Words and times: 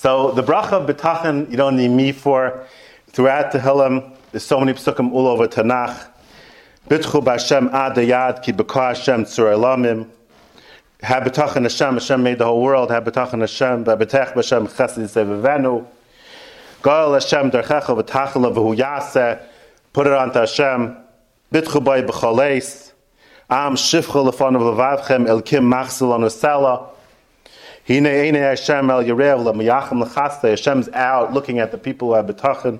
So 0.00 0.30
the 0.30 0.42
bracha 0.42 0.72
of 0.72 0.88
betachin, 0.88 1.50
you 1.50 1.58
don't 1.58 1.76
need 1.76 1.88
me 1.88 2.12
for. 2.12 2.66
Throughout 3.08 3.52
the 3.52 3.58
Hillam, 3.58 4.16
there's 4.32 4.42
so 4.42 4.58
many 4.58 4.72
psukim 4.72 5.12
all 5.12 5.26
over 5.26 5.46
Tanakh. 5.46 6.06
Bitchu 6.88 7.22
b'Hashem 7.22 7.70
ad 7.70 7.96
yad 7.96 8.42
ki 8.42 8.52
b'ka 8.54 8.96
Hashem 8.96 9.26
tzur 9.26 9.52
elamim. 9.54 10.08
Have 11.02 11.24
betachin 11.24 11.64
Hashem, 11.64 11.92
Hashem 11.92 12.22
made 12.22 12.38
the 12.38 12.46
whole 12.46 12.62
world. 12.62 12.90
Have 12.90 13.04
betachin 13.04 13.40
Hashem, 13.40 13.84
b'betech 13.84 14.32
b'Hashem 14.32 14.68
chesed 14.70 15.04
sevevenu. 15.06 15.86
Goel 16.80 17.12
Hashem 17.12 17.50
derchecha 17.50 18.02
v'tachel 18.02 18.54
v'hu 18.54 18.74
yaseh. 18.74 19.42
Put 19.92 20.06
it 20.06 20.14
onto 20.14 20.38
Hashem. 20.38 20.96
Bitchu 21.52 21.84
b'ay 21.84 22.08
b'chaleis. 22.08 22.92
Am 23.50 23.74
shifcha 23.74 24.32
lefanav 24.32 24.62
levavchem 24.62 25.28
el 25.28 25.42
kim 25.42 25.70
machzil 25.70 26.10
on 26.10 26.22
Hashem's 30.46 30.88
out 30.90 31.32
looking 31.32 31.58
at 31.58 31.72
the 31.72 31.78
people 31.78 32.08
who 32.08 32.14
have 32.14 32.26
betachin. 32.26 32.78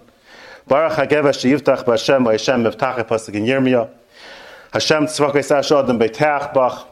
Baruch 0.69 0.93
hageva 0.93 1.31
sheyiftach 1.33 1.85
b'Hashem 1.85 2.31
Hashem 2.31 2.63
miftach 2.63 3.05
pasuk 3.09 3.35
in 3.35 3.45
Yirmiyah. 3.45 3.91
Hashem 4.73 5.07
tzvakei 5.07 5.43
sashodem 5.43 5.99
beiteach 5.99 6.55
bach. 6.55 6.87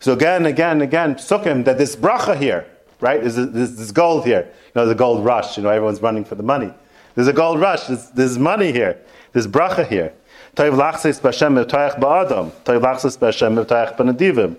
So 0.00 0.14
again, 0.14 0.46
again, 0.46 0.80
again, 0.80 1.16
psukim 1.16 1.66
that 1.66 1.76
this 1.76 1.94
bracha 1.96 2.34
here, 2.34 2.64
right? 3.00 3.22
Is 3.22 3.36
this, 3.36 3.72
this 3.72 3.92
gold 3.92 4.24
here? 4.24 4.48
You 4.48 4.72
know, 4.76 4.86
the 4.86 4.94
gold 4.94 5.22
rush. 5.22 5.58
You 5.58 5.64
know, 5.64 5.68
everyone's 5.68 6.00
running 6.00 6.24
for 6.24 6.36
the 6.36 6.42
money. 6.42 6.72
There's 7.14 7.28
a 7.28 7.34
gold 7.34 7.60
rush. 7.60 7.88
There's, 7.88 8.08
there's 8.10 8.38
money 8.38 8.72
here. 8.72 8.98
There's 9.32 9.46
bracha 9.46 9.86
here. 9.86 10.14
Toiv 10.56 10.78
lachsis 10.78 11.20
b'Hashem 11.20 11.62
miftach 11.62 12.00
ba'adam. 12.00 12.52
Toiv 12.64 12.80
lachsis 12.80 13.18
b'Hashem 13.18 13.62
miftach 13.62 13.98
b'nadivim. 13.98 14.56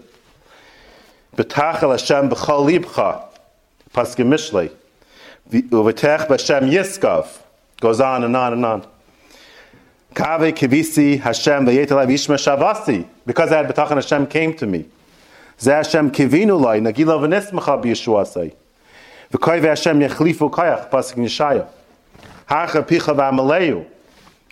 Betachel 1.35 1.91
Hashem 1.91 2.29
b'chol 2.29 2.69
libcha. 2.71 3.23
Paskim 3.93 4.27
Mishlei. 4.27 4.71
Uvetech 5.49 6.27
b'Hashem 6.27 6.71
yiskav. 6.71 7.27
Goes 7.81 7.99
on 7.99 8.23
and 8.23 8.35
on 8.35 8.53
and 8.53 8.65
on. 8.65 8.87
Kave 10.13 10.53
kivisi 10.53 11.19
Hashem 11.19 11.65
v'yetelav 11.65 12.07
yishma 12.07 12.37
shavasi. 12.37 13.05
Because 13.25 13.51
I 13.51 13.57
had 13.57 13.67
betachan 13.67 13.95
Hashem 13.95 14.27
came 14.27 14.53
to 14.55 14.65
me. 14.65 14.85
Ze 15.59 15.71
Hashem 15.71 16.11
kivinu 16.11 16.59
lai 16.59 16.79
nagila 16.79 17.19
v'nismacha 17.19 17.83
b'yeshuasai. 17.83 18.53
V'koi 19.31 19.61
v'Hashem 19.61 20.07
yechlifu 20.07 20.49
koyach. 20.49 20.89
Paskim 20.89 21.25
Yeshaya. 21.25 21.67
Hacha 22.45 22.81
picha 22.81 23.13
v'amaleyu. 23.13 23.85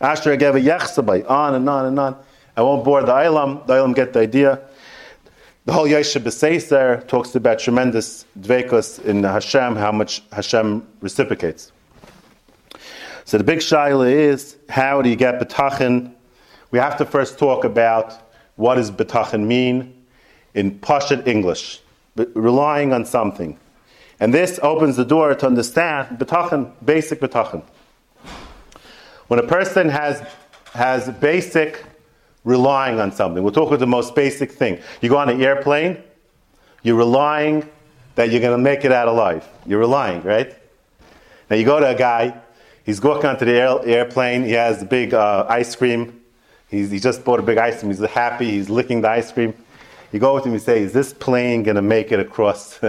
Asher 0.02 0.36
ageva 0.36 0.61
yechsabai. 0.61 1.30
On 1.30 1.56
and 1.56 1.70
on 1.70 1.86
and 1.86 2.00
on. 2.00 2.16
I 2.58 2.61
won't 2.61 2.84
bore 2.84 3.02
the 3.04 3.14
Ilam. 3.14 3.66
The 3.66 3.73
Ilam 3.76 3.95
get 3.95 4.11
the 4.11 4.20
idea. 4.20 4.59
The 5.66 5.72
whole 5.72 5.88
Yesha 5.88 6.22
B'Seiser 6.22 7.08
talks 7.08 7.36
about 7.36 7.58
tremendous 7.58 8.25
dvekus 8.38 9.02
in 9.06 9.23
Hashem, 9.23 9.78
how 9.78 9.94
much 9.94 10.22
Hashem 10.33 10.86
reciprocates. 11.00 11.72
So 13.23 13.38
the 13.38 13.45
big 13.45 13.59
shaila 13.59 14.11
is, 14.11 14.58
how 14.67 15.02
do 15.02 15.09
you 15.09 15.16
get 15.16 15.39
betachin? 15.39 16.11
We 16.72 16.80
have 16.80 16.97
to 16.97 17.05
first 17.05 17.39
talk 17.39 17.64
about 17.64 18.14
what 18.58 18.75
does 18.75 18.92
betachin 18.92 19.45
mean 19.45 20.03
in 20.53 20.80
Pashat 20.80 21.28
English, 21.28 21.80
relying 22.17 22.92
on 22.92 23.05
something. 23.05 23.58
And 24.20 24.33
this 24.33 24.59
opens 24.64 24.98
the 24.98 25.05
door 25.05 25.33
to 25.33 25.48
understand 25.48 26.20
betachin, 26.20 26.73
basic 26.83 27.22
betachin. 27.22 27.64
When 29.30 29.39
a 29.39 29.48
person 29.48 29.88
has, 29.88 30.27
has 30.73 31.09
basic 31.22 31.86
relying 32.44 32.99
on 32.99 33.11
something. 33.11 33.41
We'll 33.41 33.53
talk 33.53 33.67
about 33.67 33.80
the 33.80 33.88
most 33.88 34.16
basic 34.16 34.52
thing. 34.52 34.80
You 35.02 35.09
go 35.09 35.17
on 35.17 35.30
an 35.30 35.41
airplane, 35.41 36.02
you're 36.81 36.97
relying 36.97 37.69
that 38.16 38.31
you're 38.31 38.41
going 38.41 38.58
to 38.58 38.61
make 38.61 38.86
it 38.86 38.91
out 38.91 39.08
alive. 39.08 39.47
You're 39.66 39.80
relying, 39.80 40.22
right? 40.23 40.55
Now 41.49 41.55
you 41.55 41.66
go 41.66 41.80
to 41.80 41.89
a 41.89 41.95
guy, 41.95 42.39
he's 42.86 43.02
walking 43.02 43.25
onto 43.25 43.45
the 43.45 43.53
air, 43.53 43.80
airplane, 43.86 44.44
he 44.44 44.52
has 44.52 44.81
a 44.81 44.86
big 44.86 45.14
uh, 45.14 45.45
ice 45.49 45.75
cream. 45.75 46.21
He's, 46.69 46.91
he 46.91 46.99
just 46.99 47.23
bought 47.23 47.39
a 47.39 47.43
big 47.43 47.58
ice 47.58 47.80
cream, 47.80 47.92
he's 47.92 48.02
happy, 48.02 48.52
he's 48.52 48.70
licking 48.70 49.02
the 49.02 49.09
ice 49.09 49.32
cream. 49.32 49.53
You 50.11 50.20
go 50.20 50.36
with 50.36 50.45
him 50.45 50.53
and 50.53 50.61
say, 50.61 50.82
Is 50.82 50.93
this 50.93 51.14
plane 51.14 51.64
going 51.64 51.76
to 51.76 51.82
make 51.82 52.11
it 52.11 52.20
across? 52.20 52.80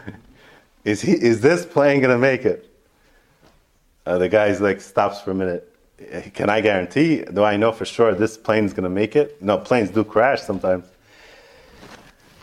is, 0.84 1.00
he, 1.00 1.12
is 1.12 1.40
this 1.40 1.64
plane 1.64 2.00
going 2.00 2.12
to 2.12 2.18
make 2.18 2.44
it? 2.44 2.66
Uh, 4.06 4.18
the 4.18 4.28
guy's 4.28 4.60
like, 4.60 4.80
stops 4.80 5.20
for 5.20 5.30
a 5.30 5.34
minute 5.34 5.69
can 6.34 6.48
I 6.48 6.60
guarantee? 6.60 7.22
Do 7.22 7.44
I 7.44 7.56
know 7.56 7.72
for 7.72 7.84
sure 7.84 8.14
this 8.14 8.36
plane's 8.36 8.72
going 8.72 8.84
to 8.84 8.90
make 8.90 9.16
it? 9.16 9.40
No, 9.42 9.58
planes 9.58 9.90
do 9.90 10.04
crash 10.04 10.42
sometimes. 10.42 10.86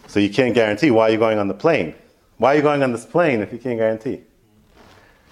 So 0.08 0.20
you 0.20 0.30
can't 0.30 0.54
guarantee. 0.54 0.92
Why 0.92 1.10
are 1.10 1.12
you 1.12 1.18
going 1.18 1.38
on 1.38 1.48
the 1.48 1.54
plane? 1.54 1.96
Why 2.38 2.54
are 2.54 2.58
you 2.58 2.62
going 2.62 2.84
on 2.84 2.92
this 2.92 3.06
plane 3.06 3.42
if 3.42 3.52
you 3.52 3.58
can't 3.58 3.78
guarantee? 3.78 4.22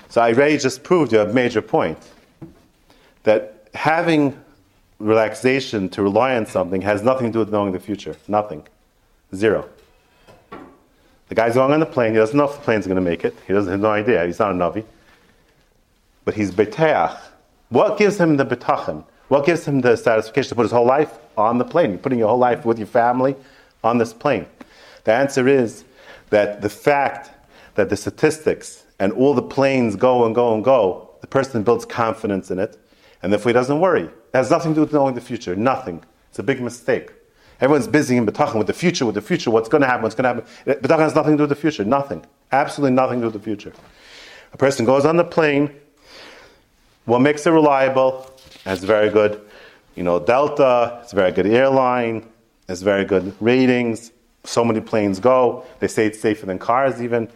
So 0.09 0.21
I 0.21 0.33
already 0.33 0.57
just 0.57 0.83
proved 0.83 1.13
you 1.13 1.19
a 1.19 1.27
major 1.27 1.61
point 1.61 1.97
that 3.23 3.67
having 3.73 4.39
relaxation 4.99 5.89
to 5.89 6.01
rely 6.01 6.35
on 6.35 6.45
something 6.45 6.81
has 6.81 7.03
nothing 7.03 7.27
to 7.27 7.33
do 7.33 7.39
with 7.39 7.51
knowing 7.51 7.73
the 7.73 7.79
future. 7.79 8.15
Nothing. 8.27 8.67
Zero. 9.33 9.69
The 11.27 11.35
guy's 11.35 11.55
going 11.55 11.73
on 11.73 11.79
the 11.79 11.85
plane. 11.85 12.11
He 12.11 12.17
doesn't 12.17 12.37
know 12.37 12.45
if 12.45 12.55
the 12.55 12.61
plane's 12.61 12.85
going 12.85 12.95
to 12.95 13.01
make 13.01 13.25
it. 13.25 13.35
He 13.47 13.53
doesn't 13.53 13.71
have 13.71 13.81
no 13.81 13.91
idea. 13.91 14.25
He's 14.25 14.39
not 14.39 14.51
a 14.51 14.53
Navi. 14.53 14.85
But 16.23 16.35
he's 16.35 16.51
beteach 16.51 17.17
what 17.69 17.97
gives 17.97 18.17
him 18.17 18.37
the 18.37 18.45
betachim? 18.45 19.05
What 19.27 19.45
gives 19.45 19.65
him 19.65 19.81
the 19.81 19.95
satisfaction 19.95 20.49
to 20.49 20.55
put 20.55 20.63
his 20.63 20.71
whole 20.71 20.85
life 20.85 21.17
on 21.37 21.57
the 21.57 21.65
plane? 21.65 21.91
You're 21.91 21.99
putting 21.99 22.19
your 22.19 22.27
whole 22.29 22.37
life 22.37 22.63
with 22.63 22.77
your 22.77 22.87
family 22.87 23.35
on 23.83 23.97
this 23.97 24.13
plane. 24.13 24.45
The 25.03 25.13
answer 25.13 25.47
is 25.47 25.83
that 26.29 26.61
the 26.61 26.69
fact 26.69 27.31
that 27.75 27.89
the 27.89 27.97
statistics 27.97 28.83
and 28.99 29.11
all 29.13 29.33
the 29.33 29.41
planes 29.41 29.95
go 29.95 30.25
and 30.25 30.33
go 30.33 30.53
and 30.53 30.63
go, 30.63 31.09
the 31.21 31.27
person 31.27 31.63
builds 31.63 31.85
confidence 31.85 32.51
in 32.51 32.59
it, 32.59 32.77
and 33.21 33.31
therefore 33.31 33.49
he 33.49 33.53
doesn't 33.53 33.79
worry. 33.79 34.03
It 34.03 34.11
has 34.33 34.51
nothing 34.51 34.71
to 34.71 34.75
do 34.75 34.81
with 34.81 34.93
knowing 34.93 35.15
the 35.15 35.21
future. 35.21 35.55
Nothing. 35.55 36.03
It's 36.29 36.39
a 36.39 36.43
big 36.43 36.61
mistake. 36.61 37.11
Everyone's 37.61 37.87
busy 37.87 38.17
in 38.17 38.25
betachim 38.25 38.57
with 38.57 38.67
the 38.67 38.73
future, 38.73 39.05
with 39.05 39.15
the 39.15 39.21
future, 39.21 39.49
what's 39.49 39.69
going 39.69 39.81
to 39.81 39.87
happen, 39.87 40.03
what's 40.03 40.15
going 40.15 40.35
to 40.35 40.41
happen. 40.41 40.81
Betachim 40.81 40.99
has 40.99 41.15
nothing 41.15 41.33
to 41.33 41.37
do 41.37 41.43
with 41.43 41.49
the 41.49 41.55
future. 41.55 41.85
Nothing. 41.85 42.25
Absolutely 42.51 42.95
nothing 42.95 43.21
to 43.21 43.27
do 43.27 43.31
with 43.31 43.41
the 43.41 43.45
future. 43.45 43.73
A 44.53 44.57
person 44.57 44.85
goes 44.85 45.05
on 45.05 45.17
the 45.17 45.23
plane, 45.23 45.73
what 47.05 47.19
makes 47.19 47.45
it 47.45 47.51
reliable? 47.51 48.31
It's 48.65 48.83
very 48.83 49.09
good, 49.09 49.41
you 49.95 50.03
know, 50.03 50.19
Delta. 50.19 50.99
It's 51.03 51.13
a 51.13 51.15
very 51.15 51.31
good 51.31 51.47
airline. 51.47 52.27
It's 52.67 52.81
very 52.81 53.05
good 53.05 53.35
ratings. 53.39 54.11
So 54.43 54.63
many 54.63 54.81
planes 54.81 55.19
go. 55.19 55.65
They 55.79 55.87
say 55.87 56.07
it's 56.07 56.19
safer 56.19 56.45
than 56.45 56.59
cars 56.59 57.01
even. 57.01 57.29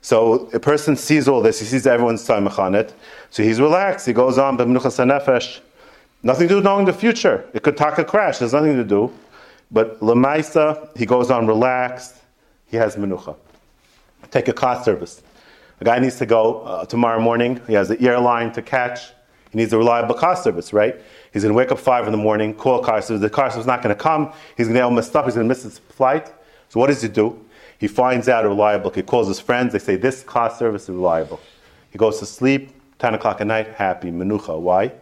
So 0.00 0.48
a 0.52 0.60
person 0.60 0.96
sees 0.96 1.28
all 1.28 1.40
this. 1.42 1.60
He 1.60 1.66
sees 1.66 1.86
everyone's 1.86 2.24
time 2.24 2.46
on 2.46 2.74
it. 2.74 2.94
So 3.30 3.42
he's 3.42 3.60
relaxed. 3.60 4.06
He 4.06 4.12
goes 4.12 4.38
on 4.38 4.56
b'menuchas 4.56 5.04
nefesh. 5.04 5.60
Nothing 6.22 6.48
to 6.48 6.54
do 6.54 6.60
knowing 6.60 6.86
the 6.86 6.92
future. 6.92 7.48
It 7.54 7.62
could 7.62 7.76
take 7.76 7.98
a 7.98 8.04
crash. 8.04 8.38
There's 8.38 8.52
nothing 8.52 8.76
to 8.76 8.84
do. 8.84 9.12
But 9.70 10.00
lemaisa, 10.00 10.96
he 10.96 11.06
goes 11.06 11.30
on 11.30 11.46
relaxed. 11.46 12.16
He 12.66 12.76
has 12.76 12.96
menucha. 12.96 13.36
Take 14.30 14.48
a 14.48 14.52
car 14.52 14.82
service. 14.82 15.22
A 15.80 15.84
guy 15.84 15.98
needs 15.98 16.16
to 16.16 16.26
go 16.26 16.62
uh, 16.62 16.84
tomorrow 16.86 17.20
morning. 17.20 17.60
He 17.66 17.74
has 17.74 17.90
an 17.90 18.04
airline 18.04 18.52
to 18.52 18.62
catch. 18.62 19.10
He 19.50 19.58
needs 19.58 19.72
a 19.72 19.78
reliable 19.78 20.14
car 20.14 20.36
service, 20.36 20.72
right? 20.72 21.00
He's 21.32 21.42
going 21.42 21.52
to 21.52 21.56
wake 21.56 21.70
up 21.70 21.78
five 21.78 22.06
in 22.06 22.12
the 22.12 22.18
morning, 22.18 22.52
call 22.52 22.82
car 22.82 23.00
service. 23.00 23.20
The 23.20 23.30
car 23.30 23.50
service 23.50 23.62
is 23.62 23.66
not 23.66 23.82
going 23.82 23.94
to 23.94 24.00
come. 24.00 24.32
He's 24.56 24.66
going 24.66 24.74
to 24.74 24.80
get 24.80 24.84
all 24.84 24.90
messed 24.90 25.14
up. 25.14 25.24
He's 25.24 25.34
going 25.34 25.46
to 25.46 25.48
miss 25.48 25.62
his 25.62 25.78
flight. 25.78 26.32
So 26.68 26.80
what 26.80 26.88
does 26.88 27.00
he 27.00 27.08
do? 27.08 27.44
He 27.78 27.86
finds 27.86 28.28
out 28.28 28.44
a 28.44 28.48
reliable. 28.48 28.90
He 28.90 29.02
calls 29.02 29.28
his 29.28 29.38
friends. 29.38 29.72
They 29.72 29.78
say 29.78 29.96
this 29.96 30.22
car 30.24 30.50
service 30.50 30.82
is 30.84 30.90
reliable. 30.90 31.40
He 31.90 31.98
goes 31.98 32.18
to 32.18 32.26
sleep. 32.26 32.72
Ten 32.98 33.14
o'clock 33.14 33.40
at 33.40 33.46
night, 33.46 33.68
happy 33.68 34.10
menucha. 34.10 34.58
Why? 34.58 34.92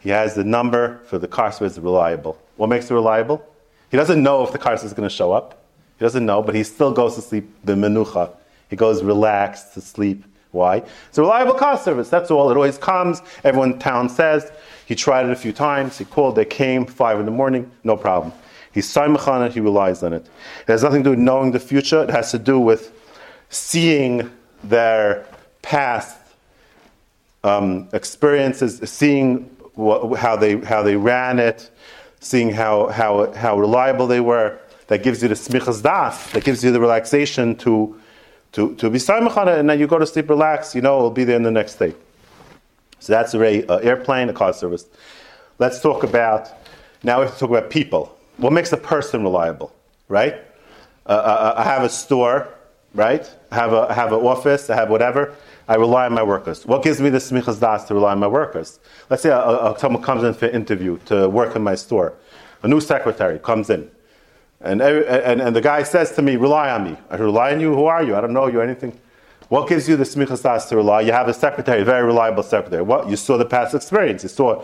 He 0.00 0.10
has 0.10 0.34
the 0.34 0.42
number 0.42 0.98
for 1.06 1.18
the 1.18 1.28
car 1.28 1.52
service 1.52 1.78
reliable. 1.78 2.36
What 2.56 2.68
makes 2.68 2.90
it 2.90 2.94
reliable? 2.94 3.46
He 3.90 3.96
doesn't 3.96 4.20
know 4.20 4.42
if 4.42 4.50
the 4.50 4.58
car 4.58 4.76
service 4.76 4.90
is 4.90 4.94
going 4.94 5.08
to 5.08 5.14
show 5.14 5.30
up. 5.30 5.62
He 5.98 6.04
doesn't 6.04 6.26
know, 6.26 6.42
but 6.42 6.56
he 6.56 6.64
still 6.64 6.92
goes 6.92 7.14
to 7.14 7.22
sleep 7.22 7.48
the 7.62 7.74
menucha. 7.74 8.34
He 8.70 8.76
goes 8.76 9.02
relaxed 9.02 9.74
to 9.74 9.80
sleep. 9.80 10.24
Why? 10.52 10.82
It's 11.08 11.18
a 11.18 11.22
reliable 11.22 11.54
car 11.54 11.76
service. 11.76 12.08
That's 12.08 12.30
all. 12.30 12.50
It 12.50 12.56
always 12.56 12.78
comes. 12.78 13.20
Everyone 13.44 13.72
in 13.72 13.78
town 13.78 14.08
says. 14.08 14.50
He 14.86 14.94
tried 14.94 15.26
it 15.26 15.32
a 15.32 15.36
few 15.36 15.52
times. 15.52 15.98
He 15.98 16.04
called. 16.04 16.36
They 16.36 16.44
came. 16.44 16.86
Five 16.86 17.20
in 17.20 17.26
the 17.26 17.30
morning. 17.32 17.70
No 17.84 17.96
problem. 17.96 18.32
He's 18.72 18.92
saimach 18.92 19.28
on 19.28 19.42
it. 19.44 19.52
He 19.52 19.60
relies 19.60 20.02
on 20.02 20.12
it. 20.12 20.22
It 20.62 20.68
has 20.72 20.82
nothing 20.82 21.02
to 21.02 21.04
do 21.04 21.10
with 21.10 21.18
knowing 21.18 21.52
the 21.52 21.60
future. 21.60 22.02
It 22.02 22.10
has 22.10 22.30
to 22.30 22.38
do 22.38 22.58
with 22.58 22.92
seeing 23.48 24.30
their 24.62 25.26
past 25.62 26.16
um, 27.44 27.88
experiences, 27.92 28.80
seeing 28.90 29.44
what, 29.74 30.18
how 30.18 30.36
they 30.36 30.58
how 30.58 30.82
they 30.82 30.96
ran 30.96 31.38
it, 31.38 31.70
seeing 32.20 32.50
how 32.50 32.88
how 32.88 33.32
how 33.32 33.58
reliable 33.58 34.06
they 34.06 34.20
were. 34.20 34.58
That 34.88 35.04
gives 35.04 35.22
you 35.22 35.28
the 35.28 35.34
smichas 35.34 35.82
das. 35.82 36.32
That 36.32 36.42
gives 36.42 36.64
you 36.64 36.72
the 36.72 36.80
relaxation 36.80 37.54
to 37.58 37.99
to, 38.52 38.74
to 38.76 38.90
be 38.90 38.98
simach 38.98 39.58
and 39.58 39.68
then 39.68 39.78
you 39.78 39.86
go 39.86 39.98
to 39.98 40.06
sleep, 40.06 40.28
relax, 40.28 40.74
you 40.74 40.80
know, 40.80 40.96
it'll 40.96 41.10
be 41.10 41.24
there 41.24 41.36
in 41.36 41.42
the 41.42 41.50
next 41.50 41.76
day. 41.76 41.94
So 42.98 43.12
that's 43.12 43.32
a 43.34 43.66
uh, 43.66 43.76
airplane, 43.78 44.28
a 44.28 44.32
car 44.32 44.52
service. 44.52 44.86
Let's 45.58 45.80
talk 45.80 46.02
about, 46.02 46.50
now 47.02 47.20
we 47.20 47.26
have 47.26 47.34
to 47.34 47.40
talk 47.40 47.50
about 47.50 47.70
people. 47.70 48.16
What 48.36 48.52
makes 48.52 48.72
a 48.72 48.76
person 48.76 49.22
reliable, 49.22 49.74
right? 50.08 50.34
Uh, 51.06 51.12
uh, 51.12 51.12
uh 51.12 51.54
I 51.58 51.64
have 51.64 51.82
a 51.82 51.88
store, 51.88 52.48
right? 52.94 53.28
I 53.50 53.54
have 53.54 53.72
a 53.72 53.86
I 53.90 53.94
have 53.94 54.12
an 54.12 54.20
office, 54.20 54.70
I 54.70 54.76
have 54.76 54.90
whatever. 54.90 55.34
I 55.68 55.76
rely 55.76 56.06
on 56.06 56.14
my 56.14 56.22
workers. 56.22 56.66
What 56.66 56.82
gives 56.82 57.00
me 57.00 57.10
the 57.10 57.18
smichas 57.18 57.60
das 57.60 57.84
to 57.84 57.94
rely 57.94 58.12
on 58.12 58.18
my 58.18 58.26
workers? 58.26 58.80
Let's 59.08 59.22
say 59.22 59.28
a, 59.30 59.38
a, 59.38 59.76
someone 59.78 60.02
comes 60.02 60.24
in 60.24 60.34
for 60.34 60.46
an 60.46 60.54
interview 60.54 60.98
to 61.06 61.28
work 61.28 61.54
in 61.54 61.62
my 61.62 61.76
store. 61.76 62.14
A 62.62 62.68
new 62.68 62.80
secretary 62.80 63.38
comes 63.38 63.70
in. 63.70 63.88
And, 64.60 64.82
and, 64.82 65.40
and 65.40 65.56
the 65.56 65.60
guy 65.60 65.82
says 65.82 66.12
to 66.12 66.22
me, 66.22 66.36
rely 66.36 66.70
on 66.70 66.84
me. 66.84 66.96
I 67.08 67.16
rely 67.16 67.52
on 67.52 67.60
you? 67.60 67.74
Who 67.74 67.84
are 67.84 68.02
you? 68.02 68.14
I 68.14 68.20
don't 68.20 68.34
know 68.34 68.46
you 68.46 68.60
or 68.60 68.62
anything. 68.62 68.98
What 69.48 69.68
gives 69.68 69.88
you 69.88 69.96
the 69.96 70.04
smichas 70.04 70.42
das 70.42 70.68
to 70.68 70.76
rely? 70.76 71.00
You 71.00 71.12
have 71.12 71.28
a 71.28 71.34
secretary, 71.34 71.82
a 71.82 71.84
very 71.84 72.06
reliable 72.06 72.42
secretary. 72.42 72.82
What? 72.82 73.08
You 73.08 73.16
saw 73.16 73.36
the 73.36 73.46
past 73.46 73.74
experience. 73.74 74.22
You 74.22 74.28
saw, 74.28 74.62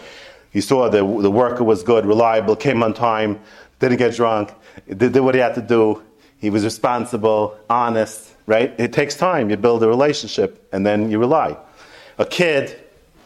you 0.53 0.61
saw 0.61 0.89
the, 0.89 0.99
the 0.99 1.31
worker 1.31 1.65
was 1.65 1.83
good, 1.83 2.07
reliable, 2.07 2.55
came 2.55 2.83
on 2.83 2.95
time, 2.95 3.41
didn't 3.81 3.97
get 3.97 4.15
drunk, 4.15 4.53
did, 4.87 5.13
did 5.13 5.21
what 5.21 5.35
he 5.35 5.41
had 5.41 5.55
to 5.55 5.63
do. 5.63 6.03
He 6.39 6.51
was 6.51 6.63
responsible, 6.63 7.59
honest, 7.69 8.33
right? 8.47 8.75
It 8.79 8.93
takes 8.93 9.17
time. 9.17 9.51
You 9.51 9.57
build 9.57 9.83
a 9.83 9.89
relationship 9.89 10.69
and 10.73 10.87
then 10.87 11.11
you 11.11 11.19
rely. 11.19 11.57
A 12.19 12.27
kid, 12.27 12.79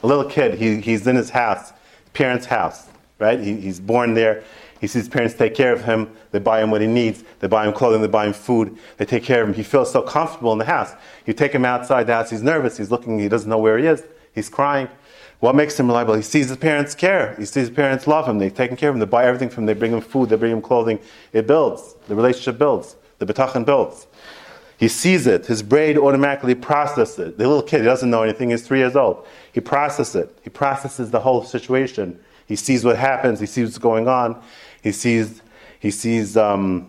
a 0.03 0.07
little 0.07 0.25
kid, 0.25 0.55
he, 0.55 0.81
he's 0.81 1.07
in 1.07 1.17
his 1.17 1.31
house, 1.31 1.73
parents' 2.15 2.47
house, 2.47 2.87
right? 3.19 3.39
He, 3.39 3.61
he's 3.61 3.81
born 3.81 4.15
there. 4.15 4.45
He 4.81 4.87
sees 4.87 5.05
his 5.05 5.09
parents 5.09 5.35
take 5.35 5.55
care 5.55 5.73
of 5.73 5.85
him. 5.85 6.11
They 6.31 6.39
buy 6.39 6.63
him 6.63 6.71
what 6.71 6.81
he 6.81 6.87
needs. 6.87 7.23
They 7.41 7.49
buy 7.49 7.67
him 7.67 7.75
clothing. 7.75 8.01
They 8.01 8.09
buy 8.09 8.27
him 8.27 8.33
food. 8.33 8.77
They 8.97 9.05
take 9.05 9.23
care 9.23 9.43
of 9.43 9.49
him. 9.49 9.55
He 9.55 9.63
feels 9.63 9.93
so 9.93 10.01
comfortable 10.01 10.53
in 10.53 10.59
the 10.59 10.65
house. 10.65 10.93
You 11.27 11.35
take 11.35 11.53
him 11.53 11.67
outside 11.67 12.07
the 12.07 12.15
house. 12.15 12.31
He's 12.31 12.43
nervous. 12.43 12.79
He's 12.79 12.91
looking. 12.91 13.19
He 13.19 13.29
doesn't 13.29 13.49
know 13.49 13.59
where 13.59 13.77
he 13.77 13.87
is. 13.87 14.03
He's 14.35 14.49
crying. 14.49 14.89
What 15.41 15.55
makes 15.55 15.79
him 15.79 15.87
reliable? 15.87 16.15
He 16.15 16.23
sees 16.23 16.49
his 16.49 16.57
parents 16.57 16.95
care. 16.95 17.35
He 17.39 17.45
sees 17.45 17.69
his 17.69 17.71
parents 17.71 18.07
love 18.07 18.27
him. 18.27 18.39
They're 18.39 18.51
taking 18.51 18.77
care 18.77 18.89
of 18.89 18.97
him. 18.97 19.01
They 19.01 19.07
buy 19.07 19.25
everything 19.27 19.51
from 19.51 19.65
him. 19.65 19.67
They 19.67 19.75
bring 19.75 19.93
him 19.93 20.01
food. 20.01 20.31
They 20.31 20.37
bring 20.37 20.53
him 20.53 20.63
clothing. 20.63 20.99
It 21.33 21.47
builds. 21.47 21.97
The 22.09 22.15
relationship 22.15 22.59
builds. 22.59 22.97
The 23.19 23.27
betachan 23.27 23.67
builds. 23.67 24.07
He 24.79 24.89
sees 24.89 25.27
it. 25.27 25.45
His 25.45 25.63
brain 25.63 25.99
automatically 25.99 26.55
processes 26.55 27.19
it. 27.19 27.39
The 27.39 27.47
little 27.47 27.63
kid, 27.63 27.81
he 27.81 27.85
doesn't 27.85 28.09
know 28.09 28.23
anything. 28.23 28.49
He's 28.49 28.67
three 28.67 28.79
years 28.79 28.97
old. 28.97 29.27
He 29.53 29.61
processes 29.61 30.15
it. 30.15 30.39
He 30.43 30.49
processes 30.49 31.11
the 31.11 31.21
whole 31.21 31.45
situation. 31.45 32.19
He 32.47 32.57
sees 32.57 32.85
what 32.85 32.97
happens. 32.97 33.41
He 33.41 33.47
sees 33.47 33.67
what's 33.67 33.79
going 33.79 34.09
on. 34.09 34.43
He 34.83 34.93
sees, 34.93 35.43
he 35.79 35.91
sees, 35.91 36.37
um, 36.37 36.89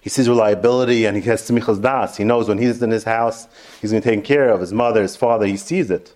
he 0.00 0.10
sees 0.10 0.28
reliability 0.28 1.06
and 1.06 1.16
he 1.16 1.22
has 1.22 1.48
smichas 1.48 1.80
das. 1.80 2.16
He 2.16 2.24
knows 2.24 2.48
when 2.48 2.58
he's 2.58 2.82
in 2.82 2.90
his 2.90 3.04
house, 3.04 3.46
he's 3.80 3.92
going 3.92 4.02
to 4.02 4.10
take 4.10 4.24
care 4.24 4.50
of 4.50 4.60
his 4.60 4.72
mother, 4.72 5.02
his 5.02 5.16
father. 5.16 5.46
He 5.46 5.56
sees 5.56 5.90
it. 5.90 6.14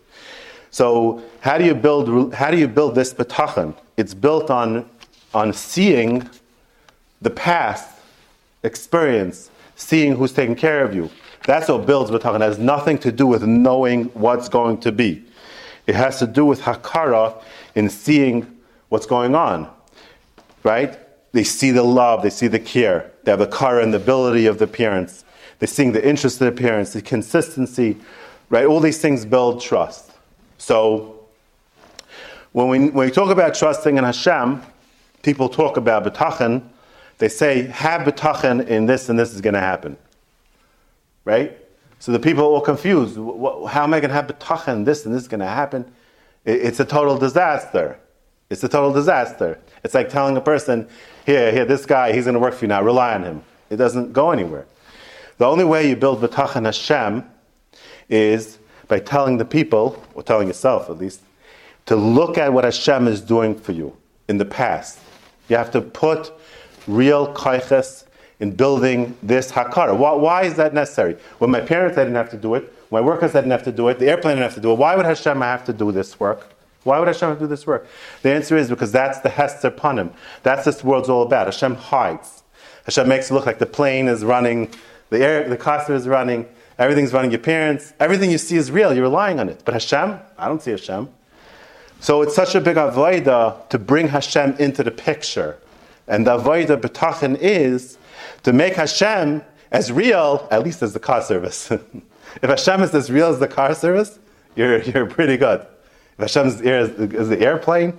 So 0.71 1.23
how 1.41 1.57
do 1.57 1.65
you 1.65 1.75
build, 1.75 2.35
how 2.35 2.51
do 2.51 2.59
you 2.59 2.69
build 2.69 2.95
this 2.95 3.15
betachan? 3.15 3.75
It's 3.97 4.13
built 4.13 4.51
on, 4.51 4.89
on 5.33 5.53
seeing 5.53 6.29
the 7.23 7.31
past 7.31 7.89
experience, 8.63 9.51
seeing 9.77 10.17
who's 10.17 10.33
taking 10.33 10.57
care 10.57 10.85
of 10.85 10.95
you. 10.95 11.11
That's 11.45 11.69
what 11.69 11.87
builds 11.87 12.11
betachan. 12.11 12.37
It 12.37 12.43
has 12.43 12.59
nothing 12.59 12.99
to 12.99 13.13
do 13.13 13.27
with 13.27 13.45
knowing 13.45 14.07
what's 14.07 14.49
going 14.49 14.79
to 14.79 14.93
be. 14.93 15.25
It 15.87 15.95
has 15.95 16.19
to 16.19 16.27
do 16.27 16.45
with 16.45 16.61
hakara 16.61 17.41
in 17.77 17.89
seeing 17.89 18.59
what's 18.89 19.07
going 19.07 19.35
on 19.35 19.71
right? 20.67 20.99
They 21.31 21.45
see 21.45 21.71
the 21.71 21.85
love, 21.85 22.25
they 22.25 22.31
see 22.31 22.49
the 22.49 22.59
care, 22.59 23.13
they 23.23 23.31
have 23.31 23.39
the 23.39 23.47
car 23.47 23.79
and 23.81 23.95
the 23.95 23.99
ability 23.99 24.47
of 24.47 24.59
the 24.59 24.67
parents, 24.67 25.25
they're 25.61 25.69
seeing 25.69 25.93
the 25.93 26.07
interest 26.07 26.41
of 26.41 26.53
the 26.53 26.61
parents, 26.61 26.93
the 26.93 27.03
consistency, 27.03 27.97
right? 28.51 28.67
All 28.67 28.81
these 28.81 28.99
things 28.99 29.25
build 29.25 29.61
trust. 29.61 30.11
So 30.59 31.21
when 32.51 32.69
we, 32.69 32.79
when 32.91 33.07
we 33.07 33.13
talk 33.13 33.31
about 33.31 33.55
trusting 33.55 33.97
in 33.97 34.03
Hashem, 34.03 34.61
people 35.23 35.49
talk 35.49 35.77
about 35.77 36.03
betachan, 36.03 36.69
they 37.19 37.29
say, 37.29 37.63
have 37.69 38.01
betachan 38.01 38.67
in 38.67 38.87
this 38.87 39.09
and 39.09 39.17
this 39.17 39.33
is 39.33 39.41
going 39.41 39.55
to 39.55 39.61
happen. 39.61 39.97
Right? 41.25 41.57
So 42.01 42.11
the 42.11 42.19
people 42.19 42.43
are 42.43 42.49
all 42.49 42.61
confused. 42.61 43.17
How 43.17 43.85
am 43.85 43.95
I 43.95 44.01
going 44.01 44.11
to 44.11 44.15
have 44.15 44.27
betachan? 44.27 44.85
This 44.85 45.07
and 45.07 45.15
this 45.15 45.23
is 45.23 45.29
going 45.29 45.41
to 45.41 45.47
happen. 45.47 45.91
It's 46.45 46.81
a 46.81 46.85
total 46.85 47.17
disaster. 47.17 48.01
It's 48.49 48.63
a 48.63 48.69
total 48.69 48.93
disaster. 48.93 49.59
It's 49.83 49.95
like 49.95 50.09
telling 50.09 50.37
a 50.37 50.41
person, 50.41 50.89
here, 51.25 51.51
here, 51.51 51.65
this 51.65 51.85
guy, 51.85 52.13
he's 52.13 52.25
going 52.25 52.35
to 52.35 52.41
work 52.41 52.55
for 52.55 52.65
you 52.65 52.69
now, 52.69 52.83
rely 52.83 53.15
on 53.15 53.25
him. 53.25 53.43
It 53.71 53.77
doesn't 53.77 54.13
go 54.13 54.31
anywhere. 54.31 54.67
The 55.39 55.47
only 55.47 55.65
way 55.65 55.89
you 55.89 55.97
build 55.97 56.21
B'tachan 56.23 56.65
Hashem 56.65 57.25
is 58.09 58.59
by 58.89 59.01
telling 59.01 59.39
the 59.39 59.45
people, 59.45 60.03
or 60.15 60.23
telling 60.23 60.47
yourself 60.47 60.89
at 60.89 60.99
least, 60.99 61.21
to 61.87 61.97
look 61.97 62.39
at 62.39 62.53
what 62.53 62.65
Hashem 62.65 63.09
is 63.09 63.21
doing 63.21 63.55
for 63.59 63.73
you 63.73 63.97
in 64.29 64.39
the 64.39 64.45
past. 64.45 65.01
You 65.49 65.57
have 65.57 65.71
to 65.73 65.81
put 65.81 66.33
real 66.87 67.33
kaiches 67.35 68.05
in 68.39 68.53
building 68.53 69.17
this 69.23 69.51
hakara. 69.51 69.97
Why, 69.97 70.13
why, 70.13 70.43
is 70.45 70.55
that 70.55 70.73
necessary? 70.73 71.17
When 71.39 71.51
my 71.51 71.61
parents 71.61 71.99
I 71.99 72.03
didn't 72.03 72.17
have 72.17 72.31
to 72.31 72.37
do 72.37 72.55
it, 72.55 72.73
my 72.91 73.01
workers 73.01 73.35
I 73.35 73.41
didn't 73.41 73.53
have 73.53 73.65
to 73.65 73.73
do 73.73 73.89
it, 73.89 73.99
the 73.99 74.09
airplane 74.09 74.37
didn't 74.37 74.45
have 74.45 74.55
to 74.55 74.61
do 74.61 74.73
it. 74.73 74.77
Why 74.77 74.95
would 74.95 75.07
Hashem 75.07 75.41
have 75.41 75.65
to 75.65 75.73
do 75.73 75.91
this 75.91 76.21
work? 76.21 76.56
Why 76.87 76.99
would 77.01 77.09
Hashem 77.09 77.39
do 77.39 77.47
this 77.47 77.67
work? 77.67 77.87
The 78.23 78.33
answer 78.33 78.57
is 78.57 78.71
because 78.71 78.93
that's 78.93 79.19
the 79.21 79.29
Hester 79.29 79.71
Panim. 79.71 80.13
That's 80.45 80.65
this 80.65 80.85
world's 80.85 81.09
all 81.09 81.23
about. 81.23 81.47
Hashem 81.47 81.75
hides. 81.75 82.45
Hashem 82.85 83.09
makes 83.09 83.31
it 83.31 83.35
look 83.35 83.45
like 83.45 83.59
the 83.59 83.67
plane 83.67 84.07
is 84.07 84.25
running, 84.25 84.71
the 85.11 85.19
air, 85.19 85.49
the 85.49 85.57
car 85.57 85.85
is 85.93 86.07
running, 86.07 86.49
everything's 86.79 87.13
running. 87.13 87.33
Your 87.33 87.41
parents, 87.41 87.93
everything 87.99 88.31
you 88.31 88.39
see 88.39 88.57
is 88.57 88.71
real. 88.71 88.95
You're 88.95 89.05
relying 89.05 89.41
on 89.41 89.49
it. 89.49 89.63
But 89.65 89.75
Hashem, 89.75 90.21
I 90.39 90.47
don't 90.47 90.63
see 90.63 90.71
Hashem. 90.71 91.09
So 91.99 92.23
it's 92.23 92.37
such 92.37 92.55
a 92.55 92.61
big 92.61 92.77
avodah 92.77 93.69
to 93.71 93.79
bring 93.79 94.09
Hashem 94.09 94.55
into 94.59 94.85
the 94.85 94.93
picture. 94.93 95.59
And 96.07 96.27
the 96.27 96.39
avodah 96.39 96.81
betachin 96.81 97.37
is 97.41 97.99
to 98.45 98.53
make 98.53 98.75
Hashem 98.75 99.43
as 99.73 99.91
real, 99.91 100.47
at 100.53 100.63
least 100.63 100.83
as 100.83 100.93
the 100.93 101.01
car 101.01 101.23
service. 101.23 101.71
if 102.43 102.43
Hashem 102.43 102.83
is 102.83 102.95
as 102.95 103.11
real 103.11 103.27
as 103.27 103.41
the 103.41 103.49
car 103.49 103.75
service, 103.75 104.21
you're, 104.55 104.81
you're 104.83 105.07
pretty 105.07 105.37
good. 105.37 105.67
If 106.19 106.37
air 106.37 106.81
is, 106.81 106.91
is 106.91 107.29
the 107.29 107.41
airplane 107.41 107.99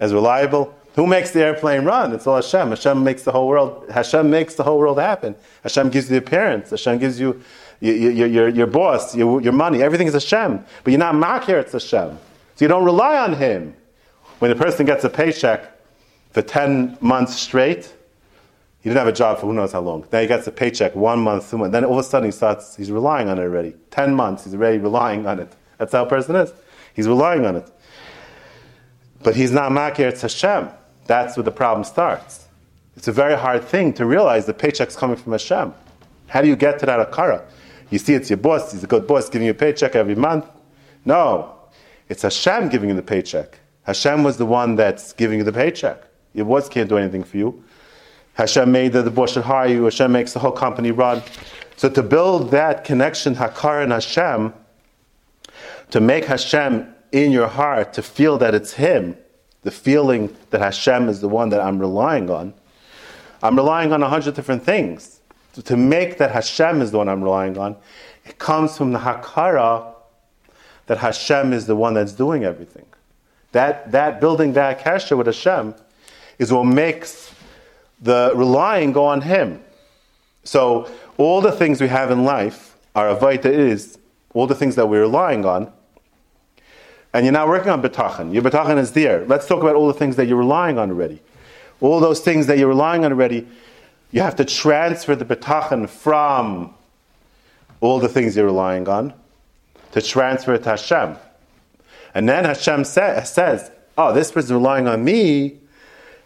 as 0.00 0.12
reliable, 0.12 0.74
who 0.94 1.06
makes 1.06 1.30
the 1.30 1.44
airplane 1.44 1.84
run? 1.84 2.12
It's 2.12 2.26
all 2.26 2.36
Hashem. 2.36 2.70
Hashem 2.70 3.04
makes 3.04 3.22
the 3.22 3.32
whole 3.32 3.46
world. 3.46 3.88
Hashem 3.90 4.28
makes 4.30 4.54
the 4.54 4.64
whole 4.64 4.78
world 4.78 4.98
happen. 4.98 5.36
Hashem 5.62 5.90
gives 5.90 6.10
you 6.10 6.18
the 6.18 6.26
appearance. 6.26 6.70
Hashem 6.70 6.98
gives 6.98 7.20
you 7.20 7.40
your, 7.80 7.94
your, 7.94 8.26
your, 8.26 8.48
your 8.48 8.66
boss, 8.66 9.14
your, 9.14 9.40
your 9.40 9.52
money. 9.52 9.82
Everything 9.82 10.08
is 10.08 10.14
Hashem. 10.14 10.64
But 10.82 10.90
you're 10.90 10.98
not 10.98 11.14
makir, 11.14 11.60
it's 11.60 11.72
Hashem. 11.72 12.18
So 12.56 12.64
you 12.64 12.68
don't 12.68 12.84
rely 12.84 13.16
on 13.16 13.34
Him. 13.34 13.74
When 14.40 14.50
a 14.50 14.56
person 14.56 14.86
gets 14.86 15.04
a 15.04 15.08
paycheck 15.08 15.70
for 16.32 16.42
10 16.42 16.98
months 17.00 17.36
straight, 17.36 17.94
he 18.80 18.88
didn't 18.88 18.98
have 18.98 19.08
a 19.08 19.12
job 19.12 19.38
for 19.38 19.46
who 19.46 19.52
knows 19.52 19.72
how 19.72 19.80
long. 19.80 20.04
Then 20.10 20.22
he 20.22 20.28
gets 20.28 20.46
a 20.46 20.52
paycheck 20.52 20.94
one 20.94 21.20
month, 21.20 21.50
two 21.50 21.58
months. 21.58 21.72
Then 21.72 21.84
all 21.84 21.98
of 21.98 22.04
a 22.04 22.08
sudden 22.08 22.26
he 22.28 22.32
starts, 22.32 22.76
he's 22.76 22.90
relying 22.90 23.28
on 23.28 23.38
it 23.38 23.42
already. 23.42 23.74
10 23.90 24.14
months, 24.14 24.44
he's 24.44 24.54
already 24.54 24.78
relying 24.78 25.26
on 25.26 25.40
it. 25.40 25.52
That's 25.78 25.92
how 25.92 26.04
a 26.04 26.08
person 26.08 26.36
is. 26.36 26.52
He's 26.94 27.08
relying 27.08 27.46
on 27.46 27.56
it. 27.56 27.70
But 29.22 29.36
he's 29.36 29.50
not 29.50 29.72
makir, 29.72 30.08
it's 30.08 30.22
Hashem. 30.22 30.70
That's 31.06 31.36
where 31.36 31.44
the 31.44 31.50
problem 31.50 31.84
starts. 31.84 32.46
It's 32.96 33.08
a 33.08 33.12
very 33.12 33.36
hard 33.36 33.64
thing 33.64 33.92
to 33.94 34.04
realize 34.04 34.46
the 34.46 34.54
paycheck's 34.54 34.96
coming 34.96 35.16
from 35.16 35.32
Hashem. 35.32 35.72
How 36.26 36.42
do 36.42 36.48
you 36.48 36.56
get 36.56 36.78
to 36.80 36.86
that 36.86 37.10
akara? 37.10 37.42
You 37.90 37.98
see, 37.98 38.14
it's 38.14 38.28
your 38.28 38.36
boss, 38.36 38.72
he's 38.72 38.84
a 38.84 38.86
good 38.86 39.06
boss 39.06 39.28
giving 39.28 39.46
you 39.46 39.52
a 39.52 39.54
paycheck 39.54 39.96
every 39.96 40.14
month. 40.14 40.46
No, 41.04 41.54
it's 42.08 42.22
Hashem 42.22 42.68
giving 42.68 42.90
you 42.90 42.94
the 42.94 43.02
paycheck. 43.02 43.58
Hashem 43.84 44.22
was 44.22 44.36
the 44.36 44.46
one 44.46 44.76
that's 44.76 45.12
giving 45.14 45.38
you 45.38 45.44
the 45.44 45.52
paycheck. 45.52 46.02
Your 46.34 46.44
boss 46.44 46.68
can't 46.68 46.88
do 46.88 46.98
anything 46.98 47.24
for 47.24 47.36
you. 47.38 47.64
Hashem 48.34 48.70
made 48.70 48.92
that 48.92 49.02
the 49.02 49.10
boss 49.10 49.32
should 49.32 49.44
hire 49.44 49.68
you. 49.68 49.84
Hashem 49.84 50.12
makes 50.12 50.32
the 50.32 50.38
whole 50.38 50.52
company 50.52 50.90
run. 50.90 51.22
So 51.76 51.88
to 51.88 52.02
build 52.02 52.50
that 52.50 52.84
connection, 52.84 53.34
Hakar 53.34 53.82
and 53.82 53.92
Hashem, 53.92 54.52
to 55.90 56.00
make 56.00 56.24
Hashem 56.26 56.94
in 57.12 57.32
your 57.32 57.48
heart, 57.48 57.92
to 57.94 58.02
feel 58.02 58.38
that 58.38 58.54
it's 58.54 58.74
Him, 58.74 59.16
the 59.62 59.70
feeling 59.70 60.34
that 60.50 60.60
Hashem 60.60 61.08
is 61.08 61.20
the 61.20 61.28
one 61.28 61.48
that 61.50 61.60
I'm 61.60 61.78
relying 61.78 62.30
on. 62.30 62.54
I'm 63.42 63.56
relying 63.56 63.92
on 63.92 64.02
a 64.02 64.08
hundred 64.08 64.34
different 64.34 64.64
things. 64.64 65.20
So 65.52 65.62
to 65.62 65.76
make 65.76 66.18
that 66.18 66.32
Hashem 66.32 66.82
is 66.82 66.90
the 66.90 66.98
one 66.98 67.08
I'm 67.08 67.22
relying 67.22 67.56
on, 67.58 67.76
it 68.24 68.38
comes 68.38 68.76
from 68.76 68.92
the 68.92 68.98
Hakara 68.98 69.94
that 70.86 70.98
Hashem 70.98 71.52
is 71.52 71.66
the 71.66 71.76
one 71.76 71.94
that's 71.94 72.12
doing 72.12 72.44
everything. 72.44 72.86
That, 73.52 73.92
that 73.92 74.20
building 74.20 74.52
that 74.54 74.82
kasha 74.82 75.16
with 75.16 75.26
Hashem 75.26 75.74
is 76.38 76.52
what 76.52 76.64
makes 76.64 77.34
the 78.00 78.32
relying 78.34 78.92
go 78.92 79.06
on 79.06 79.22
Him. 79.22 79.62
So 80.44 80.90
all 81.16 81.40
the 81.40 81.52
things 81.52 81.80
we 81.80 81.88
have 81.88 82.10
in 82.10 82.24
life, 82.24 82.76
our 82.94 83.14
avaita 83.14 83.46
is 83.46 83.98
all 84.34 84.46
the 84.46 84.54
things 84.54 84.76
that 84.76 84.86
we're 84.86 85.00
relying 85.00 85.44
on, 85.44 85.72
and 87.12 87.24
you're 87.24 87.32
now 87.32 87.48
working 87.48 87.70
on 87.70 87.82
betachan. 87.82 88.32
Your 88.34 88.42
betachan 88.42 88.78
is 88.78 88.92
there. 88.92 89.24
Let's 89.24 89.46
talk 89.46 89.62
about 89.62 89.74
all 89.76 89.86
the 89.86 89.94
things 89.94 90.16
that 90.16 90.26
you're 90.26 90.38
relying 90.38 90.78
on 90.78 90.90
already. 90.90 91.20
All 91.80 92.00
those 92.00 92.20
things 92.20 92.46
that 92.46 92.58
you're 92.58 92.68
relying 92.68 93.04
on 93.04 93.12
already, 93.12 93.46
you 94.10 94.20
have 94.20 94.36
to 94.36 94.44
transfer 94.44 95.14
the 95.14 95.24
betachan 95.24 95.88
from 95.88 96.74
all 97.80 97.98
the 97.98 98.08
things 98.08 98.36
you're 98.36 98.46
relying 98.46 98.88
on 98.88 99.14
to 99.92 100.02
transfer 100.02 100.54
it 100.54 100.64
to 100.64 100.70
Hashem. 100.70 101.16
And 102.14 102.28
then 102.28 102.44
Hashem 102.44 102.84
say, 102.84 103.22
says, 103.24 103.70
oh, 103.96 104.12
this 104.12 104.32
person's 104.32 104.52
relying 104.52 104.88
on 104.88 105.04
me. 105.04 105.58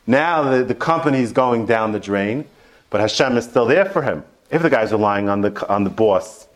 Now 0.06 0.50
the, 0.50 0.64
the 0.64 0.74
company 0.74 1.20
is 1.20 1.32
going 1.32 1.66
down 1.66 1.92
the 1.92 2.00
drain, 2.00 2.44
but 2.90 3.00
Hashem 3.00 3.36
is 3.36 3.44
still 3.44 3.66
there 3.66 3.84
for 3.84 4.02
him. 4.02 4.24
If 4.50 4.62
the 4.62 4.70
guy's 4.70 4.90
relying 4.92 5.28
on 5.28 5.42
the, 5.42 5.68
on 5.68 5.84
the 5.84 5.90
boss, 5.90 6.48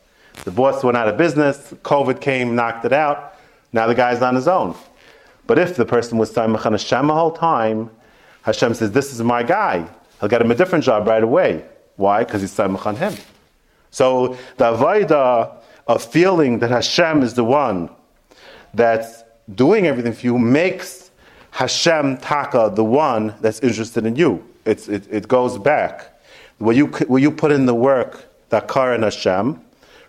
the 0.44 0.50
boss 0.50 0.82
went 0.82 0.96
out 0.96 1.08
of 1.08 1.16
business, 1.16 1.72
COVID 1.82 2.20
came, 2.20 2.54
knocked 2.56 2.84
it 2.84 2.92
out, 2.92 3.35
now 3.76 3.86
the 3.86 3.94
guy's 3.94 4.22
on 4.22 4.34
his 4.34 4.48
own. 4.48 4.74
But 5.46 5.58
if 5.58 5.76
the 5.76 5.84
person 5.84 6.18
was 6.18 6.32
Samach 6.32 6.66
on 6.66 6.72
Hashem 6.72 7.06
the 7.06 7.14
whole 7.14 7.30
time, 7.30 7.90
Hashem 8.42 8.74
says, 8.74 8.90
This 8.90 9.12
is 9.12 9.22
my 9.22 9.42
guy. 9.42 9.88
He'll 10.18 10.28
get 10.28 10.40
him 10.40 10.50
a 10.50 10.54
different 10.54 10.84
job 10.84 11.06
right 11.06 11.22
away. 11.22 11.64
Why? 11.96 12.24
Because 12.24 12.40
he's 12.40 12.54
Samach 12.54 12.86
on 12.86 12.96
him. 12.96 13.14
So 13.90 14.36
the 14.56 14.64
Avaida 14.64 15.56
of 15.86 16.04
feeling 16.04 16.58
that 16.58 16.70
Hashem 16.70 17.22
is 17.22 17.34
the 17.34 17.44
one 17.44 17.90
that's 18.74 19.22
doing 19.54 19.86
everything 19.86 20.12
for 20.12 20.26
you 20.26 20.38
makes 20.38 21.10
Hashem 21.52 22.18
Taka 22.18 22.72
the 22.74 22.84
one 22.84 23.34
that's 23.40 23.60
interested 23.60 24.04
in 24.04 24.16
you. 24.16 24.44
It's, 24.64 24.88
it, 24.88 25.06
it 25.10 25.28
goes 25.28 25.58
back. 25.58 26.20
When 26.58 26.76
you, 26.76 26.86
when 26.86 27.22
you 27.22 27.30
put 27.30 27.52
in 27.52 27.66
the 27.66 27.74
work, 27.74 28.26
that 28.48 28.68
Kar 28.68 28.92
and 28.92 29.04
Hashem, 29.04 29.60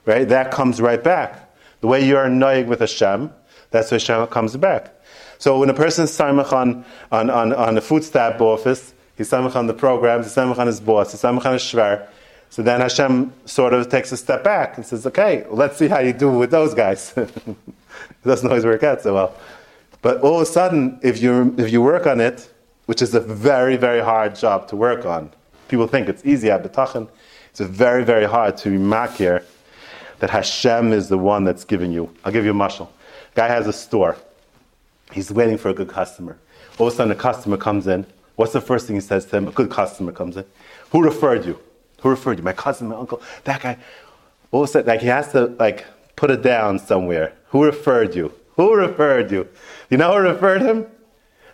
right, 0.06 0.28
that 0.28 0.52
comes 0.52 0.82
right 0.82 1.04
back. 1.04 1.54
The 1.82 1.88
way 1.88 2.06
you're 2.06 2.24
annoying 2.24 2.68
with 2.68 2.80
Hashem, 2.80 3.32
that's 3.72 3.92
where 3.92 4.00
Hashem 4.00 4.28
comes 4.28 4.56
back. 4.58 4.94
So 5.40 5.60
when 5.60 5.70
a 5.70 5.74
person 5.74 6.06
is 6.06 6.12
samach 6.12 6.52
on, 6.52 6.84
on, 7.12 7.30
on, 7.30 7.54
on 7.54 7.78
a 7.78 7.82
food 7.82 8.04
stamp 8.04 8.42
office, 8.42 8.94
he's 9.16 9.30
samach 9.30 9.56
on 9.56 9.68
the 9.68 9.74
programs, 9.74 10.26
he's 10.26 10.36
samach 10.36 10.58
on 10.58 10.68
his 10.68 10.80
boss, 10.80 11.12
he's 11.12 11.22
samach 11.22 11.46
on 11.46 11.54
his 11.54 11.62
shver. 11.62 12.08
So 12.50 12.64
then 12.64 12.80
Hashem 12.80 13.34
sort 13.46 13.74
of 13.74 13.90
takes 13.90 14.12
a 14.12 14.18
step 14.18 14.44
back 14.44 14.78
and 14.78 14.86
says, 14.86 15.06
okay, 15.06 15.46
let's 15.50 15.78
see 15.78 15.88
how 15.88 16.00
you 16.00 16.14
do 16.14 16.32
with 16.32 16.50
those 16.50 16.74
guys. 16.74 17.14
it 17.18 17.30
doesn't 18.24 18.48
always 18.48 18.66
work 18.66 18.84
out 18.84 19.02
so 19.02 19.14
well. 19.14 19.36
But 20.02 20.22
all 20.22 20.38
of 20.38 20.42
a 20.42 20.46
sudden, 20.46 21.00
if 21.04 21.22
you, 21.22 21.54
if 21.58 21.72
you 21.72 21.82
work 21.82 22.08
on 22.08 22.22
it, 22.22 22.52
which 22.86 23.02
is 23.02 23.14
a 23.14 23.20
very, 23.20 23.76
very 23.76 24.02
hard 24.02 24.36
job 24.36 24.68
to 24.70 24.76
work 24.76 25.06
on, 25.06 25.30
people 25.68 25.88
think 25.88 26.08
it's 26.08 26.26
easy 26.26 26.50
at 26.50 26.64
Betachin. 26.64 27.10
It's 27.50 27.60
very, 27.60 28.06
very 28.06 28.26
hard 28.26 28.56
to 28.58 28.70
be 28.70 28.78
makir 28.78 29.44
that 30.20 30.30
Hashem 30.30 30.94
is 30.94 31.10
the 31.10 31.18
one 31.18 31.44
that's 31.44 31.66
giving 31.66 31.92
you. 31.92 32.10
I'll 32.24 32.32
give 32.32 32.46
you 32.46 32.52
a 32.52 32.54
mashal. 32.54 32.88
Guy 33.38 33.48
has 33.50 33.68
a 33.68 33.72
store. 33.72 34.18
He's 35.12 35.32
waiting 35.32 35.60
for 35.60 35.70
a 35.70 35.74
good 35.74 35.90
customer. 35.90 36.40
All 36.80 36.88
of 36.88 36.94
a 36.94 36.96
sudden, 36.96 37.12
a 37.12 37.16
customer 37.16 37.56
comes 37.56 37.86
in. 37.86 38.08
What's 38.36 38.52
the 38.52 38.62
first 38.62 38.88
thing 38.88 38.96
he 38.96 39.00
says 39.00 39.26
to 39.26 39.38
him? 39.38 39.48
A 39.48 39.52
good 39.52 39.70
customer 39.70 40.12
comes 40.12 40.38
in. 40.38 40.46
Who 40.90 41.04
referred 41.04 41.46
you? 41.46 41.60
Who 42.02 42.10
referred 42.10 42.40
you? 42.40 42.44
My 42.44 42.54
cousin, 42.54 42.88
my 42.88 42.96
uncle, 42.96 43.22
that 43.44 43.62
guy. 43.62 43.78
All 44.50 44.64
of 44.64 44.70
a 44.70 44.72
sudden, 44.72 44.88
like 44.88 45.02
he 45.02 45.08
has 45.08 45.32
to 45.34 45.56
like 45.60 45.86
put 46.16 46.32
it 46.32 46.42
down 46.42 46.80
somewhere. 46.80 47.34
Who 47.50 47.64
referred 47.64 48.16
you? 48.16 48.34
Who 48.56 48.74
referred 48.74 49.30
you? 49.30 49.48
You 49.92 49.98
know 49.98 50.14
who 50.14 50.28
referred 50.28 50.64
him? 50.64 50.88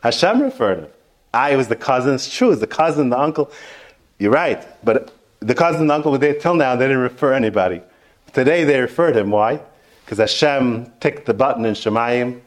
Hashem 0.04 0.42
referred 0.42 0.80
him. 0.80 0.88
I 1.34 1.58
was 1.58 1.68
the 1.68 1.76
cousin. 1.76 2.16
It's 2.16 2.34
true. 2.34 2.52
It's 2.52 2.62
the 2.62 2.66
cousin, 2.66 3.10
the 3.10 3.20
uncle. 3.20 3.52
You're 4.20 4.32
right. 4.32 4.66
But 4.86 5.12
the 5.42 5.54
cousin 5.54 5.82
and 5.82 5.92
uncle 5.92 6.18
there 6.18 6.34
till 6.34 6.56
now. 6.56 6.78
They 6.78 6.86
didn't 6.86 7.02
refer 7.02 7.34
anybody. 7.34 7.82
Today 8.32 8.64
they 8.64 8.80
referred 8.80 9.18
him. 9.18 9.32
Why? 9.32 9.60
Because 10.14 10.32
Hashem 10.32 10.94
ticked 11.00 11.26
the 11.26 11.34
button 11.34 11.66
in 11.66 11.74
Shemayim 11.74 12.42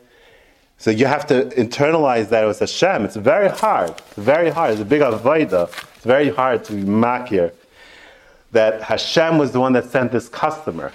so 0.78 0.92
you 0.92 1.06
have 1.06 1.26
to 1.26 1.46
internalize 1.56 2.28
that 2.28 2.44
it 2.44 2.46
was 2.46 2.61
Hashem. 2.61 3.04
It's 3.04 3.16
very 3.16 3.49
hard. 3.49 3.90
It's 3.90 4.14
very 4.14 4.50
hard. 4.50 4.70
It's 4.70 4.82
a 4.82 4.85
big 4.85 5.00
avodah. 5.00 5.66
It's 5.96 6.04
very 6.04 6.28
hard 6.28 6.62
to 6.66 6.75
be 6.75 6.85
makir 6.85 7.52
that 8.52 8.82
Hashem 8.82 9.38
was 9.38 9.50
the 9.50 9.58
one 9.58 9.73
that 9.73 9.87
sent 9.87 10.12
this 10.12 10.28
customer. 10.28 10.92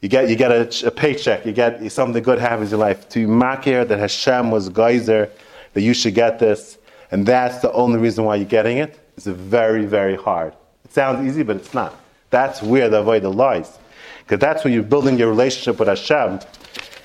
You 0.00 0.08
get, 0.08 0.30
you 0.30 0.36
get 0.36 0.50
a, 0.50 0.86
a 0.86 0.90
paycheck, 0.90 1.44
you 1.44 1.52
get 1.52 1.92
something 1.92 2.22
good 2.22 2.38
happens 2.38 2.72
in 2.72 2.78
your 2.78 2.86
life. 2.86 3.06
To 3.10 3.26
be 3.26 3.30
makir 3.30 3.86
that 3.86 3.98
Hashem 3.98 4.50
was 4.50 4.70
geyser, 4.70 5.30
that 5.74 5.82
you 5.82 5.92
should 5.92 6.14
get 6.14 6.38
this, 6.38 6.78
and 7.10 7.26
that's 7.26 7.58
the 7.58 7.70
only 7.72 7.98
reason 7.98 8.24
why 8.24 8.36
you're 8.36 8.46
getting 8.46 8.78
it. 8.78 8.98
It's 9.18 9.26
very, 9.26 9.84
very 9.84 10.16
hard. 10.16 10.54
It 10.86 10.94
sounds 10.94 11.28
easy, 11.28 11.42
but 11.42 11.56
it's 11.56 11.74
not. 11.74 11.94
That's 12.30 12.62
where 12.62 12.88
the 12.88 13.04
avodah 13.04 13.34
lies. 13.34 13.78
Because 14.26 14.40
that's 14.40 14.64
when 14.64 14.72
you're 14.72 14.82
building 14.82 15.18
your 15.18 15.28
relationship 15.28 15.78
with 15.78 15.86
Hashem 15.86 16.40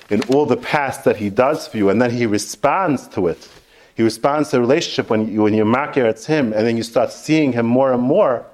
in 0.10 0.24
all 0.34 0.48
the 0.48 0.58
past 0.58 1.04
that 1.04 1.18
he 1.18 1.30
does 1.30 1.68
for 1.68 1.78
you, 1.78 1.90
and 1.90 2.02
then 2.02 2.10
he 2.10 2.26
responds 2.26 3.08
to 3.10 3.28
it. 3.28 3.48
He 3.96 4.02
responds 4.02 4.50
to 4.50 4.56
the 4.56 4.62
relationship 4.62 5.12
when 5.12 5.32
you, 5.32 5.44
when 5.44 5.54
you're 5.54 5.66
makir 5.66 6.10
it's 6.10 6.26
him, 6.26 6.52
and 6.52 6.66
then 6.66 6.78
you 6.78 6.84
start 6.84 7.12
seeing 7.12 7.54
him 7.54 7.68
more 7.68 7.94
and 7.94 8.02
more. 8.02 8.46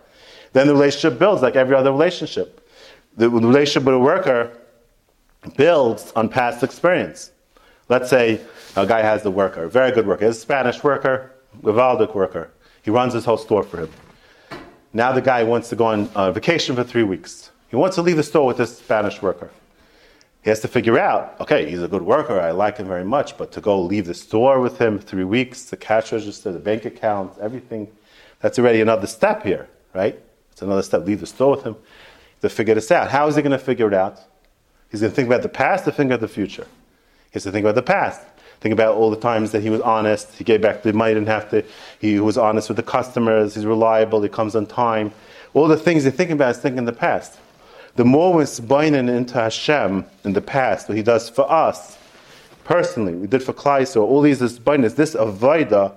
Then 0.51 0.67
the 0.67 0.73
relationship 0.73 1.17
builds 1.17 1.41
like 1.41 1.55
every 1.55 1.75
other 1.75 1.91
relationship. 1.91 2.67
The 3.15 3.29
relationship 3.29 3.83
with 3.83 3.95
a 3.95 3.99
worker 3.99 4.57
builds 5.55 6.11
on 6.15 6.27
past 6.27 6.61
experience. 6.61 7.31
Let's 7.87 8.09
say 8.09 8.41
a 8.75 8.85
guy 8.85 9.01
has 9.01 9.25
a 9.25 9.31
worker, 9.31 9.63
a 9.63 9.69
very 9.69 9.91
good 9.91 10.05
worker, 10.05 10.25
a 10.25 10.33
Spanish 10.33 10.83
worker, 10.83 11.31
a 11.63 11.67
Valdic 11.67 12.13
worker. 12.13 12.51
He 12.81 12.91
runs 12.91 13.13
his 13.13 13.23
whole 13.23 13.37
store 13.37 13.63
for 13.63 13.77
him. 13.77 13.91
Now 14.91 15.13
the 15.13 15.21
guy 15.21 15.43
wants 15.43 15.69
to 15.69 15.75
go 15.75 15.85
on 15.85 16.09
uh, 16.15 16.31
vacation 16.31 16.75
for 16.75 16.83
three 16.83 17.03
weeks. 17.03 17.51
He 17.69 17.75
wants 17.75 17.95
to 17.95 18.01
leave 18.01 18.15
the 18.15 18.23
store 18.23 18.45
with 18.45 18.57
this 18.57 18.77
Spanish 18.77 19.21
worker. 19.21 19.49
He 20.43 20.49
has 20.49 20.61
to 20.61 20.67
figure 20.67 20.97
out, 20.97 21.35
okay, 21.41 21.69
he's 21.69 21.83
a 21.83 21.87
good 21.87 22.03
worker, 22.03 22.39
I 22.39 22.51
like 22.51 22.77
him 22.77 22.87
very 22.87 23.03
much, 23.03 23.37
but 23.37 23.51
to 23.51 23.61
go 23.61 23.81
leave 23.81 24.05
the 24.05 24.13
store 24.13 24.61
with 24.61 24.79
him 24.79 24.97
three 24.97 25.25
weeks, 25.25 25.63
the 25.63 25.75
cash 25.75 26.13
register, 26.13 26.53
the 26.53 26.59
bank 26.59 26.85
account, 26.85 27.33
everything, 27.41 27.89
that's 28.39 28.57
already 28.57 28.79
another 28.79 29.07
step 29.07 29.43
here, 29.43 29.67
right? 29.93 30.17
It's 30.51 30.61
another 30.61 30.83
step, 30.83 31.05
leave 31.05 31.19
the 31.19 31.27
store 31.27 31.51
with 31.51 31.63
him 31.63 31.75
to 32.41 32.49
figure 32.49 32.75
this 32.75 32.91
out. 32.91 33.09
How 33.09 33.27
is 33.27 33.35
he 33.35 33.41
going 33.41 33.51
to 33.51 33.59
figure 33.59 33.87
it 33.87 33.93
out? 33.93 34.19
He's 34.89 35.01
going 35.01 35.11
to 35.11 35.15
think 35.15 35.27
about 35.27 35.41
the 35.41 35.49
past 35.49 35.85
or 35.87 35.91
think 35.91 36.09
about 36.09 36.21
the 36.21 36.29
future? 36.29 36.65
He 37.25 37.33
has 37.33 37.43
to 37.43 37.51
think 37.51 37.65
about 37.65 37.75
the 37.75 37.81
past. 37.81 38.21
Think 38.61 38.71
about 38.71 38.95
all 38.95 39.09
the 39.09 39.19
times 39.19 39.51
that 39.51 39.61
he 39.61 39.69
was 39.69 39.81
honest, 39.81 40.33
he 40.33 40.43
gave 40.43 40.61
back 40.61 40.81
the 40.81 40.93
money, 40.93 41.13
didn't 41.13 41.27
have 41.27 41.49
to, 41.49 41.63
he 41.99 42.19
was 42.19 42.37
honest 42.37 42.69
with 42.69 42.77
the 42.77 42.83
customers, 42.83 43.53
he's 43.53 43.65
reliable, 43.65 44.21
he 44.21 44.29
comes 44.29 44.55
on 44.55 44.65
time. 44.65 45.11
All 45.53 45.67
the 45.67 45.77
things 45.77 46.05
he's 46.05 46.13
thinking 46.13 46.35
about 46.35 46.51
is 46.51 46.57
thinking 46.57 46.85
the 46.85 46.93
past 46.93 47.37
the 47.97 48.05
more 48.05 48.31
we're 48.31 48.43
sbaining 48.43 49.09
into 49.09 49.33
Hashem 49.33 50.05
in 50.23 50.33
the 50.33 50.41
past, 50.41 50.87
what 50.87 50.95
He 50.95 51.03
does 51.03 51.29
for 51.29 51.51
us 51.51 51.97
personally, 52.63 53.15
we 53.15 53.27
did 53.27 53.41
for 53.41 53.53
Klai, 53.53 53.87
so 53.87 54.05
all 54.05 54.21
these 54.21 54.39
sbainas, 54.39 54.95
this 54.95 55.15
avoida, 55.15 55.95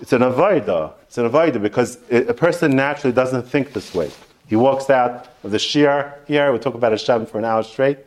it's 0.00 0.12
an 0.12 0.22
avoida. 0.22 0.92
It's 1.02 1.18
an 1.18 1.30
avoida 1.30 1.60
because 1.60 1.98
a 2.10 2.34
person 2.34 2.74
naturally 2.74 3.12
doesn't 3.14 3.42
think 3.42 3.72
this 3.72 3.94
way. 3.94 4.10
He 4.48 4.56
walks 4.56 4.90
out 4.90 5.28
of 5.44 5.52
the 5.52 5.58
shir 5.58 6.14
here, 6.26 6.52
we 6.52 6.58
talk 6.58 6.74
about 6.74 6.92
Hashem 6.92 7.26
for 7.26 7.38
an 7.38 7.44
hour 7.44 7.62
straight. 7.62 7.98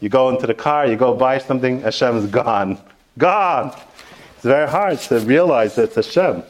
You 0.00 0.08
go 0.08 0.28
into 0.28 0.46
the 0.46 0.54
car, 0.54 0.86
you 0.86 0.96
go 0.96 1.14
buy 1.14 1.38
something, 1.38 1.80
Hashem 1.80 2.18
is 2.18 2.26
gone. 2.26 2.78
Gone! 3.18 3.74
It's 4.36 4.44
very 4.44 4.68
hard 4.68 4.98
to 4.98 5.18
realize 5.20 5.74
that 5.74 5.96
it's 5.96 5.96
Hashem. 5.96 6.44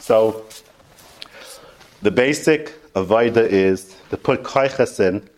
So, 0.00 0.46
the 2.02 2.10
basic 2.10 2.92
avoida 2.94 3.46
is 3.46 3.94
to 4.10 4.16
put 4.16 4.42
kaichas 4.42 4.98
in 5.00 5.28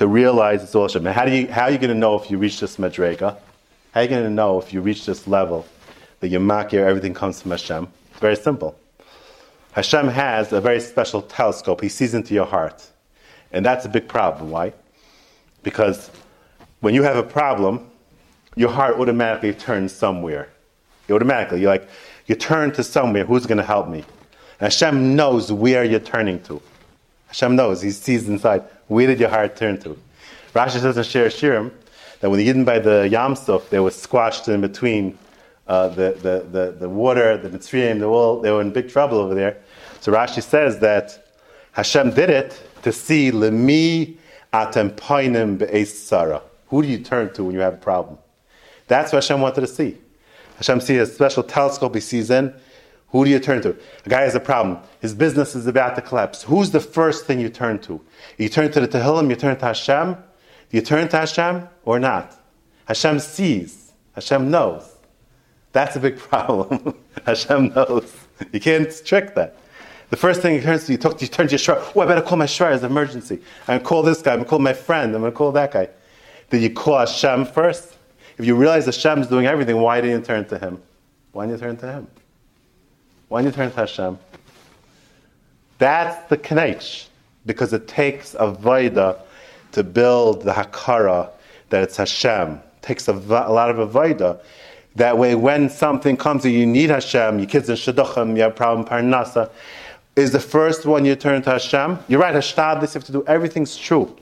to 0.00 0.08
realize 0.08 0.62
it's 0.62 0.74
all 0.74 0.88
Hashem. 0.88 1.04
how, 1.04 1.26
do 1.26 1.30
you, 1.30 1.46
how 1.48 1.64
are 1.64 1.70
you 1.70 1.76
going 1.76 1.92
to 1.92 1.94
know 1.94 2.18
if 2.18 2.30
you 2.30 2.38
reach 2.38 2.58
this 2.58 2.78
madrega? 2.78 3.36
How 3.92 4.00
are 4.00 4.02
you 4.02 4.08
going 4.08 4.24
to 4.24 4.30
know 4.30 4.58
if 4.58 4.72
you 4.72 4.80
reach 4.80 5.04
this 5.04 5.26
level 5.26 5.66
that 6.20 6.28
you 6.28 6.38
makir, 6.38 6.86
everything 6.86 7.12
comes 7.12 7.42
from 7.42 7.50
Hashem? 7.50 7.86
It's 8.10 8.18
very 8.18 8.36
simple. 8.36 8.78
Hashem 9.72 10.08
has 10.08 10.54
a 10.54 10.60
very 10.62 10.80
special 10.80 11.20
telescope. 11.20 11.82
He 11.82 11.90
sees 11.90 12.14
into 12.14 12.32
your 12.32 12.46
heart. 12.46 12.88
And 13.52 13.62
that's 13.62 13.84
a 13.84 13.90
big 13.90 14.08
problem. 14.08 14.50
Why? 14.50 14.72
Because 15.62 16.10
when 16.80 16.94
you 16.94 17.02
have 17.02 17.16
a 17.16 17.22
problem, 17.22 17.86
your 18.56 18.70
heart 18.70 18.96
automatically 18.96 19.52
turns 19.52 19.92
somewhere. 19.92 20.48
Automatically, 21.10 21.60
you're 21.60 21.72
like, 21.72 21.86
you 22.26 22.36
turn 22.36 22.72
to 22.72 22.82
somewhere. 22.82 23.26
Who's 23.26 23.44
going 23.44 23.58
to 23.58 23.64
help 23.64 23.86
me? 23.86 23.98
And 23.98 24.72
Hashem 24.72 25.14
knows 25.14 25.52
where 25.52 25.84
you're 25.84 26.00
turning 26.00 26.42
to. 26.44 26.62
Hashem 27.26 27.54
knows. 27.54 27.82
He 27.82 27.90
sees 27.90 28.30
inside. 28.30 28.64
Where 28.90 29.06
did 29.06 29.20
your 29.20 29.28
heart 29.28 29.54
turn 29.54 29.78
to? 29.82 29.96
Rashi 30.52 30.80
says 30.80 30.96
in 30.96 31.04
Shir 31.04 31.28
Shirim 31.28 31.70
that 32.18 32.28
when 32.28 32.40
the 32.40 32.48
Yidden 32.48 32.64
by 32.64 32.80
the 32.80 33.08
Yam 33.08 33.36
Suf, 33.36 33.70
they 33.70 33.78
were 33.78 33.92
squashed 33.92 34.48
in 34.48 34.60
between 34.60 35.16
uh, 35.68 35.90
the, 35.90 36.18
the, 36.20 36.44
the, 36.50 36.72
the, 36.72 36.88
water, 36.88 37.36
the 37.36 37.50
Mitzrayim, 37.50 38.00
they 38.00 38.06
were, 38.06 38.42
they 38.42 38.50
were 38.50 38.60
in 38.60 38.72
big 38.72 38.88
trouble 38.88 39.18
over 39.18 39.32
there. 39.32 39.58
So 40.00 40.10
Rashi 40.10 40.42
says 40.42 40.80
that 40.80 41.24
Hashem 41.70 42.14
did 42.14 42.30
it 42.30 42.60
to 42.82 42.90
see 42.90 43.30
Lemi 43.30 44.16
atem 44.52 44.90
painim 44.96 45.56
be'es 45.56 46.10
Who 46.66 46.82
do 46.82 46.88
you 46.88 46.98
turn 46.98 47.32
to 47.34 47.44
when 47.44 47.54
you 47.54 47.60
have 47.60 47.74
a 47.74 47.76
problem? 47.76 48.18
That's 48.88 49.12
what 49.12 49.22
Hashem 49.22 49.40
wanted 49.40 49.60
to 49.60 49.68
see. 49.68 49.98
Hashem 50.56 50.80
sees 50.80 51.00
a 51.00 51.06
special 51.06 51.44
telescope 51.44 51.94
he 51.94 52.00
sees 52.00 52.28
in. 52.28 52.52
Who 53.12 53.24
do 53.24 53.30
you 53.30 53.40
turn 53.40 53.60
to? 53.62 53.76
A 54.06 54.08
guy 54.08 54.22
has 54.22 54.34
a 54.34 54.40
problem. 54.40 54.78
His 55.00 55.14
business 55.14 55.54
is 55.54 55.66
about 55.66 55.96
to 55.96 56.02
collapse. 56.02 56.42
Who's 56.42 56.70
the 56.70 56.80
first 56.80 57.26
thing 57.26 57.40
you 57.40 57.48
turn 57.48 57.80
to? 57.80 58.00
You 58.38 58.48
turn 58.48 58.70
to 58.72 58.80
the 58.80 58.88
Tehillim, 58.88 59.28
you 59.30 59.36
turn 59.36 59.56
to 59.56 59.64
Hashem. 59.66 60.14
Do 60.14 60.76
you 60.76 60.82
turn 60.82 61.08
to 61.08 61.16
Hashem 61.18 61.68
or 61.84 61.98
not? 61.98 62.36
Hashem 62.86 63.18
sees. 63.18 63.92
Hashem 64.14 64.50
knows. 64.50 64.96
That's 65.72 65.96
a 65.96 66.00
big 66.00 66.18
problem. 66.30 66.94
Hashem 67.26 67.68
knows. 67.74 68.14
You 68.52 68.60
can't 68.60 68.90
trick 69.04 69.34
that. 69.34 69.56
The 70.10 70.16
first 70.16 70.40
thing 70.42 70.54
you 70.54 70.60
turn 70.60 70.78
to, 70.78 70.92
you, 70.92 70.98
talk, 70.98 71.20
you 71.20 71.28
turn 71.28 71.46
to 71.46 71.52
your 71.52 71.58
shrar. 71.58 71.78
Oh, 71.94 72.00
I 72.00 72.06
better 72.06 72.22
call 72.22 72.36
my 72.36 72.46
shrar 72.46 72.72
as 72.72 72.82
an 72.82 72.90
emergency. 72.90 73.36
I'm 73.62 73.66
going 73.66 73.80
to 73.80 73.86
call 73.86 74.02
this 74.02 74.22
guy. 74.22 74.32
I'm 74.32 74.38
going 74.38 74.44
to 74.44 74.50
call 74.50 74.58
my 74.58 74.72
friend. 74.72 75.14
I'm 75.14 75.20
going 75.20 75.32
to 75.32 75.36
call 75.36 75.52
that 75.52 75.72
guy. 75.72 75.88
Did 76.50 76.62
you 76.62 76.70
call 76.70 76.98
Hashem 76.98 77.46
first? 77.46 77.96
If 78.36 78.44
you 78.44 78.56
realize 78.56 78.86
Hashem 78.86 79.20
is 79.20 79.28
doing 79.28 79.46
everything, 79.46 79.76
why 79.76 80.00
didn't 80.00 80.20
you 80.20 80.26
turn 80.26 80.44
to 80.46 80.58
Him? 80.58 80.82
Why 81.30 81.46
didn't 81.46 81.60
you 81.60 81.66
turn 81.66 81.76
to 81.76 81.92
Him? 81.92 82.06
Didn't 83.30 83.46
you 83.46 83.52
turn 83.52 83.70
to 83.70 83.76
Hashem? 83.76 84.18
That's 85.78 86.28
the 86.28 86.36
Kanech. 86.36 87.06
because 87.46 87.72
it 87.72 87.88
takes 87.88 88.34
a 88.34 88.52
vaida 88.52 89.20
to 89.72 89.82
build 89.82 90.42
the 90.42 90.52
hakara 90.52 91.30
that 91.70 91.82
it's 91.82 91.96
Hashem. 91.96 92.54
It 92.54 92.82
takes 92.82 93.08
a, 93.08 93.12
a 93.12 93.52
lot 93.52 93.70
of 93.70 93.78
a 93.78 93.86
vaida. 93.86 94.40
That 94.96 95.16
way, 95.16 95.36
when 95.36 95.70
something 95.70 96.16
comes 96.16 96.44
and 96.44 96.52
you 96.52 96.66
need 96.66 96.90
Hashem, 96.90 97.38
your 97.38 97.48
kids 97.48 97.70
in 97.70 97.76
shidduchim, 97.76 98.36
you 98.36 98.42
have 98.42 98.56
problem 98.56 98.86
parnasa, 98.86 99.50
is 100.16 100.32
the 100.32 100.40
first 100.40 100.84
one 100.84 101.04
you 101.04 101.14
turn 101.14 101.40
to 101.42 101.50
Hashem. 101.50 101.98
You're 102.08 102.20
right, 102.20 102.34
Hashtadlis, 102.34 102.88
you 102.88 102.94
have 102.94 103.04
to 103.04 103.12
do 103.12 103.24
everything's 103.26 103.76
true. 103.76 104.14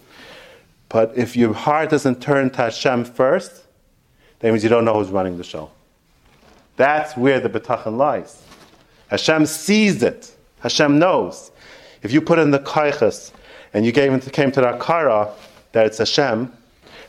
But 0.90 1.12
if 1.16 1.36
your 1.36 1.54
heart 1.54 1.90
doesn't 1.90 2.20
turn 2.20 2.50
to 2.50 2.56
Hashem 2.58 3.04
first, 3.04 3.64
that 4.40 4.50
means 4.50 4.62
you 4.62 4.68
don't 4.68 4.84
know 4.84 4.94
who's 4.94 5.10
running 5.10 5.38
the 5.38 5.44
show. 5.44 5.70
That's 6.76 7.16
where 7.16 7.40
the 7.40 7.48
betachan 7.48 7.96
lies. 7.96 8.42
Hashem 9.08 9.46
sees 9.46 10.02
it. 10.02 10.34
Hashem 10.60 10.98
knows. 10.98 11.50
If 12.02 12.12
you 12.12 12.20
put 12.20 12.38
in 12.38 12.50
the 12.50 12.60
kaiches 12.60 13.32
and 13.74 13.84
you 13.84 13.92
came 13.92 14.18
to, 14.18 14.30
came 14.30 14.52
to 14.52 14.60
the 14.60 14.72
akara 14.72 15.30
that 15.72 15.86
it's 15.86 15.98
Hashem, 15.98 16.52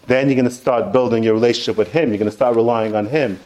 then 0.07 0.27
you're 0.27 0.35
going 0.35 0.45
to 0.45 0.51
start 0.51 0.91
building 0.91 1.23
your 1.23 1.33
relationship 1.33 1.77
with 1.77 1.91
Him. 1.91 2.09
You're 2.09 2.17
going 2.17 2.29
to 2.29 2.35
start 2.35 2.55
relying 2.55 2.95
on 2.95 3.05
Him 3.05 3.39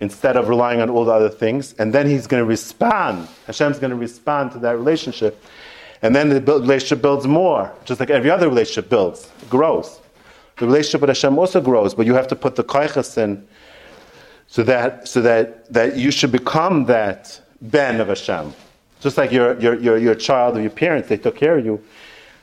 instead 0.00 0.36
of 0.36 0.48
relying 0.48 0.80
on 0.80 0.90
all 0.90 1.04
the 1.04 1.12
other 1.12 1.28
things. 1.28 1.74
And 1.78 1.92
then 1.92 2.06
He's 2.06 2.26
going 2.26 2.40
to 2.40 2.46
respond. 2.46 3.28
Hashem's 3.46 3.78
going 3.78 3.90
to 3.90 3.96
respond 3.96 4.52
to 4.52 4.58
that 4.60 4.76
relationship. 4.76 5.42
And 6.02 6.14
then 6.14 6.28
the 6.28 6.40
relationship 6.40 7.02
builds 7.02 7.26
more, 7.26 7.72
just 7.84 7.98
like 7.98 8.10
every 8.10 8.30
other 8.30 8.48
relationship 8.48 8.90
builds, 8.90 9.30
grows. 9.48 10.00
The 10.58 10.66
relationship 10.66 11.00
with 11.00 11.08
Hashem 11.08 11.38
also 11.38 11.60
grows, 11.60 11.94
but 11.94 12.06
you 12.06 12.14
have 12.14 12.28
to 12.28 12.36
put 12.36 12.56
the 12.56 12.62
kaiches 12.62 13.18
in 13.18 13.46
so 14.46 14.62
that, 14.62 15.08
so 15.08 15.20
that, 15.22 15.72
that 15.72 15.96
you 15.96 16.10
should 16.10 16.30
become 16.30 16.84
that 16.84 17.40
ben 17.64 18.00
of 18.00 18.08
Hashem. 18.08 18.52
Just 19.00 19.18
like 19.18 19.32
your, 19.32 19.58
your, 19.60 19.74
your, 19.74 19.98
your 19.98 20.14
child 20.14 20.56
or 20.56 20.60
your 20.60 20.70
parents, 20.70 21.08
they 21.08 21.16
took 21.16 21.36
care 21.36 21.58
of 21.58 21.64
you. 21.64 21.82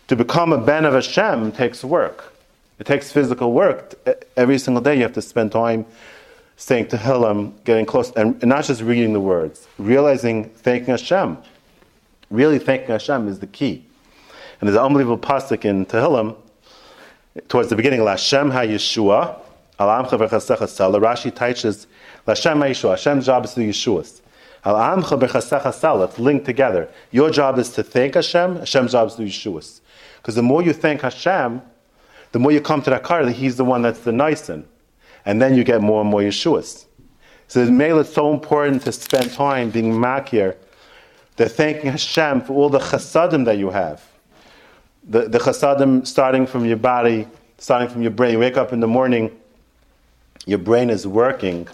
To 0.08 0.16
become 0.16 0.52
a 0.54 0.58
ben 0.58 0.86
of 0.86 0.94
Hashem 0.94 1.54
takes 1.54 1.84
work. 1.84 2.34
It 2.80 2.86
takes 2.86 3.12
physical 3.12 3.54
work. 3.54 3.96
Every 4.36 4.58
single 4.58 4.82
day 4.82 4.96
you 4.96 5.04
have 5.04 5.14
to 5.14 5.22
spend 5.22 5.52
time 5.52 5.86
saying 6.58 6.88
Tehillim, 6.88 7.54
getting 7.64 7.86
close, 7.86 8.12
and, 8.12 8.42
not 8.44 8.66
just 8.66 8.82
reading 8.82 9.14
the 9.14 9.20
words, 9.20 9.68
realizing, 9.80 10.46
thanking 10.50 10.90
Hashem. 10.90 11.38
Really 12.30 12.60
thanking 12.60 12.90
Hashem 12.90 13.28
is 13.28 13.40
the 13.40 13.48
key. 13.48 13.86
And 14.60 14.68
there's 14.68 14.78
an 14.78 14.84
unbelievable 14.84 15.18
pasuk 15.18 15.66
in 15.66 15.86
Tehillim, 15.86 16.36
towards 17.48 17.70
the 17.70 17.76
beginning, 17.76 18.02
Lashem 18.02 18.52
HaYeshua, 18.52 19.40
Alam. 19.80 20.06
Rashi 20.06 21.36
teaches, 21.36 21.88
Lashem 22.28 22.58
HaYeshua, 22.58 22.92
Hashem's 22.92 23.26
job 23.26 23.46
is 23.46 23.54
to 23.54 23.62
Yeshuas. 23.62 24.21
Al 24.64 24.76
Amcha 24.76 25.20
Bechasecha 25.20 25.74
Sala, 25.74 26.06
it's 26.06 26.20
linked 26.20 26.46
together. 26.46 26.88
Your 27.12 27.32
job 27.32 27.58
is 27.58 27.70
to 27.72 27.84
thank 27.84 28.14
Hashem, 28.16 28.58
Hashem's 28.58 28.92
job 28.92 29.08
is 29.08 29.16
to 29.16 29.24
Yeshuas. 29.24 29.82
Because 30.18 30.36
the 30.36 30.44
more 30.44 30.62
you 30.62 30.72
thank 30.72 31.02
Hashem, 31.02 31.62
the 32.32 32.40
more 32.40 32.52
you 32.52 32.62
come 32.62 32.82
to 32.84 32.90
that 32.92 33.04
car, 33.04 33.28
He's 33.28 33.58
the 33.58 33.66
one 33.66 33.82
that's 33.82 34.02
the 34.02 34.12
nice 34.12 34.50
one. 34.50 34.66
And 35.26 35.42
then 35.42 35.56
you 35.56 35.64
get 35.64 35.82
more 35.82 36.02
and 36.02 36.10
more 36.10 36.22
Yeshuas. 36.22 36.86
So 37.48 37.66
the 37.66 37.72
mail 37.72 38.00
is 38.00 38.12
so 38.12 38.32
important 38.32 38.84
to 38.84 38.92
spend 38.92 39.32
time 39.32 39.72
being 39.72 39.92
makir, 39.92 40.56
that 41.38 41.50
thanking 41.50 41.90
Hashem 41.90 42.42
for 42.42 42.54
all 42.54 42.70
the 42.70 42.80
chasadim 42.80 43.46
that 43.46 43.58
you 43.58 43.72
have. 43.72 44.08
The, 45.04 45.28
the 45.28 45.40
chasadim 45.40 46.06
starting 46.06 46.46
from 46.46 46.66
your 46.66 46.78
body, 46.78 47.28
starting 47.58 47.90
from 47.90 48.04
your 48.04 48.12
brain. 48.12 48.34
You 48.34 48.40
wake 48.40 48.58
up 48.58 48.74
in 48.74 48.80
the 48.80 48.88
morning, 48.88 49.36
your 50.46 50.60
brain 50.60 50.90
is 50.90 51.08
working, 51.08 51.68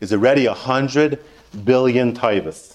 is 0.00 0.12
already 0.12 0.46
a 0.46 0.54
hundred 0.54 1.22
billion 1.64 2.14
taivas. 2.14 2.74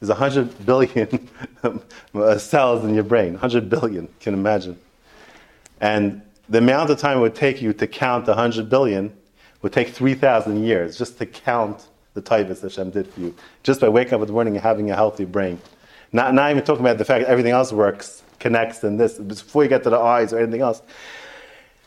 There's 0.00 0.10
a 0.10 0.14
hundred 0.14 0.66
billion 0.66 1.28
cells 2.38 2.84
in 2.84 2.94
your 2.94 3.04
brain, 3.04 3.34
hundred 3.34 3.70
billion, 3.70 4.04
you 4.04 4.14
can 4.20 4.34
imagine. 4.34 4.78
And 5.80 6.22
the 6.48 6.58
amount 6.58 6.90
of 6.90 6.98
time 6.98 7.18
it 7.18 7.20
would 7.20 7.34
take 7.34 7.62
you 7.62 7.72
to 7.74 7.86
count 7.86 8.28
a 8.28 8.34
hundred 8.34 8.68
billion 8.68 9.12
would 9.62 9.72
take 9.72 9.88
3,000 9.88 10.64
years 10.64 10.98
just 10.98 11.18
to 11.18 11.26
count 11.26 11.86
the 12.14 12.22
taivas 12.22 12.60
that 12.60 12.72
Hashem 12.72 12.90
did 12.90 13.06
for 13.06 13.20
you, 13.20 13.34
just 13.62 13.80
by 13.80 13.88
waking 13.88 14.14
up 14.14 14.20
in 14.20 14.26
the 14.26 14.32
morning 14.32 14.54
and 14.54 14.62
having 14.62 14.90
a 14.90 14.94
healthy 14.94 15.24
brain. 15.24 15.60
Not, 16.12 16.34
not 16.34 16.50
even 16.50 16.62
talking 16.62 16.84
about 16.84 16.98
the 16.98 17.04
fact 17.04 17.24
that 17.24 17.30
everything 17.30 17.52
else 17.52 17.72
works, 17.72 18.22
connects, 18.38 18.84
and 18.84 19.00
this, 19.00 19.14
before 19.14 19.62
you 19.62 19.68
get 19.68 19.82
to 19.84 19.90
the 19.90 19.98
eyes 19.98 20.32
or 20.32 20.40
anything 20.40 20.60
else. 20.60 20.82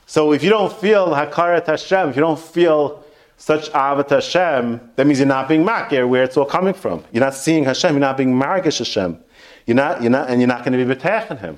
So 0.08 0.32
if 0.32 0.44
you 0.44 0.50
don't 0.50 0.74
feel 0.74 1.10
Hakarat 1.10 1.68
Hashem, 1.68 2.10
if 2.10 2.16
you 2.16 2.22
don't 2.22 2.40
feel 2.40 3.05
such 3.38 3.70
Avat 3.72 4.10
Hashem, 4.10 4.92
that 4.96 5.06
means 5.06 5.20
you're 5.20 5.28
not 5.28 5.48
being 5.48 5.64
Makir, 5.64 6.08
where 6.08 6.24
it's 6.24 6.38
all 6.38 6.46
coming 6.46 6.74
from. 6.74 7.04
You're 7.12 7.24
not 7.24 7.34
seeing 7.34 7.66
Hashem, 7.66 7.92
you're 7.92 8.00
not 8.00 8.18
being 8.18 8.34
Margish 8.34 8.80
Hashem. 8.80 9.20
You're 9.66 9.76
not, 9.76 10.02
you're 10.02 10.12
not, 10.12 10.30
and 10.30 10.40
you're 10.40 10.48
not 10.48 10.64
going 10.64 10.78
to 10.78 10.86
be 10.86 10.96
Betach 10.96 11.38
Him. 11.40 11.58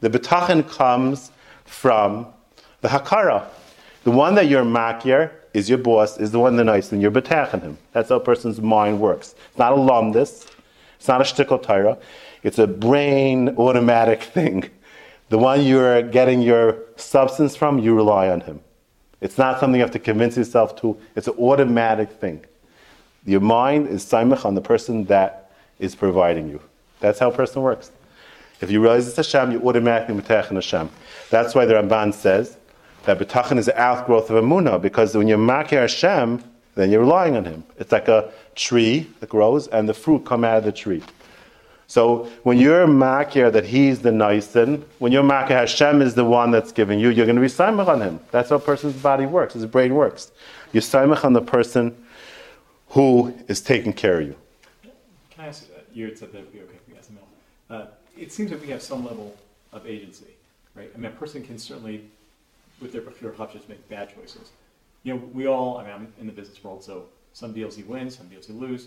The 0.00 0.10
Betachin 0.10 0.68
comes 0.68 1.30
from 1.64 2.26
the 2.80 2.88
Hakara. 2.88 3.46
The 4.04 4.10
one 4.10 4.34
that 4.34 4.48
you're 4.48 4.64
Makir 4.64 5.30
is 5.54 5.68
your 5.68 5.78
boss, 5.78 6.18
is 6.18 6.32
the 6.32 6.38
one 6.38 6.56
the 6.56 6.64
nice, 6.64 6.92
and 6.92 7.00
you're 7.00 7.10
Betach 7.10 7.60
Him. 7.60 7.78
That's 7.92 8.08
how 8.08 8.16
a 8.16 8.20
person's 8.20 8.60
mind 8.60 9.00
works. 9.00 9.34
It's 9.48 9.58
not 9.58 9.72
a 9.72 9.76
lumdis, 9.76 10.50
it's 10.96 11.08
not 11.08 11.20
a 11.20 11.24
shtickle 11.24 11.62
Torah, 11.62 11.98
it's 12.42 12.58
a 12.58 12.66
brain 12.66 13.50
automatic 13.56 14.22
thing. 14.34 14.68
The 15.28 15.38
one 15.38 15.62
you're 15.62 16.02
getting 16.02 16.42
your 16.42 16.82
substance 16.96 17.54
from, 17.54 17.78
you 17.78 17.94
rely 17.94 18.28
on 18.28 18.40
Him. 18.40 18.60
It's 19.20 19.36
not 19.36 19.60
something 19.60 19.74
you 19.74 19.82
have 19.82 19.90
to 19.92 19.98
convince 19.98 20.36
yourself 20.36 20.80
to. 20.80 20.96
It's 21.14 21.28
an 21.28 21.34
automatic 21.34 22.10
thing. 22.10 22.44
Your 23.24 23.40
mind 23.40 23.88
is 23.88 24.04
saimach 24.04 24.44
on 24.44 24.54
the 24.54 24.62
person 24.62 25.04
that 25.06 25.52
is 25.78 25.94
providing 25.94 26.48
you. 26.48 26.60
That's 27.00 27.18
how 27.18 27.30
a 27.30 27.34
person 27.34 27.62
works. 27.62 27.90
If 28.60 28.70
you 28.70 28.80
realize 28.80 29.06
it's 29.08 29.16
Hashem, 29.16 29.52
you 29.52 29.62
automatically 29.66 30.14
metach 30.14 30.48
Hashem. 30.48 30.90
That's 31.30 31.54
why 31.54 31.64
the 31.64 31.74
Ramban 31.74 32.12
says 32.14 32.56
that 33.04 33.18
betachin 33.18 33.58
is 33.58 33.66
the 33.66 33.78
outgrowth 33.78 34.30
of 34.30 34.42
Amunah, 34.42 34.80
because 34.80 35.14
when 35.14 35.28
you're 35.28 35.38
makir 35.38 35.80
Hashem, 35.80 36.44
then 36.74 36.90
you're 36.90 37.00
relying 37.00 37.36
on 37.36 37.44
Him. 37.44 37.64
It's 37.78 37.92
like 37.92 38.08
a 38.08 38.32
tree 38.54 39.10
that 39.20 39.30
grows, 39.30 39.66
and 39.68 39.88
the 39.88 39.94
fruit 39.94 40.26
come 40.26 40.44
out 40.44 40.58
of 40.58 40.64
the 40.64 40.72
tree. 40.72 41.02
So 41.90 42.30
when 42.44 42.56
you're 42.56 42.86
makir 42.86 43.50
that 43.50 43.64
he's 43.64 43.98
the 43.98 44.12
nice 44.12 44.54
when 45.00 45.10
you're 45.10 45.24
makir 45.24 45.48
Hashem 45.48 46.00
is 46.02 46.14
the 46.14 46.24
one 46.24 46.52
that's 46.52 46.70
giving 46.70 47.00
you, 47.00 47.08
you're 47.08 47.26
going 47.26 47.34
to 47.34 47.42
be 47.42 47.48
saimach 47.48 47.88
on 47.88 48.00
him. 48.00 48.20
That's 48.30 48.50
how 48.50 48.56
a 48.56 48.60
person's 48.60 48.94
body 48.94 49.26
works, 49.26 49.54
his 49.54 49.66
brain 49.66 49.96
works. 49.96 50.30
You're 50.72 50.82
saimach 50.82 51.24
on 51.24 51.32
the 51.32 51.42
person 51.42 51.96
who 52.90 53.34
is 53.48 53.60
taking 53.60 53.92
care 53.92 54.20
of 54.20 54.28
you. 54.28 54.36
Can 55.30 55.44
I 55.44 55.48
ask 55.48 55.66
you 55.92 56.04
uh, 56.04 56.08
you? 56.10 56.14
Said 56.14 56.30
that 56.30 56.42
would 56.42 56.52
be 56.52 56.60
okay 56.60 56.78
we 56.88 56.96
ask 56.96 57.10
uh, 57.68 57.86
It 58.16 58.30
seems 58.30 58.50
that 58.52 58.60
we 58.60 58.68
have 58.68 58.82
some 58.82 59.04
level 59.04 59.36
of 59.72 59.84
agency, 59.84 60.30
right? 60.76 60.92
I 60.94 60.96
mean, 60.96 61.10
a 61.10 61.16
person 61.16 61.42
can 61.42 61.58
certainly, 61.58 62.04
with 62.80 62.92
their 62.92 63.02
bechir 63.02 63.52
just 63.52 63.68
make 63.68 63.88
bad 63.88 64.14
choices. 64.14 64.50
You 65.02 65.14
know, 65.14 65.22
we 65.34 65.48
all. 65.48 65.78
I 65.78 65.82
mean, 65.82 65.92
I'm 65.92 66.12
in 66.20 66.26
the 66.28 66.32
business 66.32 66.62
world, 66.62 66.84
so 66.84 67.06
some 67.32 67.52
deals 67.52 67.76
you 67.76 67.84
win, 67.86 68.12
some 68.12 68.28
deals 68.28 68.48
you 68.48 68.54
lose 68.54 68.86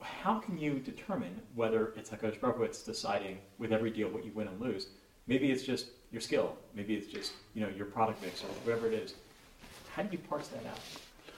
how 0.00 0.38
can 0.38 0.58
you 0.58 0.78
determine 0.78 1.40
whether 1.54 1.92
it's 1.96 2.10
like 2.12 2.40
Baruch 2.40 2.60
it's 2.60 2.82
deciding 2.82 3.38
with 3.58 3.72
every 3.72 3.90
deal 3.90 4.08
what 4.08 4.24
you 4.24 4.32
win 4.34 4.48
and 4.48 4.60
lose? 4.60 4.88
Maybe 5.26 5.50
it's 5.50 5.62
just 5.62 5.86
your 6.10 6.20
skill. 6.20 6.56
Maybe 6.74 6.94
it's 6.94 7.06
just 7.06 7.32
you 7.54 7.62
know 7.62 7.68
your 7.76 7.86
product 7.86 8.22
mix 8.22 8.42
or 8.42 8.48
whatever 8.64 8.86
it 8.86 8.94
is. 8.94 9.14
How 9.94 10.02
do 10.02 10.08
you 10.12 10.18
parse 10.18 10.48
that 10.48 10.66
out? 10.66 10.78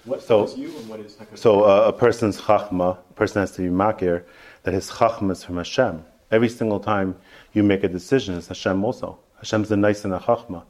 What 0.05 0.23
so, 0.23 0.45
is 0.45 0.57
you 0.57 0.69
and 0.77 0.89
what 0.89 1.01
is 1.01 1.15
Hakadosh 1.15 1.39
So 1.39 1.63
uh, 1.63 1.89
a 1.89 1.93
person's 1.93 2.41
chachma, 2.41 2.99
a 2.99 3.13
person 3.15 3.41
has 3.41 3.53
to 3.53 3.63
be 3.63 3.69
makir 3.69 4.25
that 4.65 4.75
his 4.75 4.91
chachma 4.91 5.33
is 5.33 5.43
from 5.43 5.57
Hashem. 5.57 6.05
Every 6.31 6.49
single 6.49 6.81
time 6.81 7.17
you 7.53 7.63
make 7.63 7.85
a 7.85 7.89
decision, 7.89 8.37
it's 8.37 8.49
Hashem 8.49 8.85
also. 8.85 9.19
Hashem's 9.39 9.69
the 9.69 9.77
nice 9.77 10.05
and 10.05 10.13
a 10.13 10.19
chachma. 10.19 10.65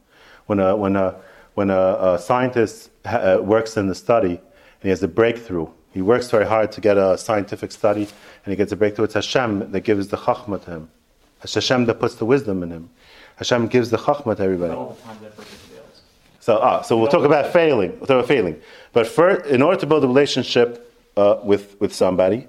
When 0.46 0.61
a 0.61 0.77
when 0.77 0.96
a 0.96 1.20
when 1.55 1.70
a, 1.70 2.14
a 2.14 2.18
scientist 2.18 2.90
ha- 3.05 3.16
uh, 3.18 3.38
works 3.40 3.77
in 3.77 3.87
the 3.87 3.94
study 3.94 4.37
and 4.37 4.83
he 4.83 4.88
has 4.88 5.03
a 5.03 5.09
breakthrough 5.09 5.68
he 5.94 6.02
works 6.02 6.28
very 6.28 6.44
hard 6.44 6.72
to 6.72 6.80
get 6.80 6.98
a 6.98 7.16
scientific 7.16 7.70
study, 7.70 8.02
and 8.02 8.52
he 8.52 8.57
gets 8.57 8.72
a 8.72 8.76
breakthrough. 8.76 9.04
It's 9.04 9.14
Hashem 9.14 9.70
that 9.70 9.80
gives 9.83 10.09
the 10.09 10.16
chachma 10.16 10.62
to 10.64 10.70
him. 10.70 10.90
It's 11.40 11.54
Hashem 11.54 11.85
that 11.87 12.00
puts 12.00 12.16
the 12.16 12.24
wisdom 12.24 12.64
in 12.64 12.70
him. 12.72 12.90
Hashem 13.37 13.68
gives 13.68 13.90
the 13.90 13.98
chachma 13.98 14.37
to 14.37 14.42
everybody. 14.42 14.74
So, 16.40 16.59
ah, 16.59 16.83
so 16.83 16.98
we'll 16.98 17.09
talk 17.09 17.24
about 17.24 17.52
failing. 17.52 17.90
We'll 17.92 18.09
talk 18.09 18.16
about 18.16 18.26
failing. 18.26 18.61
But 18.92 19.07
first, 19.07 19.46
in 19.46 19.62
order 19.62 19.78
to 19.80 19.87
build 19.87 20.02
a 20.02 20.09
relationship 20.09 20.92
uh, 21.16 21.38
with, 21.44 21.80
with 21.80 21.94
somebody, 21.94 22.48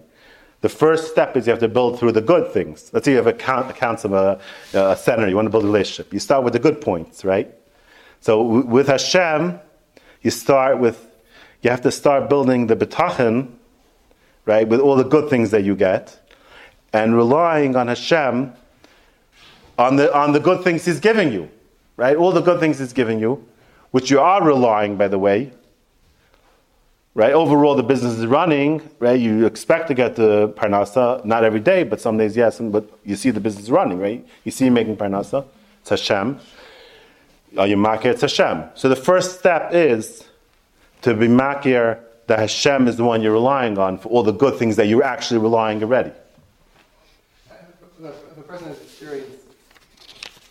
the 0.62 0.70
first 0.70 1.12
step 1.12 1.38
is 1.38 1.46
you 1.46 1.52
have 1.52 1.60
to 1.60 1.68
build 1.68 2.00
through 2.00 2.14
the 2.14 2.22
good 2.22 2.52
things. 2.52 2.90
Let's 2.94 3.06
say 3.06 3.12
you 3.12 3.18
have 3.18 3.28
a, 3.28 3.34
count, 3.34 3.70
a 3.70 3.74
council, 3.74 4.16
a, 4.16 4.40
a 4.74 4.98
senator, 4.98 5.30
you 5.30 5.36
want 5.36 5.46
to 5.46 5.52
build 5.52 5.66
a 5.66 5.68
relationship. 5.68 6.12
You 6.12 6.20
start 6.20 6.44
with 6.44 6.54
the 6.54 6.60
good 6.60 6.82
points, 6.82 7.24
right? 7.24 7.54
So 8.22 8.42
with 8.42 8.88
Hashem, 8.88 9.60
you 10.24 10.32
start 10.32 10.80
with 10.80 11.15
you 11.66 11.72
have 11.72 11.82
to 11.82 11.92
start 11.92 12.30
building 12.30 12.68
the 12.68 12.76
betachin, 12.76 13.52
right, 14.46 14.68
with 14.68 14.80
all 14.80 14.96
the 14.96 15.04
good 15.04 15.32
things 15.32 15.50
that 15.50 15.64
you 15.64 15.76
get, 15.76 16.20
and 16.94 17.16
relying 17.16 17.76
on 17.76 17.88
Hashem 17.88 18.54
on 19.80 19.96
the, 19.96 20.16
on 20.16 20.32
the 20.32 20.40
good 20.40 20.64
things 20.64 20.86
He's 20.86 21.00
giving 21.00 21.34
you, 21.34 21.50
right? 21.98 22.16
All 22.16 22.32
the 22.32 22.42
good 22.42 22.60
things 22.60 22.78
He's 22.78 22.94
giving 22.94 23.20
you, 23.20 23.44
which 23.90 24.12
you 24.12 24.20
are 24.20 24.44
relying, 24.44 24.96
by 24.96 25.08
the 25.08 25.18
way, 25.18 25.54
right? 27.16 27.34
Overall, 27.34 27.74
the 27.74 27.82
business 27.82 28.20
is 28.20 28.28
running, 28.28 28.88
right? 29.00 29.20
You 29.20 29.48
expect 29.48 29.88
to 29.88 29.96
get 29.96 30.16
the 30.16 30.50
parnasa, 30.50 31.26
not 31.26 31.44
every 31.44 31.62
day, 31.62 31.82
but 31.82 32.00
some 32.00 32.16
days 32.16 32.38
yes, 32.38 32.60
but 32.60 32.88
you 33.04 33.16
see 33.16 33.32
the 33.32 33.40
business 33.40 33.70
running, 33.70 33.98
right? 33.98 34.24
You 34.44 34.52
see 34.52 34.70
making 34.70 34.98
parnasa, 34.98 35.48
it's 35.82 35.90
Hashem. 35.90 36.40
Are 37.58 37.66
you 37.66 37.76
market? 37.76 38.10
It's 38.10 38.22
Hashem. 38.22 38.66
So 38.76 38.88
the 38.88 38.96
first 38.96 39.40
step 39.40 39.74
is 39.74 40.26
to 41.06 41.14
be 41.14 41.28
makir 41.28 42.00
that 42.26 42.40
Hashem 42.40 42.88
is 42.88 42.98
the 42.98 43.04
one 43.04 43.22
you're 43.22 43.32
relying 43.32 43.78
on 43.78 44.00
for 44.00 44.10
all 44.10 44.24
the 44.24 44.32
good 44.32 44.58
things 44.58 44.76
that 44.78 44.88
you're 44.88 45.04
actually 45.04 45.38
relying 45.38 45.84
already. 45.84 46.12
If 48.02 48.38
a 48.38 48.42
person 48.42 48.68
has 48.70 48.82
experienced, 48.82 49.46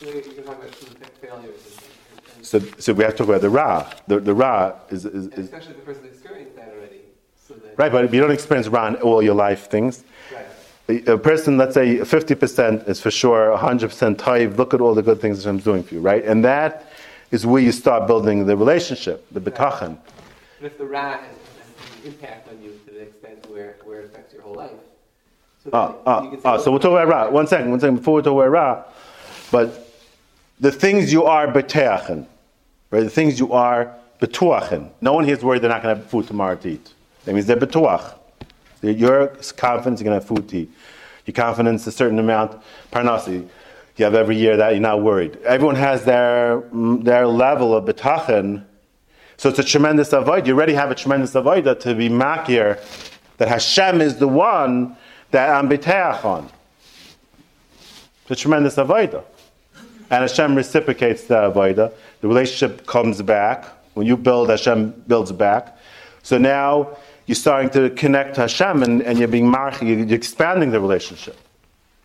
you 0.01 0.23
can 0.23 0.45
talk 0.45 0.59
about 0.59 0.73
failures. 1.21 1.81
So, 2.43 2.61
so 2.79 2.93
we 2.93 3.03
have 3.03 3.15
to 3.15 3.19
talk 3.19 3.29
about 3.29 3.41
the 3.41 3.51
ra. 3.51 3.91
The, 4.07 4.21
the 4.21 4.33
ra 4.33 4.75
is, 4.91 5.05
is, 5.05 5.27
is 5.27 5.47
especially 5.47 5.73
if 5.73 5.77
the 5.79 5.83
person 5.83 6.05
experienced 6.05 6.55
that 6.55 6.69
already. 6.69 7.01
So 7.49 7.57
right, 7.77 7.91
but 7.91 8.05
if 8.05 8.15
you 8.15 8.21
don't 8.21 8.31
experience 8.31 8.69
ra 8.69 8.87
in 8.87 8.95
all 8.97 9.23
your 9.23 9.35
life 9.35 9.69
things, 9.69 10.05
right. 10.33 11.09
a 11.09 11.19
person, 11.19 11.57
let's 11.57 11.75
say 11.75 11.97
50% 11.97 12.89
is 12.89 13.01
for 13.01 13.11
sure 13.11 13.57
100% 13.57 14.17
taiv, 14.17 14.57
look 14.57 14.73
at 14.73 14.81
all 14.81 14.95
the 14.95 15.03
good 15.03 15.21
things 15.21 15.39
Hashem's 15.39 15.65
doing 15.65 15.83
for 15.83 15.95
you, 15.95 16.01
right? 16.01 16.25
And 16.25 16.45
that 16.45 16.93
is 17.33 17.45
where 17.45 17.61
you 17.61 17.73
start 17.73 18.07
building 18.07 18.47
the 18.47 18.57
relationship, 18.57 19.27
the 19.33 19.41
betachan. 19.41 19.99
But 20.65 20.73
if 20.73 20.79
the 20.79 20.87
ra 20.87 21.19
has, 21.19 22.07
impact 22.07 22.49
on 22.49 22.63
you 22.63 22.81
to 22.87 22.95
the 22.95 23.01
extent 23.03 23.51
where, 23.51 23.77
where 23.85 24.01
it 24.01 24.07
affects 24.07 24.33
your 24.33 24.41
whole 24.41 24.55
life. 24.55 24.71
So, 25.63 25.69
Oh, 25.75 26.01
oh, 26.07 26.23
you 26.23 26.41
ah, 26.43 26.53
ah, 26.53 26.57
say, 26.57 26.65
so 26.65 26.71
we'll 26.71 26.81
talk 26.81 26.93
about 26.93 27.07
ra. 27.07 27.29
One 27.29 27.47
second, 27.47 27.71
one 27.71 27.81
second, 27.81 27.97
before 27.97 28.15
we 28.15 28.23
talk 28.23 28.33
about 28.33 28.49
ra. 28.49 28.85
But 29.53 29.95
the 30.59 30.73
things 30.73 31.13
you 31.13 31.25
are 31.25 31.49
beteachen, 31.49 32.27
right? 32.91 33.01
The 33.03 33.11
things 33.11 33.39
you 33.39 33.53
are 33.53 33.95
betuachen. 34.23 34.89
No 35.03 35.13
one 35.13 35.27
here 35.27 35.37
is 35.37 35.45
worried 35.45 35.61
they're 35.61 35.69
not 35.69 35.83
going 35.83 35.97
to 35.97 36.01
have 36.01 36.11
food 36.11 36.27
tomorrow 36.27 36.57
to 36.57 36.69
eat. 36.71 36.95
That 37.27 37.35
means 37.35 37.45
they're 37.45 37.59
betuach. 37.59 38.15
Your 38.81 39.27
confidence 39.59 40.01
you're 40.01 40.09
going 40.09 40.19
to 40.19 40.27
have 40.27 40.27
food 40.27 40.49
to 40.49 40.57
eat. 40.61 40.71
Your 41.27 41.35
confidence 41.35 41.87
a 41.87 41.93
certain 41.93 42.19
amount, 42.19 42.59
parnasi. 42.91 43.47
You 43.99 44.05
have 44.07 44.15
every 44.15 44.37
year 44.37 44.57
that 44.57 44.71
you're 44.71 44.81
not 44.81 45.03
worried. 45.03 45.37
Everyone 45.45 45.77
has 45.77 46.07
their, 46.07 46.63
mm, 46.63 47.05
their 47.05 47.27
level 47.27 47.77
of 47.77 47.85
betachen. 47.85 48.65
So 49.37 49.49
it's 49.49 49.59
a 49.59 49.65
tremendous 49.65 50.13
avoid. 50.13 50.47
You 50.47 50.55
already 50.55 50.75
have 50.75 50.91
a 50.91 50.95
tremendous 50.95 51.35
avoid 51.35 51.65
to 51.65 51.95
be 51.95 52.09
makir 52.09 52.81
that 53.39 53.49
Hashem 53.49 54.01
is 54.01 54.17
the 54.17 54.29
one 54.29 54.97
that 55.31 55.51
I'm 55.51 55.69
beteach 55.69 56.25
on. 56.25 56.49
It's 58.23 58.31
a 58.31 58.37
tremendous 58.37 58.77
avodah. 58.77 59.25
And 60.11 60.23
Hashem 60.23 60.55
reciprocates 60.55 61.25
the 61.25 61.35
avodah. 61.35 61.93
The 62.21 62.29
relationship 62.29 62.87
comes 62.87 63.21
back. 63.21 63.67
When 63.95 64.07
you 64.07 64.17
build, 64.17 64.49
Hashem 64.49 65.05
builds 65.07 65.33
back. 65.33 65.77
So 66.23 66.39
now 66.39 66.97
you're 67.27 67.35
starting 67.35 67.71
to 67.71 67.91
connect 67.91 68.37
to 68.37 68.43
Hashem 68.43 68.83
and, 68.83 69.03
and 69.03 69.19
you're 69.19 69.29
being 69.29 69.49
marchi, 69.49 69.87
you're 69.87 70.15
expanding 70.15 70.71
the 70.71 70.81
relationship. 70.81 71.37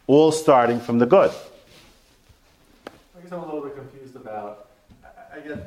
All 0.08 0.32
starting 0.32 0.80
from 0.80 0.98
the 0.98 1.06
good. 1.06 1.32
I 2.88 3.22
guess 3.22 3.32
I'm 3.32 3.39
a 3.39 3.46
little 3.46 3.62
bit 3.62 3.76
confused 3.76 4.15
about. 4.15 4.70
I, 5.04 5.38
I 5.38 5.39
guess 5.42 5.60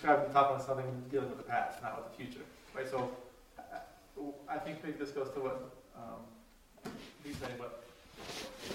described 0.00 0.32
talking 0.32 0.56
about 0.56 0.66
something 0.66 0.86
dealing 1.10 1.28
with 1.28 1.36
the 1.36 1.44
past, 1.44 1.82
not 1.82 1.96
with 1.96 2.10
the 2.10 2.24
future, 2.24 2.44
right? 2.74 2.88
So, 2.88 3.10
I, 3.58 4.54
I 4.54 4.58
think 4.58 4.82
maybe 4.82 4.96
this 4.98 5.10
goes 5.10 5.28
to 5.34 5.40
what 5.40 5.74
um, 5.94 6.24
he's 7.22 7.36
saying, 7.36 7.52
but 7.58 7.84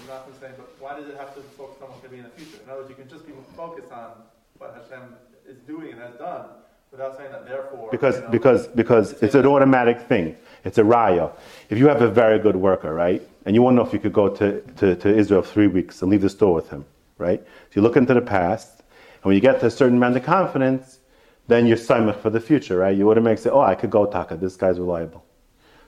Raffin's 0.08 0.38
saying. 0.38 0.54
But 0.56 0.70
why 0.78 0.96
does 0.96 1.08
it 1.08 1.16
have 1.16 1.34
to 1.34 1.40
focus 1.40 1.82
on 1.82 1.90
what's 1.90 2.00
going 2.00 2.02
to 2.02 2.08
be 2.10 2.18
in 2.18 2.22
the 2.22 2.30
future? 2.30 2.62
In 2.62 2.70
other 2.70 2.82
words, 2.82 2.90
you 2.90 2.94
can 2.94 3.08
just 3.08 3.26
be 3.26 3.32
focused 3.56 3.90
on 3.90 4.12
what 4.58 4.76
Hashem 4.80 5.02
is 5.48 5.58
doing 5.66 5.92
and 5.92 6.00
has 6.00 6.14
done, 6.14 6.46
without 6.92 7.16
saying 7.16 7.32
that. 7.32 7.44
Therefore, 7.44 7.88
Because, 7.90 8.16
you 8.16 8.22
know, 8.22 8.28
because, 8.28 8.68
because 8.68 9.12
it's 9.20 9.34
an 9.34 9.46
automatic 9.46 10.02
thing. 10.02 10.36
It's 10.64 10.78
a 10.78 10.84
raya. 10.84 11.32
If 11.70 11.78
you 11.78 11.88
have 11.88 12.02
a 12.02 12.10
very 12.10 12.38
good 12.38 12.56
worker, 12.56 12.94
right, 12.94 13.20
and 13.44 13.56
you 13.56 13.62
want 13.62 13.74
to 13.74 13.82
know 13.82 13.86
if 13.86 13.92
you 13.92 13.98
could 13.98 14.12
go 14.12 14.28
to, 14.28 14.60
to, 14.60 14.94
to 14.94 15.08
Israel 15.08 15.42
three 15.42 15.66
weeks 15.66 16.02
and 16.02 16.10
leave 16.10 16.22
the 16.22 16.30
store 16.30 16.54
with 16.54 16.70
him, 16.70 16.84
right? 17.18 17.40
So 17.40 17.80
you 17.80 17.82
look 17.82 17.96
into 17.96 18.14
the 18.14 18.20
past, 18.20 18.78
and 18.78 19.24
when 19.24 19.34
you 19.34 19.40
get 19.40 19.58
to 19.60 19.66
a 19.66 19.70
certain 19.70 19.96
amount 19.96 20.16
of 20.16 20.22
confidence, 20.22 21.00
then 21.48 21.66
you're 21.66 21.76
simach 21.76 22.20
for 22.20 22.30
the 22.30 22.40
future, 22.40 22.76
right? 22.78 22.96
You 22.96 23.10
automatically 23.10 23.44
say, 23.44 23.50
oh, 23.50 23.60
I 23.60 23.74
could 23.74 23.90
go 23.90 24.06
Taka, 24.06 24.36
this 24.36 24.56
guy's 24.56 24.78
reliable. 24.78 25.24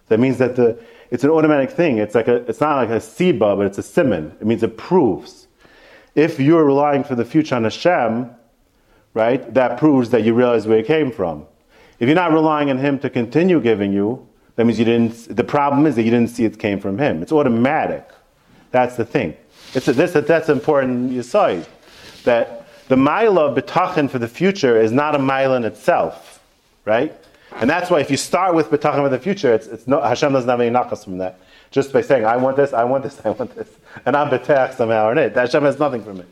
That 0.09 0.21
means 0.21 0.39
that 0.39 0.57
the, 0.57 0.79
it's 1.11 1.25
an 1.25 1.31
automatic 1.31 1.71
thing. 1.71 1.99
It's, 1.99 2.15
like 2.15 2.29
a, 2.29 2.37
it's 2.49 2.61
not 2.61 2.77
like 2.77 2.89
a 2.91 3.01
siba, 3.01 3.57
but 3.57 3.67
it's 3.67 3.79
a 3.79 3.83
simon. 3.83 4.37
It 4.41 4.47
means 4.47 4.63
it 4.63 4.77
proves. 4.77 5.49
If 6.15 6.41
you're 6.41 6.65
relying 6.65 7.05
for 7.05 7.15
the 7.15 7.25
future 7.25 7.55
on 7.55 7.65
Hashem, 7.65 8.31
right, 9.15 9.55
that 9.55 9.79
proves 9.79 10.11
that 10.11 10.25
you 10.25 10.35
realize 10.35 10.67
where 10.67 10.79
it 10.79 10.87
came 10.87 11.13
from. 11.13 11.47
If 11.99 12.09
you're 12.09 12.17
not 12.17 12.33
relying 12.33 12.71
on 12.71 12.79
Him 12.79 12.99
to 13.01 13.11
continue 13.11 13.61
giving 13.61 13.93
you, 13.93 14.27
that 14.57 14.65
means 14.65 14.79
you 14.79 14.85
didn't, 14.85 15.37
the 15.37 15.45
problem 15.45 15.87
is 15.87 15.97
that 15.97 16.03
you 16.03 16.11
didn't 16.11 16.31
see 16.31 16.45
it 16.45 16.59
came 16.59 16.81
from 16.81 16.99
Him. 16.99 17.23
It's 17.23 17.33
automatic. 17.33 18.09
That's 18.71 18.97
the 18.97 19.05
thing. 19.05 19.37
It's 19.75 19.89
a, 19.89 19.93
this, 19.93 20.13
that's 20.13 20.49
important 20.49 21.17
aside. 21.17 21.67
That 22.25 22.58
the 22.89 22.97
mile 22.97 23.39
of 23.39 23.57
betachin 23.57 24.11
for 24.11 24.19
the 24.19 24.29
future 24.29 24.81
is 24.81 24.93
not 24.93 25.15
a 25.15 25.19
mile 25.19 25.55
in 25.55 25.65
itself, 25.65 26.43
right? 26.85 27.15
And 27.57 27.69
that's 27.69 27.91
why 27.91 28.01
if 28.01 28.11
you 28.11 28.17
start 28.17 28.55
with 28.55 28.71
betachin 28.71 29.03
for 29.03 29.09
the 29.09 29.19
future, 29.19 29.55
it's, 29.55 29.67
it's 29.67 29.87
no, 29.87 30.01
Hashem 30.01 30.33
doesn't 30.33 30.49
have 30.49 30.61
any 30.61 30.71
nakas 30.71 31.05
from 31.05 31.19
that. 31.19 31.39
Just 31.71 31.93
by 31.93 32.01
saying, 32.01 32.25
I 32.25 32.37
want 32.37 32.57
this, 32.57 32.73
I 32.73 32.85
want 32.85 33.03
this, 33.03 33.21
I 33.25 33.31
want 33.31 33.55
this, 33.55 33.69
and 34.07 34.17
I'm 34.17 34.31
betach 34.31 34.75
somehow 34.75 35.11
in 35.11 35.19
it. 35.19 35.35
Hashem 35.35 35.63
has 35.65 35.79
nothing 35.79 36.03
from 36.03 36.21
it. 36.21 36.29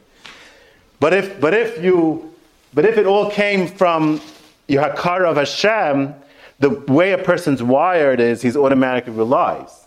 But 0.98 1.12
if, 1.12 1.40
but 1.40 1.52
if 1.52 1.82
you, 1.82 2.34
but 2.72 2.84
if 2.84 2.96
it 2.96 3.06
all 3.06 3.30
came 3.30 3.66
from 3.66 4.20
your 4.66 4.82
hakara 4.82 5.26
of 5.26 5.36
Hashem, 5.36 6.14
the 6.58 6.70
way 6.70 7.12
a 7.12 7.18
person's 7.18 7.62
wired 7.62 8.18
is 8.18 8.40
he's 8.40 8.56
automatically 8.56 9.12
relies. 9.12 9.85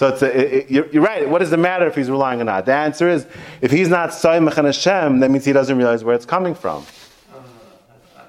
So 0.00 0.08
it's 0.08 0.22
a, 0.22 0.56
it, 0.60 0.70
you're, 0.70 0.86
you're, 0.88 1.02
right. 1.02 1.28
What 1.28 1.40
does 1.40 1.52
it 1.52 1.58
matter 1.58 1.86
if 1.86 1.94
he's 1.94 2.08
relying 2.08 2.40
or 2.40 2.44
not? 2.44 2.64
The 2.64 2.72
answer 2.72 3.06
is, 3.06 3.26
if 3.60 3.70
he's 3.70 3.90
not 3.90 4.08
Saimach 4.08 4.56
and 4.56 4.64
Hashem, 4.66 5.20
that 5.20 5.30
means 5.30 5.44
he 5.44 5.52
doesn't 5.52 5.76
realize 5.76 6.02
where 6.02 6.14
it's 6.14 6.24
coming 6.24 6.54
from. 6.54 6.86
Uh, 7.30 7.42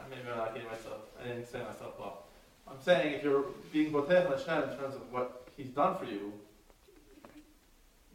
maybe 0.10 0.24
I'm 0.30 0.38
not 0.38 0.54
getting 0.54 0.68
myself. 0.68 0.98
I 1.18 1.28
didn't 1.28 1.44
explain 1.44 1.64
myself 1.64 1.94
well. 1.98 2.24
I'm 2.68 2.82
saying 2.82 3.14
if 3.14 3.24
you're 3.24 3.46
being 3.72 3.94
botech 3.94 4.30
Hashem 4.30 4.70
in 4.70 4.78
terms 4.78 4.96
of 4.96 5.10
what 5.14 5.48
He's 5.56 5.70
done 5.70 5.98
for 5.98 6.04
you, 6.04 6.34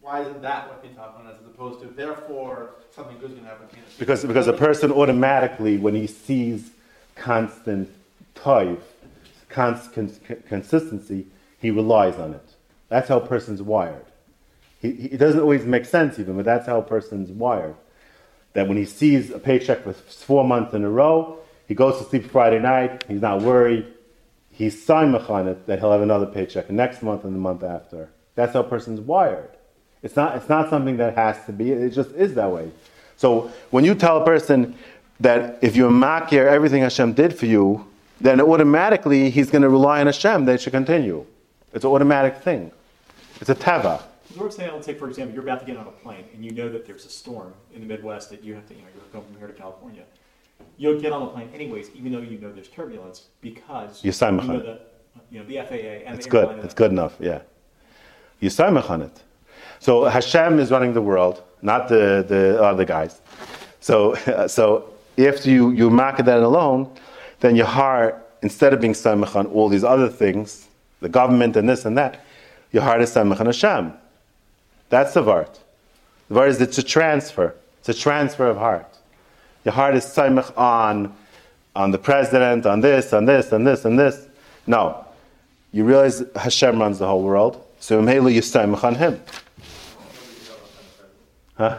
why 0.02 0.20
isn't 0.20 0.42
that 0.42 0.68
what 0.68 0.84
about 0.84 1.24
as 1.26 1.46
opposed 1.46 1.80
to 1.80 1.86
therefore 1.86 2.74
something 2.94 3.16
good's 3.16 3.32
going 3.32 3.44
to 3.44 3.48
happen 3.48 3.68
to? 3.68 3.76
Because 3.98 4.22
because 4.22 4.48
a 4.48 4.52
person 4.52 4.92
automatically, 4.92 5.78
when 5.78 5.94
he 5.94 6.06
sees 6.06 6.72
constant 7.14 7.90
toiv, 8.34 8.80
constant 9.48 10.20
consistency, 10.46 11.24
he 11.58 11.70
relies 11.70 12.16
on 12.16 12.34
it. 12.34 12.45
That's 12.88 13.08
how 13.08 13.18
a 13.18 13.26
person's 13.26 13.62
wired. 13.62 14.04
He, 14.80 14.92
he, 14.92 15.08
it 15.08 15.18
doesn't 15.18 15.40
always 15.40 15.64
make 15.64 15.84
sense 15.84 16.18
even, 16.18 16.36
but 16.36 16.44
that's 16.44 16.66
how 16.66 16.78
a 16.78 16.82
person's 16.82 17.30
wired. 17.30 17.76
That 18.52 18.68
when 18.68 18.76
he 18.76 18.84
sees 18.84 19.30
a 19.30 19.38
paycheck 19.38 19.82
for 19.84 19.92
four 19.92 20.44
months 20.44 20.74
in 20.74 20.84
a 20.84 20.90
row, 20.90 21.38
he 21.66 21.74
goes 21.74 21.98
to 21.98 22.04
sleep 22.04 22.30
Friday 22.30 22.60
night, 22.60 23.04
he's 23.08 23.20
not 23.20 23.42
worried, 23.42 23.86
he's 24.50 24.86
simach 24.86 25.28
on 25.28 25.56
that 25.66 25.78
he'll 25.78 25.92
have 25.92 26.00
another 26.00 26.26
paycheck 26.26 26.70
next 26.70 27.02
month 27.02 27.24
and 27.24 27.34
the 27.34 27.38
month 27.38 27.62
after. 27.62 28.08
That's 28.34 28.52
how 28.52 28.60
a 28.60 28.64
person's 28.64 29.00
wired. 29.00 29.50
It's 30.02 30.14
not, 30.14 30.36
it's 30.36 30.48
not 30.48 30.70
something 30.70 30.98
that 30.98 31.14
has 31.16 31.44
to 31.46 31.52
be, 31.52 31.72
it 31.72 31.90
just 31.90 32.12
is 32.12 32.34
that 32.34 32.50
way. 32.50 32.70
So 33.16 33.50
when 33.70 33.84
you 33.84 33.94
tell 33.94 34.22
a 34.22 34.24
person 34.24 34.76
that 35.20 35.58
if 35.62 35.74
you're 35.74 35.90
makir 35.90 36.46
everything 36.46 36.82
Hashem 36.82 37.14
did 37.14 37.36
for 37.36 37.46
you, 37.46 37.86
then 38.20 38.40
automatically 38.40 39.30
he's 39.30 39.50
going 39.50 39.62
to 39.62 39.68
rely 39.68 40.00
on 40.00 40.06
Hashem, 40.06 40.44
that 40.44 40.54
it 40.54 40.60
should 40.60 40.72
continue. 40.72 41.26
It's 41.72 41.84
an 41.84 41.90
automatic 41.90 42.38
thing. 42.38 42.70
It's 43.40 43.50
a 43.50 43.54
teva. 43.54 44.02
Lord 44.36 44.52
saying, 44.52 44.72
let's 44.72 44.86
say, 44.86 44.94
for 44.94 45.08
example, 45.08 45.34
you're 45.34 45.44
about 45.44 45.60
to 45.60 45.66
get 45.66 45.76
on 45.76 45.86
a 45.86 45.90
plane 45.90 46.24
and 46.34 46.44
you 46.44 46.50
know 46.50 46.68
that 46.68 46.86
there's 46.86 47.06
a 47.06 47.08
storm 47.08 47.54
in 47.74 47.80
the 47.80 47.86
Midwest 47.86 48.30
that 48.30 48.42
you 48.42 48.54
have 48.54 48.66
to, 48.68 48.74
you 48.74 48.82
know, 48.82 48.88
you're 48.94 49.04
going 49.12 49.24
from 49.24 49.38
here 49.38 49.46
to 49.46 49.52
California. 49.54 50.02
You'll 50.78 51.00
get 51.00 51.12
on 51.12 51.20
the 51.20 51.28
plane 51.28 51.50
anyways, 51.54 51.90
even 51.94 52.12
though 52.12 52.20
you 52.20 52.38
know 52.38 52.52
there's 52.52 52.68
turbulence, 52.68 53.26
because 53.40 54.02
you 54.04 54.10
know 54.10 54.58
the, 54.58 54.80
you 55.30 55.38
know, 55.38 55.44
the 55.46 55.56
FAA 55.56 56.06
and 56.06 56.16
it's 56.16 56.26
good. 56.26 56.64
It's 56.64 56.74
good 56.74 56.90
enough. 56.90 57.14
Yeah, 57.18 57.40
you 58.40 58.50
on 58.58 59.02
it. 59.02 59.22
So 59.80 60.04
Hashem 60.04 60.58
is 60.58 60.70
running 60.70 60.92
the 60.92 61.02
world, 61.02 61.42
not 61.62 61.88
the 61.88 62.24
the 62.26 62.62
other 62.62 62.84
guys. 62.84 63.20
So 63.80 64.14
so 64.46 64.90
if 65.16 65.46
you 65.46 65.70
you 65.70 65.90
mark 65.90 66.18
that 66.18 66.40
alone, 66.40 66.90
then 67.40 67.56
your 67.56 67.66
heart, 67.66 68.26
instead 68.42 68.72
of 68.72 68.80
being 68.80 68.94
samach 68.94 69.36
on 69.36 69.46
all 69.46 69.68
these 69.68 69.84
other 69.84 70.08
things, 70.08 70.68
the 71.00 71.08
government 71.08 71.56
and 71.56 71.68
this 71.68 71.84
and 71.84 71.96
that, 71.96 72.24
your 72.72 72.82
heart 72.82 73.00
is 73.02 73.10
samach 73.14 73.40
on 73.40 73.46
Hashem. 73.46 73.92
That's 74.88 75.14
the 75.14 75.22
vart. 75.22 75.58
The 76.28 76.34
vart 76.34 76.48
is 76.48 76.60
it's 76.60 76.78
a 76.78 76.82
transfer. 76.82 77.54
It's 77.80 77.88
a 77.88 77.94
transfer 77.94 78.46
of 78.46 78.56
heart. 78.56 78.98
Your 79.64 79.74
heart 79.74 79.94
is 79.94 80.04
samach 80.04 80.56
on, 80.56 81.14
on 81.74 81.90
the 81.90 81.98
president, 81.98 82.66
on 82.66 82.80
this, 82.80 83.12
on 83.12 83.24
this, 83.24 83.52
on 83.52 83.64
this, 83.64 83.84
on 83.84 83.96
this. 83.96 84.26
No. 84.66 85.04
You 85.72 85.84
realize 85.84 86.22
Hashem 86.34 86.78
runs 86.78 86.98
the 86.98 87.06
whole 87.06 87.22
world, 87.22 87.64
so 87.80 88.00
Mele 88.00 88.30
you 88.30 88.40
samach 88.40 88.84
on 88.84 88.94
him. 88.94 89.20
Huh? 91.56 91.78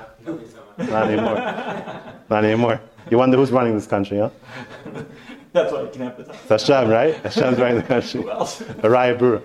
Not 0.78 1.08
anymore. 1.08 1.36
Not 2.30 2.43
anymore. 2.43 2.82
You 3.10 3.17
wonder 3.17 3.38
who's 3.38 3.52
running 3.52 3.76
this 3.76 3.88
country, 3.88 4.19
huh? 4.19 4.30
That's 5.54 5.71
why 5.71 5.82
you 5.82 5.89
can 5.89 6.02
time. 6.02 6.13
It's 6.19 6.50
Hashem, 6.50 6.89
right? 6.89 7.15
Hashem's 7.15 7.58
running 7.58 7.78
the 7.78 7.84
country. 7.84 8.21
Who 8.21 8.30
else? 8.30 8.62
A 8.62 8.89
Raya 8.89 9.17
Brura. 9.17 9.41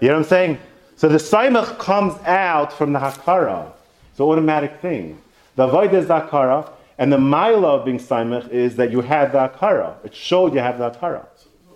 You 0.00 0.08
know 0.08 0.14
what 0.14 0.16
I'm 0.16 0.24
saying? 0.24 0.58
So 0.96 1.08
the 1.08 1.18
Saimach 1.18 1.78
comes 1.78 2.14
out 2.24 2.72
from 2.72 2.92
the 2.92 3.00
Hakara. 3.00 3.72
It's 4.10 4.20
an 4.20 4.26
automatic 4.26 4.80
thing. 4.80 5.20
The 5.56 5.66
Avodah 5.66 5.94
is 5.94 6.06
the 6.06 6.20
Hakara, 6.20 6.70
and 6.98 7.12
the 7.12 7.18
Mila 7.18 7.78
of 7.78 7.84
being 7.84 7.98
Saimach 7.98 8.48
is 8.50 8.76
that 8.76 8.92
you 8.92 9.00
have 9.00 9.32
the 9.32 9.38
Hakara. 9.38 9.96
It 10.04 10.14
showed 10.14 10.54
you 10.54 10.60
have 10.60 10.78
the 10.78 10.90
Hakara. 10.90 11.26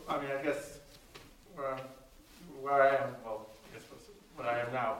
I 0.09 0.21
mean, 0.21 0.31
I 0.31 0.43
guess 0.43 0.79
where, 1.55 1.77
where 2.63 2.83
I 2.83 2.95
am, 2.97 3.15
well, 3.25 3.47
I 3.71 3.77
guess 3.77 3.87
what 4.37 4.47
I 4.47 4.61
am 4.61 4.73
now, 4.73 4.99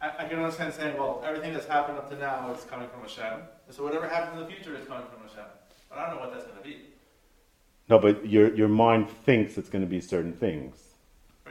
I, 0.00 0.10
I 0.18 0.28
can 0.28 0.38
understand 0.38 0.72
saying, 0.74 0.96
well, 0.96 1.22
everything 1.24 1.52
that's 1.52 1.66
happened 1.66 1.98
up 1.98 2.10
to 2.10 2.16
now 2.16 2.50
is 2.52 2.64
coming 2.64 2.88
from 2.88 3.02
Hashem, 3.02 3.42
and 3.66 3.76
so 3.76 3.84
whatever 3.84 4.08
happens 4.08 4.40
in 4.40 4.44
the 4.44 4.50
future 4.50 4.74
is 4.74 4.86
coming 4.86 5.06
from 5.12 5.28
Hashem. 5.28 5.44
But 5.90 5.98
I 5.98 6.06
don't 6.06 6.16
know 6.16 6.22
what 6.22 6.32
that's 6.32 6.44
going 6.44 6.56
to 6.56 6.64
be. 6.64 6.78
No, 7.88 7.98
but 7.98 8.26
your, 8.26 8.54
your 8.54 8.68
mind 8.68 9.10
thinks 9.10 9.58
it's 9.58 9.68
going 9.68 9.84
to 9.84 9.90
be 9.90 10.00
certain 10.00 10.32
things. 10.32 10.81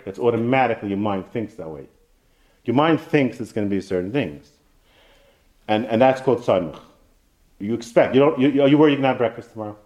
It's 0.05 0.19
automatically 0.19 0.89
your 0.89 0.97
mind 0.97 1.31
thinks 1.31 1.55
that 1.55 1.69
way. 1.69 1.85
Your 2.65 2.75
mind 2.75 3.01
thinks 3.01 3.39
it's 3.39 3.51
going 3.51 3.67
to 3.67 3.75
be 3.75 3.81
certain 3.81 4.11
things. 4.11 4.51
And, 5.67 5.85
and 5.85 6.01
that's 6.01 6.21
called 6.21 6.39
Saimach. 6.39 6.79
You 7.59 7.73
expect. 7.73 8.15
You 8.15 8.21
don't, 8.21 8.39
you, 8.39 8.61
are 8.61 8.67
you 8.67 8.77
worried 8.77 8.91
you 8.91 8.97
can 8.97 9.05
have 9.05 9.17
breakfast 9.17 9.51
tomorrow? 9.51 9.77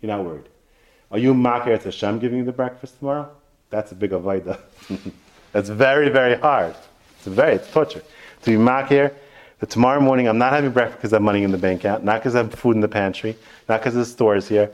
You're 0.00 0.16
not 0.16 0.24
worried. 0.24 0.48
Are 1.10 1.18
you 1.18 1.34
makir 1.34 1.68
at 1.68 1.84
Hashem 1.84 2.18
giving 2.18 2.38
you 2.38 2.44
the 2.44 2.52
breakfast 2.52 2.98
tomorrow? 2.98 3.30
That's 3.70 3.92
a 3.92 3.94
big 3.94 4.10
avodah. 4.10 4.60
That's 5.52 5.68
very, 5.68 6.08
very 6.08 6.36
hard. 6.36 6.74
It's 7.16 7.26
very, 7.26 7.54
it's 7.54 7.70
torture. 7.70 8.02
To 8.42 8.50
be 8.50 8.56
makir 8.56 9.14
that 9.58 9.70
tomorrow 9.70 10.00
morning 10.00 10.28
I'm 10.28 10.38
not 10.38 10.52
having 10.52 10.70
breakfast 10.70 10.98
because 10.98 11.12
I 11.12 11.16
have 11.16 11.22
money 11.22 11.42
in 11.42 11.50
the 11.50 11.58
bank 11.58 11.80
account, 11.80 12.04
not 12.04 12.20
because 12.20 12.34
I 12.34 12.38
have 12.38 12.54
food 12.54 12.76
in 12.76 12.80
the 12.80 12.88
pantry, 12.88 13.36
not 13.68 13.80
because 13.80 13.94
the 13.94 14.04
store 14.04 14.36
is 14.36 14.48
here. 14.48 14.70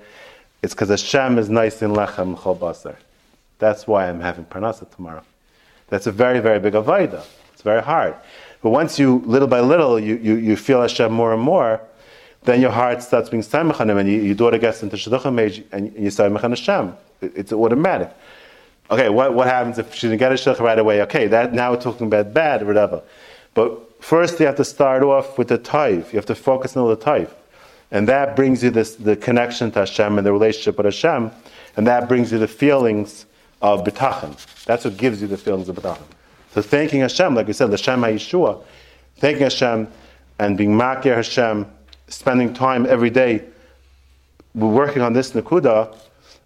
It's 0.63 0.75
because 0.75 0.89
Hashem 0.89 1.39
is 1.39 1.49
nice 1.49 1.83
in 1.83 1.93
lechem 1.93 2.37
chol 2.37 2.59
basar. 2.59 2.97
That's 3.59 3.87
why 3.87 4.09
I'm 4.09 4.21
having 4.21 4.45
parnasa 4.45 4.91
tomorrow. 4.95 5.23
That's 5.89 6.07
a 6.07 6.13
very, 6.13 6.41
very 6.41 6.59
big 6.59 6.75
avodah. 6.75 7.25
It's 7.53 7.63
very 7.63 7.83
hard. 7.83 8.15
But 8.63 8.71
once 8.71 8.99
you, 8.99 9.23
little 9.27 9.49
by 9.49 9.61
little, 9.61 10.01
you, 10.01 10.17
you, 10.17 10.37
you 10.37 10.57
feel 10.57 10.81
Hashem 10.81 11.13
more 11.13 11.33
and 11.33 11.43
more, 11.43 11.81
then 12.45 12.61
your 12.61 12.71
heart 12.71 13.03
starts 13.03 13.31
being 13.31 13.43
him, 13.43 13.71
and 13.71 14.09
you, 14.09 14.21
your 14.21 14.35
daughter 14.35 14.59
gets 14.59 14.83
into 14.83 14.97
shidduchim 14.97 15.41
age, 15.41 15.63
and 15.73 15.93
you 15.95 16.09
samach 16.09 16.45
on 16.45 16.51
Hashem. 16.51 16.95
It's 17.21 17.53
automatic. 17.53 18.11
Okay, 18.91 19.09
what, 19.09 19.35
what 19.35 19.47
happens 19.47 19.79
if 19.79 19.95
she 19.95 20.09
didn't 20.09 20.19
get 20.19 20.33
a 20.33 20.35
shidduch 20.35 20.61
right 20.61 20.79
away? 20.79 21.03
Okay, 21.03 21.27
that 21.27 21.55
now 21.55 21.73
we're 21.73 21.81
talking 21.81 22.07
about 22.07 22.35
bad 22.35 22.63
or 22.63 22.67
whatever. 22.67 23.03
But 23.55 24.03
first, 24.03 24.39
you 24.41 24.47
have 24.47 24.57
to 24.57 24.65
start 24.65 25.03
off 25.03 25.39
with 25.39 25.49
the 25.49 25.59
taif. 25.59 26.13
You 26.13 26.19
have 26.19 26.27
to 26.27 26.35
focus 26.35 26.77
on 26.77 26.89
the 26.89 26.97
taif, 26.97 27.35
and 27.91 28.07
that 28.09 28.37
brings 28.37 28.63
you 28.63 28.71
this 28.71 28.97
the 28.97 29.17
connection 29.17 29.71
to 29.73 29.81
Hashem 29.81 30.19
and 30.19 30.27
the 30.27 30.33
relationship 30.33 30.77
with 30.77 30.87
Hashem, 30.87 31.31
and 31.77 31.87
that 31.87 32.09
brings 32.09 32.31
you 32.31 32.39
the 32.39 32.49
feelings 32.49 33.27
of 33.63 33.85
bitachon. 33.85 34.65
That's 34.65 34.85
what 34.85 34.97
gives 34.97 35.23
you 35.23 35.29
the 35.29 35.37
feelings 35.37 35.69
of 35.69 35.77
bitachon. 35.77 36.03
So 36.53 36.63
thanking 36.63 37.01
Hashem, 37.01 37.35
like 37.35 37.47
we 37.47 37.53
said, 37.53 37.71
Hashem 37.71 38.01
HaYeshua, 38.01 38.63
thanking 39.17 39.43
Hashem 39.43 39.89
and 40.39 40.59
being 40.59 40.71
makir 40.71 41.17
Hashem 41.17 41.67
spending 42.09 42.53
time 42.55 42.87
every 42.87 43.11
day 43.11 43.45
we're 44.55 44.69
working 44.69 45.03
on 45.03 45.13
this 45.13 45.33
Nakuda, 45.33 45.97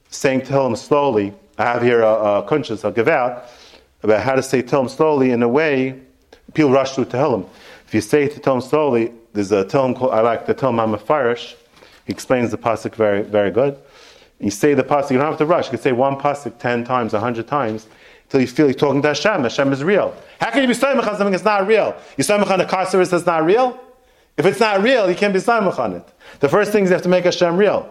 saying 0.09 0.42
Tehillim 0.42 0.77
slowly. 0.77 1.35
I 1.59 1.64
have 1.64 1.83
here 1.83 2.01
a, 2.01 2.38
a 2.38 2.42
conscious, 2.44 2.85
I'll 2.85 2.90
give 2.90 3.09
out, 3.09 3.44
about 4.03 4.23
how 4.23 4.35
to 4.35 4.42
say 4.42 4.62
Tehillim 4.62 4.88
slowly 4.88 5.31
in 5.31 5.42
a 5.42 5.49
way 5.49 6.01
people 6.55 6.71
rush 6.71 6.94
through 6.94 7.07
Tehillim. 7.07 7.47
If 7.87 7.94
you 7.94 8.01
say 8.01 8.29
Tehillim 8.29 8.62
slowly, 8.62 9.12
there's 9.35 9.53
a 9.53 9.64
Tehillim 9.64 9.94
called, 9.94 10.12
I 10.12 10.21
like 10.21 10.47
the 10.47 10.55
Tehillim 10.55 10.97
Amafarish. 10.97 11.55
He 12.07 12.12
explains 12.12 12.51
the 12.51 12.57
pasuk 12.57 12.94
very, 12.94 13.21
very 13.23 13.51
good. 13.51 13.79
You 14.40 14.51
say 14.51 14.74
the 14.74 14.85
pasuk, 14.85 15.11
you 15.11 15.18
don't 15.18 15.27
have 15.27 15.38
to 15.38 15.46
rush. 15.46 15.66
You 15.66 15.70
can 15.70 15.81
say 15.81 15.92
one 15.92 16.16
pasuk 16.16 16.59
ten 16.59 16.85
times, 16.85 17.12
a 17.14 17.20
hundred 17.20 17.48
times, 17.48 17.87
until 18.24 18.40
you 18.40 18.46
feel 18.46 18.66
you're 18.66 18.74
talking 18.74 19.03
to 19.03 19.09
Hashem. 19.09 19.42
Hashem 19.42 19.72
is 19.72 19.83
real. 19.83 20.14
How 20.40 20.51
can 20.51 20.62
you 20.62 20.68
be 20.68 20.74
Saimach 20.74 21.07
on 21.07 21.16
something 21.16 21.33
that's 21.33 21.44
not 21.44 21.66
real? 21.66 21.96
You 22.16 22.24
Saimach 22.24 22.51
on 22.51 22.61
a 22.61 22.66
car 22.66 22.87
service 22.87 23.11
that's 23.11 23.27
not 23.27 23.44
real? 23.44 23.79
If 24.37 24.46
it's 24.46 24.61
not 24.61 24.83
real, 24.83 25.09
you 25.11 25.16
can't 25.16 25.33
be 25.33 25.40
Samach 25.40 25.79
on 25.79 25.94
it. 25.94 26.09
The 26.40 26.48
first 26.48 26.70
thing 26.70 26.85
is 26.85 26.90
you 26.90 26.94
have 26.94 27.03
to 27.03 27.09
make 27.09 27.24
Hashem 27.24 27.57
real. 27.57 27.90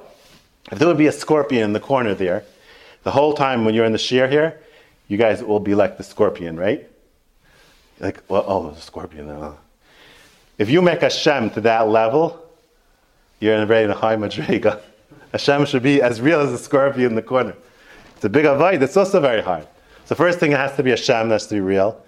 If 0.72 0.80
there 0.80 0.88
would 0.88 0.98
be 0.98 1.08
a 1.08 1.12
scorpion 1.12 1.64
in 1.64 1.74
the 1.74 1.80
corner 1.80 2.14
there, 2.14 2.44
the 3.04 3.12
whole 3.12 3.34
time 3.34 3.66
when 3.66 3.74
you're 3.74 3.86
in 3.86 3.92
the 3.92 3.98
shear 3.98 4.28
here, 4.28 4.60
you 5.08 5.18
guys 5.18 5.44
will 5.44 5.60
be 5.60 5.76
like 5.76 5.98
the 5.98 6.04
scorpion, 6.04 6.58
right? 6.58 6.90
Like, 8.00 8.22
well, 8.28 8.46
oh, 8.48 8.70
a 8.70 8.78
scorpion 8.78 9.28
there. 9.28 9.54
If 10.58 10.70
you 10.70 10.82
make 10.82 11.02
Hashem 11.02 11.52
to 11.52 11.62
that 11.62 11.88
level, 11.88 12.44
you're 13.40 13.56
in 13.56 13.62
a 13.62 13.66
very 13.66 13.92
high 13.94 14.16
madriga. 14.16 14.82
Hashem 15.32 15.66
should 15.66 15.84
be 15.84 16.02
as 16.02 16.22
real 16.22 16.40
as 16.40 16.52
a 16.52 16.58
scorpion 16.58 17.12
in 17.12 17.16
the 17.16 17.22
corner. 17.22 17.56
It's 18.16 18.26
a 18.26 18.30
big 18.30 18.46
avoid. 18.46 18.82
It's 18.82 18.98
also 18.98 19.20
very 19.20 19.42
hard. 19.42 19.68
So 20.06 20.16
first 20.16 20.40
thing 20.40 20.52
it 20.52 20.58
has 20.58 20.76
to 20.78 20.84
be 20.84 20.92
Hashem, 20.92 21.30
that's 21.30 21.48
to 21.48 21.56
be 21.56 21.62
real. 21.62 22.02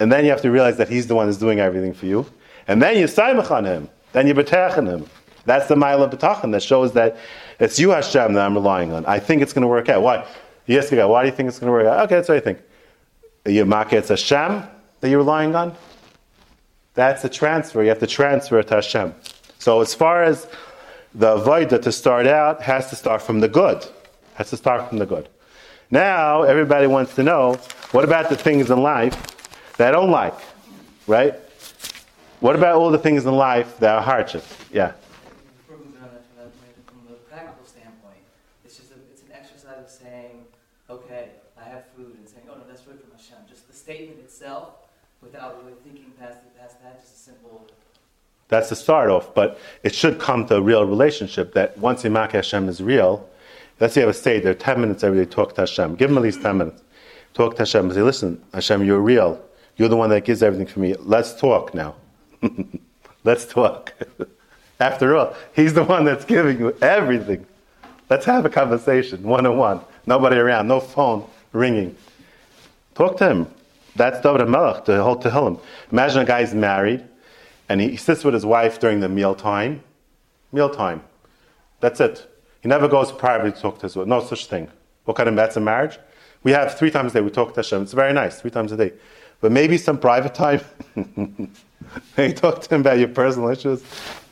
And 0.00 0.12
then 0.12 0.24
you 0.24 0.30
have 0.30 0.42
to 0.42 0.50
realize 0.50 0.76
that 0.76 0.88
He's 0.88 1.06
the 1.06 1.14
one 1.14 1.26
who's 1.26 1.38
doing 1.38 1.60
everything 1.60 1.92
for 1.92 2.06
you. 2.06 2.26
And 2.68 2.82
then 2.82 2.98
you 2.98 3.06
saimach 3.06 3.50
on 3.50 3.64
him. 3.64 3.88
Then 4.12 4.26
you 4.26 4.34
betach 4.34 4.76
on 4.76 4.86
him. 4.86 5.06
That's 5.46 5.66
the 5.66 5.76
mile 5.76 6.02
of 6.02 6.10
betachin 6.10 6.52
that 6.52 6.62
shows 6.62 6.92
that 6.92 7.16
it's 7.58 7.78
you 7.78 7.90
Hashem 7.90 8.34
that 8.34 8.44
I'm 8.44 8.54
relying 8.54 8.92
on. 8.92 9.06
I 9.06 9.18
think 9.18 9.40
it's 9.40 9.52
going 9.52 9.62
to 9.62 9.68
work 9.68 9.88
out. 9.88 10.02
Why? 10.02 10.26
You 10.66 10.82
got 10.82 11.08
why 11.08 11.22
do 11.22 11.30
you 11.30 11.34
think 11.34 11.48
it's 11.48 11.58
going 11.58 11.68
to 11.68 11.72
work 11.72 11.86
out? 11.86 12.04
Okay, 12.04 12.16
that's 12.16 12.28
what 12.28 12.36
I 12.36 12.40
think. 12.40 12.60
You 13.46 13.64
mark 13.64 13.94
it's 13.94 14.10
Hashem 14.10 14.62
that 15.00 15.08
you're 15.08 15.18
relying 15.18 15.54
on. 15.54 15.74
That's 16.92 17.24
a 17.24 17.28
transfer. 17.28 17.82
You 17.82 17.88
have 17.88 18.00
to 18.00 18.06
transfer 18.06 18.58
it 18.58 18.68
to 18.68 18.74
Hashem. 18.74 19.14
So 19.58 19.80
as 19.80 19.94
far 19.94 20.22
as 20.22 20.46
the 21.14 21.36
avodah 21.36 21.80
to 21.82 21.92
start 21.92 22.26
out 22.26 22.62
has 22.62 22.90
to 22.90 22.96
start 22.96 23.22
from 23.22 23.40
the 23.40 23.48
good. 23.48 23.86
Has 24.34 24.50
to 24.50 24.56
start 24.56 24.88
from 24.88 24.98
the 24.98 25.06
good. 25.06 25.28
Now 25.90 26.42
everybody 26.42 26.86
wants 26.86 27.14
to 27.14 27.22
know 27.22 27.54
what 27.92 28.04
about 28.04 28.28
the 28.28 28.36
things 28.36 28.70
in 28.70 28.82
life 28.82 29.16
that 29.78 29.88
I 29.88 29.90
don't 29.90 30.10
like, 30.10 30.38
right? 31.06 31.34
What 32.40 32.54
about 32.54 32.76
all 32.76 32.90
the 32.90 32.98
things 32.98 33.24
in 33.26 33.34
life 33.34 33.78
that 33.78 33.96
are 33.96 34.02
hardships? 34.02 34.46
Yeah. 34.70 34.92
From 35.66 35.92
the 37.08 37.14
practical 37.30 37.64
standpoint, 37.64 38.22
it's 38.64 38.76
just 38.76 38.92
it's 39.10 39.22
an 39.22 39.32
exercise 39.32 39.78
of 39.78 39.88
saying, 39.88 40.44
okay, 40.90 41.30
I 41.58 41.64
have 41.64 41.84
food, 41.96 42.14
and 42.18 42.28
saying, 42.28 42.46
oh 42.50 42.58
no, 42.58 42.64
that's 42.68 42.86
really 42.86 42.98
from 42.98 43.12
Hashem. 43.16 43.38
Just 43.48 43.66
the 43.66 43.74
statement 43.74 44.20
itself, 44.20 44.74
without 45.22 45.64
really 45.64 45.76
thinking 45.82 46.12
past, 46.20 46.38
past 46.60 46.82
that, 46.82 47.00
just 47.00 47.14
a 47.14 47.18
simple. 47.18 47.66
That's 48.48 48.70
the 48.70 48.76
start 48.76 49.10
off, 49.10 49.34
but 49.34 49.58
it 49.82 49.94
should 49.94 50.18
come 50.18 50.46
to 50.46 50.56
a 50.56 50.60
real 50.60 50.84
relationship 50.84 51.52
that 51.52 51.76
once 51.78 52.02
Imak 52.02 52.32
Hashem 52.32 52.68
is 52.68 52.82
real, 52.82 53.28
let's 53.78 53.94
say 53.94 54.00
I 54.00 54.06
have 54.06 54.10
a 54.10 54.14
state 54.14 54.42
there, 54.42 54.54
10 54.54 54.80
minutes 54.80 55.04
every 55.04 55.24
day, 55.24 55.30
talk 55.30 55.54
to 55.56 55.62
Hashem. 55.62 55.96
Give 55.96 56.10
him 56.10 56.16
at 56.16 56.22
least 56.22 56.42
10 56.42 56.56
minutes. 56.56 56.82
Talk 57.34 57.56
to 57.56 57.62
Hashem 57.62 57.84
and 57.84 57.94
say, 57.94 58.02
listen, 58.02 58.42
Hashem, 58.54 58.84
you're 58.84 59.00
real. 59.00 59.40
You're 59.76 59.88
the 59.88 59.96
one 59.96 60.10
that 60.10 60.24
gives 60.24 60.42
everything 60.42 60.66
for 60.66 60.80
me. 60.80 60.94
Let's 60.94 61.38
talk 61.38 61.74
now. 61.74 61.94
Let's 63.24 63.44
talk. 63.44 63.92
After 64.80 65.16
all, 65.16 65.34
he's 65.54 65.74
the 65.74 65.84
one 65.84 66.04
that's 66.04 66.24
giving 66.24 66.58
you 66.58 66.76
everything. 66.80 67.44
Let's 68.08 68.24
have 68.24 68.46
a 68.46 68.50
conversation, 68.50 69.22
one 69.22 69.44
on 69.44 69.58
one. 69.58 69.80
Nobody 70.06 70.36
around, 70.36 70.68
no 70.68 70.80
phone 70.80 71.28
ringing. 71.52 71.94
Talk 72.94 73.18
to 73.18 73.28
him. 73.28 73.46
That's 73.96 74.20
David 74.20 74.48
Melech 74.48 74.84
to 74.86 75.02
hold 75.02 75.22
to 75.22 75.30
him. 75.30 75.58
Imagine 75.92 76.22
a 76.22 76.24
guy's 76.24 76.54
married 76.54 77.04
and 77.68 77.80
he 77.80 77.96
sits 77.96 78.24
with 78.24 78.34
his 78.34 78.46
wife 78.46 78.80
during 78.80 79.00
the 79.00 79.08
meal 79.08 79.34
time. 79.34 79.82
Meal 80.52 80.70
time. 80.70 81.02
That's 81.80 82.00
it. 82.00 82.26
He 82.62 82.68
never 82.68 82.88
goes 82.88 83.12
privately 83.12 83.52
to 83.52 83.60
talk 83.60 83.76
to 83.80 83.82
his 83.82 83.96
wife. 83.96 84.06
No 84.06 84.20
such 84.20 84.46
thing. 84.46 84.68
What 85.04 85.16
kind 85.16 85.28
of 85.28 85.36
that's 85.36 85.56
a 85.56 85.60
marriage? 85.60 85.98
We 86.42 86.52
have 86.52 86.78
three 86.78 86.90
times 86.90 87.12
a 87.12 87.14
day 87.14 87.20
we 87.20 87.30
talk 87.30 87.54
to 87.54 87.60
Hashem. 87.60 87.82
It's 87.82 87.92
very 87.92 88.12
nice, 88.12 88.40
three 88.40 88.50
times 88.50 88.72
a 88.72 88.76
day. 88.76 88.92
But 89.40 89.52
maybe 89.52 89.78
some 89.78 89.98
private 89.98 90.34
time. 90.34 90.60
you 92.16 92.32
talk 92.32 92.62
to 92.62 92.74
him 92.74 92.80
about 92.80 92.98
your 92.98 93.08
personal 93.08 93.48
issues, 93.50 93.82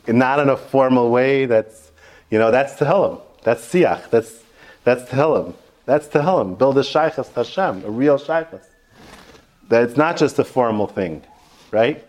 not 0.07 0.39
in 0.39 0.49
a 0.49 0.57
formal 0.57 1.11
way. 1.11 1.45
That's, 1.45 1.91
you 2.29 2.39
know, 2.39 2.51
that's 2.51 2.73
Tehillim. 2.73 3.21
That's 3.43 3.65
Siach. 3.65 4.09
That's, 4.09 4.43
that's 4.83 5.09
Tehillim. 5.09 5.53
That's 5.85 6.07
Tehillim. 6.07 6.57
Build 6.57 6.77
a 6.77 6.81
Shaykhas 6.81 7.33
Hashem, 7.33 7.85
a 7.85 7.89
real 7.89 8.17
Shaykhas. 8.17 8.65
That 9.69 9.83
it's 9.83 9.97
not 9.97 10.17
just 10.17 10.39
a 10.39 10.43
formal 10.43 10.87
thing, 10.87 11.23
right? 11.71 12.05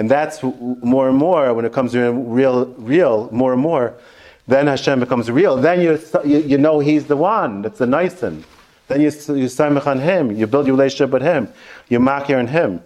And 0.00 0.10
that's 0.10 0.42
more 0.42 1.10
and 1.10 1.18
more 1.18 1.52
when 1.52 1.66
it 1.66 1.74
comes 1.74 1.92
to 1.92 2.10
real, 2.10 2.68
real, 2.78 3.28
more 3.32 3.52
and 3.52 3.60
more. 3.60 3.92
Then 4.48 4.66
Hashem 4.66 4.98
becomes 4.98 5.30
real. 5.30 5.58
Then 5.58 5.82
you, 5.82 6.00
you, 6.24 6.38
you 6.38 6.56
know 6.56 6.78
He's 6.78 7.04
the 7.04 7.18
one. 7.18 7.60
That's 7.60 7.80
the 7.80 7.86
nice. 7.86 8.14
Then 8.14 8.42
you, 8.88 8.96
you 9.02 9.10
samach 9.10 9.86
on 9.86 10.00
Him. 10.00 10.34
You 10.34 10.46
build 10.46 10.66
your 10.66 10.74
relationship 10.74 11.10
with 11.10 11.20
Him. 11.20 11.52
You 11.90 11.98
makir 11.98 12.38
on 12.38 12.46
Him. 12.46 12.82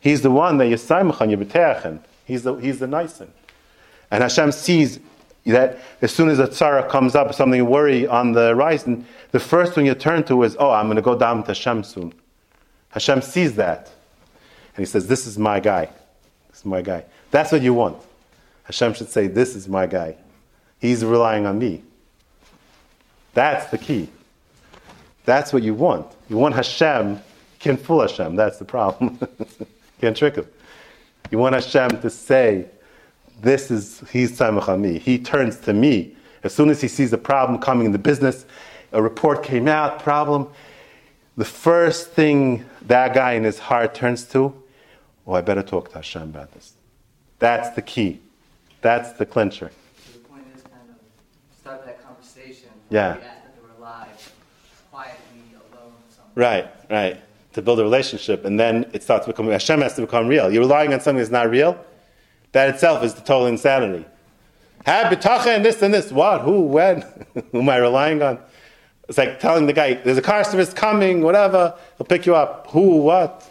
He's 0.00 0.20
the 0.20 0.30
one 0.30 0.58
that 0.58 0.66
you 0.66 0.76
saimach 0.76 1.22
on, 1.22 1.30
you 1.30 1.38
beteachin. 1.38 2.00
He's 2.26 2.42
the, 2.42 2.54
he's 2.56 2.78
the 2.78 2.86
nice. 2.86 3.22
And 4.10 4.22
Hashem 4.22 4.52
sees 4.52 5.00
that 5.46 5.78
as 6.02 6.12
soon 6.12 6.28
as 6.28 6.38
a 6.40 6.46
tzara 6.46 6.86
comes 6.90 7.14
up, 7.14 7.32
something 7.32 7.64
worry 7.64 8.06
on 8.06 8.32
the 8.32 8.48
horizon, 8.48 9.06
the 9.30 9.40
first 9.40 9.72
thing 9.72 9.86
you 9.86 9.94
turn 9.94 10.24
to 10.24 10.42
is, 10.42 10.58
oh, 10.58 10.72
I'm 10.72 10.88
going 10.88 10.96
to 10.96 11.02
go 11.02 11.18
down 11.18 11.42
to 11.44 11.46
Hashem 11.48 11.84
soon. 11.84 12.12
Hashem 12.90 13.22
sees 13.22 13.54
that. 13.54 13.90
And 14.76 14.84
he 14.84 14.84
says, 14.84 15.06
this 15.06 15.26
is 15.26 15.38
my 15.38 15.58
guy. 15.58 15.88
My 16.64 16.82
guy. 16.82 17.04
That's 17.30 17.52
what 17.52 17.62
you 17.62 17.74
want. 17.74 17.96
Hashem 18.64 18.94
should 18.94 19.08
say, 19.08 19.26
this 19.26 19.56
is 19.56 19.68
my 19.68 19.86
guy. 19.86 20.16
He's 20.78 21.04
relying 21.04 21.46
on 21.46 21.58
me. 21.58 21.82
That's 23.34 23.70
the 23.70 23.78
key. 23.78 24.08
That's 25.24 25.52
what 25.52 25.62
you 25.62 25.74
want. 25.74 26.06
You 26.28 26.36
want 26.36 26.54
Hashem, 26.54 27.20
can't 27.58 27.80
fool 27.80 28.00
Hashem. 28.00 28.36
That's 28.36 28.58
the 28.58 28.64
problem. 28.64 29.18
can't 30.00 30.16
trick 30.16 30.36
him. 30.36 30.46
You 31.30 31.38
want 31.38 31.54
Hashem 31.54 32.00
to 32.00 32.10
say, 32.10 32.66
this 33.40 33.70
is, 33.70 34.02
he's 34.10 34.36
Samach 34.36 34.68
on 34.68 34.82
me. 34.82 34.98
He 34.98 35.18
turns 35.18 35.58
to 35.60 35.72
me. 35.72 36.16
As 36.42 36.54
soon 36.54 36.70
as 36.70 36.80
he 36.80 36.88
sees 36.88 37.12
a 37.12 37.18
problem 37.18 37.60
coming 37.60 37.86
in 37.86 37.92
the 37.92 37.98
business, 37.98 38.46
a 38.92 39.02
report 39.02 39.42
came 39.42 39.68
out, 39.68 40.02
problem, 40.02 40.48
the 41.36 41.44
first 41.44 42.10
thing 42.10 42.64
that 42.82 43.14
guy 43.14 43.32
in 43.32 43.44
his 43.44 43.58
heart 43.58 43.94
turns 43.94 44.24
to, 44.24 44.59
oh, 45.26 45.34
I 45.34 45.40
better 45.40 45.62
talk 45.62 45.90
to 45.90 45.96
Hashem 45.96 46.22
about 46.22 46.52
this. 46.52 46.74
That's 47.38 47.70
the 47.70 47.82
key. 47.82 48.20
That's 48.82 49.12
the 49.12 49.26
clincher. 49.26 49.70
So 50.06 50.12
the 50.12 50.28
point 50.28 50.44
is 50.54 50.62
kind 50.62 50.76
of 50.88 51.56
start 51.58 51.84
that 51.86 52.02
conversation. 52.04 52.68
Yeah. 52.90 53.14
The 53.14 53.24
aspect 53.24 53.58
of 53.58 53.82
our 53.82 53.90
lives, 53.90 54.30
quietly, 54.90 55.16
alone, 55.54 55.92
somewhere. 56.08 56.34
Right, 56.34 56.90
right. 56.90 57.20
To 57.54 57.62
build 57.62 57.80
a 57.80 57.82
relationship, 57.82 58.44
and 58.44 58.58
then 58.58 58.88
it 58.92 59.02
starts 59.02 59.26
becoming 59.26 59.52
Hashem 59.52 59.80
has 59.80 59.94
to 59.94 60.02
become 60.02 60.28
real. 60.28 60.50
You're 60.50 60.62
relying 60.62 60.92
on 60.94 61.00
something 61.00 61.18
that's 61.18 61.30
not 61.30 61.50
real. 61.50 61.82
That 62.52 62.68
itself 62.68 63.02
is 63.02 63.14
the 63.14 63.22
total 63.22 63.46
insanity. 63.46 64.04
Have 64.86 65.12
bitacha 65.12 65.48
and 65.48 65.64
this 65.64 65.82
and 65.82 65.92
this. 65.92 66.10
What? 66.12 66.42
Who? 66.42 66.62
When? 66.62 67.02
Who 67.52 67.60
am 67.60 67.68
I 67.68 67.76
relying 67.76 68.22
on? 68.22 68.38
It's 69.08 69.18
like 69.18 69.40
telling 69.40 69.66
the 69.66 69.72
guy, 69.72 69.94
"There's 69.94 70.18
a 70.18 70.22
car 70.22 70.44
service 70.44 70.72
coming. 70.72 71.22
Whatever. 71.22 71.74
He'll 71.98 72.06
pick 72.06 72.24
you 72.24 72.34
up. 72.34 72.68
Who? 72.70 72.98
What? 72.98 73.49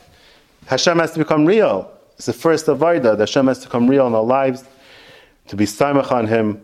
Hashem 0.70 1.00
has 1.00 1.14
to 1.14 1.20
become 1.20 1.48
real. 1.48 1.92
It's 2.16 2.28
the 2.28 2.34
first 2.34 2.68
avodah. 2.68 3.18
that 3.18 3.20
Hashem 3.20 3.48
has 3.48 3.58
to 3.60 3.66
become 3.66 3.88
real 3.88 4.06
in 4.06 4.14
our 4.14 4.24
lives, 4.24 4.64
to 5.48 5.56
be 5.56 5.66
samach 5.66 6.12
on 6.12 6.28
Him, 6.28 6.62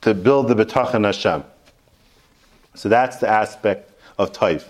to 0.00 0.12
build 0.12 0.48
the 0.48 0.56
bitacha 0.56 0.94
in 0.94 1.04
Hashem. 1.04 1.44
So 2.74 2.88
that's 2.88 3.18
the 3.18 3.28
aspect 3.28 3.92
of 4.18 4.32
Taiv. 4.32 4.64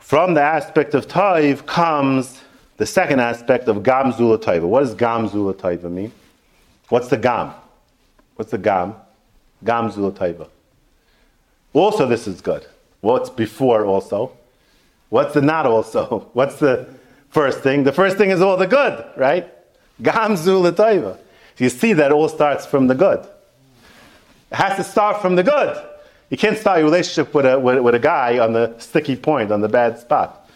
From 0.00 0.34
the 0.34 0.42
aspect 0.42 0.92
of 0.94 1.06
Taiv 1.06 1.64
comes 1.66 2.40
the 2.78 2.86
second 2.86 3.20
aspect 3.20 3.68
of 3.68 3.84
Gam 3.84 4.10
Zula 4.10 4.36
Taiva. 4.36 4.64
What 4.64 4.80
does 4.80 4.94
Gam 4.96 5.28
Zula 5.28 5.54
Taiva 5.54 5.88
mean? 5.88 6.10
What's 6.88 7.06
the 7.06 7.16
Gam? 7.16 7.52
What's 8.34 8.50
the 8.50 8.58
Gam? 8.58 8.96
Gam 9.64 9.88
Zula 9.88 10.10
Taiva. 10.10 10.48
Also, 11.72 12.08
this 12.08 12.26
is 12.26 12.40
good. 12.40 12.66
What's 13.02 13.30
before 13.30 13.84
also? 13.84 14.32
What's 15.10 15.34
the 15.34 15.42
not 15.42 15.64
also? 15.64 16.28
What's 16.32 16.56
the 16.56 16.88
first 17.34 17.60
thing? 17.60 17.82
The 17.82 17.92
first 17.92 18.16
thing 18.16 18.30
is 18.30 18.40
all 18.40 18.56
the 18.56 18.66
good, 18.66 19.04
right? 19.16 19.52
Gam 20.00 20.36
Zula 20.36 20.72
Taiva. 20.72 21.18
You 21.58 21.68
see 21.68 21.92
that 21.92 22.12
all 22.12 22.28
starts 22.28 22.64
from 22.64 22.86
the 22.86 22.94
good. 22.94 23.20
It 24.50 24.56
has 24.56 24.76
to 24.76 24.84
start 24.84 25.20
from 25.20 25.36
the 25.36 25.42
good. 25.42 25.76
You 26.30 26.36
can't 26.36 26.56
start 26.56 26.78
your 26.78 26.86
relationship 26.86 27.34
with 27.34 27.44
a, 27.44 27.58
with, 27.58 27.80
with 27.80 27.94
a 27.94 27.98
guy 27.98 28.38
on 28.38 28.52
the 28.52 28.74
sticky 28.78 29.16
point, 29.16 29.52
on 29.52 29.60
the 29.60 29.68
bad 29.68 29.98
spot. 29.98 30.48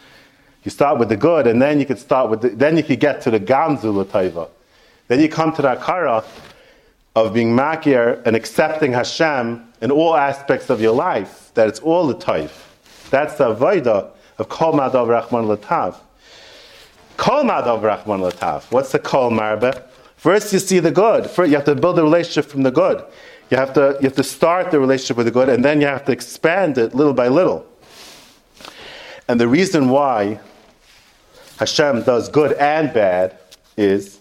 You 0.65 0.71
start 0.71 0.99
with 0.99 1.09
the 1.09 1.17
good, 1.17 1.47
and 1.47 1.61
then 1.61 1.79
you 1.79 1.87
could 1.87 1.99
start 1.99 2.31
with 2.31 2.43
the, 2.43 2.49
then 2.51 2.77
you 2.77 2.83
could 2.83 3.01
get 3.01 3.23
to 3.23 3.31
the 3.31 3.41
gamzula 3.41 4.05
taiva. 4.05 4.49
Then 5.09 5.21
you 5.21 5.29
come 5.29 5.53
to 5.55 5.63
the 5.63 5.77
akara 5.77 6.25
of 7.15 7.35
being 7.35 7.57
makir 7.57 8.23
and 8.25 8.37
accepting 8.37 8.93
Hashem 8.93 9.67
in 9.81 9.91
all 9.91 10.17
aspects 10.17 10.71
of 10.71 10.81
your 10.81 10.95
life. 10.95 11.51
That 11.55 11.69
it's 11.69 11.81
all 11.81 12.07
the 12.07 12.15
taif. 12.15 13.09
That's 13.11 13.35
the 13.35 13.55
avodah 13.55 14.11
of 14.39 14.49
kol 14.49 14.73
madav 14.75 15.07
rachman 15.09 15.57
latav. 15.57 15.97
Kol 17.19 17.43
madav 17.43 17.83
rachman 17.83 18.31
latav. 18.31 18.63
What's 18.71 18.93
the 18.93 18.99
kol 19.01 19.31
marbe? 19.31 19.85
First, 20.17 20.53
you 20.53 20.61
see 20.61 20.79
the 20.79 20.93
good. 20.93 21.29
First, 21.29 21.51
you 21.51 21.57
have 21.57 21.65
to 21.67 21.75
build 21.75 21.99
a 21.99 22.03
relationship 22.03 22.47
from 22.47 22.63
the 22.63 22.71
good. 22.71 23.05
You 23.51 23.57
have 23.57 23.75
to 23.75 23.99
you 24.01 24.07
have 24.07 24.17
to 24.17 24.23
start 24.23 24.71
the 24.71 24.79
relationship 24.79 25.17
with 25.17 25.27
the 25.27 25.33
good, 25.33 25.49
and 25.49 25.65
then 25.65 25.81
you 25.81 25.89
have 25.89 26.05
to 26.07 26.13
expand 26.13 26.79
it 26.79 26.95
little 26.95 27.13
by 27.13 27.29
little. 27.29 27.67
And 29.27 29.41
the 29.41 29.49
reason 29.49 29.89
why 29.89 30.41
Hashem 31.59 32.05
does 32.05 32.29
good 32.29 32.53
and 32.53 32.95
bad 32.95 33.37
is 33.77 34.21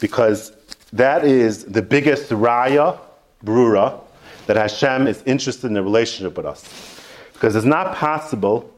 because 0.00 0.52
that 0.92 1.24
is 1.24 1.64
the 1.64 1.82
biggest 1.82 2.30
raya, 2.30 2.98
brura, 3.44 4.00
that 4.46 4.56
Hashem 4.56 5.08
is 5.08 5.22
interested 5.26 5.70
in 5.70 5.76
a 5.76 5.82
relationship 5.82 6.36
with 6.36 6.46
us. 6.46 7.00
Because 7.32 7.56
it's 7.56 7.66
not 7.66 7.96
possible 7.96 8.71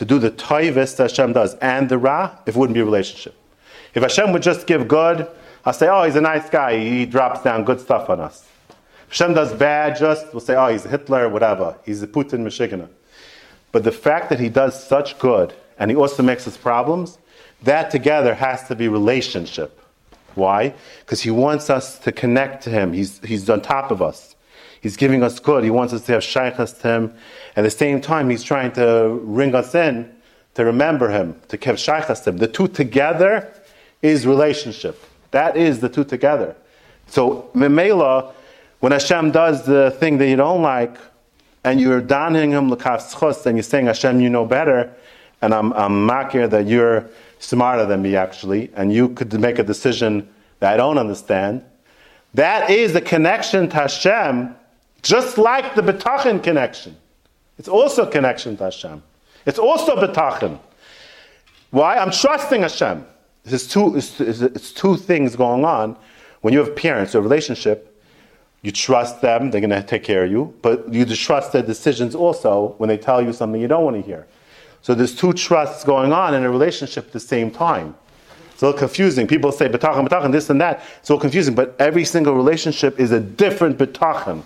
to 0.00 0.06
do 0.06 0.18
the 0.18 0.30
toivus 0.30 0.96
that 0.96 1.10
Hashem 1.10 1.34
does 1.34 1.56
and 1.56 1.90
the 1.90 1.98
ra 1.98 2.34
if 2.46 2.56
it 2.56 2.58
wouldn't 2.58 2.72
be 2.72 2.80
a 2.80 2.84
relationship. 2.86 3.34
If 3.92 4.02
Hashem 4.02 4.32
would 4.32 4.40
just 4.40 4.66
give 4.66 4.88
good, 4.88 5.28
I'll 5.66 5.74
say, 5.74 5.88
oh, 5.88 6.04
he's 6.04 6.16
a 6.16 6.22
nice 6.22 6.48
guy, 6.48 6.78
he 6.78 7.04
drops 7.04 7.42
down 7.42 7.64
good 7.64 7.80
stuff 7.80 8.08
on 8.08 8.18
us. 8.18 8.48
If 8.70 9.18
Hashem 9.18 9.34
does 9.34 9.52
bad, 9.52 9.98
just 9.98 10.32
we'll 10.32 10.40
say, 10.40 10.56
oh, 10.56 10.68
he's 10.68 10.86
a 10.86 10.88
Hitler, 10.88 11.28
whatever. 11.28 11.76
He's 11.84 12.02
a 12.02 12.06
Putin, 12.06 12.38
Michigan. 12.38 12.88
But 13.72 13.84
the 13.84 13.92
fact 13.92 14.30
that 14.30 14.40
he 14.40 14.48
does 14.48 14.82
such 14.82 15.18
good 15.18 15.52
and 15.78 15.90
he 15.90 15.96
also 15.98 16.22
makes 16.22 16.48
us 16.48 16.56
problems, 16.56 17.18
that 17.64 17.90
together 17.90 18.32
has 18.32 18.66
to 18.68 18.74
be 18.74 18.88
relationship. 18.88 19.78
Why? 20.34 20.72
Because 21.00 21.20
he 21.20 21.30
wants 21.30 21.68
us 21.68 21.98
to 21.98 22.10
connect 22.10 22.64
to 22.64 22.70
him. 22.70 22.94
He's, 22.94 23.18
he's 23.18 23.50
on 23.50 23.60
top 23.60 23.90
of 23.90 24.00
us. 24.00 24.34
He's 24.80 24.96
giving 24.96 25.22
us 25.22 25.38
good. 25.38 25.62
He 25.64 25.70
wants 25.70 25.92
us 25.92 26.02
to 26.06 26.12
have 26.12 26.24
shaykhs 26.24 26.72
to 26.72 26.88
him. 26.88 27.14
At 27.56 27.62
the 27.62 27.70
same 27.70 28.00
time, 28.00 28.30
he's 28.30 28.42
trying 28.42 28.72
to 28.72 29.20
ring 29.22 29.54
us 29.54 29.74
in 29.74 30.10
to 30.54 30.64
remember 30.64 31.10
him, 31.10 31.40
to 31.48 31.56
have 31.66 31.78
shaykhs 31.78 32.20
to 32.20 32.30
him. 32.30 32.38
The 32.38 32.48
two 32.48 32.68
together 32.68 33.52
is 34.02 34.26
relationship. 34.26 35.02
That 35.30 35.56
is 35.56 35.80
the 35.80 35.88
two 35.88 36.04
together. 36.04 36.56
So, 37.06 37.50
Mimela, 37.54 38.32
when 38.80 38.92
Hashem 38.92 39.30
does 39.30 39.66
the 39.66 39.90
thing 39.92 40.18
that 40.18 40.28
you 40.28 40.36
don't 40.36 40.62
like, 40.62 40.96
and 41.64 41.80
you're 41.80 42.00
donning 42.00 42.52
him 42.52 42.70
l'kaf 42.70 43.46
and 43.46 43.56
you're 43.56 43.62
saying, 43.62 43.86
Hashem, 43.86 44.20
you 44.20 44.30
know 44.30 44.46
better, 44.46 44.92
and 45.42 45.52
I'm, 45.54 45.72
I'm 45.74 46.08
makir 46.08 46.48
that 46.50 46.66
you're 46.66 47.08
smarter 47.38 47.86
than 47.86 48.02
me 48.02 48.16
actually, 48.16 48.70
and 48.74 48.92
you 48.92 49.10
could 49.10 49.32
make 49.38 49.58
a 49.58 49.62
decision 49.62 50.28
that 50.60 50.74
I 50.74 50.76
don't 50.76 50.98
understand. 50.98 51.64
That 52.34 52.70
is 52.70 52.92
the 52.92 53.00
connection 53.00 53.68
to 53.70 53.76
Hashem, 53.76 54.54
just 55.02 55.38
like 55.38 55.74
the 55.74 55.82
betachin 55.82 56.42
connection. 56.42 56.96
It's 57.58 57.68
also 57.68 58.06
a 58.06 58.10
connection 58.10 58.56
to 58.58 58.64
Hashem. 58.64 59.02
It's 59.46 59.58
also 59.58 59.96
betachin. 59.96 60.58
Why? 61.70 61.96
I'm 61.96 62.10
trusting 62.10 62.62
Hashem. 62.62 63.06
There's 63.44 63.66
two, 63.66 63.96
it's, 63.96 64.20
it's 64.20 64.72
two 64.72 64.96
things 64.96 65.36
going 65.36 65.64
on. 65.64 65.96
When 66.40 66.52
you 66.52 66.60
have 66.60 66.74
parents, 66.74 67.14
a 67.14 67.20
relationship, 67.20 67.86
you 68.62 68.72
trust 68.72 69.22
them, 69.22 69.50
they're 69.50 69.60
going 69.60 69.70
to 69.70 69.82
take 69.82 70.04
care 70.04 70.24
of 70.24 70.30
you, 70.30 70.54
but 70.62 70.92
you 70.92 71.04
trust 71.06 71.52
their 71.52 71.62
decisions 71.62 72.14
also 72.14 72.74
when 72.78 72.88
they 72.88 72.98
tell 72.98 73.22
you 73.22 73.32
something 73.32 73.60
you 73.60 73.68
don't 73.68 73.84
want 73.84 73.96
to 73.96 74.02
hear. 74.02 74.26
So 74.82 74.94
there's 74.94 75.14
two 75.14 75.32
trusts 75.32 75.84
going 75.84 76.12
on 76.12 76.34
in 76.34 76.44
a 76.44 76.50
relationship 76.50 77.06
at 77.06 77.12
the 77.12 77.20
same 77.20 77.50
time. 77.50 77.94
It's 78.52 78.62
a 78.62 78.66
little 78.66 78.78
confusing. 78.78 79.26
People 79.26 79.52
say 79.52 79.68
betachan, 79.68 80.06
betachan, 80.06 80.32
this 80.32 80.50
and 80.50 80.60
that. 80.60 80.82
It's 81.00 81.10
all 81.10 81.18
confusing, 81.18 81.54
but 81.54 81.74
every 81.78 82.04
single 82.04 82.34
relationship 82.34 83.00
is 83.00 83.10
a 83.12 83.20
different 83.20 83.78
betachan. 83.78 84.42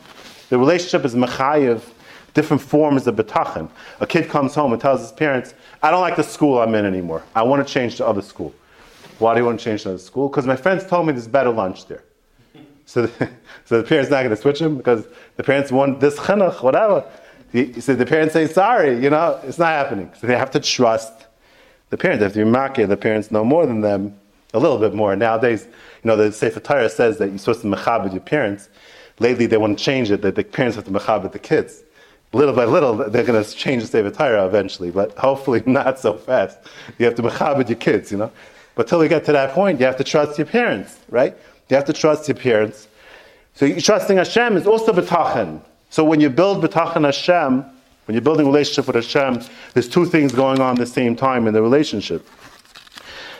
The 0.48 0.58
relationship 0.58 1.04
is 1.04 1.14
mechayiv, 1.14 1.82
different 2.34 2.62
forms 2.62 3.06
of 3.06 3.16
betachan. 3.16 3.70
A 4.00 4.06
kid 4.06 4.28
comes 4.28 4.54
home 4.54 4.72
and 4.72 4.80
tells 4.80 5.00
his 5.00 5.12
parents, 5.12 5.54
I 5.82 5.90
don't 5.90 6.00
like 6.00 6.16
the 6.16 6.22
school 6.22 6.58
I'm 6.58 6.74
in 6.74 6.84
anymore. 6.84 7.22
I 7.34 7.42
want 7.42 7.66
to 7.66 7.72
change 7.72 7.96
to 7.96 8.06
other 8.06 8.22
school. 8.22 8.54
Why 9.18 9.34
do 9.34 9.40
you 9.40 9.46
want 9.46 9.60
to 9.60 9.64
change 9.64 9.84
to 9.84 9.90
other 9.90 9.98
school? 9.98 10.28
Because 10.28 10.46
my 10.46 10.56
friends 10.56 10.84
told 10.86 11.06
me 11.06 11.12
there's 11.12 11.28
better 11.28 11.50
lunch 11.50 11.86
there. 11.86 12.02
So 12.86 13.06
the, 13.06 13.30
so 13.64 13.80
the 13.80 13.88
parents 13.88 14.10
not 14.10 14.18
going 14.18 14.30
to 14.30 14.36
switch 14.36 14.60
him 14.60 14.76
because 14.76 15.06
the 15.36 15.44
parents 15.44 15.72
want 15.72 16.00
this 16.00 16.18
chinuch, 16.18 16.62
whatever. 16.62 17.04
He, 17.52 17.80
so 17.80 17.94
the 17.94 18.06
parents 18.06 18.32
say, 18.32 18.48
sorry, 18.48 19.00
you 19.02 19.10
know, 19.10 19.40
it's 19.44 19.58
not 19.58 19.68
happening. 19.68 20.10
So 20.20 20.26
they 20.26 20.36
have 20.36 20.50
to 20.52 20.60
trust 20.60 21.12
the 21.90 21.96
parents. 21.96 22.20
They 22.20 22.24
have 22.24 22.32
to 22.32 22.44
be 22.44 22.50
makir. 22.50 22.88
The 22.88 22.96
parents 22.96 23.30
know 23.30 23.44
more 23.44 23.64
than 23.66 23.80
them, 23.80 24.18
a 24.52 24.58
little 24.58 24.78
bit 24.78 24.92
more. 24.94 25.14
Nowadays, 25.14 25.64
you 25.64 26.08
know, 26.08 26.16
the 26.16 26.32
Sefer 26.32 26.60
Torah 26.60 26.90
says 26.90 27.18
that 27.18 27.28
you're 27.28 27.38
supposed 27.38 27.62
to 27.62 27.68
mechabit 27.68 28.12
your 28.12 28.22
parents. 28.22 28.68
Lately, 29.18 29.46
they 29.46 29.56
want 29.56 29.78
to 29.78 29.84
change 29.84 30.10
it, 30.10 30.22
that 30.22 30.34
the 30.34 30.44
parents 30.44 30.76
have 30.76 30.84
to 30.86 30.90
mechabit 30.90 31.32
the 31.32 31.38
kids. 31.38 31.82
Little 32.32 32.54
by 32.54 32.64
little, 32.64 32.94
they're 32.96 33.22
going 33.22 33.42
to 33.42 33.50
change 33.52 33.82
the 33.82 33.88
Sefer 33.88 34.10
Torah 34.10 34.46
eventually, 34.46 34.90
but 34.90 35.16
hopefully 35.18 35.62
not 35.66 36.00
so 36.00 36.14
fast. 36.14 36.58
You 36.98 37.06
have 37.06 37.14
to 37.16 37.22
mechabit 37.22 37.68
your 37.68 37.78
kids, 37.78 38.10
you 38.10 38.18
know. 38.18 38.32
But 38.74 38.88
till 38.88 39.02
you 39.02 39.08
get 39.08 39.24
to 39.26 39.32
that 39.32 39.52
point, 39.52 39.78
you 39.78 39.86
have 39.86 39.96
to 39.98 40.04
trust 40.04 40.36
your 40.36 40.46
parents, 40.46 40.98
right? 41.08 41.36
You 41.68 41.76
have 41.76 41.84
to 41.84 41.92
trust 41.92 42.26
your 42.28 42.36
parents. 42.36 42.88
So 43.54 43.78
trusting 43.78 44.16
Hashem 44.16 44.56
is 44.56 44.66
also 44.66 44.92
betachin. 44.92 45.60
So 45.90 46.04
when 46.04 46.20
you 46.20 46.28
build 46.28 46.62
betachan 46.62 47.04
Hashem, 47.04 47.64
when 48.06 48.14
you're 48.14 48.20
building 48.20 48.46
a 48.46 48.50
relationship 48.50 48.86
with 48.86 48.96
Hashem, 48.96 49.40
there's 49.72 49.88
two 49.88 50.04
things 50.04 50.32
going 50.32 50.60
on 50.60 50.72
at 50.72 50.78
the 50.78 50.86
same 50.86 51.14
time 51.14 51.46
in 51.46 51.54
the 51.54 51.62
relationship. 51.62 52.26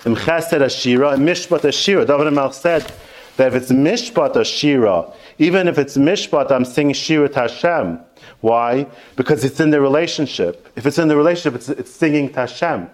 In 0.07 0.15
Chesed 0.15 0.61
Ashira, 0.61 1.15
in 1.15 1.21
Mishpat 1.21 1.61
Ashira, 1.61 2.07
David 2.07 2.33
Melech 2.33 2.55
said 2.55 2.93
that 3.37 3.49
if 3.49 3.55
it's 3.55 3.73
Mishpat 3.73 4.35
Ashira, 4.35 5.13
even 5.39 5.69
if 5.69 5.79
it's 5.79 5.97
Mishpat, 5.97 6.51
I'm 6.51 6.65
singing 6.65 6.95
Shira 6.95 7.29
to 7.31 7.41
Hashem. 7.41 8.01
Why? 8.41 8.87
Because 9.17 9.45
it's 9.45 9.61
in 9.61 9.71
the 9.71 9.81
relationship. 9.81 10.69
If 10.77 10.87
it's 10.87 10.99
in 10.99 11.09
the 11.09 11.17
relationship, 11.17 11.55
it's, 11.55 11.69
it's 11.69 11.91
singing 11.91 12.33
Hashem. 12.33 12.89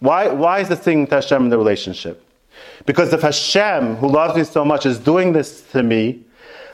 Why, 0.00 0.28
why 0.28 0.60
is 0.60 0.70
it 0.70 0.82
singing 0.82 1.06
Hashem 1.06 1.44
in 1.44 1.48
the 1.48 1.58
relationship? 1.58 2.26
Because 2.86 3.12
if 3.12 3.22
Hashem, 3.22 3.96
who 3.96 4.08
loves 4.08 4.36
me 4.36 4.44
so 4.44 4.64
much, 4.64 4.84
is 4.84 4.98
doing 4.98 5.32
this 5.32 5.62
to 5.70 5.82
me, 5.82 6.24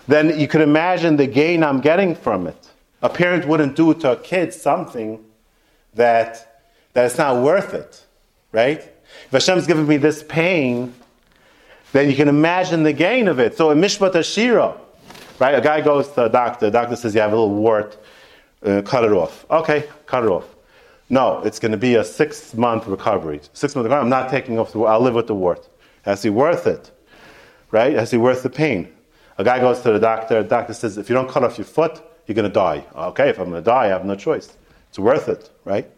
then 0.06 0.38
you 0.40 0.48
can 0.48 0.62
imagine 0.62 1.16
the 1.16 1.26
gain 1.26 1.62
I'm 1.62 1.80
getting 1.80 2.14
from 2.14 2.46
it. 2.46 2.68
A 3.02 3.08
parent 3.08 3.46
wouldn't 3.46 3.76
do 3.76 3.92
to 3.94 4.12
a 4.12 4.16
kid 4.16 4.52
something 4.54 5.22
that, 5.94 6.62
that 6.94 7.06
it's 7.06 7.18
not 7.18 7.42
worth 7.42 7.74
it, 7.74 8.04
right? 8.50 8.80
If 9.26 9.30
Hashem's 9.32 9.66
giving 9.66 9.86
me 9.86 9.98
this 9.98 10.22
pain, 10.22 10.94
then 11.92 12.10
you 12.10 12.16
can 12.16 12.28
imagine 12.28 12.82
the 12.82 12.92
gain 12.92 13.28
of 13.28 13.38
it. 13.38 13.56
So 13.56 13.70
in 13.70 13.78
Mishpat 13.78 14.12
Ashira, 14.12 14.78
right, 15.38 15.54
a 15.54 15.60
guy 15.60 15.80
goes 15.80 16.08
to 16.12 16.24
a 16.24 16.28
doctor, 16.28 16.66
the 16.66 16.72
doctor 16.72 16.96
says, 16.96 17.14
You 17.14 17.20
have 17.20 17.32
a 17.32 17.36
little 17.36 17.54
wart, 17.54 17.98
uh, 18.64 18.82
cut 18.82 19.04
it 19.04 19.12
off. 19.12 19.46
Okay, 19.50 19.88
cut 20.06 20.24
it 20.24 20.30
off. 20.30 20.54
No, 21.10 21.40
it's 21.42 21.58
going 21.58 21.72
to 21.72 21.78
be 21.78 21.94
a 21.94 22.04
six 22.04 22.54
month 22.54 22.86
recovery. 22.86 23.40
Six 23.54 23.74
month 23.74 23.84
recovery, 23.84 24.02
I'm 24.02 24.10
not 24.10 24.30
taking 24.30 24.58
off 24.58 24.72
the 24.72 24.78
wart, 24.78 24.90
I'll 24.90 25.00
live 25.00 25.14
with 25.14 25.26
the 25.26 25.34
wart. 25.34 25.68
Has 26.02 26.22
he 26.22 26.30
worth 26.30 26.66
it? 26.66 26.90
Right? 27.70 27.94
Has 27.94 28.10
he 28.10 28.18
worth 28.18 28.42
the 28.42 28.50
pain? 28.50 28.92
A 29.38 29.44
guy 29.44 29.60
goes 29.60 29.80
to 29.82 29.92
the 29.92 30.00
doctor, 30.00 30.42
the 30.42 30.48
doctor 30.48 30.74
says, 30.74 30.98
If 30.98 31.08
you 31.08 31.14
don't 31.14 31.28
cut 31.28 31.44
off 31.44 31.58
your 31.58 31.64
foot, 31.64 32.02
you're 32.26 32.34
going 32.34 32.48
to 32.48 32.52
die. 32.52 32.84
Okay, 32.94 33.30
if 33.30 33.38
I'm 33.38 33.50
going 33.50 33.62
to 33.62 33.66
die, 33.66 33.84
I 33.84 33.88
have 33.88 34.04
no 34.04 34.14
choice. 34.14 34.52
It's 34.90 34.98
worth 34.98 35.28
it, 35.28 35.50
right? 35.64 35.90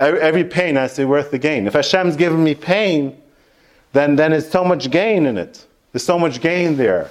Every 0.00 0.44
pain 0.44 0.74
has 0.74 0.94
to 0.96 1.02
be 1.02 1.04
worth 1.04 1.30
the 1.30 1.38
gain. 1.38 1.68
If 1.68 1.74
Hashem's 1.74 2.16
giving 2.16 2.42
me 2.42 2.54
pain, 2.54 3.20
then, 3.94 4.16
then 4.16 4.32
there's 4.32 4.50
so 4.50 4.64
much 4.64 4.90
gain 4.90 5.24
in 5.24 5.38
it. 5.38 5.64
There's 5.92 6.04
so 6.04 6.18
much 6.18 6.40
gain 6.40 6.76
there. 6.76 7.08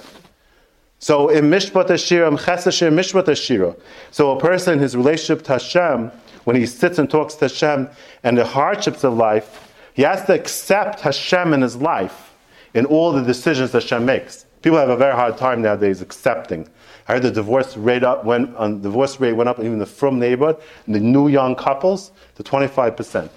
So 0.98 1.30
in 1.30 1.46
Mishpat 1.46 1.86
Ashira, 1.86 2.30
Mchesashir 2.36 2.92
Mishpat 2.92 3.24
Ashira. 3.24 3.74
So 4.10 4.36
a 4.36 4.40
person, 4.40 4.78
his 4.78 4.94
relationship 4.94 5.44
to 5.46 5.52
Hashem, 5.52 6.12
when 6.44 6.56
he 6.56 6.66
sits 6.66 6.98
and 6.98 7.08
talks 7.08 7.36
to 7.36 7.46
Hashem 7.46 7.88
and 8.22 8.36
the 8.36 8.44
hardships 8.44 9.02
of 9.02 9.14
life, 9.14 9.72
he 9.94 10.02
has 10.02 10.26
to 10.26 10.34
accept 10.34 11.00
Hashem 11.00 11.54
in 11.54 11.62
his 11.62 11.74
life 11.76 12.34
in 12.74 12.84
all 12.84 13.12
the 13.12 13.22
decisions 13.22 13.72
that 13.72 13.82
Hashem 13.84 14.04
makes. 14.04 14.44
People 14.60 14.78
have 14.78 14.90
a 14.90 14.96
very 14.96 15.14
hard 15.14 15.38
time 15.38 15.62
nowadays 15.62 16.02
accepting. 16.02 16.68
I 17.08 17.14
heard 17.14 17.22
the 17.22 17.30
divorce 17.30 17.78
rate 17.78 18.04
up 18.04 18.26
went 18.26 18.54
on 18.56 18.82
divorce 18.82 19.18
rate 19.18 19.32
went 19.32 19.48
up 19.48 19.58
even 19.58 19.78
the 19.78 19.86
from 19.86 20.18
neighborhood 20.18 20.62
and 20.84 20.94
the 20.94 21.00
new 21.00 21.28
young 21.28 21.54
couples 21.54 22.12
to 22.36 22.42
25 22.42 22.94
percent, 22.94 23.30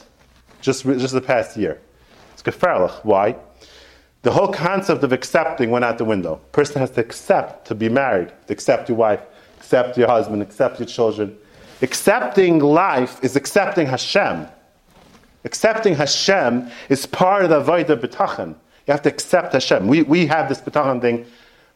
just 0.60 0.84
just 0.84 1.14
the 1.14 1.22
past 1.22 1.56
year. 1.56 1.80
Why? 2.52 3.36
The 4.24 4.32
whole 4.32 4.52
concept 4.52 5.04
of 5.04 5.14
accepting 5.14 5.72
went 5.72 5.86
out 5.86 5.98
the 5.98 6.06
window. 6.06 6.34
A 6.34 6.52
person 6.52 6.80
has 6.82 6.92
to 6.92 7.02
accept 7.02 7.68
to 7.68 7.76
be 7.76 7.90
married, 7.90 8.30
to 8.48 8.54
accept 8.54 8.90
your 8.90 8.98
wife, 8.98 9.22
accept 9.58 9.98
your 9.98 10.08
husband, 10.08 10.42
accept 10.42 10.80
your 10.80 10.88
children. 10.88 11.38
Accepting 11.82 12.60
life 12.60 13.24
is 13.24 13.36
accepting 13.36 13.88
Hashem. 13.88 14.48
Accepting 15.46 15.96
Hashem 15.96 16.70
is 16.90 17.06
part 17.06 17.44
of 17.44 17.50
the 17.50 17.62
Avodah 17.62 17.98
B'tachan. 17.98 18.50
You 18.50 18.92
have 18.92 19.04
to 19.04 19.10
accept 19.10 19.54
Hashem. 19.54 19.88
We, 19.88 20.04
we 20.04 20.26
have 20.28 20.50
this 20.50 20.60
B'tachan 20.60 21.02
thing 21.02 21.26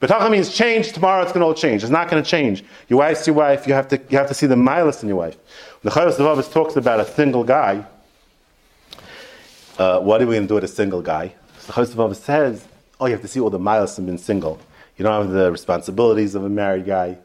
B'tachon 0.01 0.31
means 0.31 0.51
change, 0.51 0.93
tomorrow 0.93 1.21
it's 1.21 1.31
going 1.31 1.41
to 1.41 1.45
all 1.45 1.53
change. 1.53 1.83
It's 1.83 1.91
not 1.91 2.09
going 2.09 2.23
to 2.23 2.27
change. 2.27 2.63
Your 2.89 2.99
wife's 2.99 3.27
your 3.27 3.35
wife, 3.35 3.67
you 3.67 3.73
have 3.75 3.87
to, 3.89 4.01
you 4.09 4.17
have 4.17 4.27
to 4.29 4.33
see 4.33 4.47
the 4.47 4.55
milest 4.55 5.03
in 5.03 5.09
your 5.09 5.17
wife. 5.17 5.37
The 5.83 5.91
Chovos 5.91 6.17
Halevavos 6.17 6.51
talks 6.51 6.75
about 6.75 6.99
a 6.99 7.05
single 7.05 7.43
guy. 7.43 7.85
Uh, 9.81 9.99
what 9.99 10.21
are 10.21 10.27
we 10.27 10.35
going 10.35 10.43
to 10.43 10.47
do 10.47 10.53
with 10.53 10.63
a 10.63 10.67
single 10.67 11.01
guy? 11.01 11.33
So 11.57 11.73
Chayyos 11.73 12.17
says, 12.17 12.67
oh, 12.99 13.07
you 13.07 13.13
have 13.13 13.21
to 13.23 13.27
see 13.27 13.39
all 13.39 13.49
the 13.49 13.57
milest 13.57 13.97
in 13.97 14.05
being 14.05 14.19
single. 14.19 14.59
You 14.95 15.03
don't 15.03 15.23
have 15.23 15.31
the 15.31 15.51
responsibilities 15.51 16.35
of 16.35 16.43
a 16.43 16.49
married 16.49 16.85
guy. 16.85 17.17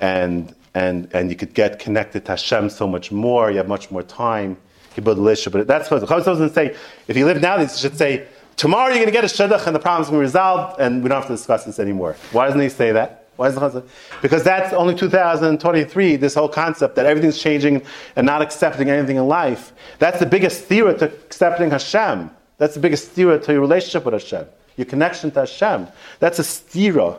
And, 0.00 0.54
and, 0.74 1.08
and 1.14 1.30
you 1.30 1.36
could 1.36 1.54
get 1.54 1.78
connected 1.78 2.26
to 2.26 2.32
Hashem 2.32 2.68
so 2.68 2.86
much 2.86 3.10
more. 3.10 3.50
You 3.50 3.56
have 3.56 3.68
much 3.68 3.90
more 3.90 4.02
time. 4.02 4.58
You 4.96 5.02
build 5.02 5.16
a 5.16 5.20
relationship. 5.22 5.54
But 5.54 5.66
that's 5.66 5.90
what 5.90 6.02
Chayyos 6.02 6.26
doesn't 6.26 6.52
say. 6.52 6.76
If 7.08 7.16
you 7.16 7.24
live 7.24 7.40
now, 7.40 7.56
you 7.56 7.68
should 7.68 7.96
say, 7.96 8.26
Tomorrow 8.56 8.88
you're 8.88 8.96
going 8.96 9.06
to 9.06 9.12
get 9.12 9.24
a 9.24 9.26
shidduch 9.26 9.66
and 9.66 9.74
the 9.74 9.80
problem's 9.80 10.08
going 10.08 10.18
to 10.18 10.24
be 10.24 10.26
resolved, 10.26 10.80
and 10.80 11.02
we 11.02 11.08
don't 11.08 11.18
have 11.22 11.26
to 11.26 11.34
discuss 11.34 11.64
this 11.64 11.80
anymore. 11.80 12.16
Why 12.30 12.46
doesn't 12.46 12.60
he 12.60 12.68
say 12.68 12.92
that? 12.92 13.23
Why 13.36 13.50
the 13.50 13.84
Because 14.22 14.44
that's 14.44 14.72
only 14.72 14.94
2023, 14.94 16.16
this 16.16 16.34
whole 16.34 16.48
concept 16.48 16.94
that 16.96 17.06
everything's 17.06 17.38
changing 17.38 17.82
and 18.14 18.26
not 18.26 18.42
accepting 18.42 18.90
anything 18.90 19.16
in 19.16 19.26
life. 19.26 19.72
That's 19.98 20.20
the 20.20 20.26
biggest 20.26 20.64
theory 20.64 20.96
to 20.98 21.06
accepting 21.06 21.70
Hashem. 21.70 22.30
That's 22.58 22.74
the 22.74 22.80
biggest 22.80 23.08
theory 23.08 23.40
to 23.40 23.52
your 23.52 23.60
relationship 23.60 24.04
with 24.04 24.14
Hashem, 24.14 24.46
your 24.76 24.84
connection 24.84 25.32
to 25.32 25.40
Hashem. 25.40 25.88
That's 26.20 26.38
a 26.38 26.42
stira. 26.42 27.18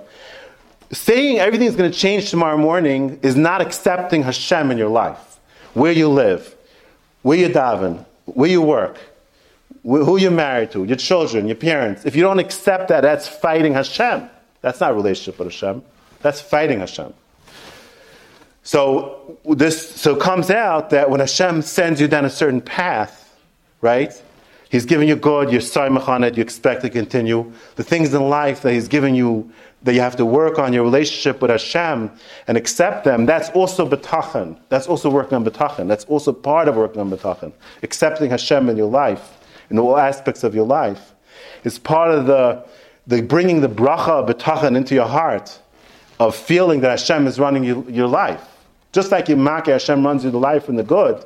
Saying 0.91 1.39
everything 1.39 1.67
is 1.67 1.75
going 1.75 1.91
to 1.91 1.97
change 1.97 2.29
tomorrow 2.29 2.57
morning 2.57 3.19
is 3.21 3.35
not 3.35 3.59
accepting 3.59 4.23
Hashem 4.23 4.71
in 4.71 4.77
your 4.77 4.89
life. 4.89 5.39
Where 5.73 5.91
you 5.91 6.07
live, 6.07 6.55
where 7.23 7.37
you 7.37 7.49
daven, 7.49 8.05
where 8.25 8.49
you 8.49 8.61
work, 8.61 8.97
who 9.83 10.17
you're 10.17 10.31
married 10.31 10.71
to, 10.71 10.85
your 10.85 10.95
children, 10.95 11.47
your 11.47 11.57
parents, 11.57 12.05
if 12.05 12.15
you 12.15 12.21
don't 12.21 12.39
accept 12.39 12.87
that, 12.87 13.01
that's 13.01 13.27
fighting 13.27 13.73
Hashem. 13.73 14.29
That's 14.61 14.79
not 14.79 14.95
relationship 14.95 15.37
with 15.37 15.49
Hashem. 15.49 15.83
That's 16.25 16.41
fighting 16.41 16.79
Hashem. 16.79 17.13
So 18.63 19.37
this 19.45 19.95
so 20.01 20.15
comes 20.15 20.49
out 20.49 20.89
that 20.89 21.11
when 21.11 21.19
Hashem 21.19 21.61
sends 21.61 22.01
you 22.01 22.07
down 22.07 22.25
a 22.25 22.31
certain 22.31 22.61
path, 22.61 23.37
right? 23.81 24.11
He's 24.67 24.87
giving 24.87 25.07
you 25.07 25.17
good, 25.17 25.51
you're 25.51 25.61
saimach 25.61 26.07
on 26.07 26.23
it, 26.23 26.35
you 26.35 26.41
expect 26.41 26.81
to 26.81 26.89
continue. 26.89 27.53
The 27.75 27.83
things 27.83 28.11
in 28.11 28.27
life 28.27 28.63
that 28.63 28.73
He's 28.73 28.87
given 28.87 29.13
you 29.13 29.51
that 29.83 29.93
you 29.93 29.99
have 29.99 30.15
to 30.15 30.25
work 30.25 30.57
on 30.57 30.73
your 30.73 30.83
relationship 30.83 31.43
with 31.43 31.51
Hashem 31.51 32.09
and 32.47 32.57
accept 32.57 33.03
them, 33.03 33.27
that's 33.27 33.51
also 33.51 33.87
betachan. 33.87 34.57
That's 34.69 34.87
also 34.87 35.11
working 35.11 35.35
on 35.35 35.45
betachan. 35.45 35.87
That's 35.87 36.05
also 36.05 36.33
part 36.33 36.67
of 36.67 36.75
working 36.75 37.01
on 37.01 37.11
betachan. 37.11 37.53
Accepting 37.83 38.31
Hashem 38.31 38.67
in 38.67 38.77
your 38.77 38.89
life 38.89 39.37
in 39.69 39.77
all 39.77 39.95
aspects 39.95 40.43
of 40.43 40.55
your 40.55 40.65
life. 40.65 41.13
It's 41.63 41.77
part 41.77 42.09
of 42.09 42.25
the, 42.25 42.65
the 43.05 43.21
bringing 43.21 43.61
the 43.61 43.69
bracha 43.69 44.27
betachan 44.27 44.75
into 44.75 44.95
your 44.95 45.07
heart 45.07 45.59
of 46.19 46.35
feeling 46.35 46.81
that 46.81 46.91
Hashem 46.91 47.27
is 47.27 47.39
running 47.39 47.63
you, 47.63 47.85
your 47.89 48.07
life. 48.07 48.41
Just 48.91 49.11
like 49.11 49.25
Makeh 49.25 49.67
Hashem 49.67 50.05
runs 50.05 50.23
your 50.23 50.33
life 50.33 50.69
in 50.69 50.75
the 50.75 50.83
good, 50.83 51.23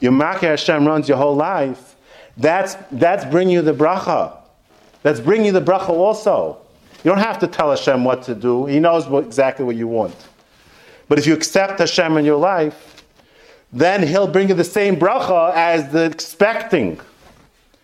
Makeh 0.00 0.40
Hashem 0.40 0.86
runs 0.86 1.08
your 1.08 1.18
whole 1.18 1.36
life. 1.36 1.94
That's, 2.36 2.76
that's 2.90 3.24
bringing 3.26 3.54
you 3.54 3.62
the 3.62 3.74
bracha. 3.74 4.36
That's 5.02 5.20
bringing 5.20 5.46
you 5.46 5.52
the 5.52 5.60
bracha 5.60 5.90
also. 5.90 6.58
You 7.04 7.10
don't 7.10 7.18
have 7.18 7.38
to 7.40 7.46
tell 7.46 7.70
Hashem 7.70 8.04
what 8.04 8.22
to 8.24 8.34
do. 8.34 8.66
He 8.66 8.80
knows 8.80 9.06
what, 9.06 9.24
exactly 9.24 9.64
what 9.64 9.76
you 9.76 9.88
want. 9.88 10.14
But 11.08 11.18
if 11.18 11.26
you 11.26 11.34
accept 11.34 11.78
Hashem 11.78 12.16
in 12.16 12.24
your 12.24 12.38
life, 12.38 13.04
then 13.72 14.06
He'll 14.06 14.28
bring 14.28 14.48
you 14.48 14.54
the 14.54 14.64
same 14.64 14.96
bracha 14.96 15.52
as 15.54 15.92
the 15.92 16.04
expecting. 16.04 17.00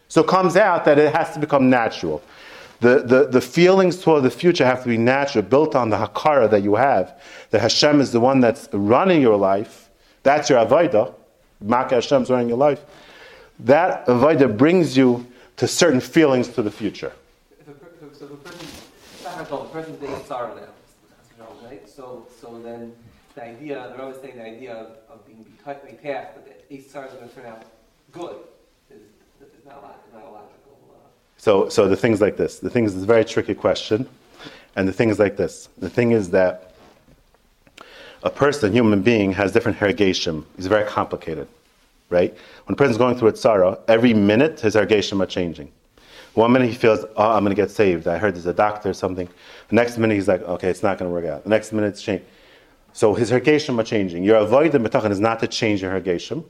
So 0.08 0.22
it 0.22 0.28
comes 0.28 0.56
out 0.56 0.84
that 0.86 0.98
it 0.98 1.14
has 1.14 1.34
to 1.34 1.40
become 1.40 1.68
natural. 1.68 2.22
The, 2.80 3.02
the, 3.02 3.26
the 3.26 3.40
feelings 3.40 4.00
toward 4.00 4.22
the 4.22 4.30
future 4.30 4.64
have 4.64 4.82
to 4.84 4.88
be 4.88 4.98
natural, 4.98 5.42
built 5.42 5.74
on 5.74 5.90
the 5.90 5.96
hakara 5.96 6.48
that 6.50 6.62
you 6.62 6.76
have, 6.76 7.20
that 7.50 7.60
Hashem 7.60 8.00
is 8.00 8.12
the 8.12 8.20
one 8.20 8.40
that's 8.40 8.68
running 8.72 9.20
your 9.20 9.36
life. 9.36 9.90
That's 10.22 10.48
your 10.48 10.64
avodah. 10.64 11.14
Maka 11.60 11.96
Hashem's 11.96 12.30
running 12.30 12.48
your 12.48 12.58
life. 12.58 12.84
That 13.58 14.06
avodah 14.06 14.56
brings 14.56 14.96
you 14.96 15.26
to 15.56 15.66
certain 15.66 16.00
feelings 16.00 16.48
to 16.50 16.62
the 16.62 16.70
future. 16.70 17.12
So, 17.66 18.26
the 18.26 18.36
person, 18.36 18.68
the 19.38 19.56
person's 19.72 19.98
being 19.98 20.12
now, 20.28 20.68
right? 21.64 21.88
So, 21.88 22.26
so 22.40 22.60
then 22.62 22.92
the 23.34 23.44
idea, 23.44 23.88
they're 23.90 24.02
always 24.02 24.20
saying 24.20 24.36
the 24.36 24.44
idea 24.46 24.74
of, 24.74 24.86
of 25.10 25.26
being 25.26 25.44
passed, 25.64 26.34
but 26.34 26.46
the 26.46 26.76
Isar 26.76 27.06
is 27.06 27.12
going 27.12 27.28
to 27.28 27.34
turn 27.34 27.46
out 27.46 27.64
good. 28.12 28.36
So, 31.48 31.70
so 31.70 31.88
the 31.88 31.96
things 31.96 32.20
like 32.20 32.36
this. 32.36 32.58
The 32.58 32.68
thing 32.68 32.84
is, 32.84 32.94
a 32.94 33.06
very 33.06 33.24
tricky 33.24 33.54
question. 33.54 34.06
And 34.76 34.86
the 34.86 34.92
thing 34.92 35.08
is 35.08 35.18
like 35.18 35.38
this. 35.38 35.70
The 35.78 35.88
thing 35.88 36.10
is 36.10 36.28
that 36.32 36.74
a 38.22 38.28
person, 38.28 38.70
human 38.70 39.00
being, 39.00 39.32
has 39.32 39.50
different 39.50 39.78
hergation. 39.78 40.44
It's 40.58 40.66
very 40.66 40.86
complicated, 40.86 41.48
right? 42.10 42.36
When 42.66 42.74
a 42.74 42.76
person's 42.76 42.98
going 42.98 43.16
through 43.16 43.28
a 43.28 43.32
tzara, 43.32 43.80
every 43.88 44.12
minute 44.12 44.60
his 44.60 44.74
hergation 44.74 45.22
are 45.22 45.26
changing. 45.26 45.72
One 46.34 46.52
minute 46.52 46.68
he 46.68 46.74
feels, 46.74 47.06
oh, 47.16 47.30
I'm 47.30 47.44
going 47.44 47.56
to 47.56 47.62
get 47.62 47.70
saved. 47.70 48.06
I 48.06 48.18
heard 48.18 48.34
there's 48.34 48.44
a 48.44 48.52
doctor 48.52 48.90
or 48.90 48.92
something. 48.92 49.26
The 49.70 49.74
next 49.74 49.96
minute 49.96 50.16
he's 50.16 50.28
like, 50.28 50.42
okay, 50.42 50.68
it's 50.68 50.82
not 50.82 50.98
going 50.98 51.10
to 51.10 51.14
work 51.14 51.24
out. 51.24 51.44
The 51.44 51.48
next 51.48 51.72
minute 51.72 51.88
it's 51.88 52.02
changing. 52.02 52.26
So 52.92 53.14
his 53.14 53.30
hergation 53.30 53.80
are 53.80 53.84
changing. 53.84 54.22
Your 54.22 54.36
avoided 54.36 54.82
betachan 54.82 55.12
is 55.12 55.18
not 55.18 55.40
to 55.40 55.46
change 55.46 55.80
your 55.80 55.98
hergation, 55.98 56.44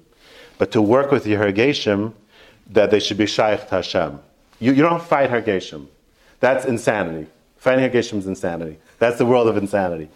but 0.58 0.72
to 0.72 0.82
work 0.82 1.12
with 1.12 1.24
your 1.24 1.38
hergation 1.38 2.14
that 2.70 2.90
they 2.90 2.98
should 2.98 3.16
be 3.16 3.26
shaykh 3.26 3.60
to 3.68 3.76
Hashem. 3.76 4.22
You, 4.60 4.72
you 4.72 4.82
don't 4.82 5.02
fight 5.02 5.30
Hargeshim. 5.30 5.86
That's 6.40 6.64
insanity. 6.64 7.28
Fighting 7.56 7.88
Hargeshim 7.88 8.18
is 8.18 8.26
insanity. 8.26 8.78
That's 8.98 9.18
the 9.18 9.26
world 9.26 9.48
of 9.48 9.56
insanity. 9.56 10.08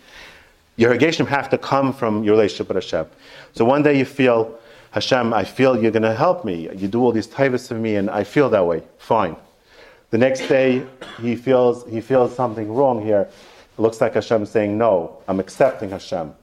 Your 0.77 0.95
Hargeshim 0.95 1.27
have 1.27 1.51
to 1.51 1.59
come 1.59 1.93
from 1.93 2.25
your 2.25 2.35
relationship 2.35 2.69
with 2.69 2.77
Hashem. 2.77 3.07
So 3.55 3.65
one 3.65 3.83
day 3.83 3.99
you 3.99 4.05
feel, 4.05 4.59
Hashem, 4.93 5.35
I 5.35 5.45
feel 5.45 5.81
you're 5.81 5.91
going 5.91 6.03
to 6.03 6.15
help 6.15 6.45
me. 6.45 6.69
You 6.75 6.89
do 6.89 7.03
all 7.03 7.13
these 7.13 7.29
taivas 7.29 7.69
for 7.69 7.75
me, 7.75 7.97
and 7.97 8.11
I 8.11 8.25
feel 8.25 8.49
that 8.51 8.67
way. 8.67 8.83
Fine. 8.99 9.37
The 10.11 10.19
next 10.19 10.47
day 10.47 10.87
he 11.21 11.37
feels 11.37 11.89
he 11.89 12.03
feels 12.03 12.35
something 12.37 12.71
wrong 12.73 13.03
here. 13.03 13.23
It 13.23 13.81
looks 13.81 14.01
like 14.01 14.13
Hashem 14.15 14.45
saying, 14.45 14.77
No, 14.77 15.23
I'm 15.27 15.41
accepting 15.41 15.89
Hashem. 15.91 16.35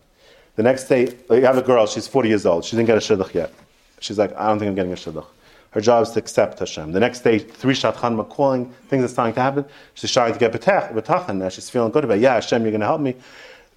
The 0.56 0.64
next 0.64 0.90
day, 0.90 1.16
you 1.30 1.46
have 1.46 1.58
a 1.58 1.62
girl, 1.62 1.88
she's 1.88 2.06
40 2.06 2.28
years 2.28 2.46
old. 2.46 2.66
She 2.66 2.76
didn't 2.76 2.88
get 2.88 2.98
a 2.98 3.00
shidduch 3.00 3.34
yet. 3.34 3.54
She's 4.02 4.18
like, 4.18 4.36
I 4.36 4.48
don't 4.48 4.60
think 4.60 4.68
I'm 4.68 4.76
getting 4.76 4.92
a 4.92 4.96
shidduch. 4.96 5.26
Her 5.72 5.82
job 5.82 6.04
is 6.04 6.12
to 6.12 6.20
accept 6.20 6.60
Hashem. 6.60 6.92
The 6.92 7.00
next 7.00 7.20
day, 7.20 7.40
three 7.40 7.76
Shadchanim 7.76 8.28
calling, 8.30 8.72
things 8.88 9.04
are 9.04 9.08
starting 9.08 9.36
to 9.36 9.42
happen. 9.42 9.66
She's 9.94 10.10
starting 10.10 10.34
to 10.34 10.40
get 10.40 10.52
betach, 10.52 10.94
betachan 10.94 11.38
now. 11.38 11.50
She's 11.50 11.70
feeling 11.70 11.92
good 11.92 12.04
about 12.04 12.18
it. 12.18 12.22
Yeah, 12.22 12.36
Hashem, 12.36 12.64
you're 12.64 12.72
going 12.72 12.82
to 12.82 12.88
help 12.88 13.02
me. 13.02 13.16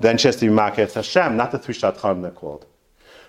then 0.00 0.16
she 0.16 0.28
has 0.28 0.36
to 0.36 0.46
be 0.46 0.52
Makir 0.52 0.92
Hashem, 0.92 1.36
not 1.36 1.52
the 1.52 1.58
three 1.58 1.74
Shatchanim 1.74 2.22
they're 2.22 2.30
called. 2.30 2.66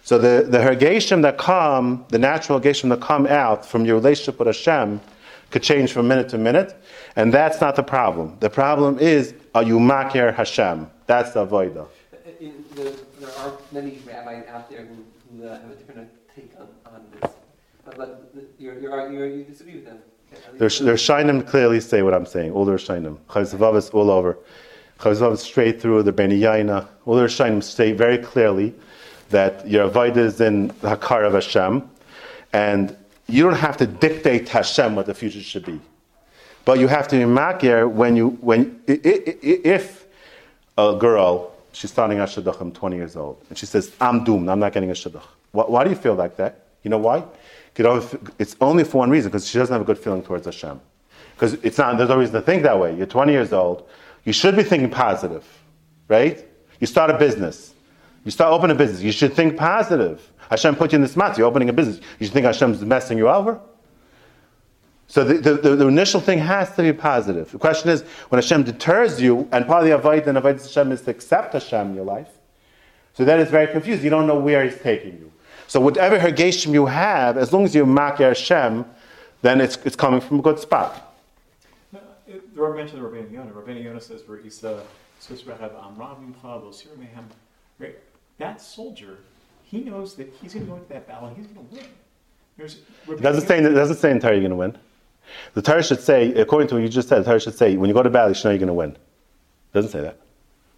So 0.06 0.18
the, 0.18 0.46
the 0.50 0.58
Hergeshim 0.58 1.22
that 1.22 1.38
come, 1.38 2.06
the 2.10 2.20
natural 2.20 2.60
Hergeshim 2.60 2.90
that 2.90 3.02
come 3.02 3.26
out 3.28 3.66
from 3.66 3.86
your 3.86 3.96
relationship 3.96 4.40
with 4.40 4.48
Hashem 4.48 5.00
could 5.50 5.64
change 5.64 5.94
from 5.94 6.08
minute 6.08 6.30
to 6.30 6.38
minute, 6.38 6.76
and 7.16 7.34
that's 7.34 7.62
not 7.62 7.76
the 7.76 7.84
problem. 7.84 8.36
The 8.40 8.50
problem 8.50 8.98
is, 9.00 9.34
are 9.54 9.64
you 9.64 9.78
Makir 9.78 10.34
Hashem? 10.34 10.90
That's 11.06 11.32
the 11.32 11.46
Avodah. 11.46 11.88
The, 12.76 13.00
there 13.20 13.30
are 13.38 13.54
many 13.72 14.00
rabbis 14.06 14.46
out 14.48 14.70
there 14.70 14.86
who, 14.86 15.06
who 15.38 15.48
uh, 15.48 15.62
have 15.62 15.72
a 15.72 15.76
different 15.76 16.10
take 16.36 16.52
on, 16.60 16.68
on 16.94 17.06
this. 17.22 17.32
But, 17.86 17.98
but 17.98 18.33
you're, 18.64 18.80
you're, 18.80 19.12
you're, 19.12 19.28
you 19.28 19.44
disagree 19.44 19.76
with 19.76 19.86
them. 19.86 20.00
Their 20.58 20.70
Shinim 20.70 21.46
clearly 21.46 21.80
say 21.80 22.02
what 22.02 22.14
I'm 22.14 22.26
saying. 22.26 22.52
All 22.52 22.66
their 22.66 22.78
Shinim. 22.78 23.18
Chayzavav 23.30 23.94
all 23.94 24.10
over. 24.10 24.38
Chayzavav 25.00 25.38
straight 25.38 25.82
through 25.82 26.04
the 26.04 26.12
Beni 26.14 26.40
Yaina. 26.40 26.88
All 27.06 27.16
their 27.16 27.28
Shinim 27.28 27.62
say 27.62 27.92
very 27.92 28.18
clearly 28.18 28.74
that 29.30 29.68
your 29.68 29.90
avodah 29.90 30.18
is 30.18 30.40
in 30.40 30.68
the 30.68 30.96
Hakar 30.96 31.26
of 31.26 31.34
Hashem, 31.34 31.90
and 32.54 32.96
you 33.28 33.44
don't 33.44 33.56
have 33.56 33.78
to 33.78 33.86
dictate 33.86 34.48
Hashem 34.50 34.96
what 34.96 35.08
the 35.08 35.14
future 35.14 35.42
should 35.42 35.66
be. 35.66 35.80
But 36.66 36.80
you 36.80 36.88
have 36.88 37.08
to 37.10 37.18
be 37.18 37.24
makir 37.24 37.92
when 37.92 38.16
you 38.16 38.30
when 38.40 38.82
if 38.88 40.06
a 40.78 40.96
girl 40.98 41.54
she's 41.74 41.92
starting 41.92 42.20
a 42.20 42.24
shidduch, 42.24 42.62
I'm 42.62 42.72
20 42.72 42.96
years 42.96 43.16
old, 43.18 43.44
and 43.50 43.58
she 43.58 43.66
says, 43.66 43.92
"I'm 44.00 44.24
doomed. 44.24 44.50
I'm 44.50 44.60
not 44.60 44.72
getting 44.72 44.90
a 44.90 44.94
shidduch." 44.94 45.24
Why, 45.52 45.64
why 45.66 45.84
do 45.84 45.90
you 45.90 45.96
feel 45.96 46.16
like 46.16 46.38
that? 46.38 46.64
You 46.84 46.90
know 46.90 47.00
why? 47.00 47.24
It's 47.76 48.56
only 48.62 48.84
for 48.84 49.00
one 49.00 49.10
reason 49.10 49.32
because 49.32 49.48
she 49.48 49.58
doesn't 49.58 49.74
have 49.74 49.82
a 49.82 49.86
good 49.86 49.98
feeling 49.98 50.24
towards 50.24 50.46
Hashem. 50.46 50.80
Because 51.36 51.54
it's 51.64 51.78
not. 51.78 51.98
There's 51.98 52.10
no 52.10 52.18
reason 52.18 52.36
to 52.36 52.42
think 52.42 52.64
that 52.64 52.80
way. 52.80 52.96
You're 52.96 53.08
20 53.08 53.32
years 53.32 53.54
old. 53.54 53.88
You 54.24 54.34
should 54.34 54.56
be 54.56 54.64
thinking 54.64 54.90
positive, 54.90 55.46
right? 56.08 56.46
You 56.80 56.88
start 56.88 57.10
a 57.10 57.18
business. 57.18 57.74
You 58.24 58.32
start 58.32 58.54
opening 58.54 58.76
a 58.76 58.78
business. 58.78 59.02
You 59.02 59.12
should 59.12 59.34
think 59.34 59.58
positive. 59.58 60.32
Hashem 60.50 60.76
put 60.76 60.92
you 60.92 60.98
in 60.98 61.02
this 61.02 61.18
mat. 61.18 61.38
You're 61.38 61.48
opening 61.48 61.70
a 61.70 61.74
business. 61.74 62.00
You 62.20 62.28
should 62.28 62.34
think 62.34 62.46
Hashem's 62.46 62.82
messing 62.82 63.18
you 63.18 63.28
over. 63.28 63.60
So 65.08 65.24
the, 65.24 65.36
the, 65.36 65.76
the, 65.76 65.88
initial 65.88 66.20
thing 66.20 66.40
has 66.40 66.76
to 66.76 66.82
be 66.82 66.94
positive. 66.94 67.52
The 67.52 67.60
question 67.60 67.90
is, 67.90 68.02
when 68.30 68.42
Hashem 68.42 68.64
deters 68.64 69.22
you, 69.22 69.48
and 69.52 69.68
part 69.68 69.84
of 69.84 69.86
the 69.86 69.94
avoid 69.94 70.28
and 70.28 70.38
avoid 70.38 70.60
Hashem 70.60 70.92
is 70.92 71.02
to 71.02 71.12
accept 71.12 71.54
Hashem 71.54 71.90
in 71.90 71.96
your 71.96 72.06
life, 72.06 72.30
so 73.14 73.24
then 73.24 73.40
it's 73.40 73.52
very 73.52 73.68
confused. 73.68 74.04
You 74.04 74.10
don't 74.10 74.26
know 74.26 74.40
where 74.40 74.64
He's 74.64 74.80
taking 74.80 75.14
you. 75.14 75.32
So 75.68 75.80
whatever 75.80 76.20
hergeshim 76.20 76.74
you 76.74 76.86
have, 76.86 77.38
as 77.38 77.52
long 77.54 77.64
as 77.66 77.74
you 77.74 77.86
mark 77.86 78.18
Hashem, 78.18 78.86
then 79.42 79.62
it's, 79.62 79.78
it's 79.86 79.96
coming 79.96 80.22
from 80.22 80.40
a 80.40 80.42
good 80.42 80.60
spot. 80.60 81.16
No, 81.92 82.00
it, 82.28 82.56
the 82.56 82.62
Rabbi 82.62 82.78
mentioned 82.78 83.04
the 83.04 83.08
Rabbeinu 83.08 83.32
Yonah. 83.32 83.52
Rabbeinu 83.52 83.84
Yonah 83.84 84.02
says, 84.02 84.22
"Where 84.28 84.38
he's 84.38 84.60
the 84.60 84.82
Right? 87.80 87.96
That 88.38 88.62
soldier, 88.62 89.18
he 89.64 89.80
knows 89.82 90.16
that 90.16 90.34
he's 90.42 90.54
going 90.54 90.66
to 90.66 90.72
go 90.72 90.78
into 90.78 90.90
that 90.90 91.08
battle 91.08 91.30
and 91.30 91.38
he's 91.38 91.48
going 91.48 91.68
to 91.68 91.76
win. 91.76 91.86
There's, 92.58 92.80
it 93.08 93.22
doesn't 93.22 93.48
say, 93.48 93.60
it 93.60 93.70
doesn't 93.70 93.98
say 93.98 94.12
in 94.12 94.20
Torah 94.20 94.34
you're 94.34 94.42
going 94.42 94.52
to 94.52 94.56
win. 94.56 94.78
The 95.54 95.62
Torah 95.62 95.84
should 95.84 96.02
say, 96.02 96.34
according 96.34 96.68
to 96.70 96.76
what 96.76 96.84
you 96.84 96.90
just 96.90 97.10
said, 97.10 97.20
the 97.20 97.26
Torah 97.26 97.40
should 97.40 97.56
say, 97.56 97.78
when 97.78 97.88
you 97.88 97.94
go 97.94 98.04
to 98.04 98.10
battle, 98.10 98.30
you 98.30 98.36
should 98.36 98.46
know 98.46 98.52
you're 98.52 98.60
going 98.60 98.68
to 98.68 98.74
win. 98.74 98.90
It 98.92 99.74
doesn't 99.74 99.92
say 99.92 100.02
that. 100.02 100.18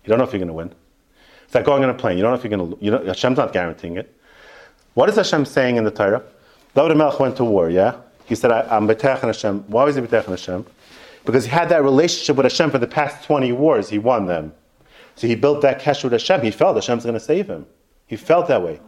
You 0.04 0.10
don't 0.10 0.20
know 0.20 0.24
if 0.24 0.32
you're 0.32 0.40
going 0.40 0.48
to 0.48 0.54
win. 0.54 0.74
It's 1.46 1.56
like 1.56 1.66
going 1.66 1.84
on 1.84 1.90
a 1.90 1.94
plane. 1.94 2.18
You 2.18 2.24
don't 2.24 2.32
know 2.32 2.38
if 2.38 2.44
you're 2.44 2.58
going 2.58 2.72
to. 2.72 2.84
You 2.84 2.92
know, 2.92 3.04
Hashem's 3.06 3.38
not 3.38 3.54
guaranteeing 3.54 3.98
it. 3.98 4.15
What 4.96 5.10
is 5.10 5.16
Hashem 5.16 5.46
saying 5.46 5.76
in 5.76 5.84
the 5.84 5.92
Torah? 5.92 6.24
David 6.74 6.98
Melech 6.98 7.20
went 7.20 7.38
to 7.38 7.46
war. 7.46 7.70
Yeah, 7.70 7.96
he 8.26 8.34
said, 8.34 8.52
I, 8.52 8.62
"I'm 8.76 8.88
betech 8.88 9.20
Hashem." 9.20 9.66
Why 9.68 9.84
was 9.84 9.96
he 9.96 10.02
betech 10.02 10.26
Hashem? 10.26 10.66
Because 11.26 11.46
he 11.46 11.52
had 11.52 11.70
that 11.70 11.84
relationship 11.84 12.36
with 12.38 12.46
Hashem 12.46 12.72
for 12.72 12.80
the 12.80 12.88
past 12.88 13.26
twenty 13.26 13.52
wars. 13.52 13.90
He 13.90 14.00
won 14.00 14.26
them. 14.26 14.54
So 15.16 15.28
he 15.28 15.36
built 15.36 15.62
that 15.62 15.82
kesher 15.82 16.06
with 16.06 16.14
Hashem. 16.14 16.42
He 16.42 16.52
felt 16.52 16.76
Hashem's 16.76 17.04
going 17.04 17.14
to 17.14 17.20
save 17.20 17.48
him. 17.48 17.66
He 18.08 18.16
felt 18.16 18.48
that 18.48 18.62
way. 18.62 18.80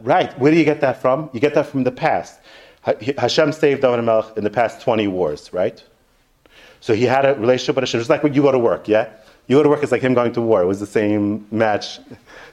Right. 0.00 0.38
Where 0.38 0.50
do 0.52 0.58
you 0.58 0.64
get 0.64 0.80
that 0.80 1.00
from? 1.00 1.30
You 1.32 1.40
get 1.40 1.54
that 1.54 1.66
from 1.66 1.84
the 1.84 1.90
past. 1.90 2.40
Hashem 3.18 3.52
saved 3.52 3.80
David 3.80 4.02
Melech 4.04 4.36
in 4.36 4.44
the 4.44 4.50
past 4.50 4.82
20 4.82 5.08
wars, 5.08 5.52
right? 5.52 5.82
So 6.80 6.94
he 6.94 7.04
had 7.04 7.24
a 7.24 7.34
relationship 7.34 7.76
with 7.76 7.82
Hashem. 7.84 8.00
Just 8.00 8.10
like 8.10 8.22
when 8.22 8.34
you 8.34 8.42
go 8.42 8.52
to 8.52 8.58
work, 8.58 8.88
yeah? 8.88 9.10
You 9.46 9.56
go 9.56 9.62
to 9.62 9.68
work, 9.68 9.82
it's 9.82 9.92
like 9.92 10.02
him 10.02 10.14
going 10.14 10.32
to 10.32 10.40
war. 10.40 10.62
It 10.62 10.66
was 10.66 10.80
the 10.80 10.86
same 10.86 11.46
match. 11.50 12.00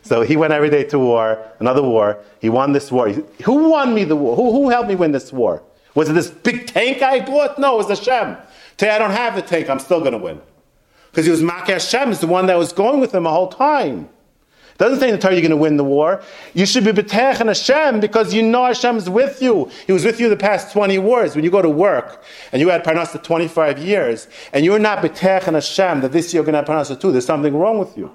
So 0.01 0.23
he 0.23 0.35
went 0.35 0.51
every 0.51 0.69
day 0.69 0.83
to 0.85 0.99
war, 0.99 1.41
another 1.59 1.81
war. 1.81 2.17
He 2.39 2.49
won 2.49 2.73
this 2.73 2.91
war. 2.91 3.09
Who 3.09 3.69
won 3.69 3.93
me 3.93 4.03
the 4.03 4.15
war? 4.15 4.35
Who, 4.35 4.51
who 4.51 4.69
helped 4.69 4.89
me 4.89 4.95
win 4.95 5.11
this 5.11 5.31
war? 5.31 5.63
Was 5.95 6.09
it 6.09 6.13
this 6.13 6.29
big 6.29 6.67
tank 6.67 7.01
I 7.01 7.19
bought? 7.19 7.59
No, 7.59 7.75
it 7.75 7.87
was 7.87 7.99
Hashem. 7.99 8.37
Today 8.77 8.91
I 8.91 8.97
don't 8.97 9.11
have 9.11 9.35
the 9.35 9.41
tank. 9.41 9.69
I'm 9.69 9.79
still 9.79 9.99
going 9.99 10.13
to 10.13 10.17
win. 10.17 10.41
Because 11.11 11.25
he 11.25 11.31
was 11.31 11.41
Makar 11.41 11.73
Hashem, 11.73 12.11
is 12.11 12.19
the 12.19 12.27
one 12.27 12.45
that 12.47 12.57
was 12.57 12.71
going 12.71 12.99
with 12.99 13.13
him 13.13 13.23
the 13.23 13.29
whole 13.29 13.49
time. 13.49 14.09
Doesn't 14.81 14.99
say 14.99 15.09
in 15.09 15.15
the 15.15 15.21
Torah 15.21 15.35
you're 15.35 15.41
going 15.41 15.51
to 15.51 15.57
win 15.57 15.77
the 15.77 15.83
war. 15.83 16.23
You 16.55 16.65
should 16.65 16.83
be 16.83 16.91
B'tech 16.91 17.39
and 17.39 17.49
Hashem 17.49 17.99
because 17.99 18.33
you 18.33 18.41
know 18.41 18.65
Hashem's 18.65 19.07
with 19.07 19.39
you. 19.39 19.69
He 19.85 19.93
was 19.93 20.03
with 20.03 20.19
you 20.19 20.27
the 20.27 20.35
past 20.35 20.73
20 20.73 20.97
wars. 20.97 21.35
When 21.35 21.43
you 21.43 21.51
go 21.51 21.61
to 21.61 21.69
work 21.69 22.23
and 22.51 22.59
you 22.59 22.69
had 22.69 22.83
Parnasa 22.83 23.21
25 23.21 23.77
years 23.77 24.27
and 24.51 24.65
you're 24.65 24.79
not 24.79 25.03
B'tech 25.03 25.45
and 25.45 25.55
Hashem 25.55 26.01
that 26.01 26.11
this 26.11 26.33
year 26.33 26.39
you're 26.39 26.51
going 26.51 26.53
to 26.53 26.73
have 26.73 26.87
Parnasa 26.87 26.99
too, 26.99 27.11
there's 27.11 27.27
something 27.27 27.55
wrong 27.55 27.77
with 27.77 27.95
you. 27.95 28.11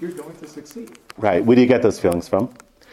you're 0.00 0.12
going 0.12 0.36
to 0.36 0.48
succeed. 0.48 0.98
Right. 1.18 1.44
Where 1.44 1.56
do 1.56 1.60
you 1.60 1.68
get 1.68 1.82
those 1.82 2.00
feelings 2.00 2.26
from? 2.26 2.48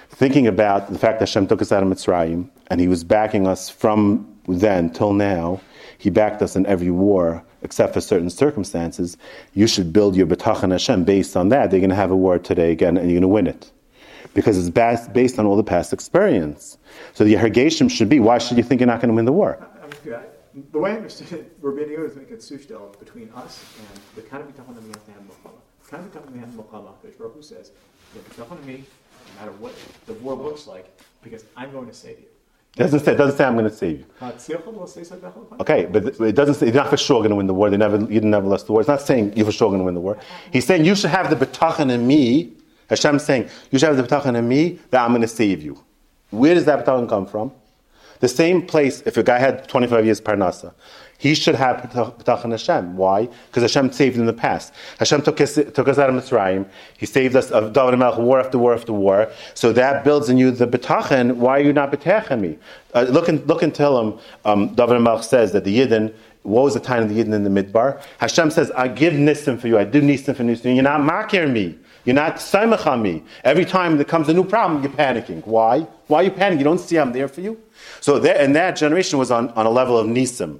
Thinking 0.09 0.47
about 0.47 0.91
the 0.91 0.99
fact 0.99 1.19
that 1.19 1.29
Hashem 1.29 1.47
took 1.47 1.61
us 1.61 1.71
out 1.71 1.83
of 1.83 1.87
Mitzrayim 1.87 2.49
and 2.67 2.81
He 2.81 2.89
was 2.89 3.05
backing 3.05 3.47
us 3.47 3.69
from 3.69 4.27
then 4.49 4.89
till 4.89 5.13
now 5.13 5.61
he 5.97 6.09
backed 6.09 6.41
us 6.41 6.57
in 6.57 6.65
every 6.65 6.91
war 6.91 7.43
except 7.63 7.93
for 7.93 8.01
certain 8.01 8.29
circumstances. 8.29 9.17
You 9.53 9.67
should 9.67 9.91
build 9.91 10.15
your 10.15 10.27
betachan 10.27 10.71
Hashem 10.71 11.03
based 11.03 11.35
on 11.35 11.49
that. 11.49 11.71
They're 11.71 11.79
going 11.79 11.89
to 11.89 11.95
have 11.95 12.11
a 12.11 12.15
war 12.15 12.37
today 12.39 12.71
again, 12.71 12.97
and 12.97 13.09
you're 13.09 13.19
going 13.19 13.21
to 13.21 13.27
win 13.27 13.47
it 13.47 13.71
because 14.33 14.57
it's 14.57 15.07
based 15.07 15.39
on 15.39 15.45
all 15.45 15.55
the 15.55 15.63
past 15.63 15.93
experience. 15.93 16.77
So 17.13 17.23
the 17.23 17.35
hergeshim 17.35 17.89
should 17.89 18.09
be: 18.09 18.19
Why 18.19 18.37
should 18.37 18.57
you 18.57 18.63
think 18.63 18.81
you're 18.81 18.87
not 18.87 18.99
going 18.99 19.09
to 19.09 19.15
win 19.15 19.25
the 19.25 19.31
war? 19.31 19.65
the 20.71 20.79
way 20.79 20.91
I 20.91 20.97
understand 20.97 21.33
it, 21.33 21.61
Rabbeinu 21.61 22.07
is 22.07 22.15
making 22.15 22.35
a 22.35 22.37
sushtel 22.37 22.97
between 22.99 23.29
us 23.35 23.63
and 23.79 24.01
the 24.15 24.21
kind 24.21 24.43
of 24.43 24.49
bitachon 24.49 24.75
that 24.75 24.83
we 24.83 24.89
have 24.89 25.05
to 25.05 25.11
have 25.11 25.27
The 25.27 25.89
kind 25.89 26.05
of 26.05 26.11
bitachon 26.11 26.31
we 26.33 26.39
have 26.39 26.51
to 26.51 26.57
have 27.07 27.33
who 27.33 27.41
says, 27.41 27.71
"You 28.13 28.21
have 28.21 28.49
bitachon 28.49 28.65
me, 28.65 28.83
no 29.27 29.39
matter 29.39 29.57
what 29.57 29.73
the 30.05 30.13
war 30.15 30.35
looks 30.35 30.67
like, 30.67 30.85
because 31.23 31.45
I'm 31.57 31.71
going 31.71 31.87
to 31.87 31.93
save 31.93 32.19
you." 32.19 32.25
It 32.75 32.81
doesn't 32.81 33.01
say, 33.01 33.13
it 33.13 33.17
doesn't 33.17 33.37
say 33.37 33.45
I'm 33.45 33.53
going 33.53 33.69
to 33.69 33.75
save 33.75 33.99
you. 33.99 34.05
Okay, 35.61 35.85
but 35.85 36.19
it 36.21 36.33
doesn't 36.35 36.55
say 36.55 36.65
you're 36.67 36.75
not 36.75 36.89
for 36.89 36.97
sure 36.97 37.19
going 37.19 37.29
to 37.29 37.35
win 37.35 37.45
the 37.45 37.53
war. 37.53 37.69
They 37.69 37.77
never, 37.77 38.03
you 38.11 38.19
never 38.21 38.47
lost 38.47 38.65
the 38.65 38.71
war. 38.71 38.81
It's 38.81 38.87
not 38.87 39.01
saying 39.01 39.33
you're 39.35 39.45
for 39.45 39.51
sure 39.51 39.69
going 39.69 39.79
to 39.79 39.85
win 39.85 39.93
the 39.93 40.01
war. 40.01 40.17
He's 40.51 40.65
saying 40.65 40.83
you 40.83 40.95
should 40.95 41.11
have 41.11 41.29
the 41.29 41.35
betachan 41.45 41.91
in 41.91 42.07
me. 42.07 42.53
Hashem's 42.89 43.23
saying 43.23 43.49
you 43.69 43.77
should 43.77 43.89
have 43.89 43.97
the 43.97 44.03
betachan 44.03 44.35
in 44.35 44.47
me 44.47 44.79
that 44.89 45.03
I'm 45.03 45.11
going 45.11 45.21
to 45.21 45.27
save 45.27 45.61
you. 45.61 45.83
Where 46.31 46.55
does 46.55 46.65
that 46.65 46.83
betachan 46.83 47.07
come 47.07 47.27
from? 47.27 47.51
The 48.21 48.27
same 48.27 48.65
place, 48.65 49.01
if 49.01 49.17
a 49.17 49.23
guy 49.23 49.37
had 49.37 49.67
25 49.67 50.05
years 50.05 50.19
parnasa, 50.19 50.73
he 51.23 51.35
should 51.35 51.55
have 51.55 51.77
B'tachan 51.77 52.51
Hashem. 52.51 52.97
Why? 52.97 53.29
Because 53.47 53.63
Hashem 53.63 53.93
saved 53.93 54.15
him 54.15 54.23
in 54.23 54.27
the 54.27 54.33
past. 54.33 54.73
Hashem 54.99 55.21
took 55.21 55.39
us, 55.39 55.55
took 55.55 55.87
us 55.87 55.97
out 55.97 56.09
of 56.09 56.15
Mitzrayim. 56.17 56.65
He 56.97 57.05
saved 57.05 57.37
us 57.37 57.49
of 57.49 57.71
David 57.71 57.97
Melech 57.97 58.19
war 58.19 58.41
after 58.41 58.57
war 58.57 58.73
after 58.73 58.91
war. 58.91 59.31
So 59.53 59.71
that 59.71 60.03
builds 60.03 60.27
in 60.27 60.37
you 60.37 60.51
the 60.51 60.67
B'tachan. 60.67 61.37
Why 61.37 61.59
are 61.59 61.63
you 61.63 61.71
not 61.71 61.93
B'tachan 61.93 62.41
me? 62.41 62.57
Uh, 62.93 63.03
look, 63.03 63.29
look 63.47 63.63
and 63.63 63.73
tell 63.73 63.97
him, 64.01 64.19
um, 64.43 64.75
David 64.75 64.99
Melech 64.99 65.23
says 65.23 65.53
that 65.53 65.63
the 65.63 65.79
Yidden, 65.79 66.13
what 66.41 66.63
was 66.63 66.73
the 66.73 66.81
time 66.81 67.03
of 67.03 67.07
the 67.07 67.23
Yidden 67.23 67.33
in 67.33 67.45
the 67.45 67.63
Midbar? 67.63 68.03
Hashem 68.17 68.51
says, 68.51 68.69
I 68.71 68.89
give 68.89 69.13
Nisim 69.13 69.57
for 69.57 69.69
you. 69.69 69.77
I 69.79 69.85
do 69.85 70.01
Nisim 70.01 70.35
for 70.35 70.43
Nisim. 70.43 70.75
You're 70.75 70.83
not 70.83 70.99
makir 70.99 71.49
me. 71.49 71.79
You're 72.03 72.15
not 72.15 72.35
saimach 72.35 73.01
me. 73.01 73.23
Every 73.45 73.63
time 73.63 73.95
there 73.95 74.03
comes 74.03 74.27
a 74.27 74.33
new 74.33 74.43
problem, 74.43 74.83
you're 74.83 74.91
panicking. 74.91 75.47
Why? 75.47 75.87
Why 76.07 76.19
are 76.19 76.23
you 76.23 76.31
panicking? 76.31 76.57
You 76.57 76.65
don't 76.65 76.79
see 76.79 76.99
I'm 76.99 77.13
there 77.13 77.29
for 77.29 77.39
you? 77.39 77.57
So 78.01 78.19
there, 78.19 78.37
and 78.37 78.53
that 78.57 78.75
generation 78.75 79.19
was 79.19 79.31
on, 79.31 79.51
on 79.51 79.65
a 79.65 79.69
level 79.69 79.97
of 79.97 80.07
Nisim 80.07 80.59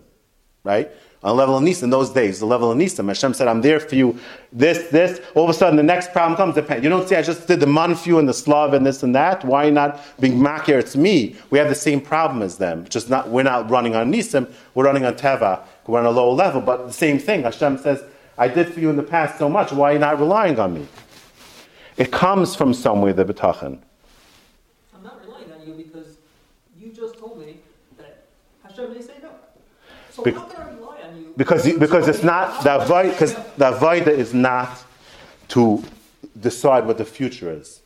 right? 0.64 0.92
On 1.24 1.32
a 1.32 1.34
level 1.34 1.56
of 1.58 1.64
Nisa 1.64 1.86
in 1.86 1.90
those 1.90 2.10
days, 2.10 2.40
the 2.40 2.46
level 2.46 2.70
of 2.70 2.78
Nisa. 2.78 3.02
Hashem 3.02 3.34
said, 3.34 3.48
I'm 3.48 3.62
there 3.62 3.80
for 3.80 3.96
you. 3.96 4.20
This, 4.52 4.90
this. 4.90 5.22
All 5.36 5.46
of 5.46 5.50
a 5.50 5.54
sudden, 5.54 5.78
the 5.78 5.84
next 5.84 6.12
problem 6.12 6.36
comes. 6.36 6.58
You 6.84 6.90
don't 6.90 7.08
see, 7.08 7.16
I 7.16 7.22
just 7.22 7.48
did 7.48 7.62
the 7.62 7.68
man 7.68 7.96
for 7.96 8.10
you 8.10 8.20
and 8.20 8.28
the 8.28 8.34
Slav 8.34 8.74
and 8.74 8.86
this 8.86 9.04
and 9.04 9.16
that. 9.16 9.46
Why 9.46 9.70
not 9.70 10.02
being 10.20 10.34
makir? 10.34 10.80
It's 10.80 10.98
me. 10.98 11.38
We 11.50 11.60
have 11.60 11.70
the 11.70 11.76
same 11.76 12.02
problem 12.02 12.42
as 12.42 12.58
them. 12.58 12.86
Just 12.90 13.10
not, 13.10 13.30
we're 13.30 13.44
not 13.44 13.70
running 13.70 13.96
on 13.96 14.12
Nisim, 14.12 14.52
we're 14.74 14.84
running 14.84 15.06
on 15.06 15.16
Teva. 15.16 15.64
We're 15.88 16.00
on 16.00 16.06
a 16.06 16.12
lower 16.12 16.34
level, 16.34 16.60
but 16.60 16.88
the 16.88 16.94
same 16.94 17.20
thing. 17.20 17.44
Hashem 17.44 17.78
says, 17.78 18.04
I 18.38 18.50
did 18.50 18.74
for 18.74 18.82
you 18.82 18.90
in 18.90 18.98
the 18.98 19.04
past 19.04 19.38
so 19.38 19.48
much. 19.48 19.72
Why 19.72 19.92
are 19.92 19.94
you 19.94 20.00
not 20.00 20.20
relying 20.20 20.60
on 20.60 20.74
me? 20.74 20.88
It 21.96 22.12
comes 22.12 22.56
from 22.56 22.74
somewhere, 22.74 23.14
the 23.14 23.24
betachan. 23.24 23.80
I'm 24.94 25.04
not 25.04 25.24
relying 25.26 25.52
on 25.52 25.66
you 25.66 25.74
because 25.74 26.18
you 26.78 26.92
just 26.92 27.18
told 27.18 27.40
me 27.40 27.60
that 27.98 28.26
Hashem 28.64 28.94
may 28.94 29.02
say. 29.02 29.14
So 30.14 30.24
Be- 30.24 30.32
how 30.32 30.46
can 30.46 30.62
I 30.62 30.70
rely 30.76 30.98
on 31.02 31.18
you? 31.18 31.34
Because, 31.36 31.64
because 31.78 32.08
it's 32.08 32.24
not, 32.24 32.64
the 32.64 32.76
avoid, 32.80 33.12
because 33.12 33.34
the 33.34 33.72
avoida 33.72 34.08
is 34.08 34.34
not 34.34 34.84
to 35.50 35.84
decide 36.40 36.86
what 36.86 36.98
the 37.00 37.06
future 37.06 37.52
is. 37.52 37.82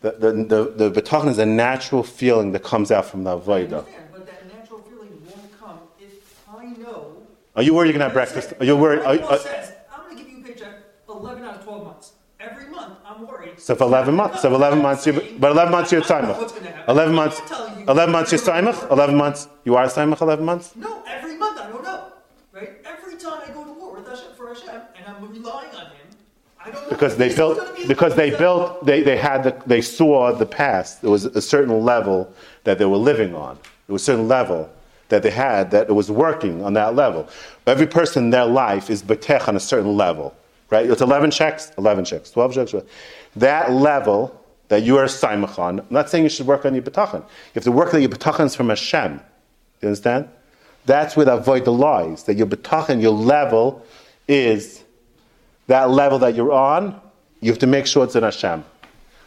The, 0.00 0.12
the, 0.12 0.32
the, 0.32 0.88
the 0.90 1.00
betachan 1.00 1.28
is 1.28 1.38
a 1.38 1.46
natural 1.46 2.02
feeling 2.04 2.52
that 2.52 2.62
comes 2.62 2.90
out 2.90 3.06
from 3.06 3.24
the 3.24 3.36
I 3.36 3.36
but 3.36 3.46
that 3.48 4.46
natural 4.52 4.80
feeling 4.80 5.22
won't 5.26 5.60
come 5.60 5.78
if 6.00 6.44
I 6.48 6.66
know 6.66 7.16
Are 7.56 7.62
you 7.62 7.74
worried 7.74 7.88
you're 7.88 7.92
gonna 7.94 8.04
have 8.04 8.12
breakfast? 8.12 8.52
Are 8.60 8.64
you 8.64 8.76
worried? 8.76 9.00
Are, 9.00 9.20
are, 9.30 9.38
says, 9.38 9.72
I'm 9.92 10.02
gonna 10.08 10.16
give 10.20 10.28
you 10.28 10.40
a 10.40 10.44
paycheck 10.44 10.74
eleven 11.08 11.44
out 11.44 11.56
of 11.56 11.64
twelve 11.64 11.84
months. 11.84 12.12
Every 12.40 12.66
month, 12.66 12.98
I'm 13.06 13.24
worried. 13.28 13.60
so 13.60 13.76
for 13.76 13.84
11 13.84 14.16
months. 14.16 14.42
So 14.42 14.48
for 14.48 14.56
11 14.56 14.82
months, 14.82 15.06
you, 15.06 15.12
but 15.38 15.52
11 15.52 15.70
months 15.70 15.92
you're 15.92 16.02
I 16.02 16.08
don't 16.08 16.22
know 16.22 16.34
tzimach. 16.34 16.38
what's 16.38 16.52
gonna 16.52 16.70
happen. 16.70 16.90
11 16.90 17.14
months. 17.14 17.38
not 17.38 17.48
telling 17.48 17.78
you. 17.78 17.86
11 17.86 18.12
months 18.12 18.32
you're 18.32 18.40
tzimach. 18.40 18.90
11 18.90 19.14
months 19.16 19.48
you 19.64 19.76
are 19.76 19.86
tzimach. 19.86 20.20
11 20.20 20.44
months. 20.44 20.74
No, 20.74 21.02
every 21.06 21.36
month 21.36 21.60
I 21.60 21.68
don't 21.68 21.84
know. 21.84 22.04
Right? 22.50 22.70
Every 22.84 23.16
time 23.16 23.40
I 23.48 23.52
go 23.52 23.62
to 23.64 23.72
war 23.74 23.94
with 23.94 24.08
Hashem 24.08 24.34
for 24.36 24.48
Hashem 24.48 24.70
and 24.96 25.06
I'm 25.06 25.11
relying 25.28 25.74
on 25.74 25.86
him, 25.86 26.06
I 26.60 26.70
don't 26.70 26.82
know. 26.82 26.88
because 26.88 27.16
they 27.16 27.28
This 27.28 27.32
is 27.34 27.38
gonna 27.38 27.54
built 27.54 27.88
because 27.88 28.14
they 28.14 28.30
built 28.30 28.84
they, 28.84 29.02
they 29.02 29.16
had 29.16 29.44
the, 29.44 29.62
they 29.66 29.80
saw 29.80 30.32
the 30.32 30.46
past. 30.46 31.02
There 31.02 31.10
was 31.10 31.24
a 31.24 31.42
certain 31.42 31.84
level 31.84 32.32
that 32.64 32.78
they 32.78 32.84
were 32.84 32.96
living 32.96 33.34
on. 33.34 33.58
There 33.86 33.94
was 33.94 34.02
a 34.02 34.04
certain 34.06 34.28
level 34.28 34.70
that 35.08 35.22
they 35.22 35.30
had 35.30 35.70
that 35.72 35.88
it 35.88 35.92
was 35.92 36.10
working 36.10 36.64
on 36.64 36.72
that 36.74 36.94
level. 36.94 37.28
Every 37.66 37.86
person 37.86 38.24
in 38.24 38.30
their 38.30 38.46
life 38.46 38.88
is 38.88 39.02
betech 39.02 39.48
on 39.48 39.56
a 39.56 39.60
certain 39.60 39.96
level 39.96 40.34
right? 40.72 40.90
It's 40.90 41.02
11 41.02 41.30
checks? 41.30 41.70
11 41.76 42.06
checks. 42.06 42.30
12 42.30 42.54
checks? 42.54 42.74
That 43.36 43.72
level 43.72 44.40
that 44.68 44.82
you 44.82 44.96
are 44.96 45.04
simach 45.04 45.58
on 45.58 45.80
i'm 45.80 45.86
not 45.90 46.08
saying 46.08 46.24
you 46.24 46.30
should 46.30 46.46
work 46.46 46.64
on 46.64 46.72
your 46.74 46.82
betachan 46.82 47.20
you 47.20 47.52
have 47.56 47.64
to 47.64 47.70
work 47.70 47.92
on 47.92 48.00
your 48.00 48.08
betachans 48.08 48.56
from 48.56 48.70
Hashem. 48.70 49.20
You 49.82 49.88
understand? 49.88 50.30
That's 50.86 51.14
where 51.14 51.26
the 51.26 51.34
avoid 51.34 51.66
the 51.66 51.72
lies 51.72 52.24
that 52.24 52.36
your 52.36 52.46
betachan 52.46 53.02
your 53.02 53.12
level 53.12 53.84
is 54.26 54.81
that 55.66 55.90
level 55.90 56.18
that 56.20 56.34
you're 56.34 56.52
on, 56.52 57.00
you 57.40 57.50
have 57.50 57.58
to 57.60 57.66
make 57.66 57.86
sure 57.86 58.04
it's 58.04 58.16
in 58.16 58.22
Hashem. 58.22 58.64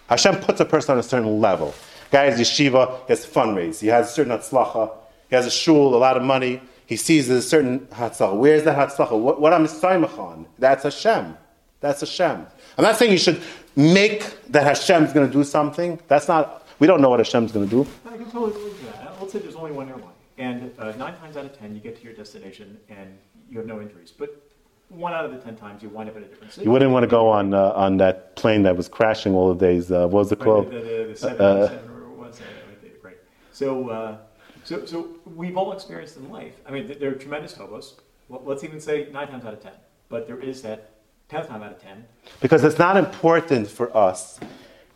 Hashem 0.07 0.37
puts 0.37 0.59
a 0.59 0.65
person 0.65 0.93
on 0.93 0.99
a 0.99 1.03
certain 1.03 1.41
level. 1.41 1.73
Guy 2.11 2.25
has 2.25 2.39
yeshiva, 2.39 2.99
he 3.07 3.13
has 3.13 3.25
fundraise, 3.25 3.79
he 3.79 3.87
has 3.87 4.09
a 4.09 4.11
certain 4.11 4.31
hatzlacha, 4.31 4.91
he 5.29 5.35
has 5.35 5.45
a 5.45 5.51
shul, 5.51 5.95
a 5.95 5.97
lot 5.97 6.15
of 6.15 6.23
money, 6.23 6.61
he 6.85 6.95
sees 6.95 7.29
a 7.29 7.41
certain 7.41 7.79
hatzlacha. 7.87 8.37
Where's 8.37 8.63
that 8.63 8.77
hatzlacha? 8.77 9.19
What, 9.19 9.41
what 9.41 9.53
I'm 9.53 9.65
saimach 9.65 10.17
on? 10.17 10.45
That's 10.59 10.83
Hashem. 10.83 11.37
That's 11.81 12.01
Hashem. 12.01 12.45
I'm 12.77 12.83
not 12.83 12.97
saying 12.97 13.11
you 13.11 13.17
should 13.17 13.41
make 13.75 14.23
that 14.51 14.63
Hashem's 14.63 15.13
going 15.13 15.27
to 15.27 15.33
do 15.33 15.43
something. 15.43 15.99
That's 16.07 16.27
not, 16.27 16.67
we 16.79 16.87
don't 16.87 17.01
know 17.01 17.09
what 17.09 17.19
Hashem's 17.19 17.51
going 17.51 17.67
to 17.67 17.83
do. 17.83 17.89
I 18.05 18.17
can 18.17 18.29
totally 18.31 18.53
believe 18.53 18.81
that. 18.85 19.19
Let's 19.19 19.33
say 19.33 19.39
there's 19.39 19.55
only 19.55 19.71
one 19.71 19.89
airline, 19.89 20.03
and 20.37 20.71
uh, 20.79 20.91
nine 20.97 21.15
times 21.17 21.37
out 21.37 21.45
of 21.45 21.57
ten 21.57 21.73
you 21.73 21.81
get 21.81 21.97
to 21.97 22.03
your 22.03 22.13
destination 22.13 22.77
and 22.89 23.17
you 23.49 23.57
have 23.57 23.67
no 23.67 23.81
injuries. 23.81 24.11
But 24.11 24.44
one 24.89 25.13
out 25.13 25.25
of 25.25 25.31
the 25.31 25.37
ten 25.37 25.55
times 25.55 25.81
you 25.83 25.89
wind 25.89 26.09
up 26.09 26.15
at 26.15 26.23
a 26.23 26.25
different 26.25 26.53
city. 26.53 26.65
You 26.65 26.71
wouldn't 26.71 26.91
want 26.91 27.03
to 27.03 27.07
go 27.07 27.27
on, 27.29 27.53
uh, 27.53 27.71
on 27.71 27.97
that 27.97 28.35
plane 28.35 28.63
that 28.63 28.75
was 28.77 28.87
crashing 28.87 29.33
all 29.33 29.53
the 29.53 29.59
days. 29.59 29.91
Uh, 29.91 30.01
what 30.07 30.19
was 30.19 30.31
it 30.31 30.39
Right, 30.39 30.45
called? 30.45 30.71
The, 30.71 30.79
the, 30.79 31.05
the 31.09 31.15
seven, 31.15 31.41
Uh, 31.41 31.67
seven 31.67 31.89
or 31.89 32.09
what 32.09 32.29
was? 32.29 32.39
Right, 32.41 32.93
Right. 33.03 33.17
So, 33.51 33.89
uh, 33.89 34.17
so, 34.63 34.85
so 34.85 35.09
we've 35.25 35.57
all 35.57 35.71
experienced 35.73 36.17
in 36.17 36.29
life. 36.29 36.53
I 36.67 36.71
mean, 36.71 36.87
th- 36.87 36.99
there 36.99 37.11
are 37.11 37.15
tremendous 37.15 37.53
hobos. 37.55 37.95
Well, 38.29 38.41
let's 38.45 38.63
even 38.63 38.79
say 38.79 39.07
nine 39.11 39.27
times 39.27 39.45
out 39.45 39.53
of 39.53 39.61
ten. 39.61 39.73
But 40.09 40.27
there 40.27 40.39
is 40.39 40.61
that 40.61 40.91
tenth 41.29 41.47
time 41.47 41.61
out 41.63 41.71
of 41.71 41.81
ten. 41.81 42.05
Because 42.41 42.63
it's 42.63 42.79
not 42.79 42.95
important 42.97 43.67
for 43.67 43.95
us. 43.95 44.39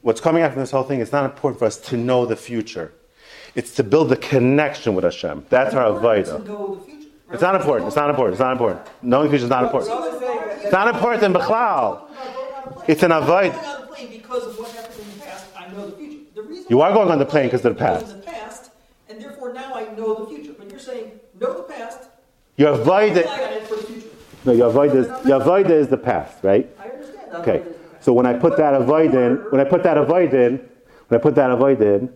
What's 0.01 0.21
coming 0.21 0.43
out 0.43 0.53
from 0.53 0.61
this 0.61 0.71
whole 0.71 0.83
thing, 0.83 1.01
it's 1.01 1.11
not 1.11 1.25
important 1.25 1.59
for 1.59 1.65
us 1.65 1.77
to 1.89 1.97
know 1.97 2.25
the 2.25 2.35
future. 2.35 2.93
It's 3.55 3.73
to 3.75 3.83
build 3.83 4.09
the 4.09 4.15
connection 4.17 4.95
with 4.95 5.03
Hashem. 5.03 5.45
That's 5.49 5.75
our 5.75 5.93
important 5.95 6.25
to 6.27 6.31
avodah. 6.53 6.98
Know 7.31 7.37
the 7.37 7.37
future, 7.37 7.37
right? 7.37 7.37
It's 7.37 7.41
not 7.41 7.55
important. 7.55 7.87
It's 7.87 7.95
not 7.95 8.09
important. 8.09 8.33
It's 8.33 8.39
not 8.39 8.51
important. 8.51 8.87
Knowing 9.01 9.23
the 9.25 9.29
future 9.29 9.45
is 9.45 9.49
not 9.49 9.63
important. 9.63 10.63
It's 10.63 10.71
not 10.71 10.87
important, 10.95 11.23
in 11.23 11.33
Bichlal. 11.33 12.09
It's 12.87 13.03
an 13.03 13.11
avoid. 13.11 13.51
I'm 13.53 13.61
going 13.61 13.73
on 13.73 13.81
the 13.81 13.87
plane 13.87 14.09
because 14.11 14.47
of 14.47 14.57
what 14.59 14.71
happened 14.71 14.99
in 14.99 15.19
the 15.19 15.25
past. 15.25 15.45
I 15.57 15.67
know 15.71 15.89
the 15.89 15.95
future. 15.97 16.19
The 16.35 16.41
reason 16.43 16.65
You 16.69 16.81
are 16.81 16.93
going 16.93 17.09
on 17.09 17.19
the 17.19 17.25
plane 17.25 17.45
because 17.47 17.65
of 17.65 17.73
the 17.75 17.79
past. 17.79 18.07
the 18.07 18.21
past, 18.23 18.71
and 19.09 19.21
therefore 19.21 19.53
now 19.53 19.73
I 19.73 19.83
know 19.95 20.25
the 20.25 20.25
future. 20.27 20.53
But 20.57 20.69
you're 20.69 20.79
saying 20.79 21.19
know 21.39 21.53
the 21.57 21.63
past, 21.63 22.09
You 22.57 22.67
avoid 22.67 23.17
it. 23.17 23.25
rely 23.25 23.43
on 23.43 23.53
it 23.53 23.67
for 23.67 23.75
the 23.75 23.83
future. 23.83 24.07
No, 24.45 24.51
you 24.53 24.63
avoid 24.63 24.95
is 24.95 25.07
you 25.25 25.33
avoid 25.35 25.69
is 25.69 25.87
the 25.89 25.97
past, 25.97 26.43
right? 26.43 26.69
I 26.79 26.89
understand. 26.89 27.33
Okay. 27.35 27.63
So 27.99 28.13
when 28.13 28.25
I 28.25 28.33
put 28.33 28.55
that 28.57 28.73
avoid 28.73 29.13
in, 29.13 29.35
when 29.51 29.59
I 29.59 29.65
put 29.65 29.83
that 29.83 29.97
avoid 29.97 30.33
in, 30.33 30.57
when 31.09 31.19
I 31.19 31.21
put 31.21 31.35
that 31.35 31.51
avoid 31.51 31.81
in, 31.81 32.11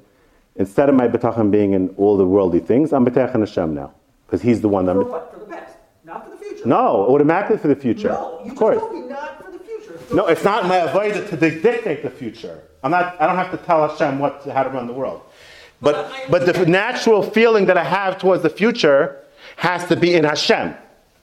instead 0.55 0.87
of 0.89 0.95
my 0.95 1.07
betachan 1.07 1.51
being 1.51 1.73
in 1.73 1.89
all 1.97 2.15
the 2.17 2.25
worldly 2.25 2.59
things, 2.61 2.93
I'm 2.93 3.05
betachan 3.05 3.39
Hashem 3.39 3.73
now 3.75 3.93
because 4.33 4.41
He's 4.41 4.61
the 4.61 4.67
one 4.67 4.87
that 4.87 4.95
For 4.95 5.03
what? 5.03 5.31
For 5.31 5.39
the 5.41 5.45
past, 5.45 5.75
not 6.03 6.25
for 6.25 6.31
the 6.31 6.37
future. 6.37 6.67
No, 6.67 7.05
automatically 7.13 7.57
for 7.59 7.67
the 7.67 7.75
future. 7.75 8.09
No, 8.09 8.41
you 8.43 8.51
of 8.51 8.57
course. 8.57 8.79
told 8.79 8.93
me 8.95 9.01
not 9.01 9.43
for 9.45 9.51
the 9.51 9.59
future. 9.59 9.99
No, 10.11 10.25
it's 10.25 10.43
not 10.43 10.65
my 10.65 10.79
avodah 10.79 11.29
to 11.29 11.37
dictate 11.37 12.01
the 12.01 12.09
future. 12.09 12.59
I'm 12.81 12.89
not. 12.89 13.21
I 13.21 13.27
don't 13.27 13.35
have 13.35 13.51
to 13.51 13.57
tell 13.57 13.87
Hashem 13.87 14.17
what 14.17 14.43
how 14.45 14.63
to 14.63 14.71
run 14.71 14.87
the 14.87 14.93
world. 14.93 15.21
But 15.81 16.09
But 16.31 16.45
but 16.47 16.51
the 16.51 16.65
natural 16.65 17.21
feeling 17.21 17.67
that 17.67 17.77
I 17.77 17.83
have 17.83 18.17
towards 18.17 18.41
the 18.41 18.49
future 18.49 19.19
has 19.57 19.85
to 19.89 19.95
be 19.95 20.15
in 20.15 20.23
Hashem. 20.23 20.73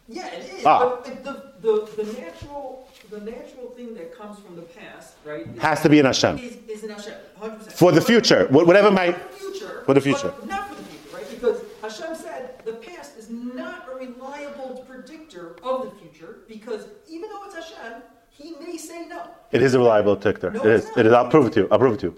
Yeah, 0.08 0.26
it 0.28 0.44
is. 0.58 0.64
Ah. 0.64 0.78
But 0.78 1.24
the, 1.24 1.32
the, 1.66 1.74
the 2.04 2.12
natural 2.20 2.88
the 3.10 3.20
natural 3.20 3.70
thing 3.76 3.92
that 3.94 4.16
comes 4.16 4.38
from 4.38 4.54
the 4.54 4.62
past, 4.62 5.14
right? 5.24 5.44
Has 5.58 5.82
to 5.82 5.88
be 5.88 5.98
in 5.98 6.06
Hashem 6.06 6.38
Is, 6.38 6.58
is 6.68 6.84
in 6.84 6.90
Hashem, 6.90 7.14
100%. 7.42 7.72
for 7.72 7.90
the 7.90 8.00
future. 8.00 8.46
Whatever 8.50 8.92
my 8.92 9.10
For 9.12 9.18
the 9.18 9.50
future. 9.50 9.82
For 9.86 9.94
the 9.94 10.00
future. 10.00 10.32
but 10.38 10.46
Not 10.46 10.68
for 10.68 10.74
the 10.76 10.84
future, 10.84 11.16
right? 11.16 11.28
Because 11.34 11.58
Hashem 11.90 12.14
said 12.14 12.62
the 12.64 12.74
past 12.74 13.16
is 13.18 13.28
not 13.30 13.88
a 13.92 13.96
reliable 13.96 14.84
predictor 14.88 15.56
of 15.62 15.84
the 15.84 15.90
future 16.00 16.38
because 16.48 16.86
even 17.08 17.28
though 17.30 17.44
it's 17.46 17.54
Hashem, 17.54 18.02
he 18.30 18.54
may 18.64 18.76
say 18.76 19.06
no. 19.08 19.22
It 19.52 19.62
is 19.62 19.74
a 19.74 19.78
reliable 19.78 20.16
predictor. 20.16 20.50
No, 20.52 20.60
it 20.60 20.66
is. 20.66 20.90
It 20.96 21.06
is. 21.06 21.12
I'll 21.12 21.28
prove 21.28 21.46
it 21.48 21.52
to 21.54 21.60
you. 21.60 21.68
I'll 21.70 21.78
prove 21.78 21.94
it 21.94 22.00
to 22.00 22.06
you. 22.06 22.16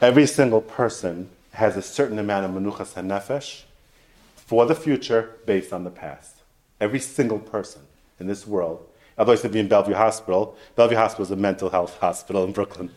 Every 0.00 0.26
single 0.26 0.60
person 0.60 1.28
has 1.52 1.76
a 1.76 1.82
certain 1.82 2.18
amount 2.18 2.44
of 2.44 2.50
menuchas 2.52 2.94
hanefesh 2.94 3.62
for 4.36 4.66
the 4.66 4.74
future 4.74 5.30
based 5.46 5.72
on 5.72 5.84
the 5.84 5.90
past. 5.90 6.36
Every 6.80 7.00
single 7.00 7.38
person 7.38 7.82
in 8.20 8.26
this 8.26 8.46
world. 8.46 8.86
Otherwise, 9.16 9.40
to 9.42 9.48
be 9.48 9.58
in 9.58 9.66
Bellevue 9.68 9.94
Hospital. 9.94 10.56
Bellevue 10.76 10.96
Hospital 10.96 11.24
is 11.24 11.30
a 11.32 11.36
mental 11.36 11.70
health 11.70 11.98
hospital 12.00 12.44
in 12.44 12.52
Brooklyn. 12.52 12.90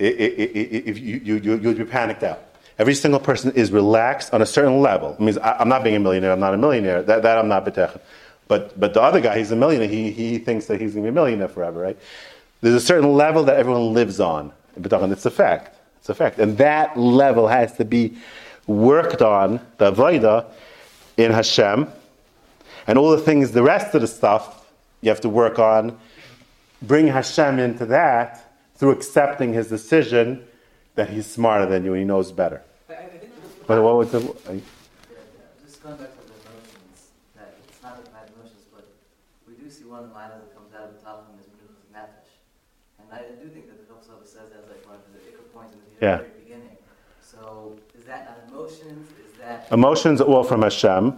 I- 0.00 0.04
I- 0.04 0.08
I- 0.08 0.10
I- 0.10 0.84
If 0.90 0.98
you, 0.98 1.20
you, 1.22 1.36
you, 1.36 1.58
you'd 1.58 1.78
be 1.78 1.84
panicked 1.84 2.22
out. 2.24 2.42
Every 2.78 2.94
single 2.94 3.20
person 3.20 3.52
is 3.52 3.72
relaxed 3.72 4.32
on 4.32 4.40
a 4.40 4.46
certain 4.46 4.80
level. 4.80 5.14
It 5.14 5.20
means 5.20 5.38
I, 5.38 5.52
I'm 5.58 5.68
not 5.68 5.82
being 5.82 5.96
a 5.96 6.00
millionaire. 6.00 6.32
I'm 6.32 6.40
not 6.40 6.54
a 6.54 6.58
millionaire. 6.58 7.02
That, 7.02 7.22
that 7.22 7.38
I'm 7.38 7.48
not 7.48 7.64
betech. 7.64 8.00
But, 8.46 8.78
but 8.78 8.94
the 8.94 9.02
other 9.02 9.20
guy, 9.20 9.38
he's 9.38 9.50
a 9.50 9.56
millionaire. 9.56 9.88
He, 9.88 10.10
he 10.10 10.38
thinks 10.38 10.66
that 10.66 10.80
he's 10.80 10.94
going 10.94 11.04
to 11.04 11.10
be 11.10 11.10
a 11.10 11.12
millionaire 11.12 11.48
forever, 11.48 11.80
right? 11.80 11.98
There's 12.60 12.74
a 12.74 12.80
certain 12.80 13.12
level 13.14 13.44
that 13.44 13.56
everyone 13.56 13.92
lives 13.92 14.20
on. 14.20 14.52
It's 14.76 15.26
a 15.26 15.30
fact. 15.30 15.76
It's 15.98 16.08
a 16.08 16.14
fact. 16.14 16.38
And 16.38 16.56
that 16.58 16.96
level 16.96 17.48
has 17.48 17.76
to 17.76 17.84
be 17.84 18.16
worked 18.66 19.22
on, 19.22 19.60
the 19.78 19.92
Avodah, 19.92 20.46
in 21.16 21.32
Hashem. 21.32 21.88
And 22.86 22.98
all 22.98 23.10
the 23.10 23.18
things, 23.18 23.50
the 23.50 23.62
rest 23.62 23.94
of 23.94 24.00
the 24.00 24.06
stuff, 24.06 24.66
you 25.00 25.10
have 25.10 25.20
to 25.22 25.28
work 25.28 25.58
on. 25.58 25.98
Bring 26.80 27.08
Hashem 27.08 27.58
into 27.58 27.86
that 27.86 28.52
through 28.76 28.92
accepting 28.92 29.52
his 29.52 29.68
decision 29.68 30.44
that 30.94 31.10
he's 31.10 31.26
smarter 31.26 31.66
than 31.66 31.84
you 31.84 31.92
and 31.92 32.00
he 32.00 32.04
knows 32.04 32.32
better. 32.32 32.62
I, 32.88 32.94
I 32.94 32.96
think 33.06 33.22
just, 33.22 33.57
But 33.68 33.82
what 33.82 33.96
was 33.96 34.10
the. 34.10 34.18
I- 34.48 34.62
just 35.62 35.82
going 35.84 35.96
back 36.00 36.08
to 36.16 36.24
the 36.24 36.32
emotions, 36.40 37.12
that 37.36 37.52
it's 37.68 37.82
not 37.82 38.02
the 38.02 38.08
bad 38.10 38.32
emotions, 38.32 38.64
but 38.72 38.88
we 39.46 39.52
do 39.60 39.68
see 39.68 39.84
one 39.84 40.04
of 40.04 40.08
the 40.08 40.14
that 40.16 40.56
comes 40.56 40.72
out 40.72 40.88
of 40.88 40.96
the 40.96 41.04
top 41.04 41.28
of 41.28 41.34
him 41.34 41.38
is 41.38 41.44
Menuchas 41.52 41.84
Nefesh. 41.92 42.32
And 42.98 43.06
I 43.12 43.28
do 43.36 43.46
think 43.50 43.68
that 43.68 43.76
the 43.76 43.92
Chofetz 43.92 44.32
says 44.32 44.48
that 44.56 44.64
as 44.64 44.70
like 44.72 44.86
one 44.88 44.96
of 44.96 45.04
the 45.12 45.20
ikka 45.20 45.52
points 45.52 45.74
in 45.74 45.80
the 45.84 46.06
Yeah. 46.06 46.16
very 46.16 46.30
beginning. 46.42 46.76
So 47.20 47.76
is 47.94 48.04
that 48.06 48.24
not 48.24 48.38
emotions? 48.48 49.06
Is 49.20 49.38
that 49.38 49.68
Emotions 49.70 50.22
are 50.22 50.24
all 50.24 50.44
from 50.44 50.62
Hashem. 50.62 51.12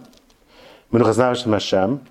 Menuchas 0.91 1.15
nefesh 1.23 1.43
from 1.43 1.53
Hashem. 1.53 2.01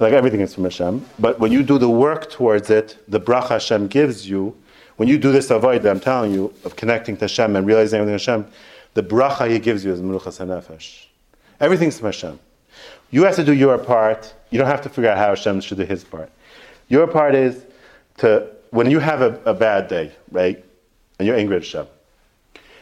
Like 0.00 0.12
everything 0.12 0.40
is 0.40 0.52
from 0.54 0.64
Hashem. 0.64 1.06
But 1.20 1.38
when 1.38 1.52
you 1.52 1.62
do 1.62 1.78
the 1.78 1.88
work 1.88 2.28
towards 2.32 2.68
it, 2.68 2.98
the 3.06 3.20
bracha 3.20 3.50
Hashem 3.50 3.86
gives 3.86 4.28
you, 4.28 4.56
when 4.96 5.08
you 5.08 5.18
do 5.18 5.30
this 5.30 5.50
avoid 5.50 5.82
that 5.84 5.90
I'm 5.90 6.00
telling 6.00 6.32
you, 6.34 6.52
of 6.64 6.74
connecting 6.74 7.16
to 7.18 7.26
Hashem 7.26 7.54
and 7.54 7.64
realizing 7.64 8.00
everything 8.00 8.14
Hashem, 8.14 8.44
the 8.94 9.02
bracha 9.02 9.50
He 9.50 9.58
gives 9.58 9.84
you 9.84 9.92
is 9.92 10.00
Menuchas 10.00 10.44
nefesh. 10.44 11.06
Everything's 11.60 11.98
from 11.98 12.06
Hashem. 12.06 12.40
You 13.10 13.24
have 13.24 13.36
to 13.36 13.44
do 13.44 13.52
your 13.52 13.78
part. 13.78 14.34
You 14.50 14.58
don't 14.58 14.66
have 14.66 14.82
to 14.82 14.88
figure 14.88 15.10
out 15.10 15.18
how 15.18 15.28
Hashem 15.28 15.60
should 15.60 15.78
do 15.78 15.84
his 15.84 16.04
part. 16.04 16.30
Your 16.88 17.06
part 17.06 17.34
is 17.34 17.64
to, 18.18 18.48
when 18.70 18.90
you 18.90 18.98
have 18.98 19.22
a, 19.22 19.40
a 19.44 19.54
bad 19.54 19.88
day, 19.88 20.12
right, 20.30 20.64
and 21.18 21.26
you're 21.26 21.36
angry 21.36 21.56
at 21.56 21.62
Hashem, 21.62 21.86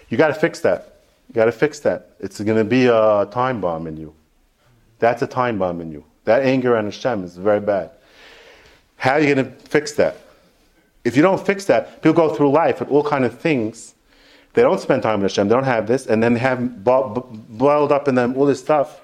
you 0.08 0.16
got 0.16 0.28
to 0.28 0.34
fix 0.34 0.60
that. 0.60 1.00
You 1.28 1.34
got 1.34 1.46
to 1.46 1.52
fix 1.52 1.80
that. 1.80 2.10
It's 2.20 2.40
going 2.40 2.58
to 2.58 2.64
be 2.64 2.86
a 2.86 3.26
time 3.30 3.60
bomb 3.60 3.86
in 3.86 3.96
you. 3.96 4.14
That's 4.98 5.22
a 5.22 5.26
time 5.26 5.58
bomb 5.58 5.80
in 5.80 5.92
you. 5.92 6.04
That 6.24 6.42
anger 6.42 6.76
on 6.76 6.84
Hashem 6.84 7.24
is 7.24 7.36
very 7.36 7.60
bad. 7.60 7.90
How 8.96 9.12
are 9.12 9.20
you 9.20 9.34
going 9.34 9.46
to 9.46 9.50
fix 9.68 9.92
that? 9.94 10.16
If 11.04 11.16
you 11.16 11.22
don't 11.22 11.44
fix 11.44 11.64
that, 11.66 12.02
people 12.02 12.12
go 12.12 12.34
through 12.34 12.52
life 12.52 12.80
with 12.80 12.90
all 12.90 13.02
kind 13.02 13.24
of 13.24 13.38
things. 13.38 13.94
They 14.54 14.62
don't 14.62 14.80
spend 14.80 15.02
time 15.02 15.22
with 15.22 15.32
Hashem. 15.32 15.48
They 15.48 15.54
don't 15.54 15.64
have 15.64 15.86
this, 15.86 16.06
and 16.06 16.22
then 16.22 16.34
they 16.34 16.40
have 16.40 16.84
bo- 16.84 17.08
bo- 17.08 17.28
boiled 17.30 17.90
up 17.90 18.06
in 18.06 18.14
them 18.14 18.36
all 18.36 18.46
this 18.46 18.60
stuff. 18.60 19.00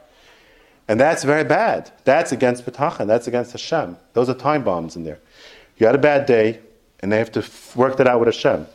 And 0.88 0.98
that's 0.98 1.24
very 1.24 1.44
bad. 1.44 1.90
That's 2.04 2.32
against 2.32 2.64
B'tachan. 2.66 3.06
That's 3.06 3.26
against 3.26 3.52
Hashem. 3.52 3.96
Those 4.14 4.28
are 4.28 4.34
time 4.34 4.64
bombs 4.64 4.96
in 4.96 5.04
there. 5.04 5.18
You 5.78 5.86
had 5.86 5.94
a 5.94 5.98
bad 5.98 6.26
day, 6.26 6.60
and 7.00 7.12
they 7.12 7.18
have 7.18 7.32
to 7.32 7.44
work 7.76 7.96
that 7.98 8.06
out 8.06 8.20
with 8.20 8.28
Hashem. 8.28 8.66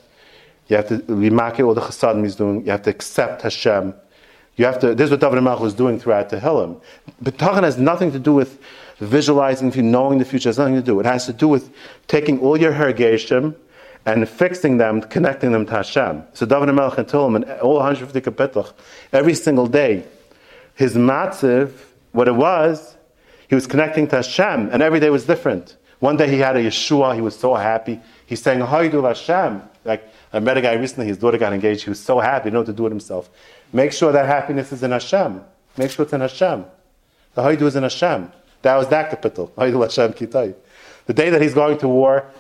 You 0.68 0.78
have 0.78 0.88
to 0.88 1.04
remark 1.08 1.60
all 1.60 1.74
the 1.74 1.82
chasadim 1.82 2.24
he's 2.24 2.36
doing. 2.36 2.66
You 2.66 2.72
have 2.72 2.84
to 2.84 2.90
accept 2.90 3.42
Hashem. 3.42 3.94
You 4.56 4.66
have 4.66 4.80
to. 4.80 4.96
This 4.96 5.06
is 5.06 5.12
what 5.12 5.20
David 5.20 5.42
Melech 5.42 5.60
was 5.60 5.74
doing 5.74 6.00
throughout 6.00 6.30
Tehillim. 6.30 6.80
B'tachan 7.24 7.64
has 7.64 7.78
nothing 7.78 8.12
to 8.12 8.20
do 8.20 8.34
with 8.34 8.60
visualizing, 9.00 9.72
knowing 9.92 10.20
the 10.20 10.26
future 10.26 10.50
has 10.50 10.58
nothing 10.58 10.76
to 10.76 10.82
do. 10.82 11.00
It 11.00 11.06
has 11.06 11.26
to 11.26 11.34
do 11.34 11.48
with 11.48 11.72
taking 12.08 12.40
all 12.40 12.58
your 12.58 12.72
hergeshim 12.72 13.56
and 14.06 14.28
fixing 14.28 14.78
them, 14.78 15.01
connecting 15.01 15.51
them 15.51 15.66
to 15.66 15.72
Hashem. 15.72 16.24
So 16.34 16.45
David 16.45 16.74
Melech 16.74 16.97
and 16.97 17.08
Tulman, 17.08 17.43
all 17.62 17.76
150 17.76 18.22
kapitach, 18.22 18.74
every 19.12 19.34
single 19.34 19.68
day, 19.68 20.04
his 20.76 20.95
matziv, 20.95 21.72
what 22.12 22.28
it 22.28 22.36
was, 22.36 22.95
he 23.47 23.56
was 23.56 23.68
connecting 23.68 24.08
to 24.08 24.18
Hashem, 24.18 24.70
and 24.72 24.82
every 24.82 24.99
day 24.99 25.10
was 25.10 25.26
different. 25.26 25.78
One 25.99 26.18
day 26.18 26.30
he 26.30 26.39
had 26.39 26.58
a 26.58 26.60
Yeshua, 26.60 27.16
he 27.16 27.22
was 27.22 27.38
so 27.38 27.56
happy. 27.56 27.99
He 28.26 28.36
sang 28.36 28.60
Haidu 28.60 29.08
Hashem. 29.08 29.62
Like 29.86 30.04
I 30.34 30.39
met 30.39 30.58
a 30.58 30.62
guy 30.62 30.74
recently, 30.74 31.08
his 31.08 31.18
daughter 31.18 31.38
got 31.38 31.54
engaged, 31.54 31.84
he 31.84 31.89
was 31.89 31.99
so 31.99 32.20
happy, 32.20 32.45
he 32.45 32.49
didn't 32.49 32.54
know 32.54 32.60
what 32.60 32.66
to 32.68 32.74
do 32.74 32.84
with 32.84 32.91
himself. 32.91 33.30
Make 33.72 33.93
sure 33.93 34.12
that 34.12 34.26
happiness 34.26 34.72
is 34.72 34.84
in 34.84 34.91
Hashem. 34.91 35.41
Make 35.78 35.91
sure 35.91 36.04
it's 36.04 36.14
in 36.14 36.22
Hashem. 36.22 36.66
The 37.36 37.41
Haidu 37.41 37.62
is 37.62 37.76
in 37.76 37.84
Hashem. 37.84 38.32
That 38.64 38.76
was 38.76 38.88
that 38.89 39.10
capital. 39.10 39.51
Haidu 39.58 39.82
Hashem 39.95 40.14
Kitai. 40.14 40.56
The 41.06 41.14
day 41.14 41.30
that 41.30 41.41
he's 41.41 41.54
going 41.54 41.78
to 41.80 41.88
war, 41.88 42.32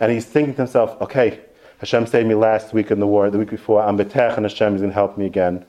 and 0.00 0.10
he's 0.10 0.24
thinking 0.24 0.54
to 0.54 0.62
himself, 0.62 1.00
okay, 1.02 1.40
Hashem 1.78 2.06
saved 2.06 2.28
me 2.28 2.34
last 2.34 2.72
week 2.72 2.90
in 2.90 3.00
the 3.00 3.06
war, 3.06 3.30
the 3.30 3.38
week 3.38 3.50
before, 3.50 3.82
I'm 3.82 3.96
betech 3.96 4.36
and 4.36 4.44
Hashem 4.44 4.74
is 4.74 4.80
going 4.80 4.90
to 4.90 4.94
help 4.94 5.16
me 5.16 5.26
again. 5.26 5.64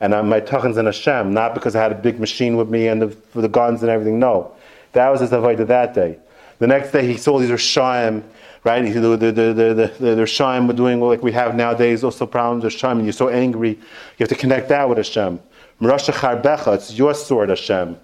And 0.00 0.14
I'm, 0.14 0.28
my 0.28 0.38
in 0.38 0.86
Hashem, 0.86 1.32
not 1.32 1.54
because 1.54 1.74
I 1.74 1.82
had 1.82 1.92
a 1.92 1.96
big 1.96 2.20
machine 2.20 2.56
with 2.56 2.68
me 2.68 2.88
and 2.88 3.00
the, 3.00 3.16
the 3.40 3.48
guns 3.48 3.82
and 3.82 3.90
everything. 3.90 4.18
No. 4.18 4.52
That 4.92 5.08
was 5.08 5.20
his 5.20 5.30
avodah 5.30 5.66
that 5.68 5.94
day. 5.94 6.18
The 6.58 6.66
next 6.66 6.92
day 6.92 7.06
he 7.06 7.16
saw 7.16 7.38
these 7.38 7.50
Rishayim, 7.50 8.22
right? 8.64 8.82
The, 8.82 9.00
the, 9.00 9.16
the, 9.16 9.32
the, 9.32 9.52
the, 9.52 10.14
the, 10.14 10.22
Rishayim 10.22 10.66
were 10.66 10.72
doing 10.72 11.00
like 11.00 11.22
we 11.22 11.32
have 11.32 11.54
nowadays, 11.54 12.04
also 12.04 12.26
problems 12.26 12.64
with 12.64 12.74
Rishayim, 12.74 12.92
and 12.92 13.04
you're 13.04 13.12
so 13.12 13.28
angry. 13.28 13.70
You 13.70 13.78
have 14.20 14.28
to 14.28 14.34
connect 14.34 14.68
that 14.68 14.88
with 14.88 14.98
Hashem. 14.98 15.40
It's 15.80 16.92
your 16.98 17.14
sword, 17.14 17.50
Hashem. 17.50 17.98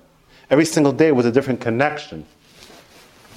Every 0.51 0.67
single 0.67 0.93
day 0.93 1.13
was 1.13 1.25
a 1.25 1.33
different 1.33 1.61
connection. 1.61 2.27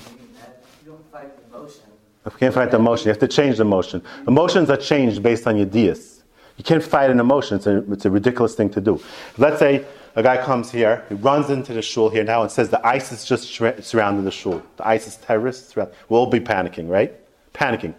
You 0.09 0.91
don't 0.91 1.11
fight 1.11 1.31
the 1.37 1.57
emotion. 1.57 1.83
You 2.25 2.31
can't 2.39 2.53
fight 2.53 2.71
the 2.71 2.77
emotion. 2.77 3.05
You 3.05 3.09
have 3.09 3.19
to 3.19 3.27
change 3.27 3.57
the 3.57 3.63
emotion. 3.63 4.01
Emotions 4.27 4.69
are 4.69 4.77
changed 4.77 5.21
based 5.21 5.45
on 5.45 5.57
your 5.57 5.67
dias. 5.67 6.23
You 6.57 6.63
can't 6.63 6.83
fight 6.83 7.09
an 7.09 7.19
emotion. 7.19 7.57
It's 7.57 7.67
a, 7.67 7.91
it's 7.91 8.05
a 8.05 8.11
ridiculous 8.11 8.55
thing 8.55 8.69
to 8.71 8.81
do. 8.81 8.99
Let's 9.37 9.59
say 9.59 9.85
a 10.15 10.23
guy 10.23 10.37
comes 10.37 10.71
here, 10.71 11.03
he 11.09 11.15
runs 11.15 11.49
into 11.49 11.73
the 11.73 11.81
shul 11.81 12.09
here 12.09 12.23
now 12.23 12.41
and 12.41 12.49
says 12.49 12.69
the 12.69 12.85
ISIS 12.87 13.25
just 13.25 13.53
surrounded 13.83 14.23
the 14.23 14.31
shul. 14.31 14.63
The 14.77 14.87
ISIS 14.87 15.17
terrorists, 15.17 15.73
surround- 15.73 15.91
we'll 16.07 16.25
be 16.25 16.39
panicking, 16.39 16.89
right? 16.89 17.13
Panicking. 17.53 17.93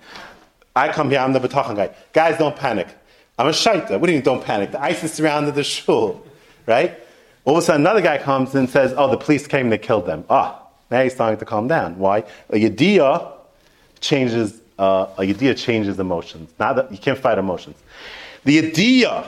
I 0.75 0.89
come 0.89 1.11
here, 1.11 1.21
I'm 1.21 1.33
the 1.33 1.41
Batachan 1.41 1.77
guy. 1.77 1.91
Guys, 2.13 2.39
don't 2.39 2.57
panic. 2.57 2.89
I'm 3.39 3.47
a 3.49 3.51
shaita. 3.51 4.01
What 4.01 4.07
do 4.07 4.13
you 4.13 4.19
mean, 4.19 4.23
don't 4.23 4.43
panic? 4.43 4.73
The 4.73 4.83
ISIS 4.83 5.13
surrounded 5.13 5.55
the 5.55 5.65
shul, 5.65 6.25
right? 6.67 6.99
All 7.45 7.57
of 7.57 7.63
a 7.63 7.67
sudden, 7.67 7.83
another 7.83 8.01
guy 8.01 8.19
comes 8.19 8.55
and 8.55 8.69
says, 8.69 8.95
oh, 8.97 9.11
the 9.11 9.19
police 9.19 9.47
came 9.47 9.67
and 9.67 9.73
they 9.73 9.79
killed 9.79 10.07
them. 10.07 10.25
Ah, 10.31 10.67
now 10.91 11.03
he's 11.03 11.13
starting 11.13 11.39
to 11.39 11.45
calm 11.45 11.69
down. 11.69 11.99
Why? 11.99 12.25
A 12.51 12.55
yediyah 12.55 13.36
changes, 14.07 14.61
uh, 14.79 15.07
a 15.19 15.23
yediyah 15.23 15.57
changes 15.57 15.99
emotions. 15.99 16.51
Not 16.59 16.77
that, 16.77 16.93
you 16.93 16.99
can't 16.99 17.19
fight 17.19 17.39
emotions. 17.39 17.77
The 18.45 18.63
yediyah 18.63 19.27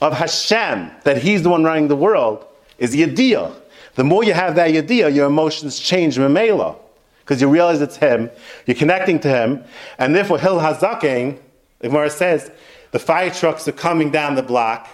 of 0.00 0.12
Hashem, 0.12 0.90
that 1.04 1.18
He's 1.18 1.42
the 1.42 1.50
one 1.50 1.64
running 1.64 1.88
the 1.88 1.96
world, 1.96 2.44
is 2.78 2.94
yediyah. 2.94 3.54
The 3.94 4.04
more 4.04 4.24
you 4.24 4.34
have 4.34 4.56
that 4.56 4.70
yediyah, 4.70 5.14
your 5.14 5.26
emotions 5.26 5.78
change 5.78 6.16
memela. 6.16 6.76
Because 7.20 7.40
you 7.40 7.48
realize 7.48 7.80
it's 7.80 7.96
Him, 7.96 8.30
you're 8.66 8.76
connecting 8.76 9.18
to 9.20 9.28
Him, 9.28 9.64
and 9.98 10.14
therefore 10.14 10.38
Hillel 10.38 10.60
Hazaken, 10.60 11.38
the 11.80 11.88
Gemara 11.88 12.08
says, 12.08 12.52
the 12.92 13.00
fire 13.00 13.30
trucks 13.30 13.66
are 13.66 13.72
coming 13.72 14.10
down 14.10 14.36
the 14.36 14.42
block, 14.42 14.88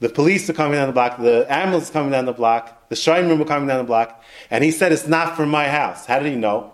the 0.00 0.08
police 0.08 0.48
are 0.48 0.54
coming 0.54 0.72
down 0.72 0.86
the 0.86 0.92
block, 0.92 1.18
the 1.18 1.46
ambulance 1.50 1.84
is 1.84 1.90
coming 1.90 2.10
down 2.10 2.24
the 2.24 2.32
block, 2.32 2.88
the 2.88 2.96
shrine 2.96 3.28
room 3.28 3.42
are 3.42 3.46
coming 3.46 3.68
down 3.68 3.78
the 3.78 3.84
block, 3.84 4.22
and 4.50 4.64
he 4.64 4.70
said, 4.70 4.90
It's 4.90 5.06
not 5.06 5.36
from 5.36 5.50
my 5.50 5.68
house. 5.68 6.06
How 6.06 6.18
did 6.18 6.30
he 6.32 6.36
know? 6.36 6.72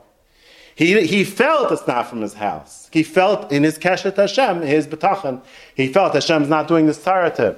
He, 0.74 1.06
he 1.06 1.24
felt 1.24 1.70
it's 1.70 1.86
not 1.86 2.08
from 2.08 2.22
his 2.22 2.34
house. 2.34 2.88
He 2.92 3.02
felt 3.02 3.52
in 3.52 3.62
his 3.62 3.78
Keshet 3.78 4.16
Hashem, 4.16 4.62
his 4.62 4.86
B'tachan, 4.86 5.42
he 5.74 5.88
felt 5.88 6.14
Hashem's 6.14 6.48
not 6.48 6.68
doing 6.68 6.86
this 6.86 7.02
Torah 7.02 7.30
to 7.36 7.52
him. 7.52 7.56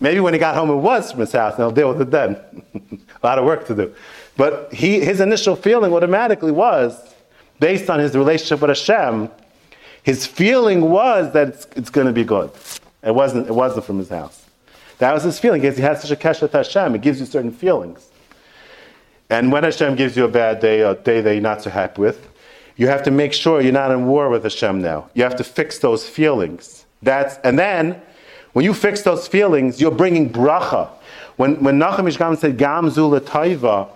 Maybe 0.00 0.20
when 0.20 0.34
he 0.34 0.40
got 0.40 0.54
home 0.54 0.70
it 0.70 0.76
was 0.76 1.10
from 1.10 1.20
his 1.20 1.32
house, 1.32 1.54
and 1.54 1.62
he'll 1.62 1.70
deal 1.70 1.88
with 1.88 2.00
it 2.00 2.10
then. 2.10 2.36
A 3.22 3.26
lot 3.26 3.38
of 3.38 3.44
work 3.44 3.66
to 3.68 3.74
do. 3.74 3.94
But 4.36 4.72
he, 4.72 5.00
his 5.00 5.20
initial 5.20 5.56
feeling 5.56 5.92
automatically 5.92 6.52
was, 6.52 7.14
based 7.60 7.88
on 7.88 8.00
his 8.00 8.16
relationship 8.16 8.60
with 8.60 8.70
Hashem, 8.70 9.30
his 10.02 10.26
feeling 10.26 10.90
was 10.90 11.32
that 11.32 11.48
it's, 11.48 11.66
it's 11.76 11.90
going 11.90 12.06
to 12.06 12.12
be 12.12 12.24
good. 12.24 12.50
It 13.02 13.14
wasn't, 13.14 13.46
it 13.46 13.54
wasn't 13.54 13.84
from 13.84 13.98
his 13.98 14.08
house. 14.08 14.44
That 14.98 15.12
was 15.12 15.22
his 15.22 15.38
feeling, 15.38 15.60
because 15.60 15.76
he 15.76 15.82
had 15.82 15.98
such 15.98 16.10
a 16.10 16.16
Keshet 16.16 16.52
Hashem. 16.52 16.94
It 16.94 17.00
gives 17.00 17.20
you 17.20 17.26
certain 17.26 17.52
feelings. 17.52 18.10
And 19.30 19.50
when 19.50 19.64
Hashem 19.64 19.96
gives 19.96 20.16
you 20.16 20.24
a 20.24 20.28
bad 20.28 20.60
day, 20.60 20.80
a 20.80 20.94
day 20.94 21.20
that 21.20 21.32
you're 21.32 21.42
not 21.42 21.62
so 21.62 21.70
happy 21.70 22.02
with, 22.02 22.28
you 22.76 22.88
have 22.88 23.02
to 23.04 23.10
make 23.10 23.32
sure 23.32 23.60
you're 23.60 23.72
not 23.72 23.90
in 23.90 24.06
war 24.06 24.28
with 24.28 24.42
Hashem 24.42 24.82
now. 24.82 25.08
You 25.14 25.22
have 25.22 25.36
to 25.36 25.44
fix 25.44 25.78
those 25.78 26.08
feelings. 26.08 26.86
That's, 27.02 27.36
and 27.44 27.58
then, 27.58 28.00
when 28.52 28.64
you 28.64 28.74
fix 28.74 29.02
those 29.02 29.28
feelings, 29.28 29.80
you're 29.80 29.90
bringing 29.90 30.30
bracha. 30.30 30.88
When, 31.36 31.62
when 31.62 31.78
Nachum 31.78 32.08
Ishgam 32.08 32.38
said, 32.38 32.56
Gamzu 32.56 33.18
taiva, 33.20 33.88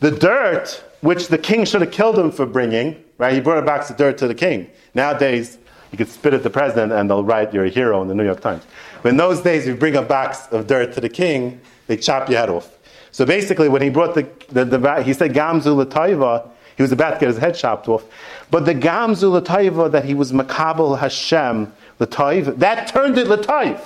the 0.00 0.10
dirt, 0.10 0.82
which 1.00 1.28
the 1.28 1.38
king 1.38 1.64
should 1.64 1.80
have 1.80 1.90
killed 1.90 2.18
him 2.18 2.30
for 2.30 2.46
bringing, 2.46 3.02
right? 3.18 3.32
He 3.32 3.40
brought 3.40 3.58
a 3.58 3.62
box 3.62 3.90
of 3.90 3.96
dirt 3.96 4.18
to 4.18 4.28
the 4.28 4.34
king. 4.34 4.70
Nowadays, 4.94 5.58
you 5.90 5.98
could 5.98 6.08
spit 6.08 6.34
at 6.34 6.42
the 6.42 6.50
president 6.50 6.92
and 6.92 7.08
they'll 7.08 7.24
write 7.24 7.54
you're 7.54 7.64
a 7.64 7.70
hero 7.70 8.02
in 8.02 8.08
the 8.08 8.14
New 8.14 8.24
York 8.24 8.40
Times. 8.40 8.64
But 9.02 9.10
in 9.10 9.16
those 9.16 9.40
days, 9.40 9.66
you 9.66 9.74
bring 9.74 9.96
a 9.96 10.02
box 10.02 10.46
of 10.50 10.66
dirt 10.66 10.92
to 10.94 11.00
the 11.00 11.08
king, 11.08 11.60
they 11.86 11.96
chop 11.96 12.28
your 12.28 12.38
head 12.38 12.50
off. 12.50 12.70
So 13.12 13.24
basically, 13.24 13.68
when 13.68 13.80
he 13.80 13.90
brought 13.90 14.14
the, 14.14 14.28
the, 14.48 14.64
the 14.64 15.02
he 15.02 15.12
said 15.12 15.32
Gamzu 15.32 15.84
taiva, 15.86 16.50
he 16.76 16.82
was 16.82 16.92
about 16.92 17.14
to 17.14 17.20
get 17.20 17.28
his 17.28 17.38
head 17.38 17.54
chopped 17.54 17.88
off. 17.88 18.04
But 18.50 18.64
the 18.64 18.74
Gamzu 18.74 19.40
Lataiva 19.40 19.90
that 19.92 20.04
he 20.04 20.14
was 20.14 20.32
Makabal 20.32 20.98
Hashem 20.98 21.72
Lataiv, 22.00 22.58
that 22.58 22.88
turned 22.88 23.18
it 23.18 23.28
Lataiv. 23.28 23.80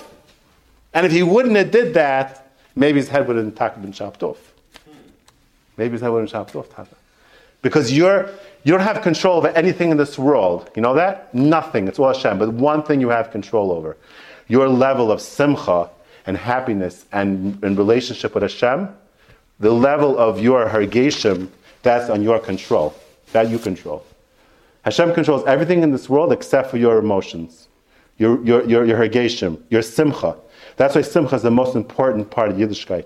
And 0.95 1.05
if 1.05 1.13
he 1.13 1.23
wouldn't 1.23 1.57
have 1.57 1.71
did 1.71 1.95
that, 1.95 2.51
maybe 2.75 2.99
his 2.99 3.09
head 3.09 3.29
would 3.29 3.37
have 3.37 3.83
been 3.83 3.93
chopped 3.93 4.23
off. 4.23 4.53
Maybe 5.77 5.93
his 5.93 6.01
head 6.01 6.09
would 6.09 6.21
have 6.21 6.33
been 6.33 6.55
chopped 6.55 6.57
off. 6.57 6.95
Because 7.61 7.93
you're, 7.93 8.31
you 8.65 8.73
don't 8.73 8.81
have 8.81 9.03
control 9.03 9.37
over 9.37 9.49
anything 9.49 9.91
in 9.91 9.97
this 9.97 10.19
world. 10.19 10.71
You 10.75 10.83
know 10.83 10.95
that? 10.95 11.35
Nothing. 11.35 11.89
It's 11.89 11.99
all 11.99 12.13
Hashem. 12.13 12.39
But 12.39 12.53
one 12.55 12.83
thing 12.83 13.01
you 13.01 13.11
have 13.11 13.31
control 13.31 13.73
over. 13.73 13.97
Your 14.47 14.69
level 14.69 15.13
of 15.13 15.21
simcha 15.21 15.91
and 16.27 16.37
happiness 16.37 17.05
and, 17.13 17.63
in 17.63 17.77
relationship 17.77 18.35
with 18.35 18.43
Hashem, 18.43 18.89
the 19.61 19.73
level 19.73 20.17
of 20.19 20.41
your 20.41 20.69
hargeshim, 20.69 21.49
that's 21.83 22.11
on 22.11 22.23
your 22.23 22.39
control. 22.39 22.95
That 23.33 23.51
you 23.51 23.59
control. 23.59 24.05
Hashem 24.83 25.13
controls 25.15 25.45
everything 25.47 25.83
in 25.83 25.93
this 25.93 26.09
world 26.09 26.33
except 26.33 26.71
for 26.71 26.79
your 26.79 26.99
emotions, 26.99 27.69
your, 28.17 28.43
your, 28.45 28.65
your, 28.65 28.85
your 28.85 28.99
hergeshim, 28.99 29.61
your 29.69 29.83
simcha. 29.83 30.37
That's 30.77 30.95
why 30.95 31.03
simcha 31.03 31.35
is 31.35 31.43
the 31.43 31.51
most 31.51 31.77
important 31.77 32.31
part 32.31 32.51
of 32.51 32.57
Yiddishkeit. 32.57 33.05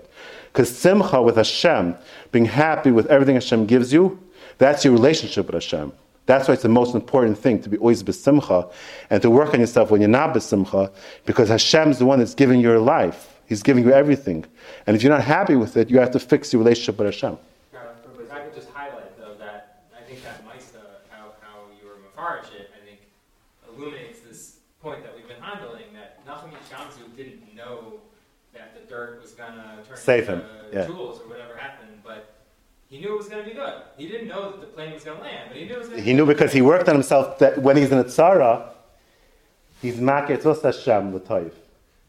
Because 0.51 0.75
simcha 0.75 1.21
with 1.21 1.35
Hashem, 1.35 1.95
being 2.31 2.45
happy 2.45 2.91
with 2.91 3.07
everything 3.07 3.35
Hashem 3.35 3.65
gives 3.65 3.91
you, 3.91 4.19
that's 4.59 4.85
your 4.85 4.93
relationship 4.93 5.47
with 5.47 5.55
Hashem. 5.55 5.91
That's 6.25 6.47
why 6.47 6.53
it's 6.53 6.63
the 6.63 6.69
most 6.69 6.95
important 6.95 7.37
thing 7.37 7.61
to 7.63 7.69
be 7.69 7.77
always 7.77 8.01
besimcha 8.01 8.71
and 9.09 9.21
to 9.21 9.29
work 9.29 9.53
on 9.53 9.59
yourself 9.59 9.91
when 9.91 9.99
you're 9.99 10.09
not 10.09 10.33
besimcha, 10.33 10.91
because 11.25 11.49
Hashem's 11.49 11.99
the 11.99 12.05
one 12.05 12.19
that's 12.19 12.33
giving 12.33 12.61
your 12.61 12.79
life. 12.79 13.41
He's 13.45 13.61
giving 13.61 13.83
you 13.83 13.91
everything. 13.91 14.45
And 14.87 14.95
if 14.95 15.03
you're 15.03 15.11
not 15.11 15.23
happy 15.23 15.55
with 15.55 15.75
it, 15.75 15.89
you 15.89 15.99
have 15.99 16.11
to 16.11 16.19
fix 16.19 16.53
your 16.53 16.61
relationship 16.61 16.97
with 16.97 17.07
Hashem. 17.07 17.37
If 17.73 18.31
I 18.31 18.39
could 18.39 18.55
just 18.55 18.69
highlight 18.69 19.17
though 19.19 19.35
that 19.39 19.83
I 19.95 20.01
think 20.03 20.23
that 20.23 20.47
Maisa, 20.47 20.79
how, 21.09 21.33
how 21.41 21.65
you 21.79 21.87
were 21.87 21.97
Mefarish 21.97 22.53
it, 22.53 22.71
I 22.73 22.85
think 22.85 23.01
illuminates 23.67 24.21
this 24.21 24.59
point 24.81 25.03
that 25.03 25.13
we've 25.13 25.27
been 25.27 25.41
handling 25.41 25.93
that 25.93 26.25
Nachum 26.25 26.51
Shamsu 26.71 27.15
didn't 27.17 27.53
know 27.53 27.99
that 28.53 28.73
the 28.75 28.81
dirt 28.93 29.19
was 29.21 29.31
gonna 29.31 29.77
turn 29.87 29.97
Save 29.97 30.29
into 30.29 30.43
him, 30.45 30.49
yeah. 30.71 30.85
jewels 30.85 31.19
or 31.21 31.27
whatever 31.29 31.55
happened, 31.57 32.01
but 32.03 32.33
he 32.89 32.99
knew 32.99 33.13
it 33.13 33.17
was 33.17 33.27
gonna 33.27 33.43
be 33.43 33.51
good. 33.53 33.73
He 33.97 34.07
didn't 34.07 34.27
know 34.27 34.51
that 34.51 34.61
the 34.61 34.67
plane 34.67 34.93
was 34.93 35.03
gonna 35.03 35.21
land, 35.21 35.45
but 35.49 35.57
he 35.57 35.65
knew 35.65 35.73
it 35.75 35.79
was 35.79 35.89
gonna 35.89 36.01
He 36.01 36.13
knew 36.13 36.25
because 36.25 36.53
he 36.53 36.61
worked 36.61 36.87
on 36.87 36.95
himself 36.95 37.39
that 37.39 37.59
when 37.61 37.77
he's 37.77 37.91
in 37.91 37.97
a 37.97 38.03
tzara, 38.03 38.69
he's 39.81 39.95
maketz 39.97 40.45
us 40.45 40.61
Hashem 40.61 41.15
l'toiv. 41.15 41.51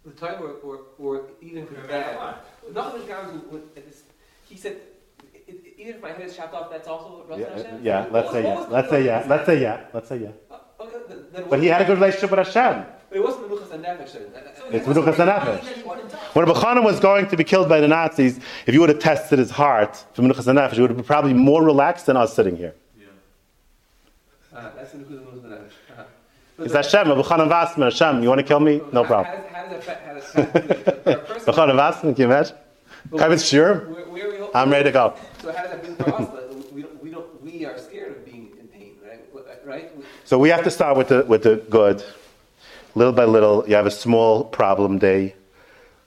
The 0.05 0.11
time 0.13 0.43
or, 0.43 0.51
or, 0.63 0.81
or 0.99 1.23
even 1.41 1.63
No 1.65 1.67
for 1.67 1.75
matter 1.75 1.89
that. 1.89 2.19
what. 2.19 2.75
Nothing 2.75 3.03
is 3.03 3.09
guys 3.09 3.33
would, 3.33 3.53
would- 3.53 3.69
it 3.77 3.87
is- 3.89 4.03
he 4.49 4.57
said, 4.57 4.77
i- 5.23 5.39
i- 5.51 5.55
even 5.79 5.95
if 5.95 6.03
my 6.03 6.13
head 6.13 6.23
is 6.27 6.37
chopped 6.37 6.53
off, 6.55 6.71
that's 6.71 6.87
also 6.87 7.25
Rosh 7.27 7.41
Yeah, 7.41 7.51
Hashem? 7.57 7.81
yeah, 7.83 8.07
let's 8.11 8.31
say 8.31 8.43
What 8.43 8.69
yeah. 8.71 8.77
Let's 8.77 8.91
say 8.91 9.05
yeah. 9.05 9.25
Let's 9.27 9.47
say 9.47 9.61
yeah. 9.63 9.81
Let's 9.95 10.09
say 10.09 10.17
yeah. 10.19 10.29
Uh, 10.51 10.59
Okay, 10.81 10.97
then, 11.09 11.25
then 11.33 11.45
But 11.49 11.61
he 11.61 11.69
had 11.69 11.81
a 11.81 11.85
good 11.87 11.95
relationship 11.97 12.31
with 12.31 12.47
Hashem. 12.47 12.85
It 13.15 13.23
wasn't 13.23 13.49
Menuchas 13.49 13.71
and 13.73 13.85
Nefesh 13.85 14.13
then. 14.13 14.23
Uh, 14.35 14.39
uh, 14.39 14.71
It's 14.73 14.87
Menuchas 14.89 15.15
HaNefesh. 15.15 16.35
When 16.35 16.47
Bechana 16.47 16.83
was 16.83 16.99
going 16.99 17.29
to 17.29 17.37
be 17.37 17.45
killed 17.45 17.69
by 17.69 17.81
the 17.81 17.87
Nazis, 17.87 18.39
if 18.67 18.75
you 18.75 18.81
would 18.81 18.89
have 18.89 18.99
tested 18.99 19.39
his 19.39 19.51
heart 19.51 20.05
for 20.15 20.23
Menuchas 20.23 20.47
HaNefesh, 20.53 20.75
you 20.75 20.83
would 20.83 20.91
have 20.91 20.97
been 20.97 21.07
probably 21.07 21.33
more 21.33 21.63
relaxed 21.63 22.07
than 22.07 22.17
us 22.17 22.35
sitting 22.35 22.57
here. 22.57 22.75
Uh, 24.55 24.71
that's 24.77 24.93
Menuchas 24.95 25.11
and 25.11 25.21
Menuchas 25.21 25.45
and 25.45 25.53
Nefesh. 25.53 25.73
Uh-huh. 25.93 26.03
But 26.57 26.65
It's 26.65 26.75
Hashem, 26.75 27.07
Bechana 27.07 27.49
Vasman, 27.49 27.85
Hashem, 27.85 28.23
you 28.23 28.29
want 28.29 28.41
to 28.41 28.45
kill 28.45 28.61
me? 28.61 28.81
No 28.93 29.05
problem. 29.05 29.27
How 29.53 29.67
does, 29.69 29.71
that, 29.71 29.85
fa- 29.85 30.01
how 30.05 30.15
does 30.15 30.33
that, 30.33 31.05
for 31.05 31.11
a 31.11 31.17
person- 31.19 31.55
Bechana 31.55 31.75
Vasman, 31.75 32.01
can 32.01 32.17
you 32.17 32.25
imagine? 32.25 32.57
Chavetz 33.11 33.45
Shirim? 33.49 33.89
Where, 33.91 34.05
where 34.07 34.31
we, 34.41 34.49
I'm 34.55 34.71
ready 34.71 34.85
to 34.85 34.93
go. 34.93 35.15
So 35.41 35.53
how 35.53 35.63
does 35.63 35.71
that 35.73 35.85
mean 35.85 35.95
for 35.97 36.15
us? 36.15 36.29
We 36.73 36.83
don't, 36.83 37.03
we 37.03 37.11
don't, 37.11 37.43
we 37.45 37.65
are 37.65 37.79
scared 37.79 38.17
of 38.17 38.25
being 38.25 38.51
in 38.59 38.67
pain, 38.69 38.97
right? 39.07 39.21
Right? 39.65 39.93
So 40.25 40.39
we 40.39 40.49
have 40.49 40.65
to 40.65 40.71
start 40.71 40.97
with 40.97 41.09
the 41.09 41.25
with 41.27 41.43
the 41.45 41.57
good. 41.71 42.03
Little 42.95 43.13
by 43.13 43.25
little, 43.25 43.65
you 43.69 43.75
have 43.75 43.87
a 43.87 43.91
small 43.91 44.45
problem 44.45 44.99
day. 44.99 45.35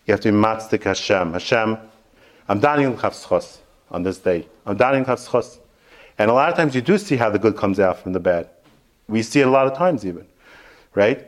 You 0.05 0.13
have 0.13 0.21
to 0.21 0.31
be 0.31 0.37
matzdik 0.37 0.83
Hashem. 0.83 1.33
Hashem, 1.33 1.77
I'm 2.47 2.59
dining 2.59 2.95
chavschos 2.95 3.57
on 3.91 4.03
this 4.03 4.19
day. 4.19 4.47
I'm 4.65 4.77
dining 4.77 5.03
chavschos. 5.03 5.59
And 6.17 6.31
a 6.31 6.33
lot 6.33 6.49
of 6.49 6.55
times 6.55 6.75
you 6.75 6.81
do 6.81 6.97
see 6.97 7.17
how 7.17 7.29
the 7.29 7.39
good 7.39 7.57
comes 7.57 7.79
out 7.79 7.99
from 7.99 8.13
the 8.13 8.19
bad. 8.19 8.49
We 9.09 9.21
see 9.21 9.41
it 9.41 9.47
a 9.47 9.51
lot 9.51 9.67
of 9.67 9.77
times 9.77 10.05
even, 10.05 10.25
right? 10.95 11.27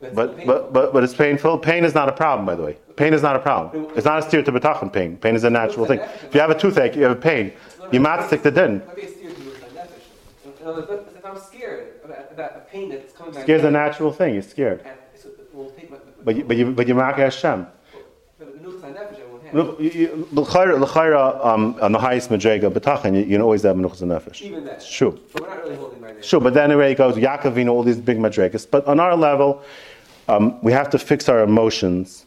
That's 0.00 0.14
But, 0.14 0.44
but, 0.44 0.72
but, 0.72 0.92
but 0.92 1.04
it's 1.04 1.14
painful. 1.14 1.58
Pain 1.58 1.84
is 1.84 1.94
not 1.94 2.08
a 2.08 2.12
problem, 2.12 2.46
by 2.46 2.54
the 2.56 2.62
way. 2.62 2.76
Pain 2.96 3.14
is 3.14 3.22
not 3.22 3.36
a 3.36 3.38
problem. 3.38 3.90
It's 3.96 4.04
not 4.04 4.18
a 4.18 4.22
steer 4.22 4.42
to 4.42 4.52
betachin 4.52 4.92
pain. 4.92 5.16
Pain 5.16 5.36
is 5.36 5.44
a 5.44 5.50
natural 5.50 5.86
thing. 5.86 6.00
If 6.00 6.34
you 6.34 6.40
have 6.40 6.50
a 6.50 6.58
toothache, 6.58 6.96
you 6.96 7.04
have 7.04 7.16
a 7.16 7.20
pain. 7.20 7.52
You 7.92 8.00
matzdik 8.00 8.42
the 8.42 8.50
din. 8.50 8.82
Let 8.86 8.96
me 8.96 9.06
steer 9.06 9.30
to 9.30 9.40
my 9.40 9.50
nefesh. 9.52 10.60
In 10.60 10.66
other 10.66 10.84
words, 10.84 11.14
If 11.16 11.24
I'm 11.24 11.38
scared 11.38 11.95
about, 12.10 12.52
a 12.56 12.60
pain 12.72 12.88
that's 12.90 13.12
coming 13.12 13.32
back, 13.34 13.42
Scare's 13.44 13.64
a 13.64 13.70
natural 13.70 14.12
thing. 14.12 14.34
You're 14.34 14.42
scared. 14.42 14.80
so 15.14 15.28
we'll 15.52 15.70
take 15.70 15.90
my, 15.90 15.98
But 16.24 16.36
you, 16.36 16.44
but 16.44 16.56
you, 16.56 16.64
but 16.72 16.88
you 16.88 16.94
mark 16.94 17.16
Hashem. 17.16 17.66
but 18.38 18.38
the 18.38 18.58
menuchas 18.58 18.80
nefesh 18.94 19.20
I 19.20 19.26
won't 19.30 19.42
have. 19.44 19.54
Look, 19.54 19.80
you- 19.80 19.90
you- 20.00 20.28
l'chayra- 20.32 20.80
um, 21.46 21.76
on 21.80 21.92
the 21.92 21.98
highest 21.98 22.30
madrega 22.30 22.70
betachin, 22.70 23.14
you, 23.14 23.20
you 23.20 23.32
can 23.36 23.42
always 23.42 23.62
have 23.62 23.76
menuchas 23.76 24.02
nefesh. 24.02 24.42
Even 24.42 24.64
that. 24.64 24.74
It's 24.76 24.90
true. 24.98 25.18
But 25.32 25.42
we're 25.42 25.48
not 25.48 25.62
really 25.64 25.76
holding 25.76 26.00
now. 26.14 26.20
Sure, 26.22 26.40
but 26.40 26.54
then 26.54 26.70
anyway 26.70 26.92
it 26.92 26.98
goes 26.98 27.14
Yaakovino, 27.16 27.70
all 27.70 27.82
these 27.82 27.98
big 27.98 28.18
madrigas. 28.18 28.66
But 28.70 28.86
on 28.86 28.98
our 29.00 29.16
level, 29.16 29.62
um, 30.28 30.44
we 30.62 30.72
have 30.72 30.90
to 30.90 30.98
fix 30.98 31.28
our 31.28 31.40
emotions, 31.42 32.26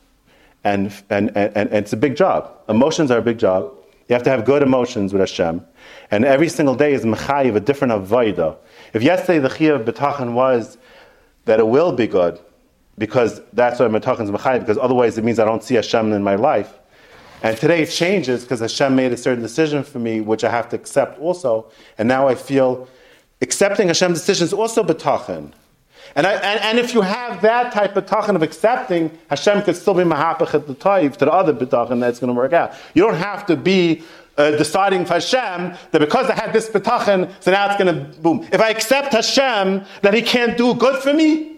and, 0.63 0.91
and, 1.09 1.29
and, 1.35 1.55
and 1.55 1.73
it's 1.73 1.93
a 1.93 1.97
big 1.97 2.15
job. 2.15 2.51
Emotions 2.69 3.11
are 3.11 3.17
a 3.19 3.21
big 3.21 3.37
job. 3.37 3.71
You 4.07 4.13
have 4.13 4.23
to 4.23 4.29
have 4.31 4.43
good 4.43 4.63
emotions 4.63 5.13
with 5.13 5.19
Hashem, 5.19 5.63
and 6.09 6.25
every 6.25 6.49
single 6.49 6.73
day 6.75 6.93
is 6.93 7.03
mechayiv 7.05 7.55
a 7.55 7.59
different 7.59 7.93
avodah. 7.93 8.55
If 8.93 9.03
yesterday 9.03 9.39
the 9.39 9.49
chiyuv 9.49 9.85
betachin 9.85 10.33
was 10.33 10.77
that 11.45 11.59
it 11.59 11.67
will 11.67 11.91
be 11.91 12.07
good, 12.07 12.39
because 12.97 13.41
that's 13.53 13.79
why 13.79 13.87
betachin 13.87 14.21
is 14.21 14.31
mechayiv, 14.31 14.59
because 14.59 14.77
otherwise 14.77 15.17
it 15.17 15.23
means 15.23 15.39
I 15.39 15.45
don't 15.45 15.63
see 15.63 15.75
Hashem 15.75 16.11
in 16.13 16.23
my 16.23 16.35
life. 16.35 16.73
And 17.41 17.55
today 17.55 17.83
it 17.83 17.89
changes 17.89 18.43
because 18.43 18.59
Hashem 18.59 18.95
made 18.95 19.13
a 19.13 19.17
certain 19.17 19.41
decision 19.41 19.83
for 19.83 19.99
me, 19.99 20.19
which 20.19 20.43
I 20.43 20.51
have 20.51 20.67
to 20.69 20.75
accept 20.75 21.19
also. 21.19 21.71
And 21.97 22.07
now 22.07 22.27
I 22.27 22.35
feel 22.35 22.87
accepting 23.41 23.87
Hashem's 23.87 24.19
decision 24.19 24.45
is 24.45 24.53
also 24.53 24.83
betachin. 24.83 25.53
And, 26.15 26.25
I, 26.25 26.33
and, 26.33 26.59
and 26.61 26.79
if 26.79 26.93
you 26.93 27.01
have 27.01 27.41
that 27.41 27.71
type 27.71 27.95
of 27.95 28.05
tachin 28.07 28.35
of 28.35 28.41
accepting, 28.41 29.17
Hashem 29.29 29.61
could 29.61 29.75
still 29.75 29.93
be 29.93 30.03
mahapach 30.03 30.53
at 30.53 30.67
the 30.67 30.73
taif 30.73 31.17
to 31.17 31.25
the 31.25 31.31
other 31.31 31.53
betachin 31.53 31.99
that's 31.99 32.19
going 32.19 32.33
to 32.33 32.33
work 32.33 32.51
out. 32.51 32.73
You 32.93 33.03
don't 33.03 33.15
have 33.15 33.45
to 33.45 33.55
be 33.55 34.03
uh, 34.39 34.51
deciding 34.51 35.05
for 35.05 35.15
Hashem 35.15 35.77
that 35.91 35.99
because 35.99 36.29
I 36.29 36.33
had 36.33 36.53
this 36.53 36.69
betachin, 36.69 37.29
so 37.41 37.51
now 37.51 37.69
it's 37.69 37.81
going 37.81 37.93
to 37.93 38.19
boom. 38.21 38.47
If 38.51 38.61
I 38.61 38.69
accept 38.69 39.11
Hashem 39.11 39.83
that 40.01 40.13
He 40.13 40.21
can't 40.21 40.57
do 40.57 40.73
good 40.73 41.03
for 41.03 41.13
me, 41.13 41.57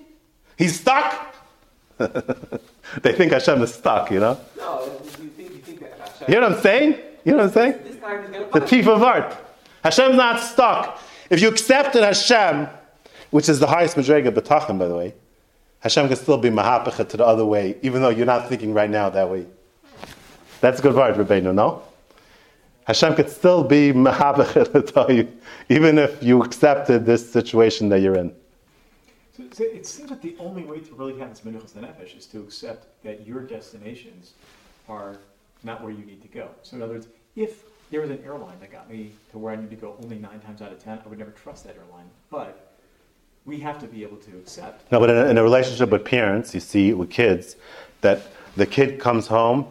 He's 0.57 0.79
stuck. 0.79 1.35
they 1.97 3.13
think 3.13 3.31
Hashem 3.31 3.61
is 3.61 3.73
stuck, 3.73 4.09
you 4.11 4.19
know. 4.19 4.39
No, 4.57 4.83
you 5.21 5.29
think, 5.29 5.51
you 5.51 5.57
think 5.59 5.79
that 5.81 5.99
Hashem. 5.99 6.33
You 6.33 6.39
know 6.39 6.49
what 6.49 6.57
I'm 6.57 6.63
saying? 6.63 6.97
You 7.23 7.31
know 7.33 7.37
what 7.37 7.47
I'm 7.47 7.53
saying? 7.53 7.71
This 7.83 7.97
time 7.97 8.21
he's 8.23 8.31
going 8.31 8.51
to 8.51 8.59
The 8.59 8.67
thief 8.67 8.87
of 8.87 9.03
art. 9.03 9.37
Hashem's 9.83 10.15
not 10.15 10.39
stuck. 10.39 10.99
If 11.29 11.39
you 11.39 11.49
accepted 11.49 12.03
Hashem, 12.03 12.67
which 13.29 13.47
is 13.47 13.59
the 13.59 13.67
highest 13.67 13.95
madrega 13.95 14.31
betachin, 14.31 14.79
by 14.79 14.87
the 14.87 14.95
way, 14.95 15.13
Hashem 15.81 16.07
can 16.07 16.17
still 16.17 16.37
be 16.37 16.49
mahapacha 16.49 17.07
to 17.09 17.17
the 17.17 17.25
other 17.25 17.45
way, 17.45 17.77
even 17.83 18.01
though 18.01 18.09
you're 18.09 18.25
not 18.25 18.49
thinking 18.49 18.73
right 18.73 18.89
now 18.89 19.09
that 19.11 19.29
way. 19.29 19.45
That's 20.59 20.79
a 20.79 20.83
good 20.83 20.95
word, 20.95 21.15
Rabbeinu, 21.15 21.53
no? 21.53 21.83
Hashem 22.85 23.15
could 23.15 23.29
still 23.29 23.63
be 23.63 23.87
you, 25.09 25.27
even 25.69 25.97
if 25.97 26.21
you 26.23 26.41
accepted 26.43 27.05
this 27.05 27.31
situation 27.31 27.89
that 27.89 28.01
you're 28.01 28.15
in. 28.15 28.33
So, 29.37 29.43
so 29.51 29.63
it 29.63 29.85
seems 29.85 30.09
that 30.09 30.21
the 30.21 30.35
only 30.39 30.63
way 30.63 30.79
to 30.79 30.95
really 30.95 31.17
have 31.19 31.29
this 31.29 31.41
menuchas 31.41 31.73
nefesh 31.73 32.17
is 32.17 32.25
to 32.27 32.39
accept 32.39 32.87
that 33.03 33.25
your 33.25 33.41
destinations 33.41 34.33
are 34.89 35.17
not 35.63 35.83
where 35.83 35.91
you 35.91 36.03
need 36.05 36.21
to 36.21 36.27
go. 36.27 36.49
So 36.63 36.75
in 36.75 36.81
other 36.81 36.93
words, 36.93 37.07
if 37.35 37.63
there 37.91 38.01
was 38.01 38.09
an 38.09 38.21
airline 38.25 38.59
that 38.59 38.71
got 38.71 38.89
me 38.89 39.11
to 39.31 39.37
where 39.37 39.53
I 39.53 39.55
need 39.55 39.69
to 39.69 39.75
go 39.75 39.95
only 40.03 40.17
nine 40.17 40.39
times 40.39 40.61
out 40.61 40.71
of 40.71 40.83
ten, 40.83 40.99
I 41.05 41.07
would 41.07 41.19
never 41.19 41.31
trust 41.31 41.65
that 41.65 41.75
airline. 41.75 42.09
But 42.29 42.71
we 43.45 43.59
have 43.59 43.79
to 43.79 43.87
be 43.87 44.03
able 44.03 44.17
to 44.17 44.31
accept. 44.37 44.91
No, 44.91 44.99
but 44.99 45.09
in 45.09 45.17
a, 45.17 45.25
in 45.25 45.37
a 45.37 45.43
relationship 45.43 45.89
with 45.89 46.05
parents, 46.05 46.53
you 46.53 46.59
see 46.59 46.93
with 46.93 47.09
kids, 47.09 47.55
that 48.01 48.21
the 48.55 48.65
kid 48.65 48.99
comes 48.99 49.27
home 49.27 49.67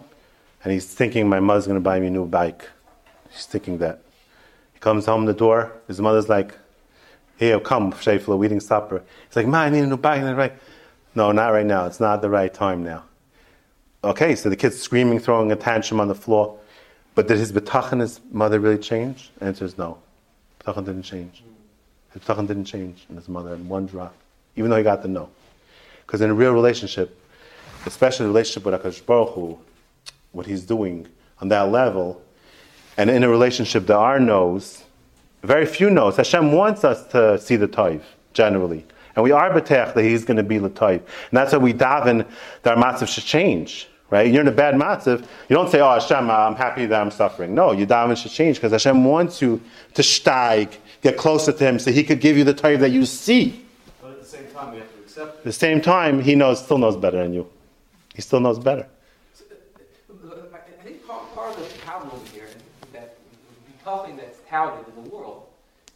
and 0.65 0.73
he's 0.73 0.87
thinking, 0.87 1.29
my 1.29 1.41
mother's 1.41 1.67
going 1.67 1.77
to 1.77 1.83
buy 1.83 1.99
me 2.01 2.09
a 2.09 2.11
new 2.11 2.27
bike. 2.27 2.69
He's 3.31 3.47
thinking 3.47 3.79
that. 3.79 4.03
He 4.73 4.81
comes 4.81 5.07
home 5.07 5.25
the 5.25 5.33
door, 5.33 5.73
his 5.87 6.01
mother's 6.01 6.29
like, 6.29 6.55
here, 7.41 7.59
come, 7.59 7.91
Shafla, 7.93 8.37
we're 8.37 8.45
eating 8.45 8.61
supper. 8.61 9.03
He's 9.27 9.37
like, 9.37 9.47
Ma, 9.47 9.61
I 9.61 9.71
need 9.71 9.81
a 9.81 9.87
new 9.87 9.97
bike. 9.97 10.21
And 10.21 10.37
like, 10.37 10.59
no, 11.15 11.33
not 11.33 11.49
right 11.49 11.65
now. 11.65 11.87
It's 11.87 11.99
not 11.99 12.21
the 12.21 12.29
right 12.29 12.53
time 12.53 12.85
now. 12.85 13.05
Okay, 14.05 14.35
so 14.37 14.51
the 14.51 14.57
kid's 14.57 14.79
screaming, 14.79 15.19
throwing 15.19 15.51
a 15.51 15.57
tantrum 15.57 16.01
on 16.01 16.09
the 16.09 16.15
floor. 16.15 16.59
But 17.15 17.29
did 17.29 17.39
his 17.39 17.51
betachin, 17.51 18.01
his 18.01 18.21
mother, 18.31 18.61
really 18.61 18.79
change? 18.79 19.31
answer 19.41 19.65
is 19.65 19.79
no. 19.79 19.99
Betachin 20.61 20.85
didn't 20.85 21.03
change. 21.03 21.43
His 22.13 22.23
betachin 22.23 22.47
didn't 22.47 22.67
change 22.67 23.07
in 23.09 23.17
his 23.17 23.29
mother 23.29 23.55
in 23.55 23.69
one 23.69 23.87
drop, 23.87 24.15
even 24.57 24.71
though 24.71 24.77
he 24.77 24.83
got 24.83 25.01
the 25.01 25.09
no. 25.09 25.31
Because 26.07 26.21
in 26.21 26.29
a 26.29 26.35
real 26.35 26.53
relationship, 26.53 27.19
especially 27.87 28.27
a 28.27 28.29
relationship 28.29 28.67
with 28.67 28.81
Akash 28.81 29.05
Baruch 29.05 29.31
Hu, 29.31 29.59
what 30.33 30.45
he's 30.45 30.65
doing 30.65 31.09
on 31.41 31.49
that 31.49 31.71
level, 31.71 32.23
and 33.01 33.09
in 33.09 33.25
a 33.25 33.31
relationship 33.31 33.87
there 33.87 33.97
are 33.97 34.21
no's, 34.21 34.85
very 35.43 35.65
few 35.65 35.89
no's. 35.89 36.19
Hashem 36.19 36.53
wants 36.53 36.85
us 36.85 37.07
to 37.13 37.39
see 37.39 37.57
the 37.57 37.67
taif, 37.67 38.03
generally. 38.35 38.85
And 39.17 39.25
we 39.25 39.33
are 39.33 39.51
betech 39.51 39.95
that 39.95 40.03
he's 40.03 40.27
going 40.27 40.37
to 40.37 40.43
be 40.43 40.59
the 40.59 40.69
taif. 40.69 41.01
And 41.01 41.33
that's 41.33 41.53
why 41.53 41.59
we 41.59 41.73
daven 41.73 42.27
that 42.63 42.77
our 42.77 42.83
matzav 42.83 43.09
should 43.09 43.25
change. 43.25 43.89
Right? 44.11 44.31
You're 44.31 44.43
in 44.43 44.49
a 44.49 44.53
bad 44.53 44.75
matzav. 44.75 45.21
You 45.49 45.57
don't 45.57 45.71
say, 45.71 45.81
oh, 45.81 45.95
Hashem, 45.95 46.29
uh, 46.29 46.33
I'm 46.35 46.57
happy 46.57 46.85
that 46.85 47.01
I'm 47.01 47.11
suffering. 47.11 47.55
No, 47.55 47.73
your 47.73 47.87
daven 47.87 48.19
should 48.19 48.33
change 48.33 48.57
because 48.57 48.73
Hashem 48.73 49.03
wants 49.03 49.41
you 49.41 49.63
to 49.95 50.03
steig, 50.03 50.77
get 51.01 51.17
closer 51.17 51.53
to 51.53 51.65
him 51.65 51.79
so 51.79 51.91
he 51.91 52.05
could 52.05 52.21
give 52.21 52.37
you 52.37 52.45
the 52.45 52.53
taif 52.53 52.81
that 52.81 52.91
you 52.91 53.07
see. 53.07 53.65
But 54.03 54.11
at 54.11 54.21
the 54.21 54.27
same 54.27 54.47
time, 54.49 54.73
we 54.73 54.79
have 54.79 54.93
to 54.93 55.01
accept 55.01 55.39
At 55.39 55.45
the 55.45 55.53
same 55.53 55.81
time, 55.81 56.21
he 56.21 56.35
knows, 56.35 56.63
still 56.63 56.77
knows 56.77 56.99
better 56.99 57.23
than 57.23 57.33
you. 57.33 57.49
He 58.15 58.21
still 58.21 58.41
knows 58.41 58.59
better. 58.59 58.87
I 60.53 60.83
think 60.83 61.07
part, 61.07 61.35
part 61.35 61.57
of 61.57 61.73
the 61.73 61.79
problem 61.79 62.11
over 62.13 62.30
here, 62.41 62.49
that 62.93 63.17
the 63.85 64.13
that's 64.17 64.39
touted 64.49 64.87
in 64.89 65.05
the 65.05 65.11
world, 65.11 65.47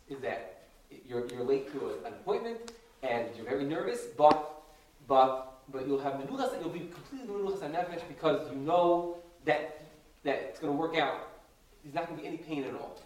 is 0.09 0.19
that 0.21 0.65
you're, 1.09 1.27
you're 1.29 1.45
late 1.45 1.73
to 1.73 1.91
an 2.07 2.13
appointment 2.13 2.73
and 3.03 3.27
you're 3.37 3.45
very 3.45 3.65
nervous, 3.65 4.03
but 4.17 4.63
but 5.07 5.53
but 5.73 5.87
you'll 5.87 6.01
have 6.01 6.15
menuchas 6.15 6.53
and 6.53 6.63
you'll 6.63 6.73
be 6.73 6.91
completely 6.99 7.29
menuchas 7.29 7.63
and 7.63 7.75
nefesh 7.75 8.07
because 8.09 8.51
you 8.51 8.57
know 8.59 9.17
that 9.45 9.83
that 10.25 10.37
it's 10.37 10.59
going 10.59 10.73
to 10.73 10.79
work 10.79 10.97
out. 10.97 11.29
There's 11.83 11.95
not 11.95 12.07
going 12.07 12.17
to 12.17 12.23
be 12.23 12.29
any 12.29 12.39
pain 12.39 12.65
at 12.65 12.75
all, 12.75 12.99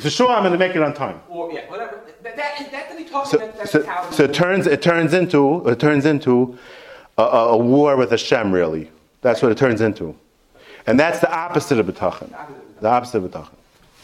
For 0.00 0.10
sure, 0.10 0.30
I'm 0.30 0.42
going 0.42 0.52
to 0.52 0.58
make 0.58 0.74
it 0.74 0.82
on 0.82 0.92
time. 0.94 1.20
or 1.28 1.52
yeah, 1.52 1.70
whatever. 1.70 2.00
That 2.22 2.36
that 2.36 2.60
is 2.60 2.68
that's 2.70 2.94
the 2.94 3.04
talking 3.04 3.30
So, 3.30 3.36
that, 3.38 3.56
that's 3.56 3.70
so, 3.70 4.10
so 4.10 4.24
it 4.24 4.34
turns 4.34 4.66
it 4.66 4.82
turns 4.82 5.12
into 5.14 5.68
it 5.68 5.78
turns 5.78 6.04
into 6.04 6.58
a, 7.16 7.22
a, 7.22 7.48
a 7.50 7.56
war 7.56 7.96
with 7.96 8.10
Hashem. 8.10 8.50
Really, 8.52 8.90
that's 9.22 9.42
what 9.42 9.52
it 9.52 9.58
turns 9.58 9.80
into, 9.80 10.16
and 10.88 10.98
that's 10.98 11.20
the 11.20 11.30
opposite 11.30 11.78
of 11.78 11.86
betachin. 11.86 12.34
The 12.80 12.88
opposite 12.88 13.18
of 13.18 13.30
betachin. 13.30 13.48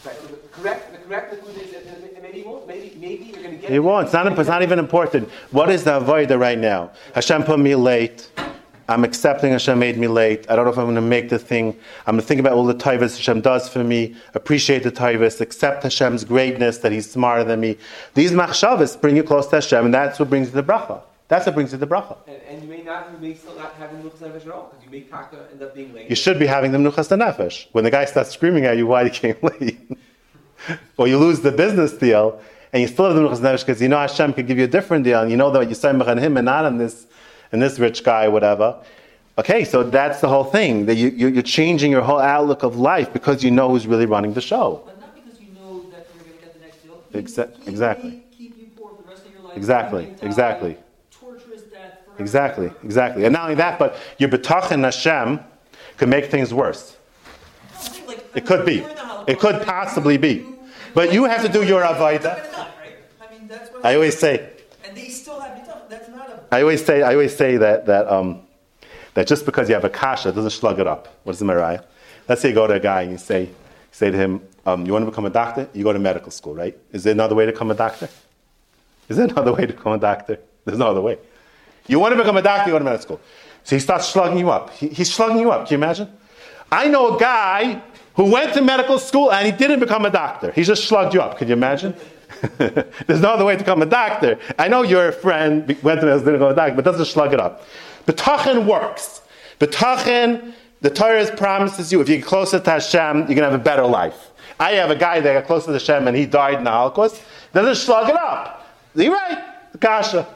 Right, 0.05 0.15
so 0.15 0.27
the 0.27 0.37
correct, 0.51 0.91
the 0.91 0.97
correct 0.99 1.33
is, 1.33 1.39
and 1.39 2.23
maybe 2.23 2.39
you 2.39 2.45
won't, 2.45 2.67
maybe, 2.67 2.95
maybe 2.99 3.23
you're 3.25 3.41
gonna 3.41 3.55
get. 3.55 3.71
It 3.71 3.79
won't. 3.79 4.05
It's 4.05 4.13
not. 4.13 4.37
It's 4.37 4.49
not 4.49 4.61
even 4.61 4.77
important. 4.77 5.29
What 5.51 5.69
is 5.69 5.83
the 5.83 5.99
avodah 5.99 6.39
right 6.39 6.59
now? 6.59 6.91
Hashem 7.13 7.43
put 7.43 7.59
me 7.59 7.75
late. 7.75 8.29
I'm 8.87 9.03
accepting 9.03 9.51
Hashem 9.51 9.79
made 9.79 9.97
me 9.97 10.07
late. 10.07 10.47
I 10.47 10.55
don't 10.55 10.65
know 10.65 10.71
if 10.71 10.77
I'm 10.77 10.85
going 10.85 10.95
to 10.95 11.01
make 11.01 11.29
the 11.29 11.39
thing. 11.39 11.75
I'm 12.05 12.13
going 12.13 12.21
to 12.21 12.27
think 12.27 12.39
about 12.39 12.53
all 12.53 12.65
the 12.65 12.75
taivas 12.75 13.17
Hashem 13.17 13.41
does 13.41 13.67
for 13.67 13.83
me. 13.83 14.15
Appreciate 14.35 14.83
the 14.83 14.91
taivas. 14.91 15.41
Accept 15.41 15.81
Hashem's 15.81 16.23
greatness 16.23 16.77
that 16.79 16.91
He's 16.91 17.09
smarter 17.09 17.43
than 17.43 17.61
me. 17.61 17.77
These 18.13 18.31
machshavas 18.31 19.01
bring 19.01 19.15
you 19.15 19.23
close 19.23 19.47
to 19.47 19.55
Hashem, 19.55 19.85
and 19.85 19.93
that's 19.93 20.19
what 20.19 20.29
brings 20.29 20.49
you 20.49 20.53
the 20.53 20.63
bracha. 20.63 21.01
That's 21.27 21.45
what 21.45 21.55
brings 21.55 21.71
you 21.71 21.79
the 21.79 21.87
bracha. 21.87 22.17
And, 22.27 22.37
and 22.47 22.63
you 22.63 22.69
may 22.69 22.83
not, 22.83 23.11
you 23.11 23.17
may 23.17 23.33
still 23.33 23.55
not 23.55 23.73
have 23.73 23.89
menuchas 23.89 24.19
nefesh 24.19 24.45
at 24.45 24.49
all, 24.49 24.69
because 24.69 24.85
you 24.85 24.91
may 24.91 25.01
taka 25.01 25.47
end 25.51 25.61
up 25.61 25.73
being 25.73 25.91
late. 25.93 26.09
You 26.09 26.15
should 26.15 26.37
be 26.37 26.45
having 26.45 26.71
the 26.71 26.77
menuchas 26.77 27.09
nefesh. 27.17 27.67
When 27.71 27.83
the 27.83 27.91
guy 27.91 28.05
starts 28.05 28.31
screaming 28.31 28.65
at 28.65 28.77
you 28.77 28.85
why 28.85 29.03
you 29.03 29.09
came 29.09 29.35
late, 29.41 29.79
or 30.97 31.07
you 31.07 31.17
lose 31.17 31.39
the 31.41 31.51
business 31.51 31.93
deal, 31.93 32.39
and 32.73 32.81
you 32.81 32.87
still 32.87 33.05
have 33.05 33.15
the 33.15 33.21
menuchas 33.21 33.39
nefesh 33.39 33.65
because 33.65 33.81
you 33.81 33.89
know 33.89 33.97
Hashem 33.97 34.33
could 34.33 34.45
give 34.45 34.59
you 34.59 34.65
a 34.65 34.67
different 34.67 35.03
deal, 35.03 35.21
and 35.21 35.31
you 35.31 35.37
know 35.37 35.49
that 35.51 35.67
you 35.67 35.73
sign 35.75 35.99
on 35.99 36.17
him 36.17 36.37
and 36.37 36.45
not 36.45 36.63
on 36.65 36.77
this, 36.77 37.07
and 37.51 37.59
this 37.61 37.79
rich 37.79 38.03
guy, 38.03 38.27
whatever. 38.27 38.79
Okay, 39.37 39.65
so 39.65 39.83
that's 39.83 40.21
the 40.21 40.29
whole 40.29 40.45
thing. 40.45 40.85
That 40.85 40.95
you, 40.95 41.09
you, 41.09 41.27
you're 41.27 41.43
changing 41.43 41.91
your 41.91 42.03
whole 42.03 42.19
outlook 42.19 42.63
of 42.63 42.77
life 42.77 43.11
because 43.11 43.43
you 43.43 43.51
know 43.51 43.69
who's 43.69 43.85
really 43.87 44.05
running 44.05 44.33
the 44.33 44.41
show. 44.41 44.83
But 44.85 44.99
not 45.01 45.15
because 45.15 45.41
you 45.41 45.47
know 45.53 45.89
that 45.91 46.07
you're 46.15 46.23
going 46.23 46.37
to 46.37 46.43
get 46.45 46.53
the 46.53 46.59
next 46.59 46.83
deal. 46.83 47.03
Exa- 47.13 47.67
exactly. 47.67 48.23
Keep 48.31 48.57
you 48.57 48.67
poor 48.77 48.91
the 48.95 49.09
rest 49.09 49.25
of 49.25 49.33
your 49.33 49.41
life. 49.41 49.57
Exactly, 49.57 50.15
exactly. 50.21 50.77
Exactly, 52.17 52.71
exactly. 52.83 53.25
And 53.25 53.33
not 53.33 53.43
only 53.43 53.55
that, 53.55 53.77
but 53.77 53.97
your 54.17 54.29
betach 54.29 54.71
in 54.71 54.83
Hashem 54.83 55.39
could 55.97 56.09
make 56.09 56.31
things 56.31 56.53
worse. 56.53 56.97
It 58.33 58.45
could 58.45 58.65
be. 58.65 58.85
It 59.27 59.39
could 59.39 59.65
possibly 59.65 60.17
be. 60.17 60.45
But 60.93 61.13
you 61.13 61.25
have 61.25 61.41
to 61.43 61.49
do 61.49 61.63
your 61.63 61.81
avodah. 61.81 62.67
I 63.83 63.95
always 63.95 64.17
say, 64.17 64.49
And 64.83 64.95
they 64.95 65.09
still 65.09 65.39
have. 65.39 65.55
That's 65.89 66.09
not 66.09 66.49
always 66.61 66.83
say, 66.83 67.03
I 67.03 67.13
always 67.13 67.35
say 67.35 67.57
that 67.57 67.85
that 67.85 68.07
um, 68.11 68.41
that 69.13 69.27
just 69.27 69.45
because 69.45 69.69
you 69.69 69.75
have 69.75 69.83
a 69.83 69.89
kasha 69.89 70.31
doesn't 70.31 70.51
slug 70.51 70.79
it 70.79 70.87
up. 70.87 71.07
What 71.23 71.33
is 71.33 71.39
the 71.39 71.45
Mariah? 71.45 71.81
Let's 72.27 72.41
say 72.41 72.49
you 72.49 72.55
go 72.55 72.65
to 72.67 72.73
a 72.73 72.79
guy 72.79 73.03
and 73.03 73.11
you 73.11 73.17
say, 73.17 73.43
you 73.43 73.55
say 73.91 74.09
to 74.09 74.17
him, 74.17 74.41
um, 74.65 74.85
"You 74.85 74.93
want 74.93 75.05
to 75.05 75.11
become 75.11 75.25
a 75.25 75.29
doctor? 75.29 75.69
You 75.73 75.83
go 75.83 75.93
to 75.93 75.99
medical 75.99 76.31
school, 76.31 76.55
right? 76.55 76.77
Is 76.91 77.03
there 77.03 77.13
another 77.13 77.35
way 77.35 77.45
to 77.45 77.51
become 77.51 77.71
a 77.71 77.75
doctor? 77.75 78.09
Is 79.09 79.17
there 79.17 79.27
another 79.27 79.53
way 79.57 79.65
to 79.65 79.73
become 79.73 79.93
a 79.93 79.99
doctor? 79.99 80.39
There's 80.65 80.79
no 80.79 80.87
other 80.87 81.01
way. 81.01 81.17
You 81.87 81.99
want 81.99 82.13
to 82.13 82.17
become 82.17 82.37
a 82.37 82.41
doctor? 82.41 82.69
You 82.69 82.73
go 82.73 82.79
to 82.79 82.85
medical 82.85 83.03
school. 83.03 83.21
So 83.63 83.75
he 83.75 83.79
starts 83.79 84.07
slugging 84.07 84.37
you 84.37 84.49
up. 84.49 84.71
He, 84.71 84.89
he's 84.89 85.13
slugging 85.13 85.39
you 85.39 85.51
up. 85.51 85.67
Can 85.67 85.79
you 85.79 85.83
imagine? 85.83 86.09
I 86.71 86.87
know 86.87 87.15
a 87.15 87.19
guy 87.19 87.81
who 88.15 88.31
went 88.31 88.53
to 88.53 88.61
medical 88.61 88.99
school 88.99 89.31
and 89.31 89.45
he 89.45 89.51
didn't 89.51 89.79
become 89.79 90.05
a 90.05 90.09
doctor. 90.09 90.51
He 90.51 90.63
just 90.63 90.85
slugged 90.85 91.13
you 91.13 91.21
up. 91.21 91.37
Can 91.37 91.47
you 91.47 91.53
imagine? 91.53 91.95
There's 92.57 93.21
no 93.21 93.31
other 93.31 93.45
way 93.45 93.53
to 93.53 93.59
become 93.59 93.81
a 93.81 93.87
doctor. 93.87 94.39
I 94.57 94.67
know 94.67 94.83
your 94.83 95.11
friend 95.11 95.67
went 95.83 95.99
to 96.01 96.05
medical 96.05 96.19
school, 96.19 96.25
didn't 96.25 96.39
become 96.39 96.51
a 96.51 96.55
doctor, 96.55 96.75
but 96.75 96.85
doesn't 96.85 97.05
slug 97.05 97.33
it 97.33 97.39
up. 97.39 97.63
Betachin 98.05 98.65
works. 98.65 99.21
Betachin, 99.59 100.53
the 100.81 100.89
Torah 100.89 101.25
promises 101.35 101.91
you 101.91 102.01
if 102.01 102.09
you 102.09 102.17
get 102.17 102.25
closer 102.25 102.59
to 102.59 102.69
Hashem, 102.69 103.17
you're 103.17 103.25
going 103.25 103.37
to 103.37 103.49
have 103.49 103.53
a 103.59 103.63
better 103.63 103.85
life. 103.85 104.31
I 104.59 104.73
have 104.73 104.91
a 104.91 104.95
guy 104.95 105.19
that 105.19 105.33
got 105.33 105.47
closer 105.47 105.67
to 105.67 105.73
Hashem 105.73 106.07
and 106.07 106.15
he 106.15 106.25
died 106.25 106.55
in 106.55 106.63
the 106.63 106.71
Holocaust. 106.71 107.21
Doesn't 107.53 107.75
slug 107.75 108.09
it 108.09 108.15
up. 108.15 108.67
You're 108.95 109.13
right, 109.13 109.43
Kasha. 109.79 110.27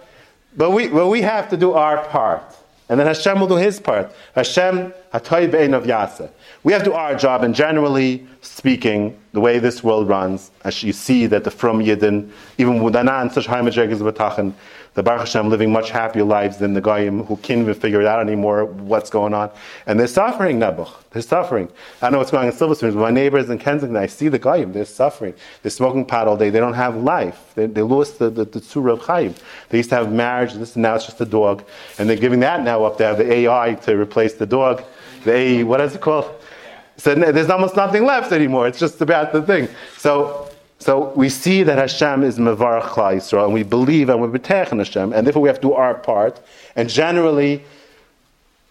But 0.55 0.71
we, 0.71 0.87
but 0.87 1.07
we 1.07 1.21
have 1.21 1.49
to 1.49 1.57
do 1.57 1.73
our 1.73 2.03
part. 2.05 2.43
And 2.89 2.99
then 2.99 3.05
Hashem 3.05 3.39
will 3.39 3.47
do 3.47 3.55
his 3.55 3.79
part. 3.79 4.11
Hashem, 4.33 4.93
hatoy 5.13 5.51
be'en 5.51 5.75
of 5.75 5.83
yasa. 5.83 6.31
We 6.63 6.73
have 6.73 6.83
to 6.83 6.89
do 6.89 6.95
our 6.95 7.13
job, 7.13 7.43
and 7.43 7.53
generally 7.53 8.27
speaking, 8.41 9.17
the 9.31 9.39
way 9.39 9.59
this 9.59 9.83
world 9.83 10.09
runs, 10.09 10.49
as 10.63 10.81
you 10.81 10.91
see 10.91 11.27
that 11.27 11.43
the 11.43 11.51
from 11.51 11.79
Yidden, 11.79 12.31
even 12.57 12.81
with 12.81 12.95
Danan, 12.95 13.31
such 13.31 13.45
high 13.45 13.61
b'tachan, 13.61 14.53
the 14.99 15.03
Baruch 15.03 15.21
Hashem 15.21 15.49
living 15.49 15.71
much 15.71 15.91
happier 15.91 16.25
lives 16.25 16.57
than 16.57 16.73
the 16.73 16.81
Goyim 16.81 17.23
who 17.23 17.37
can't 17.37 17.61
even 17.61 17.73
figure 17.73 18.01
it 18.01 18.05
out 18.05 18.19
anymore 18.19 18.65
what's 18.65 19.09
going 19.09 19.33
on. 19.33 19.49
And 19.85 19.97
they're 19.97 20.07
suffering, 20.07 20.59
Nebuch. 20.59 20.91
They're 21.11 21.21
suffering. 21.21 21.69
I 22.01 22.09
know 22.09 22.17
what's 22.17 22.31
going 22.31 22.41
on 22.41 22.51
in 22.51 22.57
Silver 22.57 22.75
Springs, 22.75 22.95
but 22.95 22.99
my 22.99 23.09
neighbors 23.09 23.49
in 23.49 23.59
Kensington, 23.59 23.95
I 23.95 24.07
see 24.07 24.27
the 24.27 24.37
Goyim. 24.37 24.73
They're 24.73 24.83
suffering. 24.83 25.35
They're 25.61 25.69
smoking 25.71 26.03
pot 26.03 26.27
all 26.27 26.35
day. 26.35 26.49
They 26.49 26.59
don't 26.59 26.73
have 26.73 26.97
life. 26.97 27.53
They, 27.55 27.67
they 27.67 27.81
lost 27.81 28.19
the, 28.19 28.29
the, 28.29 28.43
the 28.43 28.59
Tzura 28.59 28.91
of 28.91 28.99
Chaim. 28.99 29.35
They 29.69 29.77
used 29.77 29.89
to 29.91 29.95
have 29.95 30.11
marriage, 30.11 30.51
this 30.55 30.75
and 30.75 30.83
now 30.83 30.95
it's 30.95 31.05
just 31.05 31.21
a 31.21 31.25
dog. 31.25 31.63
And 31.97 32.09
they're 32.09 32.17
giving 32.17 32.41
that 32.41 32.61
now 32.63 32.83
up. 32.83 32.97
They 32.97 33.05
have 33.05 33.19
the 33.19 33.31
AI 33.31 33.75
to 33.83 33.97
replace 33.97 34.33
the 34.33 34.47
dog. 34.47 34.83
The 35.23 35.63
what 35.63 35.79
is 35.79 35.95
it 35.95 36.01
called? 36.01 36.29
So 36.97 37.15
there's 37.15 37.49
almost 37.49 37.77
nothing 37.77 38.03
left 38.03 38.33
anymore. 38.33 38.67
It's 38.67 38.79
just 38.79 38.99
about 38.99 39.31
the 39.31 39.41
thing. 39.43 39.69
So 39.97 40.48
so 40.79 41.11
we 41.13 41.27
see 41.27 41.63
that 41.63 41.77
Hashem 41.77 42.23
is 42.23 42.39
Mevarach 42.39 42.83
Klal 42.83 43.17
Yisrael, 43.17 43.45
and 43.45 43.53
we 43.53 43.63
believe 43.63 44.09
and 44.09 44.21
we're 44.21 44.29
B'tech 44.29 44.71
in 44.71 44.77
Hashem, 44.77 45.11
and 45.11 45.27
therefore 45.27 45.41
we 45.41 45.49
have 45.49 45.57
to 45.57 45.67
do 45.67 45.73
our 45.73 45.93
part. 45.93 46.39
And 46.75 46.89
generally, 46.89 47.65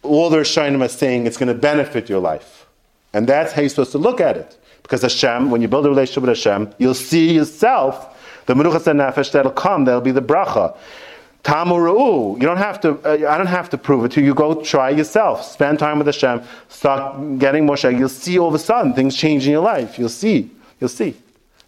all 0.02 0.30
the 0.30 0.38
Rishonim 0.38 0.82
are 0.82 0.88
saying 0.88 1.26
it's 1.26 1.36
going 1.36 1.52
to 1.54 1.60
benefit 1.60 2.08
your 2.08 2.20
life. 2.20 2.66
And 3.12 3.26
that's 3.26 3.52
how 3.52 3.60
you're 3.60 3.68
supposed 3.68 3.92
to 3.92 3.98
look 3.98 4.20
at 4.20 4.38
it. 4.38 4.56
Because 4.82 5.02
Hashem, 5.02 5.50
when 5.50 5.60
you 5.60 5.68
build 5.68 5.84
a 5.84 5.90
relationship 5.90 6.22
with 6.22 6.30
Hashem, 6.30 6.74
you'll 6.78 6.94
see 6.94 7.34
yourself, 7.34 8.16
the 8.46 8.54
Menuchas 8.54 8.84
Nefesh 8.84 9.32
that'll 9.32 9.52
come, 9.52 9.84
that'll 9.84 10.00
be 10.00 10.10
the 10.10 10.22
bracha. 10.22 10.76
Tamu 11.42 12.34
You 12.34 12.40
don't 12.40 12.56
have 12.56 12.80
to. 12.80 12.98
Uh, 13.04 13.30
I 13.30 13.38
don't 13.38 13.46
have 13.46 13.70
to 13.70 13.78
prove 13.78 14.04
it 14.04 14.12
to 14.12 14.20
you. 14.20 14.34
Go 14.34 14.60
try 14.62 14.90
yourself. 14.90 15.44
Spend 15.44 15.78
time 15.78 15.98
with 15.98 16.06
Hashem. 16.06 16.42
Start 16.68 17.38
getting 17.38 17.64
more. 17.64 17.76
You'll 17.76 18.08
see 18.08 18.38
all 18.38 18.48
of 18.48 18.54
a 18.54 18.58
sudden 18.58 18.92
things 18.92 19.14
change 19.14 19.46
in 19.46 19.52
your 19.52 19.62
life. 19.62 19.98
You'll 19.98 20.08
see. 20.08 20.50
You'll 20.80 20.88
see. 20.88 21.16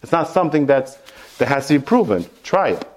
It's 0.01 0.11
not 0.11 0.27
something 0.27 0.65
that's, 0.65 0.97
that 1.37 1.47
has 1.47 1.67
to 1.67 1.79
be 1.79 1.85
proven. 1.85 2.25
Try 2.43 2.69
it. 2.69 2.87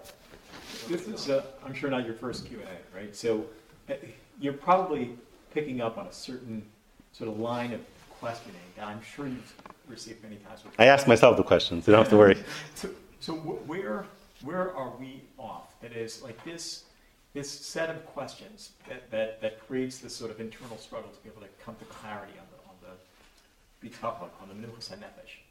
This 0.88 1.06
is, 1.08 1.30
uh, 1.30 1.44
I'm 1.64 1.74
sure, 1.74 1.90
not 1.90 2.04
your 2.04 2.14
first 2.14 2.46
Q 2.46 2.60
and 2.60 2.68
A, 2.68 2.96
right? 2.96 3.14
So 3.14 3.46
uh, 3.88 3.94
you're 4.40 4.52
probably 4.52 5.16
picking 5.52 5.80
up 5.80 5.98
on 5.98 6.06
a 6.06 6.12
certain 6.12 6.64
sort 7.12 7.30
of 7.30 7.38
line 7.38 7.72
of 7.72 7.80
questioning 8.20 8.60
that 8.76 8.86
I'm 8.86 9.02
sure 9.02 9.26
you've 9.26 9.54
received 9.88 10.22
many 10.22 10.36
times. 10.36 10.60
I 10.78 10.86
ask 10.86 11.06
myself 11.06 11.36
the 11.36 11.42
questions. 11.42 11.86
You 11.86 11.92
don't 11.92 12.02
have 12.02 12.10
to 12.10 12.16
worry. 12.16 12.42
so, 12.74 12.88
so 13.20 13.34
where 13.34 14.04
where 14.42 14.74
are 14.74 14.92
we 14.98 15.22
off? 15.38 15.80
That 15.80 15.92
is 15.92 16.22
like 16.22 16.42
this 16.44 16.84
this 17.32 17.50
set 17.50 17.90
of 17.90 18.04
questions 18.06 18.70
that, 18.88 19.10
that, 19.10 19.40
that 19.40 19.66
creates 19.66 19.98
this 19.98 20.14
sort 20.14 20.30
of 20.30 20.40
internal 20.40 20.78
struggle 20.78 21.10
to 21.10 21.20
be 21.22 21.28
able 21.28 21.42
to 21.42 21.48
come 21.64 21.74
to 21.76 21.84
clarity 21.86 22.34
on 22.38 22.46
the 22.52 22.68
on 22.68 22.74
the 22.80 23.98
on 24.40 24.48
the 24.48 24.54
menuchas 24.54 24.90
nefesh 24.96 25.43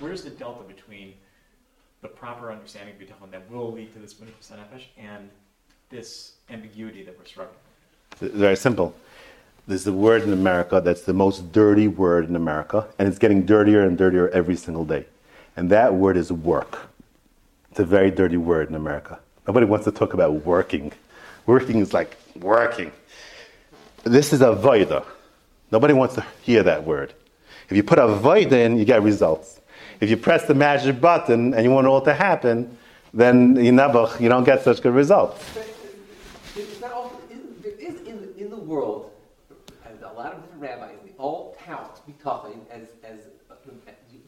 where's 0.00 0.22
the 0.22 0.30
delta 0.30 0.62
between 0.64 1.14
the 2.02 2.08
proper 2.08 2.52
understanding 2.52 2.94
of 2.94 3.00
bitachon 3.00 3.30
that 3.30 3.50
will 3.50 3.72
lead 3.72 3.92
to 3.94 3.98
this 3.98 4.14
menuchas 4.14 4.52
nefesh 4.52 4.84
and 4.98 5.30
this 5.90 6.32
ambiguity 6.50 7.02
that 7.02 7.18
we're 7.18 7.24
struggling 7.24 7.56
with? 8.20 8.32
Very 8.32 8.56
simple. 8.56 8.94
There's 9.66 9.86
a 9.86 9.92
word 9.92 10.22
in 10.22 10.32
America 10.32 10.80
that's 10.80 11.02
the 11.02 11.12
most 11.12 11.50
dirty 11.52 11.88
word 11.88 12.28
in 12.28 12.36
America, 12.36 12.86
and 12.98 13.08
it's 13.08 13.18
getting 13.18 13.44
dirtier 13.44 13.82
and 13.82 13.98
dirtier 13.98 14.28
every 14.28 14.54
single 14.56 14.84
day. 14.84 15.06
And 15.56 15.70
that 15.70 15.94
word 15.94 16.16
is 16.16 16.30
work. 16.30 16.88
It's 17.70 17.80
a 17.80 17.84
very 17.84 18.10
dirty 18.10 18.36
word 18.36 18.68
in 18.68 18.74
America. 18.74 19.18
Nobody 19.46 19.66
wants 19.66 19.84
to 19.86 19.90
talk 19.90 20.14
about 20.14 20.46
working. 20.46 20.92
Working 21.46 21.78
is 21.78 21.92
like 21.92 22.16
working. 22.36 22.92
This 24.04 24.32
is 24.32 24.40
a 24.40 24.54
voida. 24.54 25.04
Nobody 25.72 25.94
wants 25.94 26.14
to 26.14 26.24
hear 26.42 26.62
that 26.62 26.84
word. 26.84 27.12
If 27.68 27.76
you 27.76 27.82
put 27.82 27.98
a 27.98 28.06
void 28.06 28.52
in, 28.52 28.78
you 28.78 28.84
get 28.84 29.02
results. 29.02 29.60
If 30.00 30.10
you 30.10 30.16
press 30.16 30.44
the 30.46 30.54
magic 30.54 31.00
button 31.00 31.54
and 31.54 31.64
you 31.64 31.70
want 31.70 31.86
it 31.86 31.90
all 31.90 32.02
to 32.02 32.14
happen, 32.14 32.76
then 33.12 33.56
you 33.56 33.72
never, 33.72 34.10
you 34.20 34.28
don't 34.28 34.44
get 34.44 34.62
such 34.62 34.82
good 34.82 34.94
results. 34.94 35.42
Not 36.80 37.12
there 37.62 37.72
is 37.72 38.00
in 38.02 38.20
the, 38.20 38.36
in 38.36 38.50
the 38.50 38.56
world, 38.56 39.10
and 39.84 40.02
a 40.02 40.12
lot 40.12 40.32
of 40.32 40.42
different 40.42 40.62
rabbis, 40.62 40.96
they 41.04 41.12
all 41.18 41.56
tout 41.64 42.00
bitachon 42.06 42.60
as, 42.70 42.88
as 43.02 43.20
uh, 43.50 43.54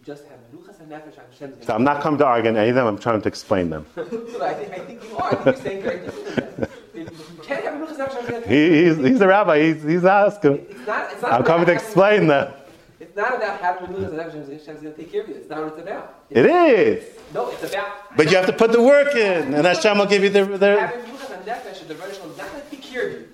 just 0.05 0.25
have 0.25 0.39
and 0.81 0.91
nefesh 0.91 1.17
Hashem's 1.17 1.67
So 1.67 1.75
I'm 1.75 1.85
not 1.85 2.03
coming 2.03 2.19
to 2.19 2.27
argue 2.27 2.51
any 2.51 2.69
of 2.71 2.75
them, 2.75 2.87
I'm 2.87 2.99
trying 2.99 3.21
to 3.21 3.29
explain 3.29 3.71
them. 3.71 3.87
I, 3.97 4.03
think, 4.05 4.73
I 4.73 4.79
think 4.79 5.05
you 5.05 5.17
are. 5.17 5.33
I 5.33 5.35
think 5.35 5.45
you're 5.45 5.57
saying 5.57 5.83
very 5.83 5.99
different 6.01 6.71
You 6.95 7.07
can't 7.43 7.65
have 7.65 7.75
menuchas 7.75 7.99
and 7.99 8.45
nefesh 8.45 8.49
he, 8.49 8.85
he's, 8.85 8.97
he's 8.97 9.21
a 9.21 9.27
rabbi, 9.27 9.73
he's, 9.73 9.83
he's 9.83 10.05
asking. 10.05 10.67
It's 10.71 10.87
not, 10.87 11.13
it's 11.13 11.23
not 11.23 11.33
I'm 11.33 11.45
coming 11.45 11.67
to 11.67 11.73
explain 11.73 12.27
them. 12.27 12.53
It's 13.19 13.29
not 13.29 13.37
about 13.37 13.61
having 13.61 13.89
menuchas 13.89 14.11
and 14.11 14.19
nefesh 14.21 14.49
Hashem's 14.61 14.81
going 14.81 14.95
to 14.95 14.97
take 14.97 15.11
care 15.11 15.23
of 15.23 15.29
you. 15.29 15.35
It's 15.35 15.51
not 15.51 15.59
what 15.65 15.73
it's 15.73 15.83
about. 15.83 16.23
It 16.31 16.47
is. 16.47 17.19
No, 17.35 17.51
it's 17.51 17.65
about. 17.65 18.17
But 18.17 18.31
you 18.31 18.37
have 18.37 18.47
to 18.47 18.53
put 18.53 18.71
the 18.71 18.81
work 18.81 19.13
in, 19.17 19.55
and 19.55 19.67
Hashem 19.67 19.99
will 19.99 20.07
give 20.07 20.23
you 20.23 20.29
the. 20.31 20.45
the 20.45 20.79
Having 20.79 21.01
menuchas 21.01 21.31
and 21.37 21.45
nefesh, 21.45 21.89
the 21.89 21.97
Rosh 21.97 22.11
is 22.11 22.39
not 22.39 22.49
going 22.53 22.63
to 22.63 22.71
take 22.71 22.81
care 22.83 23.09
of 23.09 23.13
you. 23.15 23.29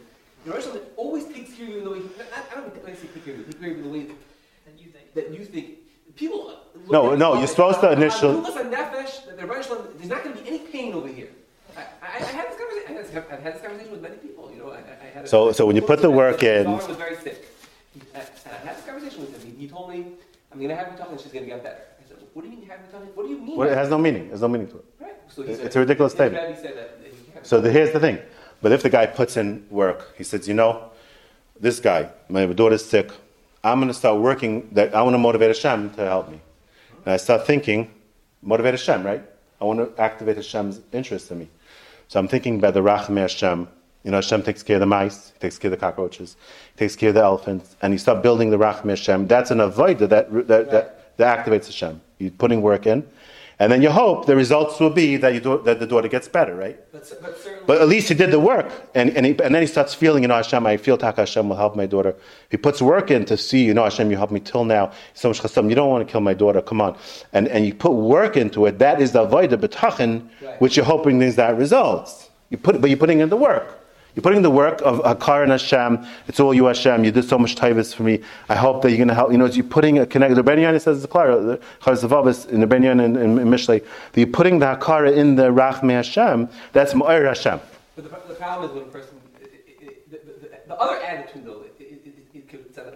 The 0.47 0.53
Rosh 0.53 0.65
always 0.97 1.27
takes 1.27 1.53
care 1.53 1.67
of 1.67 1.71
you 1.73 1.79
in 1.81 1.85
the 1.85 1.91
way. 1.91 1.99
I 2.51 2.55
don't 2.55 2.73
think 2.73 2.87
they 2.87 2.95
say 2.95 3.09
take 3.13 3.27
care 3.27 3.35
of 3.35 3.41
you. 3.41 3.45
Take 3.45 3.61
care 3.61 3.71
of 3.73 3.77
you 3.77 3.85
in 3.85 3.93
the 3.93 3.99
way 3.99 4.05
that 4.07 4.79
you 4.83 4.89
think. 4.89 5.13
that 5.17 5.31
you 5.39 5.45
think. 5.45 5.67
People. 6.17 6.47
look 6.77 6.91
No, 6.91 7.13
at 7.13 7.19
no, 7.19 7.37
you're 7.37 7.47
supposed 7.47 7.81
to 7.81 7.91
uh, 7.91 7.93
initial- 7.93 8.41
Menuchas 8.41 8.57
and 8.63 8.73
nefesh, 8.73 9.37
the 9.39 9.47
Rosh 9.47 9.67
there's 9.67 10.09
not 10.09 10.25
going 10.25 10.35
to 10.35 10.43
be 10.43 10.49
any 10.49 10.61
pain 10.61 10.95
over 10.95 11.09
here. 11.09 11.29
I, 11.77 11.81
I, 11.81 11.85
I 12.17 12.19
had 12.23 12.49
this 12.51 12.57
conversation. 12.59 12.89
I 12.89 12.93
had 12.93 13.05
this, 13.05 13.15
I've 13.17 13.41
had 13.43 13.55
this 13.57 13.61
conversation 13.61 13.93
with 13.93 14.01
many 14.01 14.17
people. 14.17 14.51
You 14.51 14.61
know, 14.61 14.71
I, 14.71 14.79
I 14.79 15.07
had. 15.13 15.25
A, 15.25 15.29
So- 15.29 15.53
so 15.53 15.67
when 15.67 15.77
you 15.77 15.83
put 15.83 16.01
the 16.01 16.11
work 16.11 16.43
in- 16.43 16.73
His 16.73 16.89
was 16.89 16.97
very 16.97 17.17
sick. 17.17 17.51
I, 18.13 18.19
I 18.19 18.23
had 18.67 18.77
this 18.77 18.85
conversation 18.85 19.21
with 19.21 19.41
him. 19.45 19.54
He, 19.65 19.71
told 19.71 19.89
me, 19.91 20.05
"I'm 20.53 20.59
going 20.59 20.69
to 20.69 20.77
have 20.77 20.93
you 20.93 20.99
talking. 20.99 21.17
She's 21.17 21.33
going 21.33 21.45
to 21.47 21.51
get 21.51 21.63
better." 21.63 21.81
I 21.99 22.07
said, 22.09 22.19
"What 22.35 22.43
do 22.45 22.51
you 22.51 22.57
mean 22.57 22.69
have 22.69 22.81
talking? 22.93 23.09
What 23.15 23.25
do 23.25 23.31
you 23.31 23.39
mean?" 23.39 23.57
well, 23.57 23.69
it 23.69 23.77
has 23.83 23.89
no 23.89 23.97
meaning. 23.97 24.29
There's 24.29 24.43
no 24.43 24.49
meaning 24.49 24.69
to 24.69 24.77
it. 24.77 24.85
Right. 25.01 25.15
So 25.29 25.43
he 25.43 25.53
It's 25.53 25.63
said- 25.63 25.77
a 25.77 25.81
ridiculous 25.81 26.13
statement. 26.13 26.57
said 26.59 26.77
that- 26.77 27.03
that 27.03 27.09
he 27.43 27.49
So 27.49 27.61
the, 27.63 27.71
here's 27.73 27.93
the 27.93 28.01
thing. 28.01 28.19
But 28.61 28.73
if 28.73 28.83
the 28.83 28.91
guy 28.91 29.07
puts 29.07 29.37
in 29.39 29.67
work, 29.71 30.15
he 30.19 30.25
says, 30.25 30.47
you 30.49 30.55
know, 30.55 30.91
this 31.59 31.81
guy, 31.81 32.11
my 32.29 32.45
daughter's 32.47 32.85
sick. 32.85 33.11
I'm 33.63 33.79
going 33.79 33.89
to 33.89 33.95
start 33.95 34.21
working. 34.21 34.69
That 34.73 34.95
I 34.95 35.01
want 35.03 35.15
to 35.15 35.19
motivate 35.19 35.49
Hashem 35.49 35.91
to 35.95 36.03
help 36.05 36.31
me. 36.31 36.41
And 37.05 37.15
I 37.15 37.17
start 37.17 37.47
thinking, 37.47 37.91
motivate 38.43 38.75
Hashem, 38.75 39.03
right? 39.03 39.23
I 39.61 39.65
want 39.65 39.79
to 39.81 40.03
activate 40.03 40.37
Hashem's 40.37 40.81
interest 40.93 41.31
in 41.31 41.39
me. 41.39 41.49
So 42.09 42.21
I'm 42.21 42.29
thinking 42.29 42.57
about 42.59 42.75
the 42.75 42.83
Rachmei 42.83 43.23
Hashem. 43.23 43.69
You 44.05 44.11
know, 44.11 44.19
Hashem 44.19 44.43
takes 44.43 44.63
care 44.63 44.77
of 44.77 44.81
the 44.81 44.87
mice, 44.87 45.33
he 45.33 45.39
takes 45.39 45.57
care 45.59 45.69
of 45.73 45.79
the 45.79 45.81
cockroaches, 45.87 46.37
he 46.64 46.64
takes 46.77 46.97
care 46.97 47.11
of 47.11 47.15
the 47.15 47.23
elephants, 47.23 47.77
and 47.83 47.93
you 47.93 47.99
start 47.99 48.23
building 48.23 48.51
the 48.51 48.59
Rachmei 48.59 48.91
Hashem. 48.91 49.27
That's 49.29 49.51
an 49.51 49.61
avoid 49.61 49.99
that, 50.01 50.11
that, 50.11 50.71
that, 50.71 51.17
that 51.17 51.47
activates 51.47 51.67
Hashem. 51.67 52.01
You're 52.19 52.31
putting 52.33 52.63
work 52.63 52.87
in. 52.87 53.07
And 53.61 53.71
then 53.71 53.83
you 53.83 53.91
hope 53.91 54.27
the 54.27 54.35
results 54.35 54.81
will 54.81 54.91
be 54.91 55.17
that, 55.19 55.33
you 55.33 55.39
do, 55.41 55.63
that 55.63 55.79
the 55.79 55.87
daughter 55.87 56.09
gets 56.09 56.27
better, 56.27 56.57
right? 56.57 56.77
But, 56.91 57.13
but. 57.23 57.67
But 57.67 57.81
at 57.81 57.87
least 57.87 58.09
he 58.09 58.15
did 58.15 58.33
the 58.33 58.41
work. 58.41 58.67
And, 58.97 59.11
and, 59.17 59.25
he, 59.25 59.31
and 59.41 59.55
then 59.55 59.63
he 59.63 59.69
starts 59.69 59.95
feeling, 59.95 60.25
you 60.25 60.29
know, 60.29 60.35
Hashem, 60.35 60.67
I 60.67 60.77
feel 60.77 60.99
Taka 60.99 61.23
Hashem 61.23 61.49
will 61.49 61.57
help 61.57 61.77
my 61.77 61.87
daughter. 61.87 62.17
He 62.51 62.57
puts 62.57 62.83
work 62.83 63.13
in 63.13 63.25
to 63.27 63.37
see, 63.37 63.65
you 63.65 63.73
know, 63.73 63.85
Hashem, 63.85 64.11
you 64.11 64.17
helped 64.17 64.33
me 64.33 64.41
till 64.41 64.65
now. 64.65 64.91
So 65.15 65.29
much 65.29 65.41
chasam, 65.41 65.69
you 65.69 65.77
don't 65.77 65.89
want 65.89 66.07
to 66.07 66.11
kill 66.11 66.21
my 66.21 66.35
daughter, 66.35 66.61
come 66.61 66.81
on. 66.81 66.99
And, 67.33 67.47
and 67.47 67.65
you 67.65 67.75
put 67.75 67.93
work 67.93 68.37
into 68.37 68.67
it. 68.67 68.81
That 68.81 69.01
is 69.01 69.13
the 69.13 69.25
avodah 69.25 69.57
betachin, 69.57 70.29
Right. 70.43 70.61
which 70.61 70.77
you're 70.77 70.85
hoping 70.85 71.23
is 71.23 71.37
that 71.37 71.57
results. 71.57 72.31
You 72.51 72.59
put, 72.59 72.81
but 72.81 72.91
you're 72.91 72.99
putting 72.99 73.21
in 73.21 73.29
the 73.29 73.37
work. 73.37 73.84
You're 74.15 74.23
putting 74.23 74.43
the 74.43 74.51
work 74.51 74.81
of 74.83 75.01
Hakar 75.01 75.43
and 75.43 75.51
Hashem. 75.51 76.07
It's 76.29 76.39
all 76.39 76.55
you, 76.55 76.67
Hashem. 76.67 77.05
You 77.05 77.11
did 77.11 77.25
so 77.25 77.37
much 77.37 77.57
taivas 77.57 77.93
for 77.93 78.05
me. 78.05 78.21
I 78.49 78.55
hope 78.55 78.83
that 78.83 78.91
you're 78.91 78.99
going 78.99 79.09
to 79.09 79.15
help. 79.15 79.33
You 79.33 79.39
know, 79.39 79.47
you're 79.47 79.65
putting 79.65 79.99
a 79.99 80.07
connect. 80.07 80.37
The 80.37 80.45
Benyan 80.45 80.81
says 80.81 81.03
it's 81.03 81.13
clear. 81.13 81.41
The 81.41 81.61
Chovos 81.83 82.09
Halevavos 82.09 82.49
in 82.49 82.61
the 82.61 82.67
Benyan 82.67 83.05
and 83.05 83.17
in, 83.17 83.39
in 83.39 83.49
Mishlei. 83.49 83.85
That 84.13 84.21
you're 84.21 84.27
putting 84.29 84.61
the 84.61 84.67
Hakara 84.67 85.17
in 85.17 85.35
the 85.35 85.51
Rachme 85.51 85.91
Hashem. 85.91 86.49
That's 86.73 86.95
Ma'ir 86.95 87.27
Hashem. 87.27 87.61
But 87.97 88.05
the, 88.05 88.11
the 88.29 88.35
problem 88.35 88.71
is 88.71 88.77
when 88.77 88.85
a 88.85 88.87
person, 88.87 89.21
it, 89.41 89.65
it, 89.67 89.83
it, 89.83 90.11
the, 90.11 90.49
the, 90.49 90.59
the 90.69 90.75
other 90.75 91.05
attitude 91.05 91.45
though, 91.45 91.65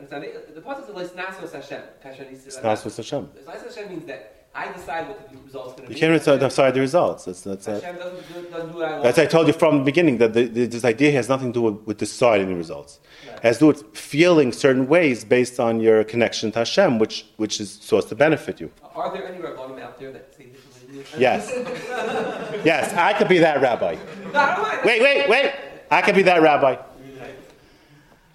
the 0.08 0.62
process 0.62 0.88
of 0.88 0.96
Lisnasos 0.96 1.52
Hashem. 1.52 1.82
It's 2.04 2.56
Nasvus 2.58 2.96
Hashem. 2.96 3.26
Lisnasos 3.26 3.74
Hashem 3.74 3.88
means 3.88 4.04
that 4.06 4.37
I 4.54 4.72
decide 4.72 5.08
what 5.08 5.30
the 5.30 5.38
result's 5.38 5.74
going 5.74 5.82
to 5.84 5.88
be. 5.88 5.94
You 5.94 6.00
can't 6.00 6.40
decide, 6.40 6.74
the 6.74 6.80
results. 6.80 7.26
That's, 7.26 7.42
that's, 7.42 7.68
it. 7.68 7.82
Hashem 7.82 7.96
doesn't 7.96 8.34
do, 8.34 8.50
doesn't 8.50 8.72
do 8.72 8.82
I 8.82 8.90
want. 8.92 9.02
That's 9.04 9.18
I 9.18 9.26
told 9.26 9.46
you 9.46 9.52
from 9.52 9.78
the 9.78 9.84
beginning 9.84 10.18
that 10.18 10.32
the, 10.32 10.46
the, 10.46 10.66
this 10.66 10.84
idea 10.84 11.12
has 11.12 11.28
nothing 11.28 11.52
to 11.52 11.60
do 11.60 11.62
with, 11.62 11.86
with 11.86 11.98
deciding 11.98 12.48
the 12.48 12.56
results. 12.56 12.98
It 13.36 13.42
has 13.42 13.58
to 13.58 13.60
do 13.60 13.66
with 13.68 13.96
feeling 13.96 14.52
certain 14.52 14.88
ways 14.88 15.24
based 15.24 15.60
on 15.60 15.80
your 15.80 16.02
connection 16.04 16.50
to 16.52 16.60
Hashem, 16.60 16.98
which, 16.98 17.26
which 17.36 17.60
is 17.60 17.70
supposed 17.70 18.08
to 18.08 18.14
benefit 18.14 18.60
you. 18.60 18.72
Are 18.94 19.12
there 19.12 19.28
any 19.28 19.38
rabbanim 19.38 19.80
out 19.80 19.98
there 19.98 20.12
that 20.12 20.34
say 20.34 20.46
differently? 20.46 21.04
Yes. 21.20 21.52
yes, 22.64 22.92
I 22.94 23.12
could 23.12 23.28
be 23.28 23.38
that 23.38 23.60
rabbi. 23.60 23.94
No, 24.32 24.40
I 24.40 24.56
don't 24.56 24.62
mind. 24.62 24.80
Wait, 24.84 25.02
wait, 25.02 25.28
wait. 25.28 25.52
I 25.90 26.02
could 26.02 26.14
be 26.14 26.22
that 26.22 26.42
rabbi. 26.42 26.76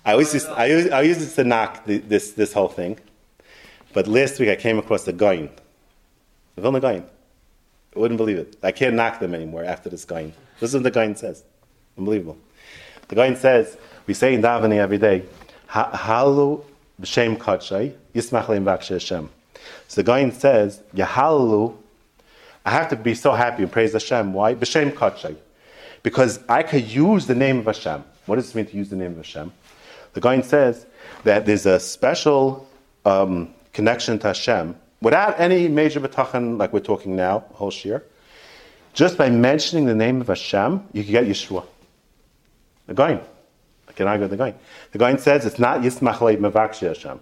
I 0.05 0.11
always 0.11 0.33
used, 0.33 0.49
I 0.49 0.65
used, 0.65 0.91
I 0.91 1.01
used 1.01 1.35
to 1.35 1.43
knock 1.43 1.85
the, 1.85 1.97
this, 1.99 2.31
this 2.31 2.51
whole 2.51 2.67
thing. 2.67 2.99
But 3.93 4.07
last 4.07 4.39
week 4.39 4.49
I 4.49 4.55
came 4.55 4.77
across 4.77 5.05
the 5.05 5.13
Gaon. 5.13 5.49
Vilna 6.57 6.79
Gaon. 6.79 7.05
I 7.95 7.99
wouldn't 7.99 8.17
believe 8.17 8.37
it. 8.37 8.57
I 8.63 8.71
can't 8.71 8.95
knock 8.95 9.19
them 9.19 9.33
anymore 9.33 9.63
after 9.63 9.89
this 9.89 10.05
Gaon. 10.05 10.33
This 10.59 10.71
is 10.71 10.75
what 10.75 10.83
the 10.83 10.91
Gaon 10.91 11.15
says. 11.15 11.43
Unbelievable. 11.97 12.37
The 13.07 13.15
Gaon 13.15 13.35
says, 13.35 13.77
we 14.07 14.13
say 14.13 14.33
in 14.33 14.41
davening 14.41 14.77
every 14.77 14.97
day, 14.97 15.23
Halu 15.69 16.63
b'shem 17.01 17.37
kachai, 17.37 17.95
yismach 18.13 18.45
leim 18.45 18.65
Hashem. 18.65 19.29
So 19.87 20.01
the 20.01 20.05
Gaon 20.05 20.31
says, 20.31 20.81
Yahalu, 20.95 21.75
I 22.65 22.71
have 22.71 22.89
to 22.89 22.95
be 22.95 23.13
so 23.13 23.33
happy 23.33 23.63
and 23.63 23.71
praise 23.71 23.93
Hashem. 23.93 24.33
Why? 24.33 24.55
B'shem 24.55 24.91
kachai. 24.91 25.35
Because 26.01 26.39
I 26.49 26.63
could 26.63 26.89
use 26.89 27.27
the 27.27 27.35
name 27.35 27.59
of 27.59 27.65
Hashem. 27.65 28.03
What 28.25 28.35
does 28.35 28.49
it 28.49 28.55
mean 28.55 28.65
to 28.67 28.77
use 28.77 28.89
the 28.89 28.95
name 28.95 29.11
of 29.11 29.17
Hashem? 29.17 29.51
The 30.13 30.21
Gaon 30.21 30.43
says 30.43 30.85
that 31.23 31.45
there's 31.45 31.65
a 31.65 31.79
special 31.79 32.67
um, 33.05 33.53
connection 33.73 34.19
to 34.19 34.27
Hashem 34.27 34.75
without 35.03 35.39
any 35.39 35.67
major 35.67 35.99
betachan 35.99 36.57
like 36.57 36.73
we're 36.73 36.79
talking 36.79 37.15
now, 37.15 37.43
whole 37.53 37.69
shir. 37.69 38.01
Just 38.93 39.17
by 39.17 39.29
mentioning 39.29 39.85
the 39.85 39.95
name 39.95 40.21
of 40.21 40.27
Hashem, 40.27 40.87
you 40.93 41.03
can 41.03 41.11
get 41.11 41.25
Yeshua. 41.25 41.65
The 42.87 42.93
Gaon. 42.93 43.21
I 43.87 43.91
can 43.91 44.07
argue 44.07 44.27
with 44.27 44.31
the 44.31 44.37
Gaon. 44.37 44.55
The 44.91 44.97
Gaon 44.99 45.17
says 45.19 45.45
it's 45.45 45.59
not 45.59 45.81
Yismach 45.81 46.17
Mevakshi 46.37 46.87
Hashem, 46.87 47.19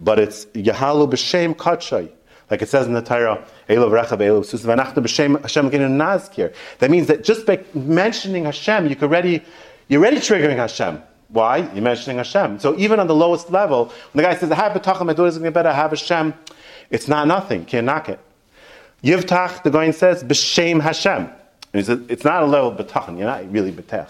but 0.00 0.18
it's 0.18 0.46
Yahalu 0.46 1.10
B'Shem 1.10 1.54
Kachay. 1.54 2.10
Like 2.50 2.62
it 2.62 2.68
says 2.68 2.86
in 2.86 2.94
the 2.94 3.02
Torah, 3.02 3.46
Elov 3.68 3.90
Rechav 3.90 4.18
Elov 4.18 4.94
B'Shem 4.94 5.40
Hashem 5.42 5.70
Nazkir. 5.70 6.54
That 6.78 6.90
means 6.90 7.06
that 7.06 7.22
just 7.22 7.46
by 7.46 7.62
mentioning 7.74 8.46
Hashem, 8.46 8.88
you 8.88 8.96
could 8.96 9.04
already, 9.04 9.42
you're 9.88 10.00
already 10.00 10.16
triggering 10.16 10.56
Hashem. 10.56 11.02
Why? 11.28 11.58
You're 11.58 11.82
mentioning 11.82 12.16
Hashem. 12.16 12.58
So 12.58 12.76
even 12.78 13.00
on 13.00 13.06
the 13.06 13.14
lowest 13.14 13.50
level, 13.50 13.86
when 14.12 14.22
the 14.22 14.28
guy 14.28 14.34
says, 14.34 14.50
I 14.50 14.54
have 14.54 14.72
B'tachim, 14.72 15.06
my 15.06 15.12
daughter's 15.12 15.34
going 15.34 15.44
to 15.44 15.50
get 15.50 15.54
better, 15.54 15.68
I 15.68 15.74
have 15.74 15.90
Hashem, 15.90 16.34
it's 16.90 17.06
not 17.06 17.26
nothing. 17.26 17.64
Can't 17.64 17.86
knock 17.86 18.08
it. 18.08 18.18
Yivtach, 19.02 19.62
the 19.62 19.70
Gaon 19.70 19.92
says, 19.92 20.24
B'Shem 20.24 20.80
Hashem. 20.80 21.24
And 21.24 21.32
he 21.72 21.82
says, 21.82 22.00
it's 22.08 22.24
not 22.24 22.42
a 22.42 22.46
level 22.46 22.70
of 22.70 22.78
B'tachim, 22.78 23.18
you're 23.18 23.26
not 23.26 23.50
really 23.52 23.72
B'tech. 23.72 24.08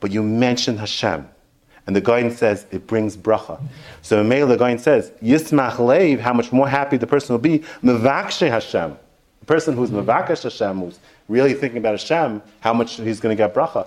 But 0.00 0.10
you 0.10 0.22
mention 0.22 0.76
Hashem. 0.76 1.28
And 1.86 1.96
the 1.96 2.00
Gaon 2.00 2.30
says 2.30 2.66
it 2.70 2.86
brings 2.86 3.16
bracha. 3.16 3.60
So 4.02 4.22
Mele 4.22 4.46
the 4.46 4.56
Gaon 4.56 4.78
says, 4.78 5.10
Yismach 5.22 5.76
Leiv, 5.76 6.20
how 6.20 6.34
much 6.34 6.52
more 6.52 6.68
happy 6.68 6.98
the 6.98 7.06
person 7.06 7.32
will 7.32 7.40
be, 7.40 7.60
Mevakshe 7.82 8.48
Hashem. 8.48 8.96
The 9.40 9.46
person 9.46 9.74
who's 9.74 9.90
Mevakesh 9.90 10.42
Hashem, 10.42 10.78
who's 10.78 10.98
really 11.28 11.54
thinking 11.54 11.78
about 11.78 11.92
Hashem, 11.92 12.42
how 12.60 12.74
much 12.74 12.96
he's 12.96 13.18
going 13.18 13.34
to 13.34 13.42
get 13.42 13.54
bracha. 13.54 13.86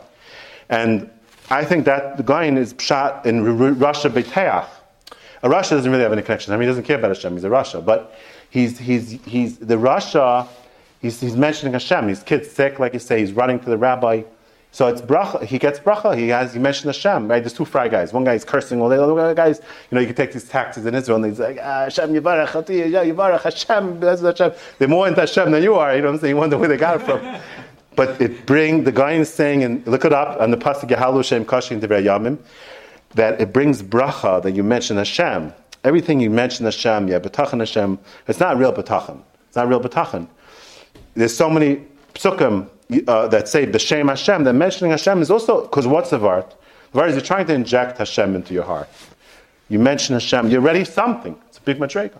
And 0.70 1.10
I 1.50 1.66
think 1.66 1.86
that 1.86 2.18
the 2.18 2.24
Gaon 2.24 2.58
is 2.58 2.76
shot 2.80 3.26
in 3.26 3.44
Rasha 3.44 4.10
Beteach. 4.10 4.68
A 5.44 5.50
Rasha 5.50 5.72
doesn't 5.72 5.92
really 5.92 6.04
have 6.04 6.14
any 6.14 6.22
connection. 6.22 6.54
I 6.54 6.58
mean, 6.58 6.64
he 6.64 6.68
doesn't 6.68 6.86
care 6.86 6.98
about 6.98 7.10
Hashem. 7.10 7.34
He's 7.34 7.44
a 7.44 7.50
Rasha, 7.50 7.84
but 7.84 8.16
he's 8.50 8.80
he's 8.80 9.12
he's 9.26 9.58
the 9.58 9.76
Rasha. 9.76 10.48
He's, 11.02 11.20
he's 11.20 11.36
mentioning 11.36 11.74
Hashem. 11.74 12.08
His 12.08 12.24
kid's 12.24 12.50
sick, 12.50 12.80
like 12.80 12.94
you 12.94 13.00
say. 13.00 13.20
He's 13.20 13.34
running 13.34 13.60
to 13.60 13.70
the 13.70 13.78
rabbi. 13.78 14.24
So 14.72 14.88
it's 14.88 15.02
bracha. 15.02 15.44
He 15.44 15.60
gets 15.60 15.78
bracha. 15.78 16.18
He 16.18 16.30
has. 16.30 16.54
He 16.54 16.60
mentioned 16.60 16.96
Hashem. 16.96 17.28
Right? 17.28 17.42
There's 17.42 17.54
two 17.54 17.66
frei 17.66 17.90
guys. 17.90 18.14
One 18.14 18.24
guy 18.24 18.36
is 18.36 18.46
cursing 18.46 18.82
all 18.82 18.90
day. 18.90 18.96
The 18.96 19.04
other 19.04 19.36
guy's, 19.36 19.60
you 19.60 19.96
know, 19.96 20.00
you 20.00 20.08
can 20.08 20.16
take 20.16 20.32
these 20.32 20.48
taxes 20.48 20.86
in 20.86 20.96
Israel, 20.96 21.18
and 21.18 21.26
he's 21.26 21.40
like, 21.40 21.60
ah, 21.62 21.84
Hashem 21.84 22.14
Yivarach, 22.14 22.66
Yivarach, 22.66 23.42
Hashem, 23.42 24.02
Hashem. 24.02 24.54
They're 24.80 24.88
more 24.88 25.08
into 25.10 25.20
Hashem 25.20 25.52
than 25.52 25.62
you 25.62 25.76
are. 25.76 25.94
You 25.94 26.02
know 26.02 26.08
what 26.08 26.16
I'm 26.16 26.20
saying? 26.22 26.36
You 26.36 26.38
wonder 26.38 26.58
where 26.58 26.70
they 26.70 26.78
got 26.78 27.02
it 27.02 27.06
from. 27.06 27.20
but 27.96 28.20
it 28.22 28.46
bring 28.46 28.84
the 28.84 28.92
guy 28.92 29.14
is 29.14 29.34
saying, 29.34 29.64
and 29.64 29.86
look 29.88 30.06
it 30.06 30.14
up 30.14 30.40
on 30.40 30.52
the 30.52 30.58
pasuk 30.58 30.90
Yehalu 30.90 31.24
Shem 31.24 31.46
Kashim 31.46 31.80
Yamim, 31.80 32.38
that 33.16 33.40
it 33.40 33.54
brings 33.54 33.82
bracha 33.84 34.42
that 34.44 34.52
you 34.52 34.64
mention 34.64 34.98
Hashem. 34.98 35.54
Everything 35.84 36.20
you 36.20 36.30
mention 36.30 36.66
Hashem, 36.66 37.08
yeah, 37.08 37.20
betachan 37.20 37.60
Hashem. 37.60 38.00
It's 38.28 38.40
not 38.40 38.58
real 38.58 38.74
betachan. 38.74 39.22
It's 39.48 39.56
not 39.56 39.68
real 39.68 39.82
betachan. 39.82 40.28
There's 41.14 41.36
so 41.36 41.50
many 41.50 41.86
psukim 42.14 42.70
uh, 43.08 43.28
that 43.28 43.48
say 43.48 43.66
b'shem 43.66 44.10
Hashem. 44.10 44.44
That 44.46 44.54
mentioning 44.54 44.92
Hashem 44.92 45.22
is 45.22 45.30
also 45.30 45.64
because 45.64 45.88
what's 45.88 46.10
the 46.10 46.20
vart? 46.20 46.56
The 46.92 47.00
vart 47.00 47.10
is 47.10 47.16
you're 47.16 47.22
trying 47.22 47.48
to 47.48 47.54
inject 47.54 47.98
Hashem 47.98 48.36
into 48.36 48.54
your 48.54 48.64
heart. 48.64 48.90
You 49.70 49.80
mention 49.80 50.14
Hashem, 50.14 50.50
you're 50.50 50.62
ready 50.62 50.86
something. 50.86 51.36
It's 51.48 51.58
a 51.58 51.62
big 51.62 51.78
matreka. 51.78 52.20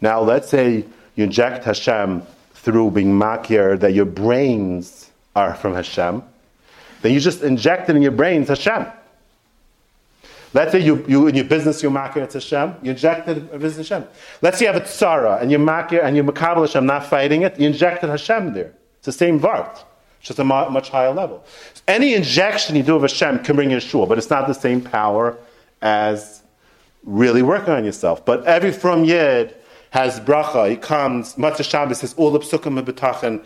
Now 0.00 0.20
let's 0.20 0.48
say 0.48 0.84
you 1.14 1.24
inject 1.24 1.64
Hashem 1.64 2.22
through 2.62 2.90
being 2.90 3.18
makir 3.18 3.78
that 3.80 3.94
your 3.94 4.04
brains 4.04 5.10
are 5.34 5.54
from 5.54 5.74
Hashem. 5.74 6.22
Then 7.00 7.12
you 7.12 7.20
just 7.20 7.42
inject 7.42 7.88
it 7.88 7.96
in 7.96 8.02
your 8.02 8.12
brains 8.12 8.48
Hashem. 8.48 8.86
Let's 10.52 10.72
say 10.72 10.80
you, 10.80 11.04
you 11.08 11.26
in 11.28 11.36
your 11.36 11.46
business 11.46 11.82
you're 11.82 11.92
makir 11.92 12.18
it's 12.18 12.34
Hashem, 12.34 12.74
you 12.82 12.90
injected 12.90 13.48
a 13.52 13.58
business 13.58 13.88
Hashem. 13.88 14.06
Let's 14.42 14.58
say 14.58 14.66
you 14.66 14.72
have 14.72 14.82
a 14.82 14.84
tzara 14.84 15.40
and 15.40 15.50
you're 15.50 15.60
makir 15.60 16.04
and 16.04 16.14
you're 16.14 16.24
makabel 16.24 16.66
Hashem, 16.66 16.84
not 16.84 17.06
fighting 17.06 17.42
it, 17.42 17.58
you 17.58 17.66
injected 17.66 18.10
Hashem 18.10 18.52
there. 18.52 18.74
It's 18.98 19.06
the 19.06 19.12
same 19.12 19.40
vart, 19.40 19.82
just 20.20 20.38
a 20.38 20.44
much 20.44 20.90
higher 20.90 21.12
level. 21.12 21.42
Any 21.88 22.12
injection 22.14 22.76
you 22.76 22.82
do 22.82 22.96
of 22.96 23.02
Hashem 23.02 23.42
can 23.42 23.56
bring 23.56 23.70
Yeshua, 23.70 24.06
but 24.06 24.18
it's 24.18 24.28
not 24.28 24.46
the 24.46 24.52
same 24.52 24.82
power 24.82 25.38
as 25.80 26.42
really 27.04 27.40
working 27.40 27.72
on 27.72 27.86
yourself. 27.86 28.26
But 28.26 28.44
every 28.44 28.72
from 28.72 29.04
Yid 29.04 29.56
has 29.90 30.20
bracha. 30.20 30.70
He 30.70 30.76
comes, 30.76 31.34
Motzei 31.34 31.68
Shabbos 31.68 31.98
says 31.98 32.14
all 32.16 32.30
the 32.30 32.38
psukim 32.38 32.78
of 32.78 32.84
betachen. 32.84 33.44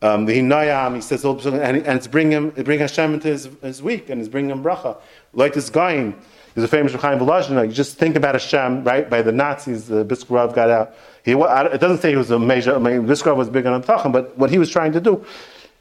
Um, 0.00 0.26
the 0.26 0.38
Hinayam, 0.38 0.94
he 0.94 1.00
says 1.00 1.24
all 1.24 1.34
the 1.34 1.50
psukim, 1.50 1.60
and, 1.60 1.76
and 1.78 1.98
it's 1.98 2.06
bringing 2.06 2.32
him, 2.32 2.50
bring 2.50 2.78
Hashem 2.78 3.14
into 3.14 3.28
his, 3.28 3.48
his 3.62 3.82
week, 3.82 4.10
and 4.10 4.20
it's 4.20 4.28
bringing 4.28 4.50
him 4.50 4.62
bracha. 4.62 4.96
Like 5.32 5.54
this 5.54 5.70
guy, 5.70 6.14
there's 6.54 6.64
a 6.64 6.68
famous 6.68 6.92
Reb 6.92 7.02
Chaim 7.02 7.18
Volozhin, 7.18 7.66
you 7.66 7.72
just 7.72 7.98
think 7.98 8.14
about 8.14 8.34
Hashem, 8.34 8.84
right? 8.84 9.08
By 9.08 9.22
the 9.22 9.32
Nazis, 9.32 9.88
the 9.88 10.04
Brisker 10.04 10.34
Rov 10.34 10.54
got 10.54 10.70
out. 10.70 10.94
He, 11.24 11.32
it 11.32 11.80
doesn't 11.80 11.98
say 11.98 12.10
he 12.10 12.16
was 12.16 12.30
a 12.30 12.38
major, 12.38 12.76
I 12.76 12.78
mean, 12.78 13.06
Brisker 13.06 13.30
Rov 13.30 13.36
was 13.36 13.50
big 13.50 13.66
on 13.66 13.82
Tachim, 13.82 14.12
but 14.12 14.36
what 14.38 14.50
he 14.50 14.58
was 14.58 14.70
trying 14.70 14.92
to 14.92 15.00
do 15.00 15.24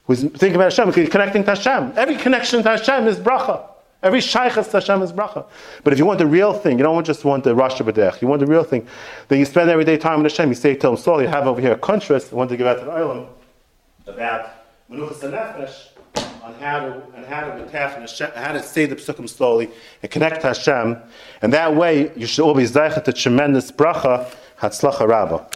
was 0.08 0.24
think 0.24 0.56
about 0.56 0.74
Hashem, 0.74 0.92
connecting 1.10 1.44
to 1.44 1.56
Hashem. 1.56 1.94
Every 1.96 2.16
connection 2.16 2.64
to 2.64 2.70
Hashem 2.70 3.08
is 3.08 3.18
bracha. 3.18 3.68
Every 4.04 4.20
shaykhas 4.20 4.70
to 4.72 4.78
Hashem 4.78 5.02
is 5.02 5.12
bracha. 5.12 5.46
But 5.84 5.94
if 5.94 6.00
you 6.00 6.06
want 6.06 6.20
the 6.20 6.28
real 6.28 6.54
thing, 6.54 6.78
you 6.78 6.84
don't 6.84 7.04
just 7.04 7.26
want 7.26 7.44
the 7.44 7.56
Rasha 7.56 7.90
B'dech, 7.90 8.22
you 8.22 8.28
want 8.28 8.42
the 8.42 8.46
real 8.46 8.64
thing, 8.64 8.88
then 9.28 9.40
you 9.40 9.46
spend 9.46 9.70
every 9.70 9.86
day 9.86 9.98
time 9.98 10.22
with 10.22 10.32
Hashem. 10.32 10.50
You 10.50 10.56
say 10.56 10.76
to 10.76 10.90
him, 10.90 10.98
slowly, 10.98 11.24
you 11.24 11.30
have 11.30 11.48
over 11.48 11.60
here 11.60 11.72
a 11.72 11.78
contrast, 11.78 12.32
I 12.32 12.36
want 12.36 12.52
to 12.52 12.58
give 12.58 12.68
out 12.68 12.80
to 12.80 12.86
the 12.86 12.92
Olam 12.92 13.28
about 14.06 14.52
Menuchas 14.90 15.20
Nefesh, 15.20 15.90
on 16.44 16.54
how 16.56 16.80
to, 16.80 16.94
on 17.16 17.24
how 17.26 17.42
to 17.42 17.64
attach 17.66 18.00
Hashem, 18.00 18.32
how 18.36 18.54
to 18.54 18.64
say 18.64 18.86
the 18.86 18.96
psukim 18.96 19.28
slowly 19.28 19.70
and 20.02 20.12
connect 20.12 20.42
to 20.42 20.48
Hashem. 20.48 20.98
And 21.42 21.52
that 21.54 21.76
way, 21.76 22.12
you 22.16 22.26
should 22.26 22.44
all 22.44 22.54
be 22.54 22.64
zeichet 22.64 23.04
to 23.06 23.14
tremendous 23.14 23.72
bracha, 23.72 24.34
hatzlacha 24.60 25.08
rabba. 25.08 25.46